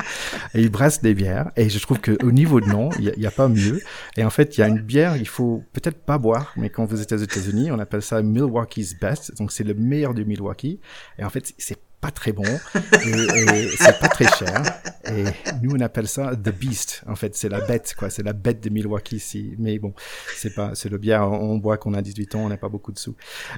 Et 0.54 0.62
ils 0.62 0.70
brassent 0.70 1.02
des 1.02 1.14
bières. 1.14 1.50
Et 1.56 1.68
je 1.68 1.78
trouve 1.78 2.00
que 2.00 2.16
au 2.24 2.32
niveau 2.32 2.60
de 2.60 2.66
nom, 2.66 2.90
il 2.98 3.12
n'y 3.16 3.26
a, 3.26 3.28
a, 3.28 3.32
pas 3.32 3.48
mieux. 3.48 3.80
Et 4.16 4.24
en 4.24 4.30
fait, 4.30 4.56
il 4.56 4.60
y 4.60 4.64
a 4.64 4.68
une 4.68 4.80
bière, 4.80 5.16
il 5.16 5.28
faut 5.28 5.62
peut-être 5.72 5.98
pas 5.98 6.18
boire 6.24 6.54
mais 6.56 6.70
quand 6.70 6.86
vous 6.86 7.02
êtes 7.02 7.12
aux 7.12 7.16
États-Unis, 7.16 7.70
on 7.70 7.78
appelle 7.78 8.00
ça 8.00 8.22
Milwaukee's 8.22 8.98
Best. 8.98 9.36
Donc 9.36 9.52
c'est 9.52 9.64
le 9.64 9.74
meilleur 9.74 10.14
de 10.14 10.22
Milwaukee. 10.24 10.80
Et 11.18 11.24
en 11.24 11.28
fait, 11.28 11.52
c'est 11.58 11.78
pas 12.04 12.10
très 12.10 12.32
bon 12.32 12.44
et, 12.44 13.08
et 13.08 13.68
c'est 13.78 13.98
pas 13.98 14.08
très 14.08 14.26
cher. 14.26 14.62
Et 15.06 15.24
nous, 15.62 15.72
on 15.74 15.80
appelle 15.80 16.06
ça 16.06 16.34
The 16.36 16.50
Beast. 16.50 17.02
En 17.06 17.16
fait, 17.16 17.34
c'est 17.34 17.48
la 17.48 17.60
bête, 17.60 17.94
quoi. 17.98 18.10
C'est 18.10 18.22
la 18.22 18.34
bête 18.34 18.62
de 18.62 18.68
Milwaukee 18.68 19.16
ici. 19.16 19.54
Mais 19.58 19.78
bon, 19.78 19.94
c'est 20.36 20.54
pas, 20.54 20.72
c'est 20.74 20.88
le 20.88 20.98
bière, 20.98 21.30
on 21.30 21.56
boit 21.56 21.76
qu'on 21.76 21.94
a 21.94 22.02
18 22.02 22.34
ans, 22.34 22.40
on 22.40 22.48
n'a 22.48 22.56
pas 22.56 22.68
beaucoup 22.68 22.92
de 22.92 22.98
sous. 22.98 23.14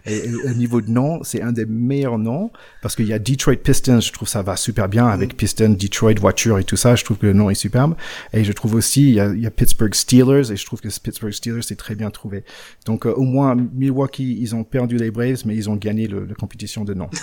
Et, 0.06 0.22
au 0.44 0.54
niveau 0.54 0.80
de 0.80 0.90
nom, 0.90 1.22
c'est 1.24 1.42
un 1.42 1.52
des 1.52 1.66
meilleurs 1.66 2.18
noms 2.18 2.50
parce 2.82 2.94
qu'il 2.94 3.06
y 3.06 3.12
a 3.12 3.18
Detroit 3.18 3.56
Pistons. 3.56 4.00
Je 4.00 4.12
trouve 4.12 4.28
ça 4.28 4.42
va 4.42 4.56
super 4.56 4.88
bien 4.88 5.06
avec 5.06 5.34
mm. 5.34 5.36
Pistons, 5.36 5.76
Detroit, 5.78 6.14
voiture 6.14 6.58
et 6.58 6.64
tout 6.64 6.76
ça. 6.76 6.94
Je 6.94 7.04
trouve 7.04 7.18
que 7.18 7.26
le 7.26 7.32
nom 7.32 7.50
est 7.50 7.54
superbe. 7.54 7.96
Et 8.32 8.44
je 8.44 8.52
trouve 8.52 8.74
aussi, 8.74 9.08
il 9.08 9.14
y 9.14 9.20
a, 9.20 9.32
il 9.32 9.40
y 9.40 9.46
a 9.46 9.50
Pittsburgh 9.50 9.94
Steelers 9.94 10.52
et 10.52 10.56
je 10.56 10.66
trouve 10.66 10.80
que 10.80 10.88
Pittsburgh 10.88 11.32
Steelers, 11.32 11.62
c'est 11.62 11.76
très 11.76 11.96
bien 11.96 12.10
trouvé. 12.10 12.44
Donc, 12.84 13.06
euh, 13.06 13.12
au 13.12 13.22
moins, 13.22 13.56
Milwaukee, 13.56 14.38
ils 14.40 14.54
ont 14.54 14.64
perdu 14.64 14.96
les 14.96 15.10
Braves, 15.10 15.42
mais 15.44 15.56
ils 15.56 15.68
ont 15.68 15.76
gagné 15.76 16.06
le, 16.06 16.24
la 16.24 16.34
compétition 16.34 16.84
de 16.84 16.94
nom. 16.94 17.08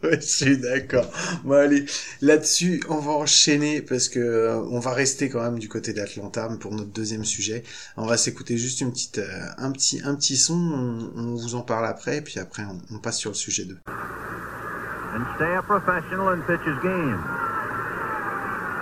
Ouais, 0.02 0.18
je 0.18 0.26
suis 0.26 0.58
d'accord. 0.58 1.04
Bon 1.44 1.54
allez, 1.54 1.84
là-dessus, 2.22 2.82
on 2.88 2.98
va 2.98 3.12
enchaîner 3.12 3.82
parce 3.82 4.08
que 4.08 4.18
euh, 4.18 4.56
on 4.70 4.78
va 4.80 4.92
rester 4.92 5.28
quand 5.28 5.42
même 5.42 5.58
du 5.58 5.68
côté 5.68 5.92
d'Atlanta 5.92 6.48
pour 6.58 6.72
notre 6.72 6.90
deuxième 6.90 7.24
sujet. 7.24 7.64
On 7.98 8.06
va 8.06 8.16
s'écouter 8.16 8.56
juste 8.56 8.80
une 8.80 8.92
petite, 8.92 9.18
euh, 9.18 9.46
un 9.58 9.70
petit, 9.72 10.00
un 10.02 10.14
petit 10.14 10.38
son. 10.38 10.54
On, 10.54 11.34
vous 11.34 11.54
en 11.54 11.60
parle 11.60 11.86
après, 11.86 12.18
et 12.18 12.20
puis 12.22 12.38
après 12.38 12.62
on, 12.90 12.98
passe 12.98 13.18
sur 13.18 13.30
le 13.30 13.36
sujet 13.36 13.64
2. 13.64 13.76
And 13.86 15.24
stay 15.36 15.54
a 15.54 15.62
professional 15.62 16.28
and 16.28 16.42
pitch 16.46 16.64
his 16.64 16.80
game. 16.82 17.20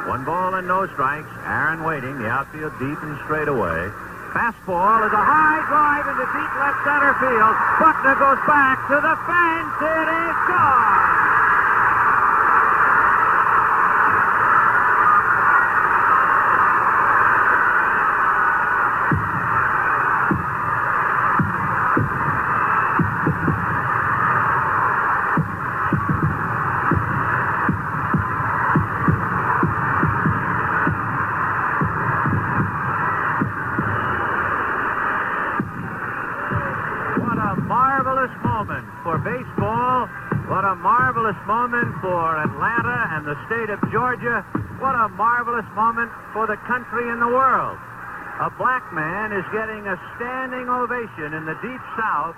One 0.07 0.25
ball 0.25 0.55
and 0.55 0.69
no 0.69 0.87
strikes. 0.95 1.29
Aaron 1.47 1.85
waiting, 1.85 2.17
the 2.19 2.29
outfield 2.29 2.73
deep 2.79 2.99
and 3.03 3.19
straight 3.27 3.49
away. 3.49 3.91
Fastball 4.39 5.03
is 5.03 5.11
a 5.11 5.19
high 5.19 5.59
drive 5.67 6.07
into 6.07 6.23
deep 6.31 6.53
left 6.63 6.79
center 6.87 7.11
field. 7.19 7.55
Buckner 7.83 8.15
goes 8.23 8.39
back 8.47 8.79
to 8.87 8.95
the 8.95 9.15
fence. 9.27 9.75
It 9.83 10.09
is 10.15 10.39
gone. 10.47 11.18
Moment 45.99 46.13
for 46.33 46.47
the 46.47 46.57
country 46.67 47.11
and 47.11 47.21
the 47.21 47.27
world. 47.27 47.79
A 48.41 48.51
black 48.57 48.85
man 48.95 49.33
is 49.33 49.45
getting 49.51 49.87
a 49.89 49.97
standing 50.15 50.69
ovation 50.69 51.35
in 51.35 51.45
the 51.45 51.57
deep 51.63 51.83
south 51.97 52.37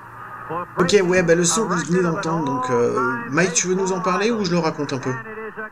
Ok, 0.78 0.96
ouais, 1.04 1.22
bah 1.22 1.36
le 1.36 1.44
son 1.44 1.68
que 1.68 1.74
vous 1.74 1.84
venez 1.84 2.02
d'entendre, 2.02 2.44
donc 2.44 2.70
euh, 2.70 2.98
Mike, 3.30 3.52
tu 3.52 3.68
veux 3.68 3.76
nous 3.76 3.92
en 3.92 4.00
parler 4.00 4.32
ou 4.32 4.44
je 4.44 4.50
le 4.50 4.58
raconte 4.58 4.92
un 4.92 4.98
peu 4.98 5.12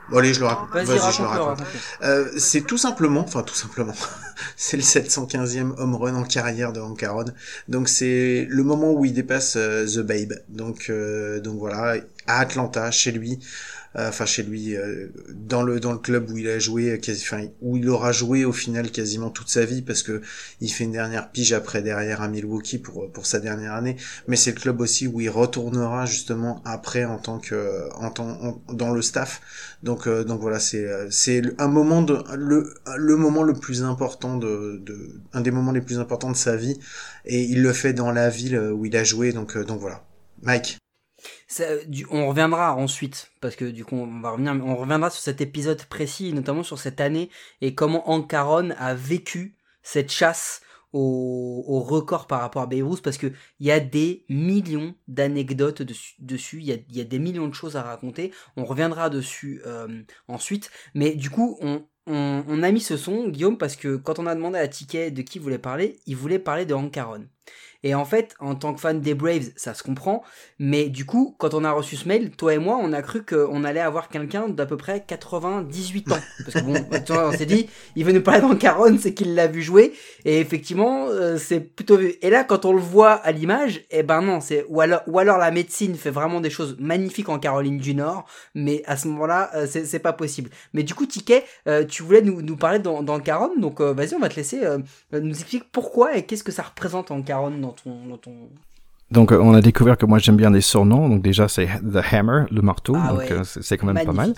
Bon, 0.08 0.18
allez, 0.18 0.32
je 0.32 0.40
le 0.40 0.46
raconte. 0.46 0.70
Vas-y, 0.70 1.12
je 1.12 1.22
le 1.22 1.28
raconte. 1.28 1.66
Euh, 2.02 2.28
c'est 2.36 2.60
tout 2.60 2.78
simplement, 2.78 3.22
enfin 3.22 3.42
tout 3.42 3.56
simplement, 3.56 3.94
c'est 4.56 4.76
le 4.76 4.84
715e 4.84 5.74
home 5.78 5.96
run 5.96 6.14
en 6.14 6.22
carrière 6.22 6.72
de 6.72 6.80
Hank 6.80 7.02
Aaron. 7.02 7.24
Donc 7.66 7.88
c'est 7.88 8.46
le 8.48 8.62
moment 8.62 8.92
où 8.92 9.04
il 9.04 9.12
dépasse 9.12 9.56
euh, 9.56 9.84
The 9.84 10.00
Babe. 10.00 10.34
Donc 10.48 10.86
euh, 10.90 11.40
donc 11.40 11.58
voilà, 11.58 11.96
à 12.28 12.38
Atlanta, 12.38 12.90
chez 12.92 13.10
lui. 13.10 13.40
Euh, 13.96 14.08
enfin 14.10 14.26
chez 14.26 14.42
lui, 14.42 14.76
euh, 14.76 15.08
dans 15.32 15.62
le 15.62 15.80
dans 15.80 15.92
le 15.92 15.98
club 15.98 16.30
où 16.30 16.36
il 16.36 16.48
a 16.48 16.58
joué, 16.58 17.00
enfin 17.10 17.46
où 17.62 17.76
il 17.78 17.88
aura 17.88 18.12
joué 18.12 18.44
au 18.44 18.52
final 18.52 18.90
quasiment 18.90 19.30
toute 19.30 19.48
sa 19.48 19.64
vie 19.64 19.80
parce 19.80 20.02
que 20.02 20.20
il 20.60 20.68
fait 20.68 20.84
une 20.84 20.92
dernière 20.92 21.30
pige 21.30 21.52
après 21.54 21.80
derrière 21.82 22.20
à 22.20 22.28
Milwaukee 22.28 22.78
pour 22.78 23.10
pour 23.10 23.24
sa 23.26 23.40
dernière 23.40 23.72
année. 23.72 23.96
Mais 24.26 24.36
c'est 24.36 24.52
le 24.52 24.60
club 24.60 24.80
aussi 24.80 25.06
où 25.06 25.20
il 25.22 25.30
retournera 25.30 26.04
justement 26.04 26.60
après 26.66 27.04
en 27.06 27.18
tant 27.18 27.38
que 27.38 27.88
en 27.94 28.10
tant 28.10 28.60
dans 28.72 28.92
le 28.92 29.00
staff. 29.00 29.40
Donc 29.82 30.06
euh, 30.06 30.22
donc 30.22 30.40
voilà, 30.40 30.60
c'est 30.60 30.86
c'est 31.10 31.42
un 31.58 31.68
moment 31.68 32.02
de 32.02 32.18
le 32.36 32.74
le 32.96 33.16
moment 33.16 33.42
le 33.42 33.54
plus 33.54 33.82
important 33.82 34.36
de, 34.36 34.82
de 34.84 35.20
un 35.32 35.40
des 35.40 35.50
moments 35.50 35.72
les 35.72 35.80
plus 35.80 35.98
importants 35.98 36.30
de 36.30 36.36
sa 36.36 36.56
vie 36.56 36.78
et 37.24 37.42
il 37.42 37.62
le 37.62 37.72
fait 37.72 37.94
dans 37.94 38.12
la 38.12 38.28
ville 38.28 38.58
où 38.58 38.84
il 38.84 38.96
a 38.96 39.04
joué. 39.04 39.32
Donc 39.32 39.56
donc 39.56 39.80
voilà, 39.80 40.04
Mike 40.42 40.78
on 42.10 42.28
reviendra 42.28 42.74
ensuite 42.74 43.30
parce 43.40 43.56
que 43.56 43.64
du 43.64 43.84
coup 43.84 43.96
on 43.96 44.20
va 44.20 44.30
revenir, 44.30 44.52
on 44.64 44.76
reviendra 44.76 45.10
sur 45.10 45.22
cet 45.22 45.40
épisode 45.40 45.82
précis, 45.84 46.32
notamment 46.32 46.62
sur 46.62 46.78
cette 46.78 47.00
année 47.00 47.30
et 47.60 47.74
comment 47.74 48.10
Ancaron 48.10 48.70
a 48.78 48.94
vécu 48.94 49.56
cette 49.82 50.10
chasse 50.10 50.60
au, 50.92 51.80
record 51.80 52.26
par 52.26 52.40
rapport 52.40 52.62
à 52.62 52.66
Beirut 52.66 53.00
parce 53.02 53.18
que 53.18 53.28
il 53.60 53.66
y 53.66 53.70
a 53.70 53.80
des 53.80 54.24
millions 54.28 54.94
d'anecdotes 55.06 55.82
dessus, 56.18 56.58
il 56.60 56.66
y 56.66 57.00
a, 57.00 57.04
des 57.04 57.18
millions 57.18 57.48
de 57.48 57.54
choses 57.54 57.76
à 57.76 57.82
raconter. 57.82 58.32
On 58.56 58.64
reviendra 58.64 59.10
dessus 59.10 59.60
euh, 59.66 60.02
ensuite, 60.28 60.70
mais 60.94 61.14
du 61.14 61.30
coup 61.30 61.58
on, 61.60 61.82
a 62.62 62.72
mis 62.72 62.80
ce 62.80 62.96
son 62.96 63.28
Guillaume 63.28 63.58
parce 63.58 63.76
que 63.76 63.96
quand 63.96 64.18
on 64.18 64.26
a 64.26 64.34
demandé 64.34 64.58
à 64.58 64.66
Ticket 64.66 65.10
de 65.10 65.22
qui 65.22 65.38
voulait 65.38 65.58
parler, 65.58 66.00
il 66.06 66.16
voulait 66.16 66.38
parler 66.38 66.64
de 66.64 66.74
Ancaron. 66.74 67.26
Et 67.84 67.94
en 67.94 68.04
fait, 68.04 68.34
en 68.40 68.56
tant 68.56 68.74
que 68.74 68.80
fan 68.80 69.00
des 69.00 69.14
Braves, 69.14 69.50
ça 69.54 69.72
se 69.72 69.84
comprend. 69.84 70.24
Mais 70.58 70.88
du 70.88 71.04
coup, 71.04 71.36
quand 71.38 71.54
on 71.54 71.62
a 71.62 71.70
reçu 71.70 71.94
ce 71.94 72.08
mail, 72.08 72.30
toi 72.30 72.54
et 72.54 72.58
moi, 72.58 72.76
on 72.80 72.92
a 72.92 73.02
cru 73.02 73.24
qu'on 73.24 73.62
allait 73.62 73.80
avoir 73.80 74.08
quelqu'un 74.08 74.48
d'à 74.48 74.66
peu 74.66 74.76
près 74.76 75.04
98 75.06 76.10
ans. 76.10 76.18
Parce 76.44 76.54
que 76.54 76.60
bon, 76.60 76.74
on 77.10 77.32
s'est 77.32 77.46
dit, 77.46 77.68
il 77.94 78.04
veut 78.04 78.12
nous 78.12 78.22
parler 78.22 78.40
dans 78.40 78.56
Caron, 78.56 78.96
c'est 78.98 79.14
qu'il 79.14 79.36
l'a 79.36 79.46
vu 79.46 79.62
jouer. 79.62 79.92
Et 80.24 80.40
effectivement, 80.40 81.06
euh, 81.06 81.36
c'est 81.38 81.60
plutôt 81.60 81.96
vu. 81.96 82.14
Et 82.20 82.30
là, 82.30 82.42
quand 82.42 82.64
on 82.64 82.72
le 82.72 82.80
voit 82.80 83.12
à 83.12 83.30
l'image, 83.30 83.84
eh 83.90 84.02
ben 84.02 84.22
non, 84.22 84.40
c'est 84.40 84.66
ou 84.68 84.80
alors, 84.80 85.02
ou 85.06 85.20
alors 85.20 85.38
la 85.38 85.52
médecine 85.52 85.94
fait 85.94 86.10
vraiment 86.10 86.40
des 86.40 86.50
choses 86.50 86.76
magnifiques 86.80 87.28
en 87.28 87.38
Caroline 87.38 87.78
du 87.78 87.94
Nord. 87.94 88.26
Mais 88.56 88.82
à 88.86 88.96
ce 88.96 89.06
moment-là, 89.06 89.50
euh, 89.54 89.66
c'est 89.68 90.00
pas 90.00 90.12
possible. 90.12 90.50
Mais 90.72 90.82
du 90.82 90.94
coup, 90.94 91.06
Ticket, 91.06 91.44
euh, 91.68 91.84
tu 91.84 92.02
voulais 92.02 92.22
nous, 92.22 92.42
nous 92.42 92.56
parler 92.56 92.80
dans, 92.80 93.04
dans 93.04 93.20
Caron. 93.20 93.52
Donc 93.56 93.80
vas-y, 93.80 94.14
on 94.14 94.18
va 94.18 94.28
te 94.28 94.36
laisser 94.36 94.60
nous 95.12 95.30
expliquer 95.30 95.64
pourquoi 95.70 96.16
et 96.16 96.26
qu'est-ce 96.26 96.42
que 96.42 96.52
ça 96.52 96.62
représente 96.62 97.12
en 97.12 97.22
Donc 99.10 99.32
euh, 99.32 99.40
on 99.40 99.54
a 99.54 99.62
découvert 99.62 99.96
que 99.96 100.04
moi 100.04 100.18
j'aime 100.18 100.36
bien 100.36 100.50
les 100.50 100.60
surnoms. 100.60 101.08
Donc 101.08 101.22
déjà 101.22 101.48
c'est 101.48 101.66
The 101.66 102.00
Hammer, 102.12 102.44
le 102.50 102.60
marteau. 102.60 102.94
Ah 102.96 103.12
donc 103.12 103.30
euh, 103.30 103.42
c'est 103.44 103.78
quand 103.78 103.86
même 103.86 104.04
pas 104.04 104.12
mal. 104.12 104.30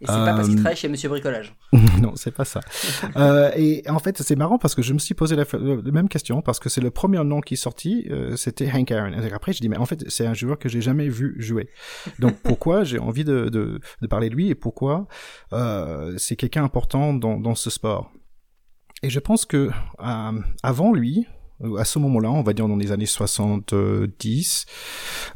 Et 0.00 0.06
c'est 0.06 0.06
pas 0.06 0.34
parce 0.34 0.48
qu'il 0.48 0.58
euh, 0.58 0.60
travaille 0.60 0.76
chez 0.76 0.88
Monsieur 0.88 1.08
Bricolage. 1.08 1.54
non, 2.00 2.12
c'est 2.16 2.30
pas 2.30 2.44
ça. 2.44 2.60
euh, 3.16 3.50
et 3.56 3.82
en 3.88 3.98
fait 3.98 4.20
c'est 4.22 4.36
marrant 4.36 4.58
parce 4.58 4.74
que 4.74 4.82
je 4.82 4.92
me 4.92 4.98
suis 4.98 5.14
posé 5.14 5.34
la, 5.34 5.44
même 5.90 6.08
question 6.08 6.42
parce 6.42 6.58
que 6.58 6.68
c'est 6.68 6.82
le 6.82 6.90
premier 6.90 7.24
nom 7.24 7.40
qui 7.40 7.54
est 7.54 7.56
sorti, 7.56 8.08
c'était 8.36 8.70
Hank 8.70 8.90
Aaron. 8.90 9.12
Et 9.12 9.32
après 9.32 9.54
je 9.54 9.60
dis 9.60 9.68
mais 9.70 9.78
en 9.78 9.86
fait 9.86 10.04
c'est 10.08 10.26
un 10.26 10.34
joueur 10.34 10.58
que 10.58 10.68
j'ai 10.68 10.82
jamais 10.82 11.08
vu 11.08 11.34
jouer. 11.38 11.70
Donc 12.18 12.36
pourquoi 12.42 12.84
j'ai 12.84 12.98
envie 12.98 13.24
de, 13.24 13.48
de, 13.48 13.80
de, 14.02 14.06
parler 14.06 14.28
de 14.28 14.34
lui 14.34 14.50
et 14.50 14.54
pourquoi 14.54 15.06
c'est 16.18 16.36
quelqu'un 16.36 16.64
important 16.64 17.14
dans, 17.14 17.38
dans 17.38 17.54
ce 17.54 17.70
sport? 17.70 18.12
Et 19.02 19.08
je 19.08 19.18
pense 19.18 19.46
que 19.46 19.70
avant 19.98 20.92
lui, 20.92 21.26
à 21.78 21.84
ce 21.84 21.98
moment-là, 21.98 22.30
on 22.30 22.42
va 22.42 22.52
dire 22.52 22.68
dans 22.68 22.76
les 22.76 22.92
années 22.92 23.06
70, 23.06 24.66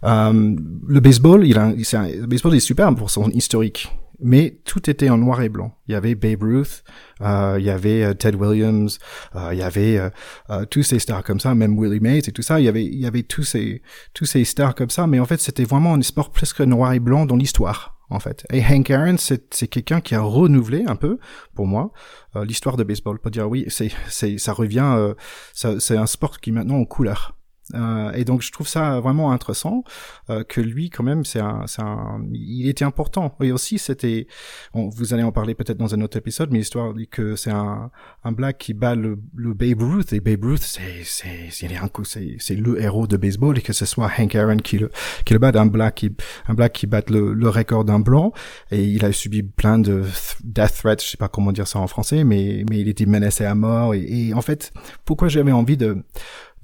euh, 0.05 0.57
le 0.87 1.01
baseball, 1.01 1.47
il 1.47 1.59
a, 1.59 1.73
le 1.73 2.27
baseball 2.27 2.55
est 2.55 2.61
super 2.61 2.95
pour 2.95 3.11
son 3.11 3.31
historique, 3.31 3.89
mais 4.21 4.59
tout 4.65 4.89
était 4.91 5.11
en 5.11 5.19
noir 5.19 5.43
et 5.43 5.49
blanc. 5.49 5.77
Il 5.89 5.93
y 5.93 5.95
avait 5.95 6.15
Babe 6.15 6.43
Ruth, 6.43 6.85
euh, 7.21 7.57
il 7.59 7.65
y 7.65 7.71
avait 7.71 8.03
euh, 8.03 8.15
Ted 8.15 8.37
Williams, 8.37 8.99
euh, 9.35 9.51
il 9.53 9.59
y 9.59 9.63
avait 9.63 9.99
euh, 9.99 10.11
euh, 10.51 10.65
tous 10.65 10.83
ces 10.83 10.99
stars 10.99 11.23
comme 11.23 11.41
ça, 11.41 11.55
même 11.55 11.79
Willie 11.79 12.01
Mays 12.01 12.19
et 12.19 12.33
tout 12.33 12.43
ça. 12.43 12.61
Il 12.61 12.65
y 12.65 12.69
avait, 12.69 12.85
il 12.85 12.99
y 12.99 13.07
avait 13.07 13.23
tous 13.23 13.45
ces, 13.45 13.83
tous 14.15 14.27
ces 14.27 14.45
stars 14.45 14.75
comme 14.75 14.91
ça, 14.91 15.07
mais 15.07 15.21
en 15.21 15.27
fait, 15.27 15.41
c'était 15.41 15.65
vraiment 15.65 15.95
un 15.95 16.03
sport 16.03 16.31
presque 16.31 16.61
noir 16.61 16.93
et 16.93 17.01
blanc 17.01 17.27
dans 17.27 17.37
l'histoire 17.37 17.96
en 18.11 18.21
fait. 18.21 18.47
Et 18.53 18.63
Hank 18.63 18.91
Aaron, 18.91 19.17
c'est 19.19 19.69
quelqu'un 19.69 20.01
qui 20.01 20.15
a 20.15 20.21
renouvelé 20.21 20.85
un 20.87 20.97
peu, 20.97 21.19
pour 21.55 21.67
moi, 21.67 21.93
euh, 22.37 22.45
l'histoire 22.45 22.77
de 22.77 22.85
baseball. 22.85 23.19
Pour 23.19 23.31
dire 23.31 23.49
oui, 23.49 23.67
c'est 23.69 23.91
ça 24.39 24.53
revient, 24.53 24.95
euh, 24.97 25.15
c'est 25.53 25.97
un 25.97 26.07
sport 26.07 26.41
qui 26.41 26.53
maintenant 26.53 26.77
en 26.77 26.85
couleur. 26.85 27.36
Euh, 27.75 28.13
et 28.13 28.25
donc 28.25 28.43
je 28.43 28.53
trouve 28.53 28.69
ça 28.69 29.01
vraiment 29.01 29.33
intéressant 29.33 29.83
euh, 30.31 30.45
que 30.45 30.61
lui 30.61 30.89
quand 30.89 31.03
même 31.03 31.25
c'est 31.25 31.41
un, 31.41 31.65
un, 31.79 32.25
il 32.33 32.69
était 32.69 32.85
important. 32.85 33.35
Et 33.41 33.51
aussi 33.51 33.79
c'était, 33.79 34.29
vous 34.73 35.15
allez 35.15 35.25
en 35.25 35.33
parler 35.33 35.55
peut-être 35.55 35.79
dans 35.79 35.95
un 35.95 36.01
autre 36.01 36.17
épisode, 36.17 36.51
mais 36.53 36.59
l'histoire 36.59 36.95
dit 36.95 37.09
que 37.09 37.35
c'est 37.35 37.51
un, 37.51 37.91
un 38.23 38.33
black 38.33 38.59
qui 38.59 38.73
bat 38.73 38.95
le, 38.95 39.19
le 39.35 39.53
Babe 39.53 39.83
Ruth. 39.83 40.13
Et 40.13 40.21
Babe 40.21 40.45
Ruth 40.45 40.63
c'est 40.63 41.03
c'est 41.03 41.51
c'est 41.51 42.37
c'est 42.39 42.55
le 42.55 42.81
héros 42.81 43.07
de 43.07 43.17
baseball 43.17 43.59
et 43.59 43.63
que 43.63 43.73
ce 43.73 43.85
soit 43.85 44.11
Hank 44.17 44.35
Aaron 44.37 44.59
qui 44.59 44.79
le 44.79 44.91
qui 45.25 45.33
le 45.33 45.39
bat 45.41 45.51
un 45.55 45.67
black 45.67 45.97
qui 45.97 46.13
un 46.47 46.55
black 46.55 46.73
qui 46.73 46.87
bat 46.87 47.03
le, 47.09 47.33
le 47.35 47.49
record 47.49 47.85
d'un 47.85 47.99
blanc. 47.99 48.33
Et 48.71 48.85
il 48.85 49.05
a 49.05 49.13
subi 49.13 49.43
plein 49.43 49.79
de 49.79 50.05
death 50.45 50.75
threats, 50.77 50.97
je 51.01 51.09
sais 51.09 51.17
pas 51.17 51.29
comment 51.29 51.53
dire 51.53 51.67
ça 51.67 51.79
en 51.81 51.87
français, 51.89 52.23
mais 52.25 52.65
mais 52.71 52.79
il 52.81 52.89
était 52.89 53.07
menacé 53.07 53.45
à 53.45 53.55
mort. 53.55 53.95
Et, 53.95 54.29
et 54.29 54.35
en 54.35 54.43
fait 54.43 54.73
pourquoi 55.05 55.29
j'avais 55.29 55.53
envie 55.53 55.77
de 55.77 55.99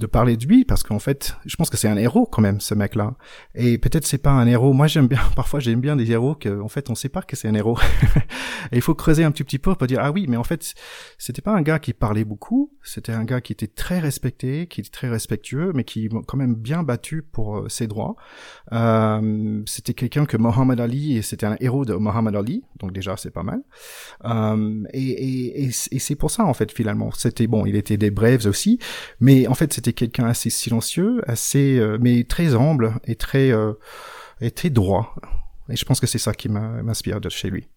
de 0.02 0.06
parler 0.06 0.36
de 0.36 0.46
lui 0.46 0.64
parce 0.64 0.82
qu'en 0.82 0.98
fait, 0.98 1.36
je 1.46 1.56
pense 1.56 1.70
que 1.70 1.76
c'est 1.76 1.88
un 1.88 1.96
héros 1.96 2.26
quand 2.26 2.42
même 2.42 2.60
ce 2.60 2.74
mec-là. 2.74 3.14
Et 3.54 3.78
peut-être 3.78 4.06
c'est 4.06 4.18
pas 4.18 4.32
un 4.32 4.46
héros. 4.46 4.72
Moi, 4.72 4.86
j'aime 4.88 5.06
bien. 5.06 5.20
Parfois, 5.36 5.60
j'aime 5.60 5.80
bien 5.80 5.96
des 5.96 6.10
héros 6.10 6.34
que, 6.34 6.60
en 6.60 6.68
fait, 6.68 6.90
on 6.90 6.94
sait 6.94 7.08
pas 7.08 7.22
que 7.22 7.36
c'est 7.36 7.48
un 7.48 7.54
héros. 7.54 7.78
et 8.72 8.76
il 8.76 8.82
faut 8.82 8.94
creuser 8.94 9.24
un 9.24 9.30
petit 9.30 9.44
petit 9.44 9.58
peu 9.58 9.74
pour 9.74 9.86
dire 9.86 10.00
ah 10.02 10.10
oui, 10.10 10.26
mais 10.28 10.36
en 10.36 10.44
fait, 10.44 10.74
c'était 11.18 11.42
pas 11.42 11.52
un 11.52 11.62
gars 11.62 11.78
qui 11.78 11.92
parlait 11.92 12.24
beaucoup. 12.24 12.72
C'était 12.82 13.12
un 13.12 13.24
gars 13.24 13.40
qui 13.40 13.52
était 13.52 13.68
très 13.68 14.00
respecté, 14.00 14.66
qui 14.66 14.80
était 14.80 14.90
très 14.90 15.08
respectueux, 15.08 15.72
mais 15.74 15.84
qui 15.84 16.08
quand 16.26 16.36
même 16.36 16.54
bien 16.54 16.82
battu 16.82 17.22
pour 17.22 17.58
euh, 17.58 17.68
ses 17.68 17.86
droits. 17.86 18.16
Euh, 18.72 19.62
c'était 19.66 19.94
quelqu'un 19.94 20.26
que 20.26 20.36
Mohamed 20.36 20.80
Ali 20.80 21.16
et 21.16 21.22
c'était 21.22 21.46
un 21.46 21.56
héros 21.60 21.84
de 21.84 21.94
Mohamed 21.94 22.34
Ali. 22.34 22.64
Donc 22.80 22.92
déjà, 22.92 23.16
c'est 23.16 23.30
pas 23.30 23.44
mal. 23.44 23.60
Euh, 24.24 24.82
et, 24.92 25.02
et, 25.02 25.64
et, 25.64 25.68
et 25.68 25.98
c'est 25.98 26.16
pour 26.16 26.30
ça 26.30 26.44
en 26.44 26.54
fait 26.54 26.72
finalement. 26.72 27.10
C'était 27.12 27.46
bon, 27.46 27.64
il 27.66 27.76
était 27.76 27.96
des 27.96 28.10
Braves 28.10 28.46
aussi, 28.46 28.78
mais 29.20 29.46
en 29.46 29.54
fait 29.54 29.72
c'était 29.72 29.91
quelqu'un 29.92 30.26
assez 30.26 30.50
silencieux, 30.50 31.22
assez 31.28 31.78
euh, 31.78 31.98
mais 32.00 32.24
très 32.24 32.54
humble 32.54 32.94
et 33.04 33.16
très 33.16 33.52
euh, 33.52 33.72
et 34.40 34.50
très 34.50 34.70
droit. 34.70 35.14
Et 35.68 35.76
je 35.76 35.84
pense 35.84 36.00
que 36.00 36.06
c'est 36.06 36.18
ça 36.18 36.34
qui 36.34 36.48
m'inspire 36.48 37.20
de 37.20 37.28
chez 37.28 37.50
lui. 37.50 37.68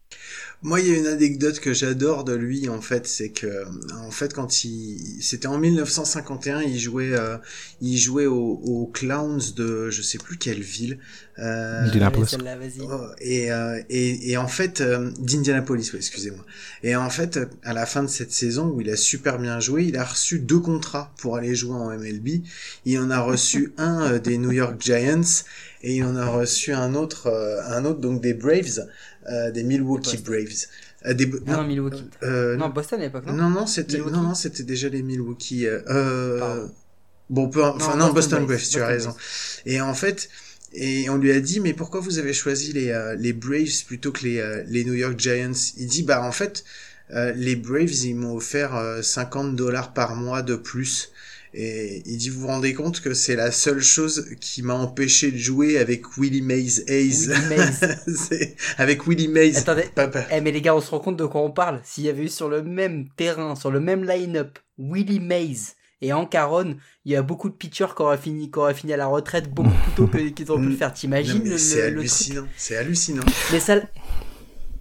Moi, 0.62 0.80
il 0.80 0.88
y 0.88 0.92
a 0.92 0.98
une 0.98 1.08
anecdote 1.08 1.60
que 1.60 1.74
j'adore 1.74 2.24
de 2.24 2.34
lui, 2.34 2.70
en 2.70 2.82
fait, 2.82 3.06
c'est 3.06 3.30
que, 3.30 3.66
en 3.94 4.10
fait, 4.10 4.34
quand 4.34 4.64
il, 4.64 5.22
c'était 5.22 5.48
en 5.48 5.60
1951, 5.60 6.62
il 6.62 6.80
jouait, 6.80 7.12
euh, 7.12 7.38
il 7.82 7.98
jouait 7.98 8.26
aux, 8.26 8.90
Clowns 8.94 9.54
de, 9.56 9.90
je 9.90 10.02
sais 10.02 10.18
plus 10.18 10.38
quelle 10.38 10.62
ville. 10.62 10.98
Euh, 11.38 11.84
Indianapolis. 11.86 12.38
Oh, 12.82 13.02
et, 13.20 13.52
euh, 13.52 13.82
et, 13.90 14.32
et, 14.32 14.38
en 14.38 14.48
fait, 14.48 14.82
euh, 14.82 15.12
d'Indianapolis, 15.20 15.92
oui, 15.94 15.98
excusez-moi. 15.98 16.46
Et 16.82 16.96
en 16.96 17.10
fait, 17.10 17.40
à 17.64 17.74
la 17.74 17.86
fin 17.86 18.04
de 18.04 18.08
cette 18.08 18.32
saison 18.32 18.70
où 18.70 18.82
il 18.82 18.90
a 18.90 18.96
super 18.96 19.38
bien 19.38 19.60
joué, 19.60 19.84
il 19.84 19.98
a 19.98 20.06
reçu 20.06 20.40
deux 20.40 20.60
contrats 20.60 21.14
pour 21.18 21.36
aller 21.36 21.54
jouer 21.54 21.76
en 21.76 21.90
MLB. 21.90 22.42
Il 22.86 23.00
en 23.00 23.12
a 23.12 23.20
reçu 23.20 23.74
un 23.78 24.18
des 24.18 24.38
New 24.38 24.52
York 24.52 24.82
Giants 24.82 25.44
et 25.84 25.98
il 25.98 26.04
en 26.04 26.16
a 26.16 26.26
reçu 26.26 26.74
un 26.74 26.96
autre, 26.96 27.30
un 27.68 27.86
autre 27.86 28.00
donc 28.00 28.22
des 28.22 28.34
Braves. 28.34 28.88
Euh, 29.30 29.52
des 29.52 29.64
Milwaukee 29.64 30.18
Braves. 30.18 30.68
Euh, 31.06 31.14
des, 31.14 31.26
non, 31.26 31.58
non, 31.58 31.64
Milwaukee. 31.64 32.04
Euh, 32.24 32.56
non, 32.58 32.70
Boston 32.70 33.00
à 33.00 33.04
l'époque, 33.04 33.26
non 33.26 33.34
Non, 33.34 33.50
non, 33.50 33.68
c'était, 33.68 33.98
non, 33.98 34.22
non, 34.22 34.36
c'était 34.36 34.64
déjà 34.64 34.90
les 34.90 35.02
Milwaukee. 35.02 35.66
Euh, 35.68 36.68
bon, 37.30 37.50
peu, 37.50 37.64
enfin, 37.64 37.96
non, 37.96 38.14
Boston, 38.14 38.46
Braves, 38.46 38.68
tu 38.70 38.82
as 38.82 38.88
raison. 38.88 39.16
Et 39.66 39.82
en 39.82 39.94
fait, 39.94 40.30
et 40.74 41.10
on 41.10 41.18
lui 41.18 41.32
a 41.32 41.40
dit, 41.40 41.60
mais 41.60 41.74
pourquoi 41.74 42.02
vous 42.02 42.20
avez 42.20 42.34
choisi 42.34 42.74
les, 42.74 43.16
les 43.18 43.34
Braves 43.34 43.86
plutôt 43.88 44.12
que 44.12 44.24
les, 44.24 44.64
les 44.68 44.84
New 44.84 44.94
York 44.94 45.20
Giants? 45.20 45.52
Il 45.78 45.88
dit, 45.88 46.04
bah, 46.04 46.22
en 46.24 46.32
fait, 46.32 46.64
les 47.10 47.56
Braves, 47.56 47.94
ils 48.04 48.16
m'ont 48.16 48.36
offert 48.36 49.00
50 49.02 49.56
dollars 49.56 49.94
par 49.94 50.16
mois 50.16 50.42
de 50.42 50.56
plus. 50.56 51.12
Et 51.58 52.04
il 52.06 52.18
dit, 52.18 52.30
vous 52.30 52.42
vous 52.42 52.48
rendez 52.48 52.74
compte 52.74 53.00
que 53.00 53.14
c'est 53.14 53.38
la 53.38 53.50
seule 53.50 53.82
chose 53.82 54.26
qui 54.42 54.62
m'a 54.62 54.74
empêché 54.74 55.32
de 55.32 55.38
jouer 55.38 55.78
avec 55.78 56.18
Willie 56.18 56.42
Mays 56.42 56.84
Hayes. 56.88 57.30
Willie 57.30 57.48
Mays. 57.48 58.56
avec 58.78 59.08
Willie 59.08 59.30
Mays. 59.30 59.56
Attendez. 59.56 59.86
Eh, 60.32 60.42
mais 60.42 60.52
les 60.52 60.62
gars, 60.62 60.76
on 60.76 60.82
se 60.82 60.92
rend 60.92 61.00
compte 61.00 61.16
de 61.16 61.26
quoi 61.26 61.40
on 61.40 61.52
parle. 61.52 61.80
S'il 61.86 62.04
y 62.04 62.10
avait 62.10 62.24
eu 62.24 62.28
sur 62.28 62.50
le 62.50 62.62
même 62.62 63.08
terrain, 63.16 63.56
sur 63.56 63.72
le 63.72 63.80
même 63.80 64.04
line-up, 64.04 64.60
Willie 64.78 65.22
Mays 65.22 65.76
et 66.02 66.12
Ancaron, 66.12 66.76
il 67.06 67.14
y 67.14 67.16
a 67.16 67.22
beaucoup 67.22 67.48
de 67.48 67.56
pitchers 67.56 67.96
qui 67.96 68.02
auraient 68.02 68.18
fini, 68.18 68.52
qui 68.52 68.60
auraient 68.60 68.74
fini 68.74 68.92
à 68.92 68.98
la 68.98 69.08
retraite 69.08 69.50
beaucoup 69.50 69.70
plus 69.70 69.92
tôt 69.96 70.08
qu'ils 70.36 70.52
auraient 70.52 70.62
pu 70.62 70.70
le 70.72 70.76
faire. 70.76 70.94
T'imagines 70.94 71.58
C'est 71.58 71.84
hallucinant. 71.84 72.48
C'est 72.58 72.76
hallucinant. 72.76 73.24
Mais 73.54 73.62
ça. 73.62 73.78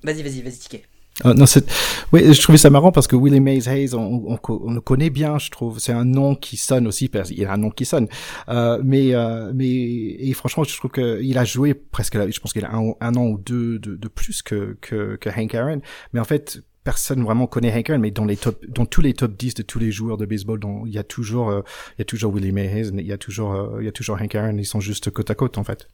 Vas-y, 0.02 0.24
vas-y, 0.24 0.42
vas-y, 0.42 0.58
ticket. 0.58 0.82
Uh, 1.22 1.28
non, 1.28 1.46
c'est, 1.46 1.64
oui, 2.12 2.34
je 2.34 2.42
trouvais 2.42 2.58
ça 2.58 2.70
marrant 2.70 2.90
parce 2.90 3.06
que 3.06 3.14
Willie 3.14 3.40
Mays 3.40 3.68
Hayes, 3.68 3.94
on, 3.94 4.24
on, 4.26 4.38
on, 4.48 4.72
le 4.72 4.80
connaît 4.80 5.10
bien, 5.10 5.38
je 5.38 5.48
trouve. 5.50 5.78
C'est 5.78 5.92
un 5.92 6.04
nom 6.04 6.34
qui 6.34 6.56
sonne 6.56 6.88
aussi, 6.88 7.08
parce 7.08 7.30
qu'il 7.30 7.46
a 7.46 7.52
un 7.52 7.56
nom 7.56 7.70
qui 7.70 7.84
sonne. 7.84 8.08
Euh, 8.48 8.80
mais, 8.82 9.14
euh, 9.14 9.52
mais, 9.54 9.68
et 9.68 10.32
franchement, 10.32 10.64
je 10.64 10.76
trouve 10.76 10.90
qu'il 10.90 11.38
a 11.38 11.44
joué 11.44 11.74
presque, 11.74 12.14
je 12.14 12.40
pense 12.40 12.52
qu'il 12.52 12.64
a 12.64 12.74
un, 12.74 12.94
un, 13.00 13.14
an 13.14 13.26
ou 13.26 13.38
deux 13.38 13.78
de, 13.78 13.94
de 13.94 14.08
plus 14.08 14.42
que, 14.42 14.76
que, 14.80 15.16
que 15.16 15.30
Hank 15.30 15.54
Aaron. 15.54 15.80
Mais 16.12 16.20
en 16.20 16.24
fait, 16.24 16.62
personne 16.84 17.22
vraiment 17.22 17.46
connaît 17.46 17.72
Hank 17.72 17.90
Aaron, 17.90 18.00
mais 18.00 18.10
dans 18.10 18.24
les 18.24 18.36
top, 18.36 18.64
dans 18.66 18.86
tous 18.86 19.00
les 19.00 19.14
top 19.14 19.36
10 19.36 19.54
de 19.54 19.62
tous 19.62 19.78
les 19.78 19.90
joueurs 19.90 20.18
de 20.18 20.26
baseball, 20.26 20.60
il 20.86 20.92
y 20.92 20.98
a 20.98 21.04
toujours, 21.04 21.50
euh, 21.50 21.62
il 21.96 22.00
y 22.00 22.02
a 22.02 22.04
toujours 22.04 22.32
Willie 22.34 22.52
Mays 22.52 22.88
il 22.88 23.06
y 23.06 23.12
a 23.12 23.18
toujours, 23.18 23.54
euh, 23.54 23.78
il 23.80 23.84
y 23.86 23.88
a 23.88 23.92
toujours 23.92 24.20
Hank 24.20 24.34
Aaron, 24.34 24.56
ils 24.58 24.66
sont 24.66 24.80
juste 24.80 25.10
côte 25.10 25.30
à 25.30 25.34
côte, 25.34 25.58
en 25.58 25.64
fait. 25.64 25.88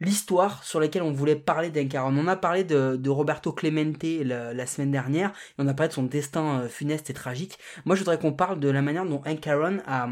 l'histoire 0.00 0.64
sur 0.64 0.80
laquelle 0.80 1.02
on 1.02 1.12
voulait 1.12 1.36
parler 1.36 1.70
d'Encar. 1.70 2.06
On 2.06 2.26
a 2.26 2.36
parlé 2.36 2.64
de, 2.64 3.08
Roberto 3.08 3.52
Clemente 3.52 4.02
la, 4.02 4.66
semaine 4.66 4.90
dernière, 4.90 5.30
et 5.30 5.54
on 5.58 5.68
a 5.68 5.74
parlé 5.74 5.88
de 5.88 5.94
son 5.94 6.04
destin 6.04 6.62
euh, 6.62 6.68
funeste 6.68 7.10
et 7.10 7.14
tragique. 7.14 7.58
Moi, 7.84 7.94
je 7.94 8.00
voudrais 8.00 8.18
qu'on 8.18 8.32
parle 8.32 8.60
de 8.60 8.68
la 8.68 8.82
manière 8.82 9.04
dont 9.04 9.22
Encaron 9.26 9.78
a, 9.86 10.08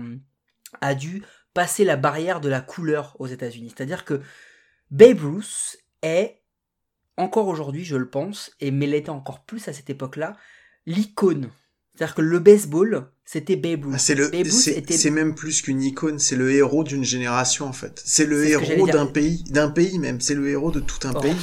a 0.80 0.94
dû 0.94 1.22
passer 1.54 1.84
la 1.84 1.96
barrière 1.96 2.40
de 2.40 2.48
la 2.48 2.60
couleur 2.60 3.16
aux 3.18 3.26
États-Unis. 3.26 3.72
C'est-à-dire 3.74 4.04
que 4.04 4.20
Babe 4.90 5.20
Ruth 5.20 5.78
est, 6.02 6.40
encore 7.16 7.48
aujourd'hui, 7.48 7.84
je 7.84 7.96
le 7.96 8.08
pense, 8.08 8.52
et 8.60 8.70
mais 8.70 8.86
l'était 8.86 9.10
encore 9.10 9.44
plus 9.44 9.68
à 9.68 9.72
cette 9.72 9.90
époque-là, 9.90 10.36
l'icône. 10.86 11.50
C'est-à-dire 11.94 12.14
que 12.14 12.22
le 12.22 12.38
baseball, 12.38 13.10
c'était 13.30 13.56
Babe 13.56 13.84
Ruth. 13.84 13.92
Ah, 13.94 13.98
c'est 13.98 14.14
le, 14.14 14.30
c'est 14.88 15.10
même 15.10 15.34
plus 15.34 15.60
qu'une 15.60 15.82
icône, 15.82 16.18
c'est 16.18 16.34
le 16.34 16.50
héros 16.50 16.82
d'une 16.82 17.04
génération 17.04 17.66
en 17.66 17.74
fait. 17.74 18.00
C'est 18.02 18.24
le 18.24 18.48
héros 18.48 18.86
d'un 18.86 19.04
pays, 19.04 19.44
d'un 19.50 19.68
pays 19.68 19.98
même. 19.98 20.18
C'est 20.18 20.34
le 20.34 20.48
héros 20.48 20.70
de 20.70 20.80
tout 20.80 21.06
un 21.06 21.12
pays. 21.12 21.36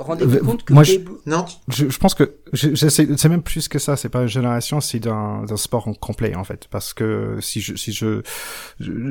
Rendez-vous 0.00 0.38
euh, 0.38 0.40
compte 0.40 0.64
que 0.64 0.72
Moi, 0.72 0.82
Babe... 0.82 1.08
non, 1.26 1.44
je, 1.68 1.88
je, 1.88 1.98
pense 1.98 2.16
que 2.16 2.34
c'est 2.52 3.28
même 3.28 3.44
plus 3.44 3.68
que 3.68 3.78
ça. 3.78 3.96
C'est 3.96 4.08
pas 4.08 4.22
une 4.22 4.28
génération, 4.28 4.80
c'est 4.80 4.98
d'un 4.98 5.44
sport 5.54 5.86
en 5.86 5.94
complet 5.94 6.34
en 6.34 6.42
fait. 6.42 6.66
Parce 6.68 6.94
que 6.94 7.38
si 7.40 7.60
je 7.60 7.76
si 7.76 7.92
je 7.92 8.22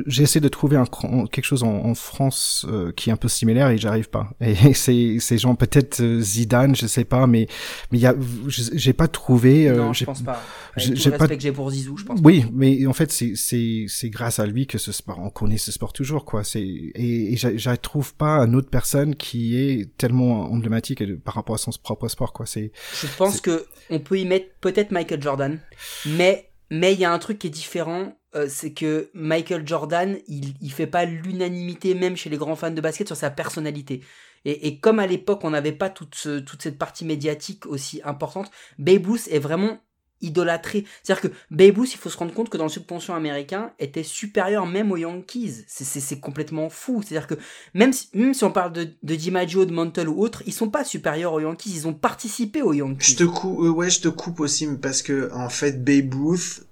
j'essaie 0.06 0.40
de 0.40 0.48
trouver 0.48 0.76
un 0.76 0.84
quelque 1.32 1.46
chose 1.46 1.62
en, 1.62 1.86
en 1.86 1.94
France 1.94 2.66
euh, 2.68 2.92
qui 2.92 3.08
est 3.08 3.14
un 3.14 3.16
peu 3.16 3.28
similaire 3.28 3.70
et 3.70 3.78
j'arrive 3.78 4.10
pas. 4.10 4.28
Et 4.42 4.74
c'est 4.74 5.16
ces 5.20 5.38
gens 5.38 5.54
peut-être 5.54 6.02
euh, 6.02 6.20
Zidane, 6.20 6.76
je 6.76 6.86
sais 6.86 7.04
pas, 7.04 7.26
mais 7.26 7.46
mais 7.90 7.96
il 7.96 8.02
y 8.02 8.06
a 8.06 8.14
j'ai 8.46 8.92
pas 8.92 9.08
trouvé. 9.08 9.70
non, 9.70 9.94
je 9.94 10.04
pense 10.04 10.20
pas. 10.20 10.42
J'ai 10.76 11.10
pas 11.12 11.26
que 11.26 11.40
j'ai 11.40 11.50
pour 11.50 11.70
Zizou, 11.70 11.96
je 11.96 12.09
oui, 12.24 12.44
mais 12.52 12.86
en 12.86 12.92
fait, 12.92 13.10
c'est 13.12 14.10
grâce 14.10 14.38
à 14.38 14.46
lui 14.46 14.66
que 14.66 14.78
ce 14.78 14.92
sport, 14.92 15.18
on 15.18 15.30
connaît 15.30 15.58
ce 15.58 15.72
sport 15.72 15.92
toujours, 15.92 16.24
quoi. 16.24 16.44
C'est 16.44 16.62
et, 16.62 17.32
et 17.32 17.36
je 17.36 17.74
trouve 17.76 18.14
pas 18.14 18.38
une 18.40 18.54
autre 18.56 18.70
personne 18.70 19.14
qui 19.14 19.56
est 19.56 19.96
tellement 19.96 20.50
emblématique 20.50 21.02
par 21.22 21.34
rapport 21.34 21.54
à 21.54 21.58
son 21.58 21.70
propre 21.82 22.08
sport, 22.08 22.32
quoi. 22.32 22.46
C'est. 22.46 22.72
Je 23.00 23.06
pense 23.16 23.40
que 23.40 23.66
on 23.90 24.00
peut 24.00 24.18
y 24.18 24.24
mettre 24.24 24.46
peut-être 24.60 24.90
Michael 24.90 25.22
Jordan, 25.22 25.60
mais 26.06 26.50
mais 26.70 26.92
il 26.92 27.00
y 27.00 27.04
a 27.04 27.12
un 27.12 27.18
truc 27.18 27.38
qui 27.38 27.48
est 27.48 27.50
différent, 27.50 28.16
euh, 28.36 28.46
c'est 28.48 28.72
que 28.72 29.10
Michael 29.12 29.66
Jordan, 29.66 30.16
il, 30.28 30.54
il 30.60 30.72
fait 30.72 30.86
pas 30.86 31.04
l'unanimité 31.04 31.94
même 31.94 32.16
chez 32.16 32.30
les 32.30 32.36
grands 32.36 32.56
fans 32.56 32.70
de 32.70 32.80
basket 32.80 33.06
sur 33.08 33.16
sa 33.16 33.30
personnalité. 33.30 34.02
Et, 34.44 34.68
et 34.68 34.78
comme 34.78 35.00
à 35.00 35.06
l'époque 35.06 35.44
on 35.44 35.50
n'avait 35.50 35.72
pas 35.72 35.90
toute, 35.90 36.14
ce, 36.14 36.38
toute 36.38 36.62
cette 36.62 36.78
partie 36.78 37.04
médiatique 37.04 37.66
aussi 37.66 38.00
importante, 38.04 38.50
Babe 38.78 39.06
Ruth 39.06 39.28
est 39.30 39.38
vraiment 39.38 39.80
idolâtré. 40.20 40.84
C'est-à-dire 41.02 41.30
que 41.30 41.36
Babe 41.50 41.78
Ruth, 41.78 41.94
il 41.94 41.98
faut 41.98 42.10
se 42.10 42.16
rendre 42.16 42.32
compte 42.32 42.48
que 42.48 42.56
dans 42.56 42.64
le 42.64 42.70
subconscient 42.70 43.14
américain, 43.14 43.72
était 43.78 44.02
supérieur 44.02 44.66
même 44.66 44.92
aux 44.92 44.96
Yankees. 44.96 45.64
C'est 45.66 46.20
complètement 46.20 46.70
fou. 46.70 47.02
C'est-à-dire 47.02 47.26
que 47.26 47.34
même 47.74 47.92
si, 47.92 48.08
même 48.14 48.34
si 48.34 48.44
on 48.44 48.52
parle 48.52 48.72
de, 48.72 48.88
de 49.02 49.14
DiMaggio, 49.14 49.64
de 49.64 49.72
Mantle 49.72 50.08
ou 50.08 50.20
autre, 50.20 50.42
ils 50.46 50.52
sont 50.52 50.70
pas 50.70 50.84
supérieurs 50.84 51.32
aux 51.32 51.40
Yankees. 51.40 51.72
Ils 51.74 51.88
ont 51.88 51.94
participé 51.94 52.62
aux 52.62 52.72
Yankees. 52.72 53.12
Je 53.12 53.16
te 53.16 53.24
coupe, 53.24 53.60
euh, 53.60 53.70
ouais, 53.70 53.90
je 53.90 54.00
te 54.00 54.08
coupe 54.08 54.40
aussi 54.40 54.66
parce 54.80 55.02
que 55.02 55.30
en 55.32 55.48
fait, 55.48 55.84
Babe 55.84 56.14
Ruth, 56.14 56.64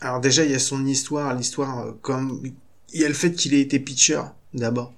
alors 0.00 0.20
déjà 0.20 0.44
il 0.44 0.50
y 0.50 0.54
a 0.54 0.58
son 0.58 0.84
histoire, 0.86 1.34
l'histoire 1.34 1.86
euh, 1.86 1.92
comme 2.02 2.42
il 2.92 3.00
y 3.00 3.04
a 3.04 3.08
le 3.08 3.14
fait 3.14 3.32
qu'il 3.32 3.54
ait 3.54 3.60
été 3.60 3.78
pitcher 3.78 4.20
d'abord 4.54 4.92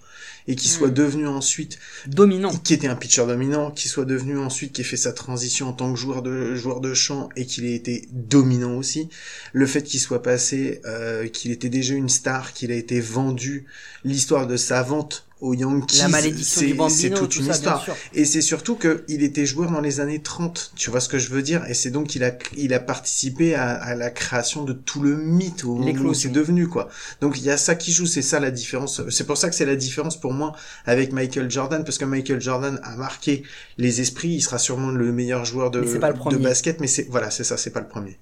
et 0.47 0.57
qui 0.57 0.69
soit 0.69 0.89
hmm. 0.89 0.95
devenu 0.95 1.27
ensuite 1.29 1.79
dominant, 2.07 2.53
qui 2.53 2.75
était 2.75 2.89
un 2.89 2.97
pitcher 2.97 3.27
dominant, 3.27 3.71
qui 3.71 3.89
soit 3.89 4.05
devenu 4.05 4.39
ensuite 4.39 4.73
qui 4.73 4.81
ait 4.81 4.85
fait 4.85 4.97
sa 4.97 5.13
transition 5.13 5.69
en 5.69 5.73
tant 5.73 5.93
que 5.93 5.99
joueur 5.99 6.23
de 6.23 6.55
joueur 6.55 6.81
de 6.81 6.95
champ 6.95 7.29
et 7.37 7.47
qu'il 7.47 7.65
ait 7.65 7.75
été 7.75 8.09
dominant 8.13 8.77
aussi. 8.77 9.09
Le 9.53 9.67
fait 9.67 9.83
qu'il 9.83 10.01
soit 10.01 10.23
passé, 10.23 10.81
euh, 10.87 11.29
qu'il 11.29 11.51
était 11.51 11.69
déjà 11.69 11.95
une 11.95 12.09
star, 12.09 12.53
qu'il 12.53 12.73
a 12.73 12.77
été 12.77 13.01
vendu, 13.01 13.67
l'histoire 14.05 14.47
de 14.47 14.57
sa 14.57 14.83
vente 14.83 15.28
aux 15.41 15.55
Yankees. 15.55 15.99
La 15.99 16.09
malédiction 16.09 16.63
du 16.63 16.75
Bambino, 16.75 16.89
c'est 16.89 17.11
toute 17.11 17.37
une 17.37 17.47
histoire. 17.47 17.87
Et 18.15 18.25
c'est 18.25 18.41
surtout 18.41 18.77
qu'il 18.77 19.23
était 19.23 19.47
joueur 19.47 19.71
dans 19.71 19.81
les 19.81 20.01
années 20.01 20.21
30. 20.21 20.73
Tu 20.77 20.91
vois 20.91 21.01
ce 21.01 21.09
que 21.09 21.19
je 21.19 21.31
veux 21.31 21.43
dire? 21.43 21.65
Et 21.69 21.75
c'est 21.75 21.91
donc 21.91 22.09
qu'il 22.09 22.25
a, 22.25 22.33
il 22.57 22.75
a 22.75 22.81
participé 22.81 23.55
à, 23.55 23.71
à, 23.71 23.95
la 23.95 24.11
création 24.11 24.65
de 24.65 24.73
tout 24.73 25.03
le 25.03 25.17
mythe 25.17 25.65
au 25.65 25.79
où 25.79 26.15
c'est 26.15 26.29
devenu, 26.29 26.69
quoi. 26.69 26.89
Donc 27.21 27.39
il 27.39 27.45
y 27.45 27.51
a 27.51 27.57
ça 27.57 27.75
qui 27.75 27.93
joue, 27.93 28.07
c'est 28.07 28.23
ça 28.23 28.41
la 28.41 28.51
différence. 28.51 29.03
C'est 29.11 29.27
pour 29.27 29.37
ça 29.37 29.49
que 29.49 29.55
c'est 29.55 29.67
la 29.67 29.77
différence 29.77 30.19
pour 30.19 30.33
moi 30.33 30.53
avec 30.87 31.13
Michael 31.13 31.51
Jordan, 31.51 31.85
parce 31.85 31.99
que 31.99 32.05
Michael 32.05 32.41
Jordan 32.41 32.81
a 32.83 32.97
marqué 32.97 33.43
les 33.77 34.01
esprits, 34.01 34.29
il 34.29 34.41
sera 34.43 34.59
sûrement 34.59 34.91
le 34.91 35.13
meilleur 35.13 35.45
joueur 35.45 35.71
de, 35.71 35.81
de 35.81 36.37
basket, 36.37 36.81
mais 36.81 36.87
c'est, 36.87 37.07
voilà, 37.11 37.31
c'est 37.31 37.45
ça, 37.45 37.57
c'est 37.57 37.71
pas 37.71 37.81
le 37.81 37.89
premier. 37.89 38.19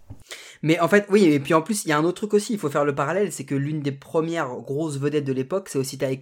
Mais 0.66 0.80
en 0.80 0.88
fait, 0.88 1.06
oui, 1.10 1.22
et 1.26 1.38
puis 1.38 1.54
en 1.54 1.62
plus, 1.62 1.84
il 1.84 1.90
y 1.90 1.92
a 1.92 1.96
un 1.96 2.02
autre 2.02 2.16
truc 2.16 2.34
aussi, 2.34 2.52
il 2.52 2.58
faut 2.58 2.68
faire 2.68 2.84
le 2.84 2.92
parallèle, 2.92 3.30
c'est 3.30 3.44
que 3.44 3.54
l'une 3.54 3.78
des 3.78 3.92
premières 3.92 4.48
grosses 4.48 4.98
vedettes 4.98 5.24
de 5.24 5.32
l'époque, 5.32 5.68
c'est 5.68 5.78
aussi 5.78 5.96
Ty. 5.96 6.18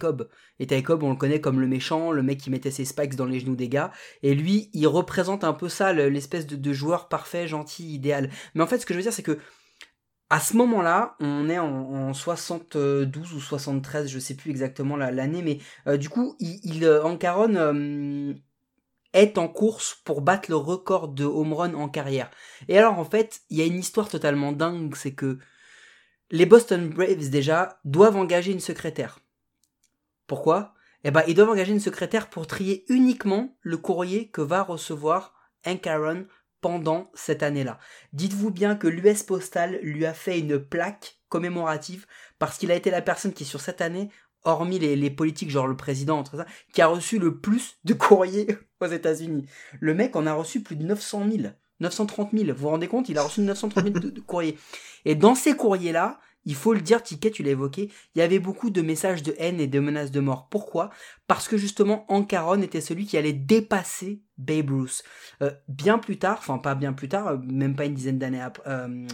Et 0.59 0.67
Ty 0.67 0.83
on 0.87 1.09
le 1.09 1.15
connaît 1.15 1.41
comme 1.41 1.59
le 1.59 1.65
méchant, 1.65 2.11
le 2.11 2.21
mec 2.21 2.41
qui 2.41 2.51
mettait 2.51 2.69
ses 2.69 2.85
spikes 2.85 3.15
dans 3.15 3.25
les 3.25 3.39
genoux 3.39 3.55
des 3.55 3.69
gars. 3.69 3.91
Et 4.21 4.35
lui, 4.35 4.69
il 4.73 4.85
représente 4.85 5.43
un 5.43 5.53
peu 5.53 5.67
ça, 5.67 5.93
l'espèce 5.93 6.45
de, 6.45 6.73
joueur 6.73 7.09
parfait, 7.09 7.47
gentil, 7.47 7.91
idéal. 7.95 8.29
Mais 8.53 8.61
en 8.61 8.67
fait, 8.67 8.77
ce 8.77 8.85
que 8.85 8.93
je 8.93 8.99
veux 8.99 9.03
dire, 9.03 9.13
c'est 9.13 9.23
que 9.23 9.39
à 10.29 10.39
ce 10.39 10.55
moment-là, 10.57 11.15
on 11.19 11.49
est 11.49 11.57
en, 11.57 12.13
72 12.13 13.33
ou 13.33 13.39
73, 13.39 14.07
je 14.07 14.19
sais 14.19 14.35
plus 14.35 14.51
exactement 14.51 14.95
l'année, 14.95 15.41
mais 15.41 15.57
euh, 15.87 15.97
du 15.97 16.09
coup, 16.09 16.35
il, 16.39 16.59
il 16.63 16.85
euh, 16.85 17.03
encaronne 17.03 17.57
euh, 17.57 18.33
est 19.15 19.37
en 19.37 19.47
course 19.47 20.01
pour 20.03 20.21
battre 20.21 20.49
le 20.49 20.57
record 20.57 21.07
de 21.07 21.23
home 21.23 21.53
run 21.53 21.73
en 21.73 21.89
carrière. 21.89 22.29
Et 22.67 22.77
alors 22.77 22.99
en 22.99 23.05
fait, 23.05 23.41
il 23.49 23.57
y 23.57 23.61
a 23.61 23.65
une 23.65 23.79
histoire 23.79 24.09
totalement 24.09 24.51
dingue, 24.51 24.95
c'est 24.95 25.13
que 25.13 25.39
les 26.31 26.45
Boston 26.45 26.89
Braves 26.89 27.29
déjà 27.29 27.79
doivent 27.85 28.17
engager 28.17 28.51
une 28.51 28.59
secrétaire. 28.59 29.19
Pourquoi? 30.27 30.73
Eh 31.03 31.11
ben, 31.11 31.23
ils 31.27 31.35
doivent 31.35 31.51
engager 31.51 31.71
une 31.71 31.79
secrétaire 31.79 32.29
pour 32.29 32.47
trier 32.47 32.83
uniquement 32.89 33.55
le 33.61 33.77
courrier 33.77 34.29
que 34.29 34.41
va 34.41 34.63
recevoir 34.63 35.33
Hank 35.65 35.85
Aaron 35.87 36.25
pendant 36.61 37.11
cette 37.13 37.43
année-là. 37.43 37.77
Dites-vous 38.11 38.49
bien 38.49 38.75
que 38.75 38.87
l'US 38.87 39.23
Postal 39.23 39.79
lui 39.83 40.05
a 40.05 40.13
fait 40.13 40.39
une 40.39 40.59
plaque 40.59 41.19
commémorative 41.29 42.07
parce 42.39 42.57
qu'il 42.57 42.71
a 42.71 42.75
été 42.75 42.89
la 42.89 43.03
personne 43.03 43.33
qui 43.33 43.45
sur 43.45 43.61
cette 43.61 43.81
année 43.81 44.09
hormis 44.45 44.79
les, 44.79 45.09
politiques, 45.09 45.49
genre 45.49 45.67
le 45.67 45.75
président, 45.75 46.23
ça, 46.23 46.45
qui 46.73 46.81
a 46.81 46.87
reçu 46.87 47.19
le 47.19 47.39
plus 47.39 47.77
de 47.83 47.93
courriers 47.93 48.47
aux 48.85 48.91
États-Unis. 48.91 49.45
Le 49.79 49.93
mec 49.93 50.15
en 50.15 50.25
a 50.25 50.33
reçu 50.33 50.61
plus 50.61 50.75
de 50.75 50.83
900 50.83 51.25
000. 51.31 51.43
930 51.79 52.29
000. 52.33 52.45
Vous 52.47 52.53
vous 52.61 52.69
rendez 52.69 52.87
compte? 52.87 53.09
Il 53.09 53.17
a 53.17 53.23
reçu 53.23 53.41
930 53.41 53.83
000 53.83 53.99
de 53.99 54.19
courriers. 54.21 54.57
Et 55.03 55.15
dans 55.15 55.35
ces 55.35 55.55
courriers-là, 55.55 56.19
il 56.45 56.55
faut 56.55 56.73
le 56.73 56.81
dire, 56.81 57.01
Ticket, 57.03 57.31
tu 57.31 57.43
l'as 57.43 57.51
évoqué, 57.51 57.91
il 58.15 58.19
y 58.19 58.21
avait 58.21 58.39
beaucoup 58.39 58.69
de 58.69 58.81
messages 58.81 59.23
de 59.23 59.35
haine 59.37 59.59
et 59.59 59.67
de 59.67 59.79
menaces 59.79 60.11
de 60.11 60.19
mort. 60.19 60.47
Pourquoi? 60.49 60.89
Parce 61.27 61.47
que 61.47 61.57
justement, 61.57 62.05
Ancaron 62.07 62.61
était 62.61 62.81
celui 62.81 63.05
qui 63.05 63.17
allait 63.17 63.33
dépasser 63.33 64.21
Babe 64.37 64.69
Ruth. 64.69 65.03
Euh, 65.41 65.51
bien 65.67 65.97
plus 65.97 66.17
tard, 66.17 66.37
enfin 66.39 66.57
pas 66.57 66.75
bien 66.75 66.93
plus 66.93 67.09
tard, 67.09 67.27
euh, 67.27 67.37
même 67.37 67.75
pas 67.75 67.85
une 67.85 67.93
dizaine 67.93 68.19
d'années 68.19 68.45
euh, 68.67 69.07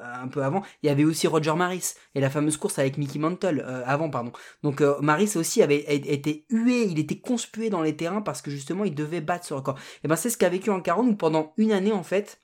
un 0.00 0.28
peu 0.28 0.42
avant, 0.42 0.62
il 0.82 0.86
y 0.86 0.90
avait 0.90 1.04
aussi 1.04 1.26
Roger 1.26 1.54
Maris 1.54 1.94
et 2.14 2.20
la 2.20 2.30
fameuse 2.30 2.56
course 2.56 2.78
avec 2.78 2.98
Mickey 2.98 3.18
Mantle 3.18 3.60
avant, 3.84 4.08
pardon. 4.08 4.32
Donc 4.62 4.80
Maris 5.00 5.32
aussi 5.36 5.62
avait 5.62 5.84
été 5.88 6.46
hué, 6.50 6.84
il 6.84 6.98
était 6.98 7.18
conspué 7.18 7.68
dans 7.68 7.82
les 7.82 7.96
terrains 7.96 8.22
parce 8.22 8.40
que 8.40 8.50
justement 8.50 8.84
il 8.84 8.94
devait 8.94 9.20
battre 9.20 9.44
ce 9.44 9.54
record. 9.54 9.78
Et 10.04 10.08
ben 10.08 10.16
c'est 10.16 10.30
ce 10.30 10.38
qu'a 10.38 10.48
vécu 10.48 10.70
Ancaron 10.70 11.06
où 11.06 11.14
pendant 11.14 11.52
une 11.56 11.72
année 11.72 11.92
en 11.92 12.04
fait, 12.04 12.40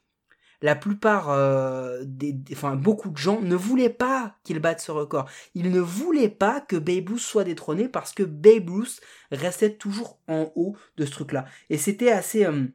la 0.63 0.75
plupart, 0.75 1.31
euh, 1.31 2.03
des, 2.05 2.37
enfin 2.53 2.77
beaucoup 2.77 3.11
de 3.11 3.17
gens 3.17 3.41
ne 3.41 3.55
voulaient 3.55 3.89
pas 3.89 4.37
qu'il 4.45 4.59
batte 4.59 4.81
ce 4.81 4.93
record. 4.93 5.29
Ils 5.55 5.71
ne 5.71 5.81
voulaient 5.81 6.29
pas 6.29 6.61
que 6.61 6.77
Babe 6.77 7.09
Ruth 7.09 7.19
soit 7.19 7.45
détrôné 7.45 7.89
parce 7.89 8.13
que 8.13 8.23
Babe 8.23 8.71
Ruth 8.71 9.01
restait 9.31 9.75
toujours 9.75 10.19
en 10.29 10.53
haut 10.55 10.77
de 10.97 11.05
ce 11.05 11.11
truc-là. 11.11 11.45
Et 11.71 11.79
c'était 11.79 12.11
assez 12.11 12.45
euh, 12.45 12.67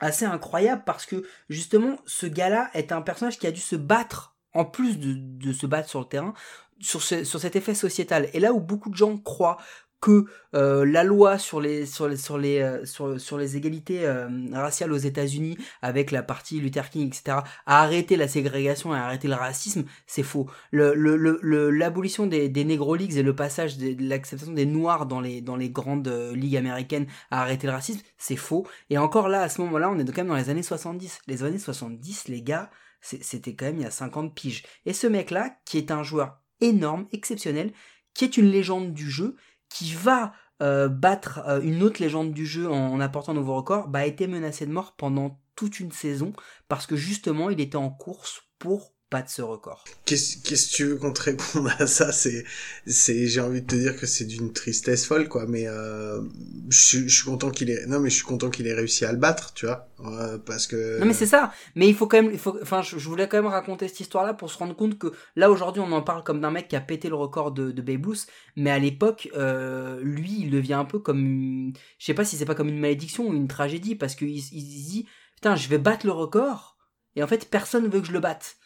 assez 0.00 0.24
incroyable 0.24 0.82
parce 0.86 1.06
que 1.06 1.24
justement 1.48 1.98
ce 2.06 2.26
gars-là 2.26 2.70
est 2.74 2.92
un 2.92 3.02
personnage 3.02 3.38
qui 3.38 3.46
a 3.46 3.52
dû 3.52 3.60
se 3.60 3.76
battre 3.76 4.36
en 4.54 4.64
plus 4.64 4.98
de, 4.98 5.52
se 5.52 5.66
battre 5.66 5.88
sur 5.88 6.00
le 6.00 6.06
terrain 6.06 6.34
sur 6.80 7.02
cet 7.02 7.56
effet 7.56 7.74
sociétal. 7.74 8.28
Et 8.32 8.40
là 8.40 8.52
où 8.52 8.60
beaucoup 8.60 8.90
de 8.90 8.96
gens 8.96 9.16
croient 9.16 9.58
que 10.00 10.26
euh, 10.54 10.84
la 10.84 11.02
loi 11.02 11.38
sur 11.38 11.60
les 11.60 11.84
sur 11.84 12.08
les 12.08 12.16
sur 12.16 12.38
les 12.38 12.60
euh, 12.60 12.84
sur, 12.84 13.20
sur 13.20 13.36
les 13.36 13.56
égalités 13.56 14.06
euh, 14.06 14.28
raciales 14.52 14.92
aux 14.92 14.98
États-Unis 14.98 15.58
avec 15.82 16.10
la 16.12 16.22
partie 16.22 16.60
Luther 16.60 16.88
King 16.88 17.08
etc 17.08 17.38
a 17.66 17.82
arrêté 17.82 18.16
la 18.16 18.28
ségrégation 18.28 18.94
et 18.94 18.98
a 18.98 19.04
arrêté 19.04 19.28
le 19.28 19.34
racisme 19.34 19.84
c'est 20.06 20.22
faux. 20.22 20.48
Le 20.70 20.94
l'abolition 21.70 22.24
le, 22.24 22.30
des, 22.30 22.48
des 22.48 22.64
Negro 22.64 22.94
Leagues 22.94 23.16
et 23.16 23.22
le 23.22 23.34
passage 23.34 23.76
de, 23.76 23.96
l'acceptation 23.98 24.52
des 24.52 24.66
noirs 24.66 25.06
dans 25.06 25.20
les 25.20 25.40
dans 25.40 25.56
les 25.56 25.70
grandes 25.70 26.08
ligues 26.34 26.56
américaines 26.56 27.06
a 27.30 27.42
arrêté 27.42 27.66
le 27.66 27.72
racisme 27.72 28.00
c'est 28.18 28.36
faux. 28.36 28.66
Et 28.90 28.98
encore 28.98 29.28
là 29.28 29.42
à 29.42 29.48
ce 29.48 29.60
moment-là 29.62 29.90
on 29.90 29.98
est 29.98 30.04
quand 30.06 30.18
même 30.18 30.28
dans 30.28 30.36
les 30.36 30.50
années 30.50 30.62
70 30.62 31.20
les 31.26 31.42
années 31.42 31.58
70 31.58 32.28
les 32.28 32.42
gars 32.42 32.70
c'était 33.00 33.54
quand 33.54 33.66
même 33.66 33.78
il 33.78 33.82
y 33.82 33.86
a 33.86 33.90
50 33.90 34.34
piges 34.34 34.64
et 34.84 34.92
ce 34.92 35.06
mec 35.06 35.30
là 35.30 35.56
qui 35.64 35.78
est 35.78 35.90
un 35.90 36.02
joueur 36.02 36.40
énorme 36.60 37.06
exceptionnel 37.12 37.72
qui 38.14 38.24
est 38.24 38.36
une 38.36 38.50
légende 38.50 38.92
du 38.92 39.08
jeu 39.08 39.36
qui 39.68 39.92
va 39.92 40.32
euh, 40.60 40.88
battre 40.88 41.40
euh, 41.46 41.60
une 41.60 41.82
autre 41.82 42.02
légende 42.02 42.32
du 42.32 42.46
jeu 42.46 42.70
en, 42.70 42.98
apportant 43.00 43.32
un 43.32 43.36
nouveau 43.36 43.54
record, 43.54 43.88
bah, 43.88 44.00
a 44.00 44.06
été 44.06 44.26
menacé 44.26 44.66
de 44.66 44.72
mort 44.72 44.94
pendant 44.96 45.40
toute 45.54 45.80
une 45.80 45.92
saison 45.92 46.32
parce 46.68 46.86
que 46.86 46.96
justement 46.96 47.50
il 47.50 47.60
était 47.60 47.76
en 47.76 47.90
course 47.90 48.42
pour 48.58 48.92
pas 49.10 49.22
de 49.22 49.28
ce 49.28 49.40
record. 49.40 49.84
Qu'est-ce 50.04 50.36
que 50.36 50.76
tu 50.76 50.84
veux 50.84 50.96
qu'on 50.96 51.12
te 51.12 51.22
réponde 51.22 51.70
à 51.78 51.86
ça? 51.86 52.12
C'est, 52.12 52.44
c'est, 52.86 53.26
j'ai 53.26 53.40
envie 53.40 53.62
de 53.62 53.66
te 53.66 53.74
dire 53.74 53.96
que 53.96 54.06
c'est 54.06 54.26
d'une 54.26 54.52
tristesse 54.52 55.06
folle, 55.06 55.28
quoi. 55.28 55.46
Mais 55.46 55.66
euh, 55.66 56.20
je, 56.68 57.08
suis 57.08 57.24
content 57.24 57.50
qu'il 57.50 57.70
ait, 57.70 57.86
non, 57.86 58.00
mais 58.00 58.10
je 58.10 58.16
suis 58.16 58.24
content 58.24 58.50
qu'il 58.50 58.66
ait 58.66 58.74
réussi 58.74 59.06
à 59.06 59.12
le 59.12 59.18
battre, 59.18 59.54
tu 59.54 59.64
vois, 59.64 59.88
euh, 60.04 60.36
parce 60.38 60.66
que. 60.66 60.98
Non, 61.00 61.06
mais 61.06 61.14
c'est 61.14 61.26
ça. 61.26 61.52
Mais 61.74 61.88
il 61.88 61.94
faut 61.94 62.06
quand 62.06 62.22
même, 62.22 62.32
il 62.32 62.38
faut, 62.38 62.58
enfin, 62.60 62.82
je, 62.82 62.96
voulais 62.96 63.28
quand 63.28 63.38
même 63.38 63.50
raconter 63.50 63.88
cette 63.88 64.00
histoire-là 64.00 64.34
pour 64.34 64.50
se 64.50 64.58
rendre 64.58 64.76
compte 64.76 64.98
que 64.98 65.12
là 65.36 65.50
aujourd'hui, 65.50 65.82
on 65.84 65.92
en 65.92 66.02
parle 66.02 66.22
comme 66.22 66.40
d'un 66.40 66.50
mec 66.50 66.68
qui 66.68 66.76
a 66.76 66.80
pété 66.80 67.08
le 67.08 67.16
record 67.16 67.52
de, 67.52 67.70
de 67.70 67.82
Babe 67.82 68.04
Ruth, 68.04 68.26
mais 68.56 68.70
à 68.70 68.78
l'époque, 68.78 69.30
euh, 69.36 70.00
lui, 70.02 70.36
il 70.40 70.50
devient 70.50 70.74
un 70.74 70.84
peu 70.84 70.98
comme, 70.98 71.72
je 71.98 72.04
sais 72.04 72.14
pas 72.14 72.24
si 72.24 72.36
c'est 72.36 72.44
pas 72.44 72.54
comme 72.54 72.68
une 72.68 72.80
malédiction 72.80 73.26
ou 73.28 73.32
une 73.32 73.48
tragédie, 73.48 73.94
parce 73.94 74.14
qu'il 74.14 74.28
il 74.28 74.64
dit, 74.64 75.06
putain, 75.36 75.56
je 75.56 75.68
vais 75.68 75.78
battre 75.78 76.04
le 76.04 76.12
record, 76.12 76.76
et 77.16 77.22
en 77.22 77.26
fait, 77.26 77.48
personne 77.50 77.88
veut 77.88 78.00
que 78.00 78.06
je 78.06 78.12
le 78.12 78.20
batte 78.20 78.56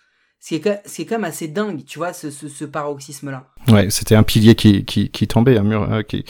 c'est 0.45 0.61
quand 0.61 1.13
même 1.13 1.23
assez 1.25 1.47
dingue, 1.47 1.85
tu 1.85 2.01
vois, 2.01 2.13
ce, 2.13 2.29
ce, 2.29 2.65
paroxysme-là. 2.65 3.47
Ouais, 3.69 3.91
c'était 3.91 4.17
un 4.17 4.25
pilier 4.25 4.57
qui, 4.57 4.85
qui, 4.85 5.09
qui 5.09 5.29
tombait, 5.29 5.57
un 5.57 5.63
mur. 5.63 5.91
Euh, 5.91 6.03
qui... 6.03 6.25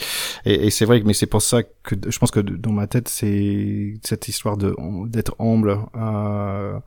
Et, 0.45 0.69
c'est 0.69 0.85
vrai, 0.85 1.01
mais 1.03 1.15
c'est 1.15 1.25
pour 1.25 1.41
ça 1.41 1.63
que 1.63 1.95
je 2.07 2.19
pense 2.19 2.29
que 2.29 2.39
dans 2.39 2.71
ma 2.71 2.85
tête, 2.85 3.09
c'est 3.09 3.95
cette 4.03 4.27
histoire 4.27 4.55
d'être 4.55 5.35
humble. 5.39 5.79
Euh, 5.95 6.77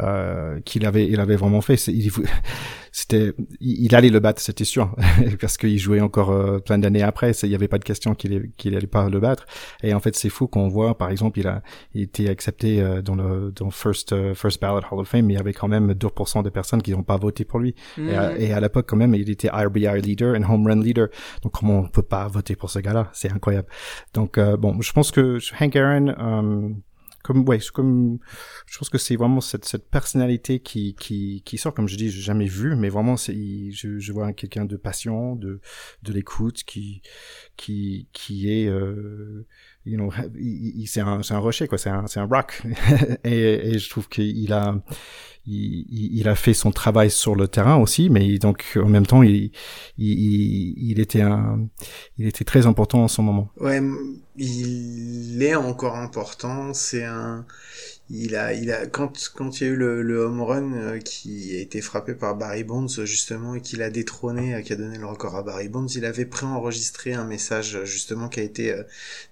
euh, 0.00 0.58
qu'il 0.64 0.86
avait, 0.86 1.06
il 1.06 1.20
avait 1.20 1.36
vraiment 1.36 1.60
fait. 1.60 1.76
C'était, 2.94 3.32
il, 3.60 3.94
allait 3.94 4.10
le 4.10 4.20
battre, 4.20 4.42
c'était 4.42 4.66
sûr, 4.66 4.94
parce 5.40 5.56
qu'il 5.56 5.78
jouait 5.78 6.02
encore 6.02 6.30
euh, 6.30 6.58
plein 6.58 6.76
d'années 6.76 7.02
après. 7.02 7.32
Il 7.42 7.48
n'y 7.48 7.54
avait 7.54 7.68
pas 7.68 7.78
de 7.78 7.84
question 7.84 8.14
qu'il 8.14 8.50
qu'il 8.58 8.76
allait 8.76 8.86
pas 8.86 9.08
le 9.08 9.18
battre. 9.18 9.46
Et 9.82 9.94
en 9.94 10.00
fait, 10.00 10.14
c'est 10.14 10.28
fou 10.28 10.46
qu'on 10.46 10.68
voit, 10.68 10.98
par 10.98 11.08
exemple, 11.08 11.40
il 11.40 11.48
a 11.48 11.62
il 11.94 12.02
été 12.02 12.28
accepté 12.28 12.82
euh, 12.82 13.00
dans 13.00 13.14
le 13.14 13.50
dans 13.50 13.70
first 13.70 14.14
first 14.34 14.60
ballot 14.60 14.82
Hall 14.90 15.00
of 15.00 15.08
Fame, 15.08 15.24
mais 15.24 15.32
il 15.32 15.36
y 15.38 15.40
avait 15.40 15.54
quand 15.54 15.68
même 15.68 15.92
2% 15.92 16.42
de 16.42 16.50
personnes 16.50 16.82
qui 16.82 16.92
n'ont 16.92 17.02
pas 17.02 17.16
voté 17.16 17.46
pour 17.46 17.60
lui. 17.60 17.74
Et 17.96 18.14
à, 18.14 18.32
mm. 18.32 18.52
à 18.52 18.60
l'époque, 18.60 18.86
quand 18.86 18.98
même, 18.98 19.14
il 19.14 19.30
était 19.30 19.48
RBI 19.48 20.02
leader 20.02 20.34
et 20.36 20.44
home 20.44 20.66
run 20.66 20.82
leader. 20.82 21.08
Donc 21.42 21.52
comment 21.52 21.78
on 21.78 21.88
peut 21.88 22.02
pas 22.02 22.28
voter 22.28 22.56
pour 22.56 22.68
ce 22.68 22.78
gars-là? 22.78 23.08
C'est 23.14 23.32
incroyable. 23.32 23.68
Donc 24.12 24.38
bon, 24.38 24.82
je 24.82 24.92
pense 24.92 25.10
que 25.10 25.38
Hank 25.58 25.76
Aaron 25.76 26.74
comme 27.22 27.48
ouais 27.48 27.58
comme 27.72 28.18
je 28.66 28.78
pense 28.78 28.88
que 28.88 28.98
c'est 28.98 29.16
vraiment 29.16 29.40
cette 29.40 29.64
cette 29.64 29.88
personnalité 29.90 30.60
qui 30.60 30.94
qui 30.94 31.42
qui 31.44 31.58
sort. 31.58 31.74
Comme 31.74 31.88
je 31.88 31.96
dis 31.96 32.10
j'ai 32.10 32.20
jamais 32.20 32.46
vu 32.46 32.76
mais 32.76 32.88
vraiment 32.88 33.16
c'est 33.16 33.34
je, 33.72 33.98
je 33.98 34.12
vois 34.12 34.32
quelqu'un 34.32 34.64
de 34.64 34.76
patient 34.76 35.36
de 35.36 35.60
de 36.02 36.12
l'écoute 36.12 36.64
qui 36.64 37.02
qui 37.56 38.08
qui 38.12 38.50
est 38.50 38.68
euh, 38.68 39.46
you 39.84 39.96
know 39.96 40.10
c'est 40.86 41.00
un 41.00 41.20
un 41.28 41.38
rocher 41.38 41.68
quoi 41.68 41.78
c'est 41.78 41.90
un 41.90 42.04
un 42.16 42.24
rock 42.24 42.62
et, 43.24 43.78
je 43.78 43.90
trouve 43.90 44.08
qu'il 44.08 44.52
a 44.52 44.74
il, 45.46 46.18
il, 46.18 46.28
a 46.28 46.36
fait 46.36 46.54
son 46.54 46.70
travail 46.70 47.10
sur 47.10 47.34
le 47.34 47.48
terrain 47.48 47.76
aussi, 47.76 48.10
mais 48.10 48.38
donc 48.38 48.78
en 48.80 48.88
même 48.88 49.06
temps, 49.06 49.22
il, 49.22 49.50
il, 49.98 50.74
il 50.78 51.00
était 51.00 51.22
un, 51.22 51.66
il 52.16 52.28
était 52.28 52.44
très 52.44 52.66
important 52.66 53.02
en 53.02 53.08
ce 53.08 53.20
moment. 53.22 53.48
Ouais, 53.58 53.80
il 54.36 55.42
est 55.42 55.56
encore 55.56 55.96
important. 55.96 56.72
C'est 56.74 57.04
un, 57.04 57.44
il 58.10 58.36
a, 58.36 58.52
il 58.52 58.70
a, 58.72 58.86
quand, 58.86 59.32
quand 59.34 59.60
il 59.60 59.64
y 59.64 59.70
a 59.70 59.70
eu 59.70 59.76
le, 59.76 60.02
le 60.02 60.18
home 60.20 60.42
run 60.42 60.72
euh, 60.74 60.98
qui 60.98 61.56
a 61.56 61.60
été 61.60 61.80
frappé 61.80 62.14
par 62.14 62.36
Barry 62.36 62.64
Bonds 62.64 63.04
justement 63.04 63.54
et 63.54 63.60
qu'il 63.60 63.82
a 63.82 63.90
détrôné, 63.90 64.54
euh, 64.54 64.60
qui 64.60 64.72
a 64.72 64.76
donné 64.76 64.98
le 64.98 65.06
record 65.06 65.36
à 65.36 65.42
Barry 65.42 65.68
Bonds, 65.68 65.86
il 65.86 66.04
avait 66.04 66.26
préenregistré 66.26 67.14
un 67.14 67.24
message 67.24 67.84
justement 67.84 68.28
qui 68.28 68.40
a 68.40 68.42
été 68.42 68.72
euh, 68.72 68.82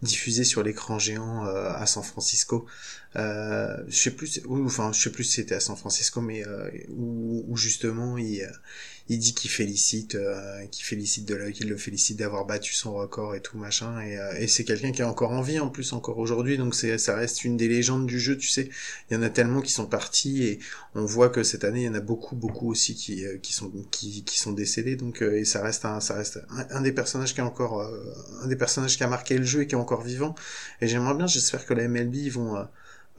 diffusé 0.02 0.44
sur 0.44 0.62
l'écran 0.62 0.98
géant 0.98 1.44
à 1.44 1.84
San 1.86 2.02
Francisco. 2.02 2.66
Je 3.14 3.80
sais 3.90 4.12
plus, 4.12 4.40
enfin 4.48 4.92
je 4.92 5.00
sais 5.00 5.10
plus 5.10 5.24
si 5.24 5.34
c'était 5.34 5.56
à 5.56 5.60
San 5.60 5.76
Francisco, 5.76 6.20
mais 6.20 6.46
euh, 6.46 6.70
où, 6.90 7.56
justement 7.56 8.16
il, 8.16 8.48
il 9.10 9.18
dit 9.18 9.34
qu'il 9.34 9.50
félicite, 9.50 10.14
euh, 10.14 10.64
qu'il 10.66 10.84
félicite 10.84 11.26
de 11.26 11.50
qu'il 11.50 11.68
le 11.68 11.76
félicite 11.76 12.16
d'avoir 12.16 12.46
battu 12.46 12.74
son 12.74 12.94
record 12.94 13.34
et 13.34 13.40
tout 13.42 13.58
machin, 13.58 14.00
et, 14.00 14.16
euh, 14.16 14.34
et 14.38 14.46
c'est 14.46 14.64
quelqu'un 14.64 14.92
qui 14.92 15.02
est 15.02 15.04
encore 15.04 15.32
en 15.32 15.42
vie 15.42 15.58
en 15.58 15.68
plus 15.68 15.92
encore 15.92 16.18
aujourd'hui, 16.18 16.56
donc 16.56 16.76
c'est 16.76 16.96
ça 16.96 17.16
reste 17.16 17.42
une 17.44 17.56
des 17.56 17.66
légendes 17.66 18.06
du 18.06 18.20
jeu, 18.20 18.36
tu 18.38 18.46
sais. 18.46 18.70
Il 19.10 19.14
y 19.14 19.16
en 19.16 19.22
a 19.22 19.28
tellement 19.28 19.62
qui 19.62 19.72
sont 19.72 19.86
partis 19.86 20.44
et 20.44 20.60
on 20.94 21.04
voit 21.04 21.28
que 21.28 21.42
cette 21.42 21.64
année 21.64 21.80
il 21.80 21.86
y 21.86 21.88
en 21.88 21.94
a 21.94 22.00
beaucoup 22.00 22.36
beaucoup 22.36 22.70
aussi 22.70 22.94
qui 22.94 23.24
qui 23.42 23.52
sont 23.52 23.72
qui, 23.90 24.22
qui 24.22 24.38
sont 24.38 24.52
décédés, 24.52 24.94
donc 24.94 25.22
et 25.22 25.44
ça 25.44 25.60
reste 25.60 25.84
un 25.84 25.98
ça 25.98 26.14
reste 26.14 26.38
un, 26.48 26.80
des 26.80 26.92
personnages 26.92 27.34
qui 27.34 27.40
est 27.40 27.42
encore 27.42 27.82
un 28.42 28.46
des 28.46 28.56
personnages 28.56 28.96
qui 28.96 29.02
a 29.02 29.08
marqué 29.08 29.36
le 29.36 29.44
jeu 29.44 29.62
et 29.62 29.66
qui 29.66 29.74
est 29.74 29.78
encore 29.78 30.02
vivant. 30.02 30.36
Et 30.80 30.86
j'aimerais 30.86 31.14
bien, 31.14 31.26
j'espère 31.26 31.66
que 31.66 31.74
la 31.74 31.88
MLB 31.88 32.14
ils 32.14 32.32
vont 32.32 32.56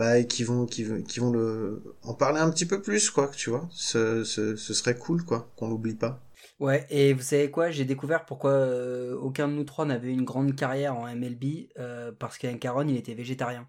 bah, 0.01 0.17
et 0.17 0.25
qui 0.25 0.43
vont, 0.43 0.65
qui, 0.65 0.83
vont 0.83 1.29
le, 1.29 1.83
en 2.01 2.15
parler 2.15 2.39
un 2.39 2.49
petit 2.49 2.65
peu 2.65 2.81
plus, 2.81 3.11
quoi, 3.11 3.27
tu 3.27 3.51
vois. 3.51 3.69
Ce, 3.69 4.23
serait 4.23 4.97
cool, 4.97 5.23
quoi, 5.23 5.51
qu'on 5.55 5.69
l'oublie 5.69 5.93
pas. 5.93 6.19
Ouais, 6.59 6.87
et 6.89 7.13
vous 7.13 7.21
savez 7.21 7.51
quoi, 7.51 7.69
j'ai 7.69 7.85
découvert 7.85 8.25
pourquoi 8.25 8.49
euh, 8.49 9.15
aucun 9.15 9.47
de 9.47 9.53
nous 9.53 9.63
trois 9.63 9.85
n'avait 9.85 10.11
une 10.11 10.23
grande 10.23 10.55
carrière 10.55 10.97
en 10.97 11.05
MLB, 11.05 11.67
euh, 11.77 12.11
parce 12.17 12.39
qu'un 12.39 12.57
Caron, 12.57 12.87
il 12.87 12.97
était 12.97 13.13
végétarien. 13.13 13.67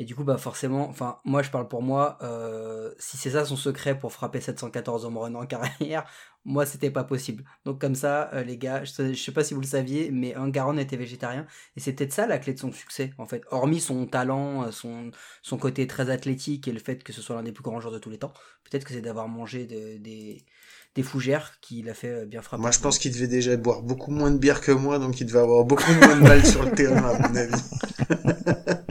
Et 0.00 0.04
du 0.04 0.14
coup, 0.14 0.22
bah 0.22 0.38
forcément, 0.38 0.88
enfin, 0.88 1.18
moi 1.24 1.42
je 1.42 1.50
parle 1.50 1.66
pour 1.66 1.82
moi, 1.82 2.18
euh, 2.22 2.92
si 3.00 3.16
c'est 3.16 3.30
ça 3.30 3.44
son 3.44 3.56
secret 3.56 3.98
pour 3.98 4.12
frapper 4.12 4.40
714 4.40 5.04
home 5.04 5.18
runs 5.18 5.34
en 5.34 5.44
carrière, 5.46 6.04
moi 6.44 6.66
c'était 6.66 6.92
pas 6.92 7.02
possible. 7.02 7.44
Donc 7.64 7.80
comme 7.80 7.96
ça, 7.96 8.30
euh, 8.32 8.44
les 8.44 8.58
gars, 8.58 8.84
je, 8.84 9.14
sais 9.14 9.32
pas 9.32 9.42
si 9.42 9.54
vous 9.54 9.60
le 9.60 9.66
saviez, 9.66 10.12
mais 10.12 10.36
un 10.36 10.50
Garonne 10.50 10.78
était 10.78 10.96
végétarien. 10.96 11.46
Et 11.76 11.80
c'est 11.80 11.94
peut-être 11.94 12.12
ça 12.12 12.28
la 12.28 12.38
clé 12.38 12.54
de 12.54 12.60
son 12.60 12.70
succès, 12.70 13.12
en 13.18 13.26
fait. 13.26 13.42
Hormis 13.50 13.80
son 13.80 14.06
talent, 14.06 14.66
euh, 14.66 14.70
son, 14.70 15.10
son 15.42 15.58
côté 15.58 15.88
très 15.88 16.10
athlétique 16.10 16.68
et 16.68 16.72
le 16.72 16.78
fait 16.78 17.02
que 17.02 17.12
ce 17.12 17.20
soit 17.20 17.34
l'un 17.34 17.42
des 17.42 17.52
plus 17.52 17.64
grands 17.64 17.80
joueurs 17.80 17.92
de 17.92 17.98
tous 17.98 18.10
les 18.10 18.18
temps, 18.18 18.32
peut-être 18.70 18.84
que 18.84 18.94
c'est 18.94 19.00
d'avoir 19.00 19.26
mangé 19.26 19.66
des, 19.66 20.44
des 20.94 21.02
fougères 21.02 21.58
qui 21.60 21.82
l'a 21.82 21.94
fait 21.94 22.24
bien 22.24 22.40
frapper. 22.40 22.60
Moi 22.60 22.70
je 22.70 22.78
pense 22.78 23.00
qu'il 23.00 23.12
devait 23.12 23.26
déjà 23.26 23.56
boire 23.56 23.82
beaucoup 23.82 24.12
moins 24.12 24.30
de 24.30 24.38
bière 24.38 24.60
que 24.60 24.70
moi, 24.70 25.00
donc 25.00 25.20
il 25.20 25.26
devait 25.26 25.40
avoir 25.40 25.64
beaucoup 25.64 25.92
moins 25.92 26.16
de 26.16 26.22
balles 26.22 26.46
sur 26.46 26.62
le 26.64 26.70
terrain, 26.70 27.02
à 27.02 27.28
mon 27.28 27.34
avis. 27.34 28.84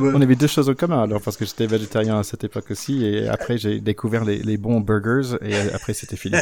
On 0.00 0.20
avait 0.20 0.36
deux 0.36 0.46
choses 0.46 0.68
en 0.68 0.74
commun 0.74 1.02
alors, 1.02 1.20
parce 1.20 1.36
que 1.36 1.44
j'étais 1.44 1.66
végétarien 1.66 2.18
à 2.18 2.22
cette 2.22 2.44
époque 2.44 2.70
aussi, 2.70 3.04
et 3.04 3.28
après 3.28 3.58
j'ai 3.58 3.80
découvert 3.80 4.24
les, 4.24 4.38
les, 4.38 4.56
bons 4.56 4.80
burgers, 4.80 5.36
et 5.42 5.54
après 5.74 5.94
c'était 5.94 6.16
fini. 6.16 6.36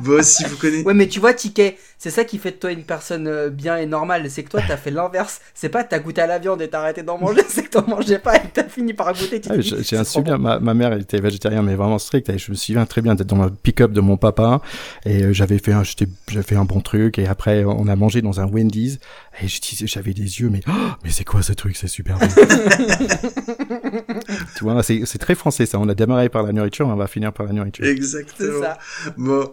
bon, 0.00 0.22
si 0.22 0.44
vous 0.44 0.56
connaissez. 0.56 0.84
Ouais, 0.84 0.94
mais 0.94 1.08
tu 1.08 1.20
vois, 1.20 1.34
Ticket, 1.34 1.76
c'est 1.98 2.10
ça 2.10 2.24
qui 2.24 2.38
fait 2.38 2.50
de 2.50 2.56
toi 2.56 2.72
une 2.72 2.84
personne 2.84 3.26
euh, 3.26 3.48
bien 3.48 3.78
et 3.78 3.86
normale. 3.86 4.30
C'est 4.30 4.42
que 4.42 4.50
toi, 4.50 4.60
t'as 4.66 4.76
fait 4.76 4.90
l'inverse. 4.90 5.40
C'est 5.54 5.70
pas 5.70 5.82
t'as 5.82 5.98
goûté 5.98 6.20
à 6.20 6.26
la 6.26 6.38
viande 6.38 6.60
et 6.60 6.68
t'as 6.68 6.80
arrêté 6.80 7.02
d'en 7.02 7.18
manger, 7.18 7.42
c'est 7.48 7.62
que 7.62 7.70
t'en 7.70 7.86
mangeais 7.86 8.18
pas 8.18 8.36
et 8.36 8.42
t'as 8.52 8.64
fini 8.64 8.92
par 8.92 9.14
goûter. 9.14 9.40
Ah, 9.48 9.54
j'ai 9.60 9.96
un 9.96 10.04
souvenir, 10.04 10.38
ma, 10.38 10.58
ma, 10.60 10.74
mère 10.74 10.92
elle 10.92 11.02
était 11.02 11.20
végétarienne, 11.20 11.64
mais 11.64 11.74
vraiment 11.74 11.98
stricte. 11.98 12.28
Et 12.28 12.38
je 12.38 12.50
me 12.50 12.56
souviens 12.56 12.84
très 12.84 13.00
bien 13.00 13.14
d'être 13.14 13.28
dans 13.28 13.42
le 13.42 13.50
pick-up 13.50 13.92
de 13.92 14.00
mon 14.00 14.18
papa, 14.18 14.60
et 15.04 15.24
euh, 15.24 15.32
j'avais 15.32 15.58
fait 15.58 15.72
un, 15.72 15.82
j'avais 16.28 16.42
fait 16.42 16.56
un 16.56 16.64
bon 16.64 16.80
truc, 16.80 17.18
et 17.18 17.26
après 17.26 17.64
on 17.64 17.88
a 17.88 17.96
mangé 17.96 18.20
dans 18.20 18.40
un 18.40 18.46
Wendy's, 18.46 18.98
et 19.42 19.46
j'avais 19.86 20.12
des 20.12 20.40
yeux, 20.40 20.50
mais 20.50 20.60
oh, 20.68 20.72
mais 21.02 21.10
c'est 21.10 21.24
quoi 21.24 21.42
ce 21.42 21.54
truc? 21.54 21.76
C'est 21.76 21.88
super 21.88 22.18
bon. 22.18 22.26
tu 24.56 24.64
vois, 24.64 24.82
c'est 24.82 25.18
très 25.18 25.34
français 25.34 25.64
ça. 25.66 25.78
On 25.78 25.88
a 25.88 25.94
démarré 25.94 26.28
par 26.28 26.42
la 26.42 26.52
nourriture, 26.52 26.86
on 26.88 26.94
va 26.94 27.06
finir 27.06 27.32
par 27.32 27.46
la 27.46 27.52
nourriture. 27.52 27.86
Exactement. 27.86 28.60
Ça. 28.60 28.78
Bon, 29.16 29.52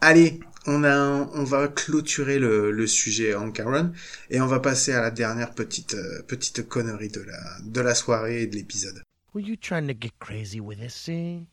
allez, 0.00 0.40
on 0.66 0.84
a, 0.84 1.28
on 1.34 1.44
va 1.44 1.68
clôturer 1.68 2.38
le, 2.38 2.70
le 2.70 2.86
sujet 2.86 3.34
en 3.34 3.50
Karen 3.50 3.92
et 4.30 4.40
on 4.40 4.46
va 4.46 4.60
passer 4.60 4.92
à 4.92 5.00
la 5.00 5.10
dernière 5.10 5.52
petite 5.52 5.94
euh, 5.94 6.22
petite 6.26 6.66
connerie 6.68 7.10
de 7.10 7.20
la 7.20 7.38
de 7.62 7.80
la 7.80 7.94
soirée 7.94 8.42
et 8.42 8.46
de 8.46 8.56
l'épisode. 8.56 9.02
Were 9.34 9.44
you 9.44 9.56
trying 9.56 9.86
to 9.88 9.94
get 9.94 10.12
crazy 10.20 10.60
with 10.60 10.78
this 10.78 11.04
thing? 11.04 11.46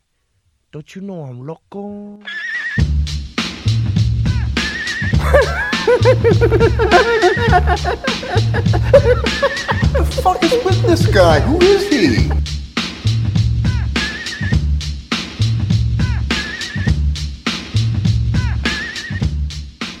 Don't 0.72 0.94
you 0.94 1.02
know 1.02 1.24
I'm 1.24 1.46
loco? 1.46 2.20
the 9.92 10.20
fuck 10.22 10.42
is 10.44 10.64
with 10.64 10.82
this 10.86 11.06
guy? 11.08 11.40
Who 11.40 11.60
is 11.60 11.88
he? 11.88 12.61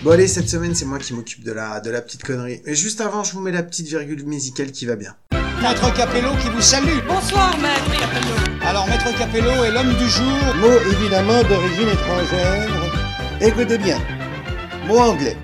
Bon 0.02 0.10
allez, 0.10 0.26
cette 0.26 0.48
semaine 0.48 0.74
c'est 0.74 0.84
moi 0.84 0.98
qui 0.98 1.14
m'occupe 1.14 1.44
de 1.44 1.52
la, 1.52 1.78
de 1.78 1.88
la 1.88 2.02
petite 2.02 2.24
connerie. 2.24 2.60
Et 2.66 2.74
juste 2.74 3.00
avant, 3.00 3.22
je 3.22 3.34
vous 3.34 3.40
mets 3.40 3.52
la 3.52 3.62
petite 3.62 3.86
virgule 3.86 4.24
musicale 4.26 4.72
qui 4.72 4.84
va 4.84 4.96
bien. 4.96 5.14
Maître 5.62 5.94
Capello 5.94 6.30
qui 6.42 6.48
vous 6.48 6.60
salue. 6.60 6.98
Bonsoir 7.06 7.56
Maître 7.58 8.00
Capello. 8.00 8.34
Alors 8.62 8.88
Maître 8.88 9.16
Capello 9.16 9.62
est 9.62 9.70
l'homme 9.70 9.94
du 9.96 10.08
jour. 10.08 10.56
Mot 10.56 10.76
évidemment 10.90 11.40
d'origine 11.44 11.88
étrangère. 11.88 12.68
Écoutez 13.40 13.78
bien. 13.78 14.00
Mot 14.88 14.98
anglais. 14.98 15.36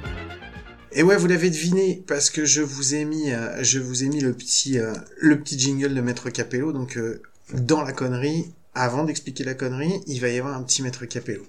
Et 0.91 1.05
ouais, 1.05 1.17
vous 1.17 1.29
l'avez 1.29 1.51
deviné 1.51 2.03
parce 2.09 2.29
que 2.29 2.45
je 2.45 2.61
vous 2.61 2.97
ai 2.97 3.05
mis, 3.05 3.31
euh, 3.31 3.63
je 3.63 3.79
vous 3.79 4.03
ai 4.03 4.09
mis 4.09 4.21
le 4.21 4.33
petit, 4.33 4.81
euh, 4.81 4.93
le 5.19 5.39
petit 5.39 5.57
jingle 5.57 5.95
de 5.95 6.01
Maître 6.01 6.31
Capello. 6.31 6.73
Donc 6.73 6.97
euh, 6.97 7.23
dans 7.55 7.83
la 7.83 7.93
connerie, 7.93 8.53
avant 8.75 9.05
d'expliquer 9.05 9.45
la 9.45 9.55
connerie, 9.55 10.01
il 10.09 10.21
va 10.21 10.29
y 10.31 10.39
avoir 10.41 10.57
un 10.57 10.65
petit 10.65 10.83
Maître 10.83 11.05
Capello. 11.05 11.47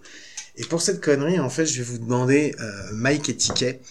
Et 0.59 0.65
pour 0.65 0.81
cette 0.81 1.01
connerie, 1.01 1.39
en 1.39 1.49
fait, 1.49 1.65
je 1.65 1.81
vais 1.81 1.83
vous 1.83 1.97
demander 1.97 2.53
euh, 2.59 2.89
Mike 2.93 3.29
et 3.29 3.35
Ticket. 3.35 3.81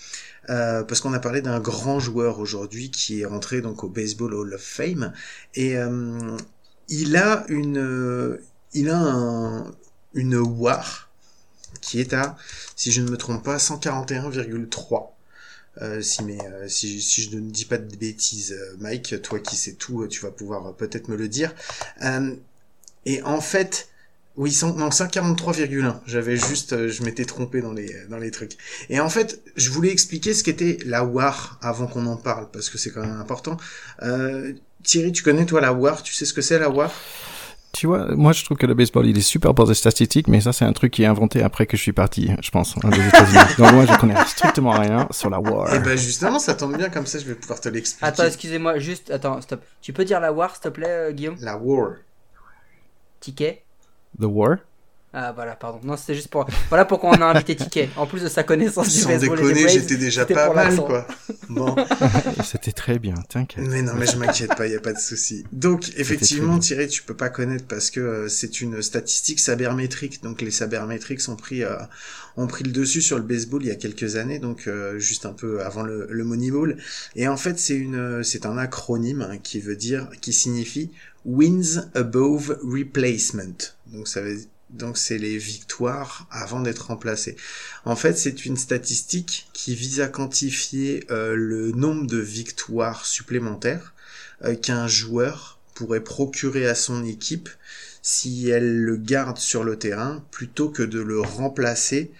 Euh, 0.51 0.83
parce 0.83 1.01
qu'on 1.01 1.12
a 1.12 1.19
parlé 1.19 1.43
d'un 1.43 1.61
grand 1.61 2.01
joueur 2.01 2.39
aujourd'hui 2.39 2.91
qui 2.91 3.21
est 3.21 3.27
rentré 3.27 3.61
donc 3.61 3.85
au 3.85 3.89
Baseball 3.89 4.33
Hall 4.33 4.55
of 4.55 4.62
Fame 4.62 5.12
et 5.55 5.77
euh, 5.77 6.39
il 6.89 7.19
a 7.19 7.45
une 7.49 8.39
il 8.73 8.89
a 8.89 8.97
un, 8.99 9.71
une 10.14 10.37
WAR 10.37 11.11
qui 11.83 12.01
est 12.01 12.14
à 12.14 12.35
si 12.77 12.93
je 12.93 13.03
ne 13.03 13.11
me 13.11 13.19
trompe 13.19 13.45
pas 13.45 13.59
141,3 13.59 15.11
euh, 15.83 16.01
si, 16.01 16.25
mais, 16.25 16.39
euh, 16.47 16.66
si, 16.66 17.03
si, 17.03 17.23
je 17.25 17.37
ne 17.37 17.51
dis 17.51 17.66
pas 17.66 17.79
de 17.79 17.95
bêtises, 17.95 18.59
Mike, 18.79 19.21
toi 19.23 19.39
qui 19.39 19.55
sais 19.55 19.75
tout, 19.75 20.09
tu 20.09 20.23
vas 20.23 20.33
pouvoir 20.33 20.75
peut-être 20.75 21.09
me 21.09 21.16
le 21.16 21.29
dire. 21.29 21.55
et 23.05 23.23
en 23.23 23.41
fait, 23.41 23.89
oui, 24.39 24.57
non, 24.62 24.89
143,1. 24.89 25.97
J'avais 26.07 26.36
juste, 26.36 26.72
euh, 26.72 26.89
je 26.89 27.03
m'étais 27.03 27.24
trompé 27.24 27.61
dans 27.61 27.72
les, 27.72 27.93
dans 28.09 28.18
les 28.18 28.30
trucs. 28.30 28.53
Et 28.89 29.01
en 29.01 29.09
fait, 29.09 29.43
je 29.57 29.68
voulais 29.70 29.91
expliquer 29.91 30.32
ce 30.32 30.45
qu'était 30.45 30.78
la 30.86 31.05
WAR 31.05 31.59
avant 31.61 31.89
qu'on 31.89 32.07
en 32.07 32.16
parle, 32.16 32.49
parce 32.53 32.70
que 32.70 32.78
c'est 32.78 32.93
quand 32.93 33.01
même 33.01 33.20
important. 33.20 33.57
Euh, 34.05 34.53
Thierry, 34.84 35.11
tu 35.11 35.24
connais 35.24 35.45
toi 35.45 35.61
la 35.61 35.72
WAR? 35.72 36.05
Tu 36.05 36.14
sais 36.14 36.24
ce 36.24 36.32
que 36.32 36.41
c'est 36.41 36.61
la 36.61 36.70
WAR? 36.70 36.93
Tu 37.72 37.89
vois, 37.89 38.14
moi 38.14 38.32
je 38.32 38.45
trouve 38.45 38.57
que 38.57 38.66
le 38.66 38.74
baseball 38.74 39.07
il 39.07 39.18
est 39.18 39.20
super 39.20 39.55
pour 39.55 39.66
des 39.66 39.74
statistiques, 39.74 40.26
mais 40.26 40.41
ça 40.41 40.53
c'est 40.55 40.64
un 40.64 40.72
truc 40.72 40.91
qui 40.91 41.03
est 41.03 41.07
inventé 41.07 41.43
après 41.43 41.66
que 41.66 41.76
je 41.76 41.82
suis 41.82 41.93
parti, 41.93 42.30
je 42.41 42.51
pense, 42.51 42.74
hein, 42.82 42.89
des 42.89 43.07
États-Unis. 43.07 43.39
Donc 43.59 43.72
moi 43.72 43.84
je 43.86 43.99
connais 43.99 44.24
strictement 44.24 44.70
rien 44.70 45.07
sur 45.11 45.28
la 45.28 45.39
war. 45.39 45.72
Et 45.72 45.76
eh 45.76 45.80
ben 45.80 45.99
justement, 45.99 46.39
ça 46.39 46.55
tombe 46.55 46.76
bien 46.76 46.89
comme 46.89 47.07
ça, 47.07 47.18
je 47.18 47.26
vais 47.26 47.34
pouvoir 47.34 47.61
te 47.61 47.68
l'expliquer. 47.68 48.07
Attends, 48.07 48.24
excusez-moi, 48.24 48.78
juste, 48.78 49.11
attends, 49.11 49.41
stop. 49.43 49.62
Tu 49.82 49.93
peux 49.93 50.07
dire 50.07 50.18
la 50.18 50.32
war, 50.32 50.55
s'il 50.55 50.62
te 50.62 50.68
plaît, 50.68 50.89
euh, 50.89 51.12
Guillaume? 51.12 51.36
La 51.41 51.59
war. 51.59 51.97
Ticket? 53.20 53.62
The 54.19 54.25
war? 54.25 54.59
Ah 55.15 55.33
voilà, 55.33 55.57
pardon. 55.57 55.81
Non, 55.83 55.97
c'était 55.97 56.15
juste 56.15 56.29
pour. 56.29 56.47
Voilà 56.69 56.85
pourquoi 56.85 57.11
on 57.11 57.23
a 57.23 57.25
invité 57.25 57.57
Ticket. 57.57 57.89
En 57.97 58.07
plus 58.07 58.23
de 58.23 58.29
sa 58.29 58.43
connaissance 58.43 58.95
du 58.95 59.07
baseball. 59.07 59.39
Sans 59.39 59.45
déconner, 59.47 59.69
j'étais 59.69 59.97
déjà 59.97 60.27
pas 60.27 60.53
mal, 60.53 60.77
quoi. 60.77 61.07
Bon. 61.49 61.75
c'était 62.45 62.73
très 62.73 62.99
bien, 62.99 63.15
t'inquiète. 63.27 63.65
Mais 63.67 63.81
non, 63.81 63.95
mais 63.95 64.07
je 64.07 64.19
m'inquiète 64.19 64.55
pas, 64.55 64.67
y 64.67 64.77
a 64.77 64.81
pas 64.81 64.93
de 64.93 64.99
souci. 64.99 65.45
Donc, 65.51 65.91
effectivement, 65.97 66.59
Thierry, 66.59 66.89
tu 66.89 67.03
peux 67.03 67.17
pas 67.17 67.31
connaître 67.31 67.67
parce 67.67 67.91
que 67.91 68.01
euh, 68.01 68.29
c'est 68.29 68.61
une 68.61 68.83
statistique 68.83 69.41
sabermétrique. 69.41 70.23
Donc, 70.23 70.43
les 70.43 70.51
sabermétriques 70.51 71.27
ont 71.29 71.37
pris, 71.37 71.65
euh, 71.65 71.79
ont 72.37 72.47
pris 72.47 72.65
le 72.65 72.71
dessus 72.71 73.01
sur 73.01 73.17
le 73.17 73.25
baseball 73.25 73.63
il 73.63 73.69
y 73.69 73.73
a 73.73 73.77
quelques 73.77 74.17
années, 74.17 74.39
donc 74.39 74.67
euh, 74.67 74.99
juste 74.99 75.25
un 75.25 75.33
peu 75.33 75.63
avant 75.63 75.83
le, 75.83 76.07
le 76.11 76.25
Moneyball. 76.25 76.77
Et 77.17 77.29
en 77.29 77.39
fait, 77.39 77.59
c'est 77.59 77.77
une, 77.77 78.23
c'est 78.23 78.45
un 78.45 78.59
acronyme 78.59 79.23
hein, 79.23 79.39
qui 79.43 79.59
veut 79.59 79.77
dire, 79.77 80.09
qui 80.21 80.35
signifie 80.35 80.91
Wins 81.25 81.91
Above 81.95 82.59
Replacement. 82.62 83.75
Donc, 83.87 84.09
ça 84.09 84.21
veut 84.21 84.39
donc 84.71 84.99
c'est 84.99 85.19
les 85.19 85.39
victoires 85.39 86.27
avant 86.31 86.61
d'être 86.61 86.89
remplacées. 86.89 87.36
En 87.85 87.97
fait, 87.97 88.19
c'est 88.19 88.45
une 88.45 88.57
statistique 88.57 89.49
qui 89.53 89.74
vise 89.74 90.01
à 90.01 90.09
quantifier 90.09 91.07
euh, 91.11 91.35
le 91.35 91.73
nombre 91.73 92.07
de 92.07 92.19
victoires 92.19 93.07
supplémentaires 93.07 93.95
euh, 94.45 94.55
qu'un 94.55 94.86
joueur 94.86 95.59
pourrait 95.74 96.05
procurer 96.05 96.66
à 96.66 96.74
son 96.74 97.05
équipe 97.05 97.49
si 98.03 98.49
elle 98.49 98.78
le 98.78 98.97
garde 98.97 99.39
sur 99.39 99.65
le 99.65 99.78
terrain 99.78 100.24
plutôt 100.31 100.69
que 100.69 100.82
de 100.82 101.01
le 101.01 101.20
remplacer 101.20 102.11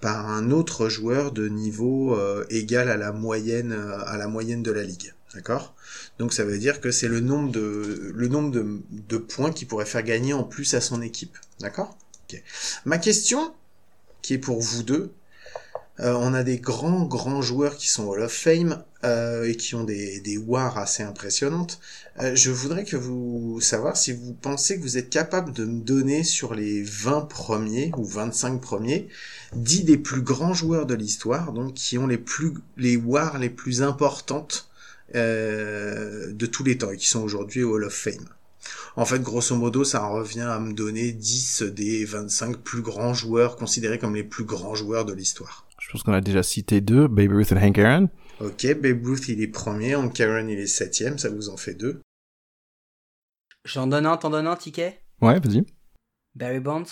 par 0.00 0.28
un 0.28 0.50
autre 0.50 0.88
joueur 0.88 1.32
de 1.32 1.48
niveau 1.48 2.14
euh, 2.14 2.44
égal 2.50 2.88
à 2.88 2.96
la 2.96 3.12
moyenne 3.12 3.72
à 3.72 4.16
la 4.16 4.28
moyenne 4.28 4.62
de 4.62 4.70
la 4.70 4.82
ligue. 4.82 5.15
D'accord? 5.36 5.74
Donc 6.18 6.32
ça 6.32 6.44
veut 6.44 6.56
dire 6.56 6.80
que 6.80 6.90
c'est 6.90 7.08
le 7.08 7.20
nombre 7.20 7.52
de 7.52 8.10
le 8.14 8.28
nombre 8.28 8.50
de, 8.50 9.18
points 9.18 9.52
qu'il 9.52 9.68
pourrait 9.68 9.84
faire 9.84 10.02
gagner 10.02 10.32
en 10.32 10.44
plus 10.44 10.72
à 10.72 10.80
son 10.80 11.02
équipe. 11.02 11.36
D'accord? 11.60 11.98
Ma 12.86 12.96
question, 12.96 13.54
qui 14.22 14.32
est 14.32 14.38
pour 14.38 14.62
vous 14.62 14.82
deux, 14.82 15.12
euh, 16.00 16.14
on 16.14 16.32
a 16.32 16.42
des 16.42 16.58
grands, 16.58 17.04
grands 17.04 17.42
joueurs 17.42 17.76
qui 17.76 17.88
sont 17.88 18.08
Hall 18.08 18.22
of 18.22 18.32
Fame 18.32 18.82
euh, 19.04 19.44
et 19.44 19.56
qui 19.56 19.74
ont 19.74 19.84
des, 19.84 20.20
des 20.20 20.38
wars 20.38 20.78
assez 20.78 21.02
impressionnantes. 21.02 21.80
Euh, 22.20 22.34
je 22.34 22.50
voudrais 22.50 22.84
que 22.84 22.96
vous 22.96 23.60
savoir 23.60 23.96
si 23.96 24.12
vous 24.12 24.32
pensez 24.32 24.78
que 24.78 24.82
vous 24.82 24.96
êtes 24.98 25.10
capable 25.10 25.52
de 25.52 25.64
me 25.64 25.80
donner 25.80 26.24
sur 26.24 26.54
les 26.54 26.82
20 26.82 27.22
premiers 27.22 27.92
ou 27.96 28.04
25 28.04 28.60
premiers 28.60 29.08
10 29.54 29.84
des 29.84 29.98
plus 29.98 30.22
grands 30.22 30.54
joueurs 30.54 30.86
de 30.86 30.94
l'histoire, 30.94 31.52
donc 31.52 31.74
qui 31.74 31.98
ont 31.98 32.06
les 32.06 32.18
plus 32.18 32.54
les 32.76 32.96
wars 32.96 33.38
les 33.38 33.50
plus 33.50 33.82
importantes 33.82 34.68
de 35.14 36.46
tous 36.46 36.64
les 36.64 36.78
temps 36.78 36.90
et 36.90 36.96
qui 36.96 37.06
sont 37.06 37.22
aujourd'hui 37.22 37.62
au 37.62 37.74
Hall 37.74 37.84
of 37.84 37.94
Fame. 37.94 38.28
En 38.96 39.04
fait, 39.04 39.20
grosso 39.20 39.54
modo, 39.54 39.84
ça 39.84 40.06
revient 40.06 40.40
à 40.40 40.58
me 40.58 40.72
donner 40.72 41.12
10 41.12 41.62
des 41.62 42.04
25 42.04 42.58
plus 42.58 42.82
grands 42.82 43.14
joueurs 43.14 43.56
considérés 43.56 43.98
comme 43.98 44.14
les 44.14 44.24
plus 44.24 44.44
grands 44.44 44.74
joueurs 44.74 45.04
de 45.04 45.12
l'histoire. 45.12 45.66
Je 45.78 45.90
pense 45.90 46.02
qu'on 46.02 46.12
a 46.12 46.20
déjà 46.20 46.42
cité 46.42 46.80
deux, 46.80 47.06
Babe 47.06 47.32
Ruth 47.32 47.52
et 47.52 47.56
Hank 47.56 47.78
Aaron. 47.78 48.08
Ok, 48.40 48.66
Babe 48.80 49.04
Ruth 49.04 49.28
il 49.28 49.40
est 49.40 49.48
premier, 49.48 49.94
Hank 49.94 50.18
Aaron 50.20 50.48
il 50.48 50.58
est 50.58 50.66
septième, 50.66 51.18
ça 51.18 51.28
vous 51.28 51.48
en 51.48 51.56
fait 51.56 51.74
deux. 51.74 52.00
J'en 53.64 53.86
donne 53.86 54.06
un, 54.06 54.16
t'en 54.16 54.30
donnes 54.30 54.46
un, 54.46 54.56
ticket 54.56 55.00
Ouais, 55.20 55.40
vas-y. 55.40 55.64
Barry 56.34 56.60
Bonds? 56.60 56.86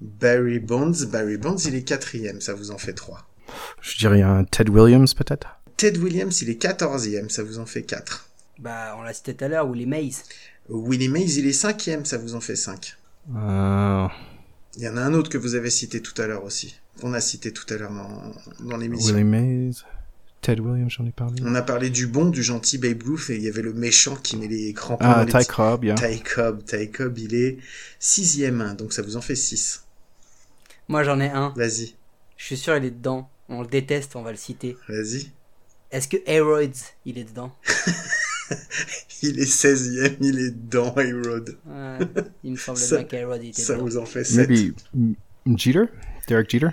Barry 0.00 0.58
Bonds, 0.58 1.06
Barry 1.10 1.38
Bonds 1.38 1.58
il 1.66 1.74
est 1.74 1.84
quatrième, 1.84 2.40
ça 2.40 2.54
vous 2.54 2.70
en 2.70 2.78
fait 2.78 2.92
trois. 2.92 3.26
Je 3.80 3.96
dirais 3.96 4.22
un 4.22 4.44
Ted 4.44 4.70
Williams 4.70 5.14
peut-être? 5.14 5.60
Ted 5.76 5.98
Williams 5.98 6.40
il 6.42 6.50
est 6.50 6.56
quatorzième, 6.56 7.30
ça 7.30 7.42
vous 7.42 7.58
en 7.58 7.66
fait 7.66 7.82
quatre. 7.82 8.28
Bah 8.58 8.96
on 8.98 9.02
l'a 9.02 9.12
cité 9.12 9.34
tout 9.34 9.44
à 9.44 9.48
l'heure, 9.48 9.68
Willie 9.68 9.86
Mays. 9.86 10.14
Willie 10.68 11.08
Mays, 11.08 11.34
il 11.36 11.46
est 11.46 11.52
cinquième, 11.52 12.04
ça 12.04 12.18
vous 12.18 12.34
en 12.34 12.40
fait 12.40 12.56
cinq. 12.56 12.96
Euh... 13.34 14.06
Il 14.76 14.82
y 14.82 14.88
en 14.88 14.96
a 14.96 15.00
un 15.00 15.14
autre 15.14 15.30
que 15.30 15.38
vous 15.38 15.54
avez 15.54 15.70
cité 15.70 16.02
tout 16.02 16.20
à 16.20 16.26
l'heure 16.26 16.44
aussi. 16.44 16.76
On 17.02 17.14
a 17.14 17.20
cité 17.20 17.52
tout 17.52 17.64
à 17.72 17.76
l'heure 17.76 17.92
dans, 17.92 18.34
dans 18.60 18.76
l'émission. 18.76 19.14
Willie 19.14 19.24
Mays. 19.24 19.72
Ted 20.42 20.60
Williams, 20.60 20.92
j'en 20.92 21.06
ai 21.06 21.12
parlé. 21.12 21.42
On 21.42 21.54
a 21.54 21.62
parlé 21.62 21.90
du 21.90 22.06
bon, 22.06 22.26
du 22.26 22.42
gentil 22.42 22.78
Babe 22.78 23.02
Ruth, 23.02 23.30
et 23.30 23.36
il 23.36 23.42
y 23.42 23.48
avait 23.48 23.62
le 23.62 23.72
méchant 23.72 24.16
qui 24.16 24.36
met 24.36 24.48
les 24.48 24.72
crampons. 24.74 25.04
Ah, 25.04 25.26
Ty 25.26 25.46
Cobb, 25.46 25.84
yeah. 25.84 25.94
Ty 25.94 26.20
Cobb, 26.20 26.64
Ty 26.64 26.90
Cobb, 26.90 27.18
il 27.18 27.34
est 27.34 27.58
sixième, 27.98 28.74
donc 28.78 28.92
ça 28.92 29.02
vous 29.02 29.16
en 29.16 29.20
fait 29.20 29.34
six. 29.34 29.82
Moi, 30.88 31.02
j'en 31.02 31.18
ai 31.20 31.28
un. 31.28 31.52
Vas-y. 31.56 31.94
Je 32.36 32.44
suis 32.44 32.56
sûr, 32.56 32.76
il 32.76 32.84
est 32.84 32.90
dedans. 32.90 33.28
On 33.48 33.62
le 33.62 33.66
déteste, 33.66 34.14
on 34.14 34.22
va 34.22 34.30
le 34.30 34.36
citer. 34.36 34.76
Vas-y. 34.88 35.30
Est-ce 35.90 36.08
que 36.08 36.16
Aeroids, 36.26 36.92
il 37.04 37.18
est 37.18 37.24
dedans? 37.24 37.52
Il 39.22 39.40
est 39.40 39.50
16ème, 39.50 40.16
il 40.20 40.38
est 40.38 40.50
dans 40.50 40.92
A-Rod. 40.94 41.56
Ouais, 41.66 41.98
il 42.44 42.52
me 42.52 42.56
semble 42.56 42.78
bien 42.90 43.04
qu'A-Rod 43.04 43.42
était 43.42 43.62
Ça 43.62 43.76
vous 43.76 43.96
en 43.96 44.04
fait 44.04 44.24
7. 44.24 44.48
Maybe 44.48 44.74
Jeter? 45.56 45.84
Derek 46.28 46.50
Jeter? 46.50 46.68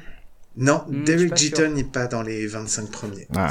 Non, 0.57 0.83
hmm, 0.87 1.03
Derek 1.03 1.37
Jeter 1.37 1.69
n'est 1.69 1.83
pas 1.83 2.07
dans 2.07 2.21
les 2.21 2.45
25 2.47 2.91
premiers. 2.91 3.27
Ah. 3.35 3.49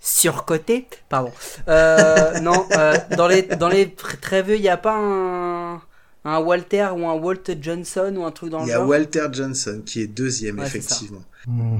Surcoté? 0.00 0.86
Pardon. 1.08 1.32
Euh, 1.68 2.40
non, 2.42 2.66
euh, 2.72 2.96
dans, 3.16 3.28
les, 3.28 3.42
dans 3.42 3.68
les 3.68 3.92
très 3.92 4.42
vieux, 4.42 4.56
il 4.56 4.62
n'y 4.62 4.68
a 4.68 4.76
pas 4.76 4.96
un, 4.96 5.82
un 6.24 6.38
Walter 6.38 6.88
ou 6.96 7.06
un 7.06 7.14
Walt 7.14 7.44
Johnson 7.60 8.14
ou 8.16 8.24
un 8.24 8.30
truc 8.30 8.50
dans 8.50 8.60
le 8.60 8.66
genre 8.66 8.76
Il 8.76 8.78
y 8.78 8.82
a 8.82 8.86
Walter 8.86 9.26
Johnson 9.32 9.82
qui 9.84 10.00
est 10.00 10.06
deuxième, 10.06 10.60
effectivement. 10.60 11.24
Hmm. 11.46 11.78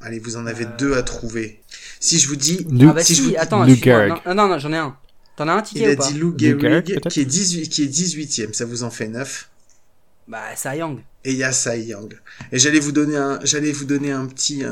Allez, 0.00 0.18
vous 0.18 0.36
en 0.36 0.46
avez 0.46 0.64
euh... 0.64 0.76
deux 0.78 0.96
à 0.96 1.02
trouver. 1.02 1.62
Si 2.00 2.18
je 2.18 2.28
vous 2.28 2.36
dis... 2.36 2.66
ah 2.82 2.92
bah 2.92 3.04
si, 3.04 3.14
si 3.14 3.22
je 3.22 3.28
vous... 3.28 3.34
attends, 3.38 3.62
Luke 3.64 3.86
non, 3.86 4.34
non, 4.34 4.48
non 4.48 4.58
j'en 4.58 4.72
ai 4.72 4.78
un. 4.78 4.96
T'en 5.36 5.46
as 5.48 5.52
un 5.52 5.62
ticket 5.62 5.84
Il 5.84 5.88
a 5.90 5.94
dit 5.94 6.14
Lou 6.18 6.34
Gehrig, 6.36 7.00
qui 7.08 7.20
est 7.20 7.24
18, 7.24 7.68
qui 7.68 7.84
est 7.84 7.86
18e, 7.86 8.52
ça 8.52 8.64
vous 8.64 8.82
en 8.82 8.90
fait 8.90 9.06
9. 9.08 9.48
Bah, 10.28 10.54
Cy 10.54 10.76
Young. 10.76 11.00
Et 11.24 11.32
il 11.32 11.38
y 11.38 11.44
a 11.44 11.52
Cy 11.52 11.80
Young. 11.80 12.18
Et 12.52 12.58
j'allais 12.58 12.78
vous 12.78 12.92
donner 12.92 13.16
un, 13.16 13.40
j'allais 13.42 13.72
vous 13.72 13.84
donner 13.84 14.12
un 14.12 14.26
petit, 14.26 14.62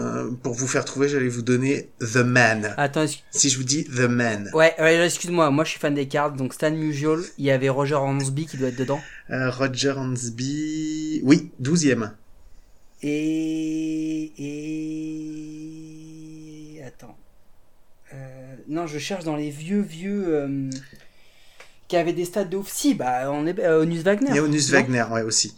pour 0.42 0.54
vous 0.54 0.66
faire 0.66 0.84
trouver, 0.84 1.08
j'allais 1.08 1.28
vous 1.28 1.42
donner 1.42 1.90
The 2.00 2.18
Man. 2.18 2.74
Attends, 2.76 3.06
si 3.30 3.50
je 3.50 3.58
vous 3.58 3.64
dis 3.64 3.84
The 3.84 4.08
Man. 4.08 4.50
Ouais, 4.54 4.74
excuse-moi, 4.78 5.50
moi 5.50 5.64
je 5.64 5.70
suis 5.70 5.80
fan 5.80 5.94
des 5.94 6.06
cartes, 6.06 6.36
donc 6.36 6.54
Stan 6.54 6.70
Musial, 6.70 7.20
il 7.38 7.44
y 7.44 7.50
avait 7.50 7.68
Roger 7.68 7.96
Hansby 7.96 8.46
qui 8.46 8.56
doit 8.56 8.68
être 8.68 8.78
dedans. 8.78 9.00
Euh, 9.30 9.50
Roger 9.50 9.90
Hansby, 9.96 11.20
oui, 11.24 11.50
12e. 11.60 12.12
Et, 13.02 14.32
et, 16.76 16.82
attends. 16.84 17.16
Euh, 18.14 18.56
non, 18.68 18.86
je 18.86 18.98
cherche 18.98 19.24
dans 19.24 19.36
les 19.36 19.50
vieux, 19.50 19.80
vieux. 19.80 20.24
Euh, 20.28 20.70
qui 21.88 21.96
avaient 21.96 22.12
des 22.12 22.26
stades 22.26 22.50
de 22.50 22.58
ouf. 22.58 22.70
Si, 22.70 22.94
bah, 22.94 23.30
on 23.32 23.46
est 23.46 23.58
euh, 23.58 23.80
Onus 23.80 24.02
Wagner. 24.02 24.36
Et 24.36 24.40
Onus 24.40 24.70
Wagner, 24.70 25.04
ouais, 25.10 25.22
aussi. 25.22 25.54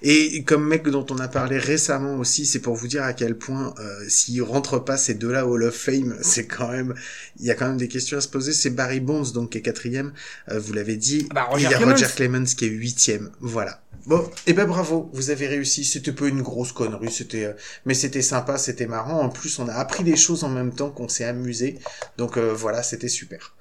Et 0.00 0.42
comme 0.44 0.66
mec 0.66 0.88
dont 0.88 1.06
on 1.10 1.18
a 1.18 1.28
parlé 1.28 1.58
récemment 1.58 2.16
aussi, 2.16 2.46
c'est 2.46 2.60
pour 2.60 2.74
vous 2.74 2.88
dire 2.88 3.02
à 3.02 3.12
quel 3.12 3.36
point 3.36 3.74
euh, 3.78 4.04
s'il 4.08 4.42
rentre 4.42 4.78
pas 4.78 4.96
ces 4.96 5.14
deux-là 5.14 5.46
au 5.46 5.54
Hall 5.54 5.64
of 5.64 5.74
Fame, 5.74 6.16
c'est 6.22 6.46
quand 6.46 6.70
même, 6.70 6.94
il 7.38 7.46
y 7.46 7.50
a 7.50 7.54
quand 7.54 7.68
même 7.68 7.76
des 7.76 7.88
questions 7.88 8.18
à 8.18 8.20
se 8.20 8.28
poser. 8.28 8.52
C'est 8.52 8.70
Barry 8.70 9.00
Bonds 9.00 9.30
donc 9.32 9.50
qui 9.50 9.58
est 9.58 9.62
quatrième, 9.62 10.12
euh, 10.50 10.58
vous 10.58 10.72
l'avez 10.72 10.96
dit. 10.96 11.28
Bah, 11.34 11.48
il 11.56 11.62
y 11.62 11.66
a 11.66 11.78
Roger 11.78 12.06
Clemens 12.14 12.54
qui 12.56 12.66
est 12.66 12.68
huitième. 12.68 13.30
Voilà. 13.40 13.81
Bon, 14.06 14.28
eh 14.48 14.52
ben 14.52 14.66
bravo, 14.66 15.10
vous 15.12 15.30
avez 15.30 15.46
réussi. 15.46 15.84
C'était 15.84 16.12
pas 16.12 16.26
une 16.26 16.42
grosse 16.42 16.72
connerie, 16.72 17.10
c'était, 17.12 17.44
euh, 17.44 17.52
mais 17.84 17.94
c'était 17.94 18.22
sympa, 18.22 18.58
c'était 18.58 18.86
marrant. 18.86 19.20
En 19.20 19.28
plus, 19.28 19.58
on 19.60 19.68
a 19.68 19.74
appris 19.74 20.02
des 20.02 20.16
choses 20.16 20.42
en 20.42 20.48
même 20.48 20.74
temps 20.74 20.90
qu'on 20.90 21.08
s'est 21.08 21.24
amusé. 21.24 21.78
Donc 22.18 22.36
euh, 22.36 22.52
voilà, 22.52 22.82
c'était 22.82 23.08
super. 23.08 23.54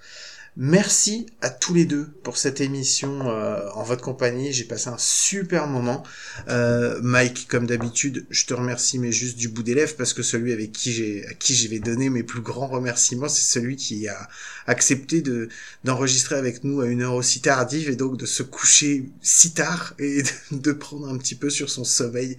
Merci 0.57 1.28
à 1.40 1.49
tous 1.49 1.73
les 1.73 1.86
deux 1.86 2.07
pour 2.23 2.36
cette 2.36 2.60
émission 2.60 3.30
euh, 3.30 3.69
en 3.73 3.84
votre 3.84 4.02
compagnie. 4.02 4.52
J'ai 4.52 4.65
passé 4.65 4.90
un 4.90 4.98
super 4.98 5.65
moment. 5.65 6.03
Euh, 6.49 6.99
Mike, 7.02 7.48
comme 7.48 7.65
d'habitude, 7.65 8.26
je 8.30 8.45
te 8.45 8.53
remercie, 8.53 8.99
mais 8.99 9.14
juste 9.14 9.38
du 9.38 9.48
bout 9.48 9.64
des 9.64 9.76
lèvres, 9.76 9.95
parce 9.95 10.14
que 10.14 10.22
celui 10.23 10.52
avec 10.52 10.73
qui 10.73 10.91
j'ai, 10.91 11.26
à 11.28 11.34
qui 11.36 11.56
je 11.56 11.69
vais 11.69 11.80
donner 11.80 12.10
mes 12.10 12.23
plus 12.23 12.41
grands 12.41 12.68
remerciements, 12.68 13.30
c'est 13.30 13.45
celui 13.45 13.78
qui 13.78 14.10
a 14.10 14.28
accepté 14.68 15.22
de 15.22 15.48
d'enregistrer 15.86 16.36
avec 16.36 16.65
nous 16.65 16.82
à 16.82 16.88
une 16.88 17.02
heure 17.02 17.14
aussi 17.15 17.40
tardive 17.40 17.90
et 17.90 17.95
donc 17.95 18.18
de 18.18 18.26
se 18.26 18.44
coucher 18.44 19.10
si 19.22 19.53
tard 19.53 19.94
et 19.99 20.22
de, 20.52 20.72
prendre 20.73 21.07
un 21.07 21.18
petit 21.18 21.36
peu 21.36 21.49
sur 21.49 21.69
son 21.69 21.86
sommeil. 21.86 22.36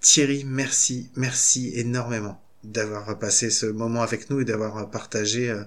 Thierry, 0.00 0.44
merci, 0.46 1.10
merci 1.14 1.72
énormément 1.74 2.40
d'avoir 2.64 3.18
passé 3.18 3.50
ce 3.50 3.66
moment 3.66 4.00
avec 4.00 4.30
nous 4.30 4.40
et 4.40 4.46
d'avoir 4.46 4.90
partagé. 4.90 5.50
Euh, 5.50 5.62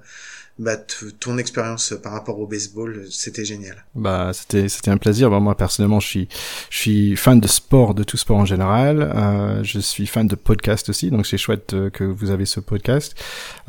bah, 0.59 0.75
ton 1.19 1.37
expérience 1.37 1.93
par 2.03 2.11
rapport 2.11 2.39
au 2.39 2.47
baseball, 2.47 3.05
c'était 3.09 3.45
génial. 3.45 3.83
Bah, 3.95 4.31
c'était 4.33 4.69
c'était 4.69 4.91
un 4.91 4.97
plaisir. 4.97 5.29
Bah, 5.29 5.39
moi 5.39 5.55
personnellement, 5.55 5.99
je 5.99 6.07
suis 6.07 6.27
je 6.69 6.77
suis 6.77 7.15
fan 7.15 7.39
de 7.39 7.47
sport, 7.47 7.93
de 7.93 8.03
tout 8.03 8.17
sport 8.17 8.37
en 8.37 8.45
général. 8.45 9.11
Euh, 9.15 9.63
je 9.63 9.79
suis 9.79 10.07
fan 10.07 10.27
de 10.27 10.35
podcast 10.35 10.89
aussi, 10.89 11.09
donc 11.09 11.25
c'est 11.25 11.37
chouette 11.37 11.73
euh, 11.73 11.89
que 11.89 12.03
vous 12.03 12.31
avez 12.31 12.45
ce 12.45 12.59
podcast. 12.59 13.15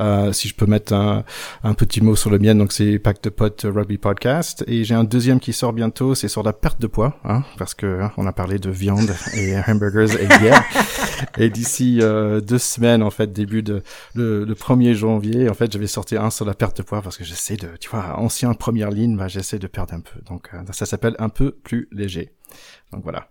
Euh, 0.00 0.32
si 0.32 0.48
je 0.48 0.54
peux 0.54 0.66
mettre 0.66 0.92
un, 0.92 1.24
un 1.64 1.74
petit 1.74 2.00
mot 2.00 2.16
sur 2.16 2.30
le 2.30 2.38
mien, 2.38 2.54
donc 2.54 2.72
c'est 2.72 2.98
Pack 2.98 3.22
de 3.22 3.30
Pot 3.30 3.64
Rugby 3.64 3.98
Podcast. 3.98 4.64
Et 4.66 4.84
j'ai 4.84 4.94
un 4.94 5.04
deuxième 5.04 5.40
qui 5.40 5.52
sort 5.52 5.72
bientôt, 5.72 6.14
c'est 6.14 6.28
sur 6.28 6.42
la 6.42 6.52
perte 6.52 6.80
de 6.80 6.86
poids, 6.86 7.18
hein, 7.24 7.42
parce 7.59 7.74
que 7.74 8.02
hein, 8.02 8.12
on 8.16 8.26
a 8.26 8.32
parlé 8.32 8.59
de 8.59 8.70
viande 8.70 9.14
et 9.34 9.54
hamburgers 9.66 10.14
et 10.20 10.26
hier. 10.42 10.64
et 11.38 11.50
d'ici 11.50 11.98
euh, 12.00 12.40
deux 12.40 12.59
semaines, 12.59 13.02
en 13.02 13.10
fait, 13.10 13.32
début 13.32 13.62
de 13.62 13.82
le, 14.14 14.44
le 14.44 14.54
1er 14.54 14.94
janvier, 14.94 15.48
en 15.48 15.54
fait, 15.54 15.72
je 15.72 15.78
vais 15.78 15.86
sortir 15.86 16.24
un 16.24 16.30
sur 16.30 16.44
la 16.44 16.54
perte 16.54 16.72
poids 16.81 17.03
parce 17.03 17.19
que 17.19 17.24
j'essaie 17.24 17.57
de, 17.57 17.77
tu 17.77 17.90
vois, 17.90 18.19
ancien 18.19 18.55
première 18.55 18.90
ligne, 18.90 19.16
bah, 19.16 19.28
j'essaie 19.28 19.59
de 19.59 19.66
perdre 19.66 19.93
un 19.93 20.01
peu. 20.01 20.20
Donc 20.23 20.49
euh, 20.55 20.62
ça 20.73 20.86
s'appelle 20.86 21.16
un 21.19 21.28
peu 21.28 21.51
plus 21.53 21.89
léger. 21.93 22.35
Donc 22.93 23.03
voilà. 23.03 23.31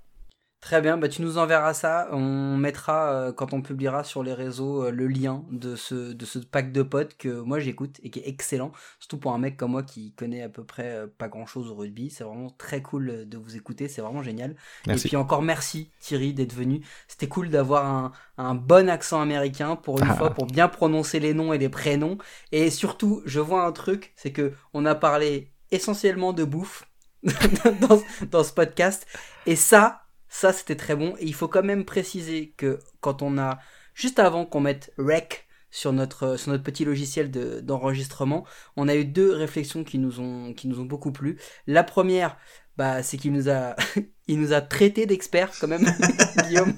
Très 0.61 0.79
bien, 0.79 0.95
bah 0.95 1.09
tu 1.09 1.23
nous 1.23 1.39
enverras 1.39 1.73
ça. 1.73 2.07
On 2.11 2.55
mettra 2.55 3.11
euh, 3.13 3.31
quand 3.33 3.51
on 3.51 3.63
publiera 3.63 4.03
sur 4.03 4.21
les 4.21 4.33
réseaux 4.33 4.85
euh, 4.85 4.91
le 4.91 5.07
lien 5.07 5.43
de 5.49 5.75
ce 5.75 6.13
de 6.13 6.23
ce 6.23 6.37
pack 6.37 6.71
de 6.71 6.83
potes 6.83 7.17
que 7.17 7.29
moi 7.29 7.59
j'écoute 7.59 7.99
et 8.03 8.11
qui 8.11 8.19
est 8.19 8.27
excellent, 8.27 8.71
surtout 8.99 9.17
pour 9.17 9.33
un 9.33 9.39
mec 9.39 9.57
comme 9.57 9.71
moi 9.71 9.81
qui 9.81 10.13
connaît 10.13 10.43
à 10.43 10.49
peu 10.49 10.63
près 10.63 11.07
pas 11.17 11.29
grand 11.29 11.47
chose 11.47 11.71
au 11.71 11.73
rugby. 11.73 12.11
C'est 12.11 12.23
vraiment 12.23 12.51
très 12.59 12.83
cool 12.83 13.27
de 13.27 13.37
vous 13.39 13.55
écouter, 13.55 13.87
c'est 13.87 14.01
vraiment 14.01 14.21
génial. 14.21 14.55
Et 14.87 14.93
puis 14.93 15.15
encore 15.15 15.41
merci 15.41 15.89
Thierry 15.99 16.31
d'être 16.31 16.53
venu. 16.53 16.81
C'était 17.07 17.27
cool 17.27 17.49
d'avoir 17.49 17.87
un, 17.87 18.11
un 18.37 18.53
bon 18.53 18.87
accent 18.87 19.19
américain 19.19 19.75
pour 19.75 19.97
une 19.97 20.11
ah. 20.11 20.13
fois 20.17 20.29
pour 20.29 20.45
bien 20.45 20.67
prononcer 20.67 21.19
les 21.19 21.33
noms 21.33 21.53
et 21.53 21.57
les 21.57 21.69
prénoms. 21.69 22.19
Et 22.51 22.69
surtout, 22.69 23.23
je 23.25 23.39
vois 23.39 23.65
un 23.65 23.71
truc, 23.71 24.13
c'est 24.15 24.31
que 24.31 24.53
on 24.75 24.85
a 24.85 24.93
parlé 24.93 25.51
essentiellement 25.71 26.33
de 26.33 26.43
bouffe 26.43 26.87
dans, 27.23 27.99
dans 28.29 28.43
ce 28.43 28.53
podcast 28.53 29.07
et 29.47 29.55
ça 29.55 30.00
ça, 30.31 30.53
c'était 30.53 30.77
très 30.77 30.95
bon. 30.95 31.13
Et 31.19 31.25
il 31.25 31.33
faut 31.33 31.49
quand 31.49 31.61
même 31.61 31.83
préciser 31.83 32.53
que 32.55 32.79
quand 33.01 33.21
on 33.21 33.37
a, 33.37 33.59
juste 33.93 34.17
avant 34.17 34.45
qu'on 34.45 34.61
mette 34.61 34.93
rec 34.97 35.45
sur 35.71 35.91
notre, 35.91 36.37
petit 36.57 36.85
logiciel 36.85 37.29
d'enregistrement, 37.61 38.45
on 38.77 38.87
a 38.87 38.95
eu 38.95 39.03
deux 39.03 39.33
réflexions 39.33 39.83
qui 39.83 39.99
nous 39.99 40.21
ont, 40.21 40.53
qui 40.53 40.69
nous 40.69 40.79
ont 40.79 40.85
beaucoup 40.85 41.11
plu. 41.11 41.37
La 41.67 41.83
première, 41.83 42.37
bah, 42.77 43.03
c'est 43.03 43.17
qu'il 43.17 43.33
nous 43.33 43.49
a, 43.49 43.75
il 44.27 44.39
nous 44.39 44.53
a 44.53 44.61
traité 44.61 45.05
d'experts 45.05 45.51
quand 45.59 45.67
même, 45.67 45.85
Guillaume. 46.47 46.75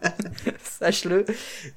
Sache-le. 0.62 1.26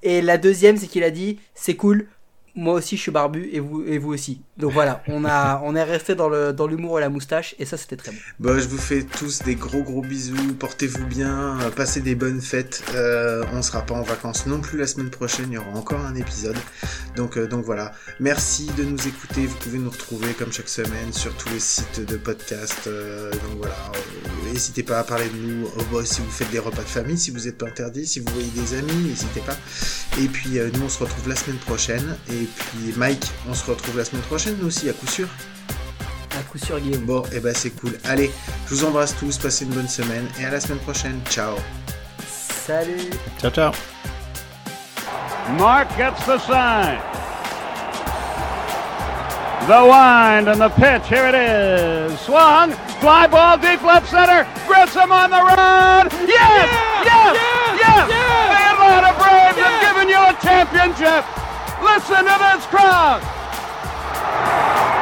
Et 0.03 0.21
la 0.21 0.37
deuxième, 0.37 0.77
c'est 0.77 0.87
qu'il 0.87 1.03
a 1.03 1.11
dit, 1.11 1.39
c'est 1.53 1.75
cool, 1.75 2.07
moi 2.55 2.75
aussi 2.75 2.95
je 2.95 3.01
suis 3.01 3.11
barbu 3.11 3.49
et 3.51 3.59
vous 3.59 3.83
et 3.83 3.97
vous 3.97 4.13
aussi. 4.13 4.41
Donc 4.61 4.73
voilà, 4.73 5.01
on 5.07 5.75
est 5.75 5.83
resté 5.83 6.13
dans 6.13 6.29
le 6.29 6.53
dans 6.53 6.67
l'humour 6.67 6.99
et 6.99 7.01
la 7.01 7.09
moustache 7.09 7.55
et 7.57 7.65
ça 7.65 7.77
c'était 7.77 7.95
très 7.95 8.11
bon. 8.11 8.17
Bah 8.39 8.59
je 8.59 8.67
vous 8.67 8.77
fais 8.77 9.01
tous 9.01 9.41
des 9.41 9.55
gros 9.55 9.81
gros 9.81 10.03
bisous, 10.03 10.53
portez-vous 10.53 11.07
bien, 11.07 11.59
euh, 11.61 11.71
passez 11.71 11.99
des 11.99 12.13
bonnes 12.13 12.41
fêtes. 12.41 12.83
Euh, 12.93 13.43
on 13.53 13.63
sera 13.63 13.81
pas 13.81 13.95
en 13.95 14.03
vacances 14.03 14.45
non 14.45 14.61
plus 14.61 14.77
la 14.77 14.85
semaine 14.85 15.09
prochaine, 15.09 15.47
il 15.49 15.55
y 15.55 15.57
aura 15.57 15.71
encore 15.71 16.01
un 16.01 16.13
épisode. 16.13 16.57
Donc 17.15 17.37
euh, 17.37 17.47
donc 17.47 17.65
voilà, 17.65 17.91
merci 18.19 18.67
de 18.77 18.83
nous 18.83 19.07
écouter. 19.07 19.47
Vous 19.47 19.55
pouvez 19.55 19.79
nous 19.79 19.89
retrouver 19.89 20.33
comme 20.33 20.53
chaque 20.53 20.69
semaine 20.69 21.11
sur 21.11 21.35
tous 21.37 21.49
les 21.49 21.59
sites 21.59 22.05
de 22.05 22.17
podcast. 22.17 22.87
donc 22.87 23.57
voilà, 23.57 23.75
n'hésitez 24.45 24.83
pas 24.83 24.99
à 24.99 25.03
parler 25.03 25.27
de 25.29 25.37
nous. 25.37 26.05
Si 26.05 26.21
vous 26.21 26.29
faites 26.29 26.51
des 26.51 26.59
repas 26.59 26.83
de 26.83 26.87
famille, 26.87 27.17
si 27.17 27.31
vous 27.31 27.47
êtes 27.47 27.57
pas 27.57 27.65
interdit, 27.67 28.05
si 28.05 28.19
vous 28.19 28.31
voyez 28.31 28.49
des 28.49 28.77
amis, 28.77 29.07
n'hésitez 29.07 29.41
pas. 29.41 29.57
Et 30.19 30.27
puis 30.27 30.59
nous 30.75 30.85
on 30.85 30.89
se 30.89 30.99
retrouve 30.99 31.27
la 31.27 31.35
semaine 31.35 31.57
prochaine 31.57 32.15
et 32.29 32.45
puis 32.45 32.93
Mike, 32.95 33.25
on 33.49 33.53
se 33.55 33.65
retrouve 33.65 33.97
la 33.97 34.05
semaine 34.05 34.21
prochaine, 34.23 34.50
nous 34.59 34.67
aussi, 34.67 34.89
à 34.89 34.93
coup 34.93 35.07
sûr. 35.07 35.27
À 36.37 36.43
coup 36.43 36.57
sûr, 36.57 36.79
Guillaume. 36.79 37.05
Bon, 37.05 37.23
et 37.25 37.37
eh 37.37 37.39
ben 37.39 37.53
c'est 37.53 37.71
cool. 37.71 37.97
Allez, 38.05 38.31
je 38.67 38.75
vous 38.75 38.85
embrasse 38.85 39.15
tous, 39.17 39.37
passez 39.37 39.65
une 39.65 39.71
bonne 39.71 39.87
semaine 39.87 40.27
et 40.39 40.45
à 40.45 40.51
la 40.51 40.59
semaine 40.59 40.79
prochaine. 40.79 41.19
Ciao. 41.29 41.55
Salut. 42.27 43.09
Ciao, 43.39 43.51
ciao. 43.51 43.71
Mark 45.57 45.89
gets 45.97 46.25
the 46.25 46.37
sign. 46.39 46.99
The 49.67 49.85
wind 49.85 50.47
and 50.47 50.61
the 50.61 50.69
pitch. 50.69 51.07
Here 51.07 51.27
it 51.27 51.35
is. 51.35 52.19
Swung. 52.21 52.71
Fly 53.01 53.27
ball 53.27 53.57
deep 53.57 53.83
left 53.83 54.09
center. 54.09 54.47
Grissom 54.67 55.11
on 55.11 55.29
the 55.29 55.37
run. 55.37 56.09
Yes! 56.27 56.69
Yes! 57.05 57.05
Yes! 57.05 57.35
yes! 57.77 58.09
yes! 58.09 58.47
The 58.49 58.61
Atlanta 58.71 59.13
Braves 59.19 59.57
have 59.57 59.77
given 59.81 60.09
you 60.09 60.17
a 60.17 60.33
championship. 60.41 61.25
Listen 61.83 62.25
to 62.25 62.35
this 62.39 62.65
crowd. 62.67 63.40
Bye. 64.43 65.00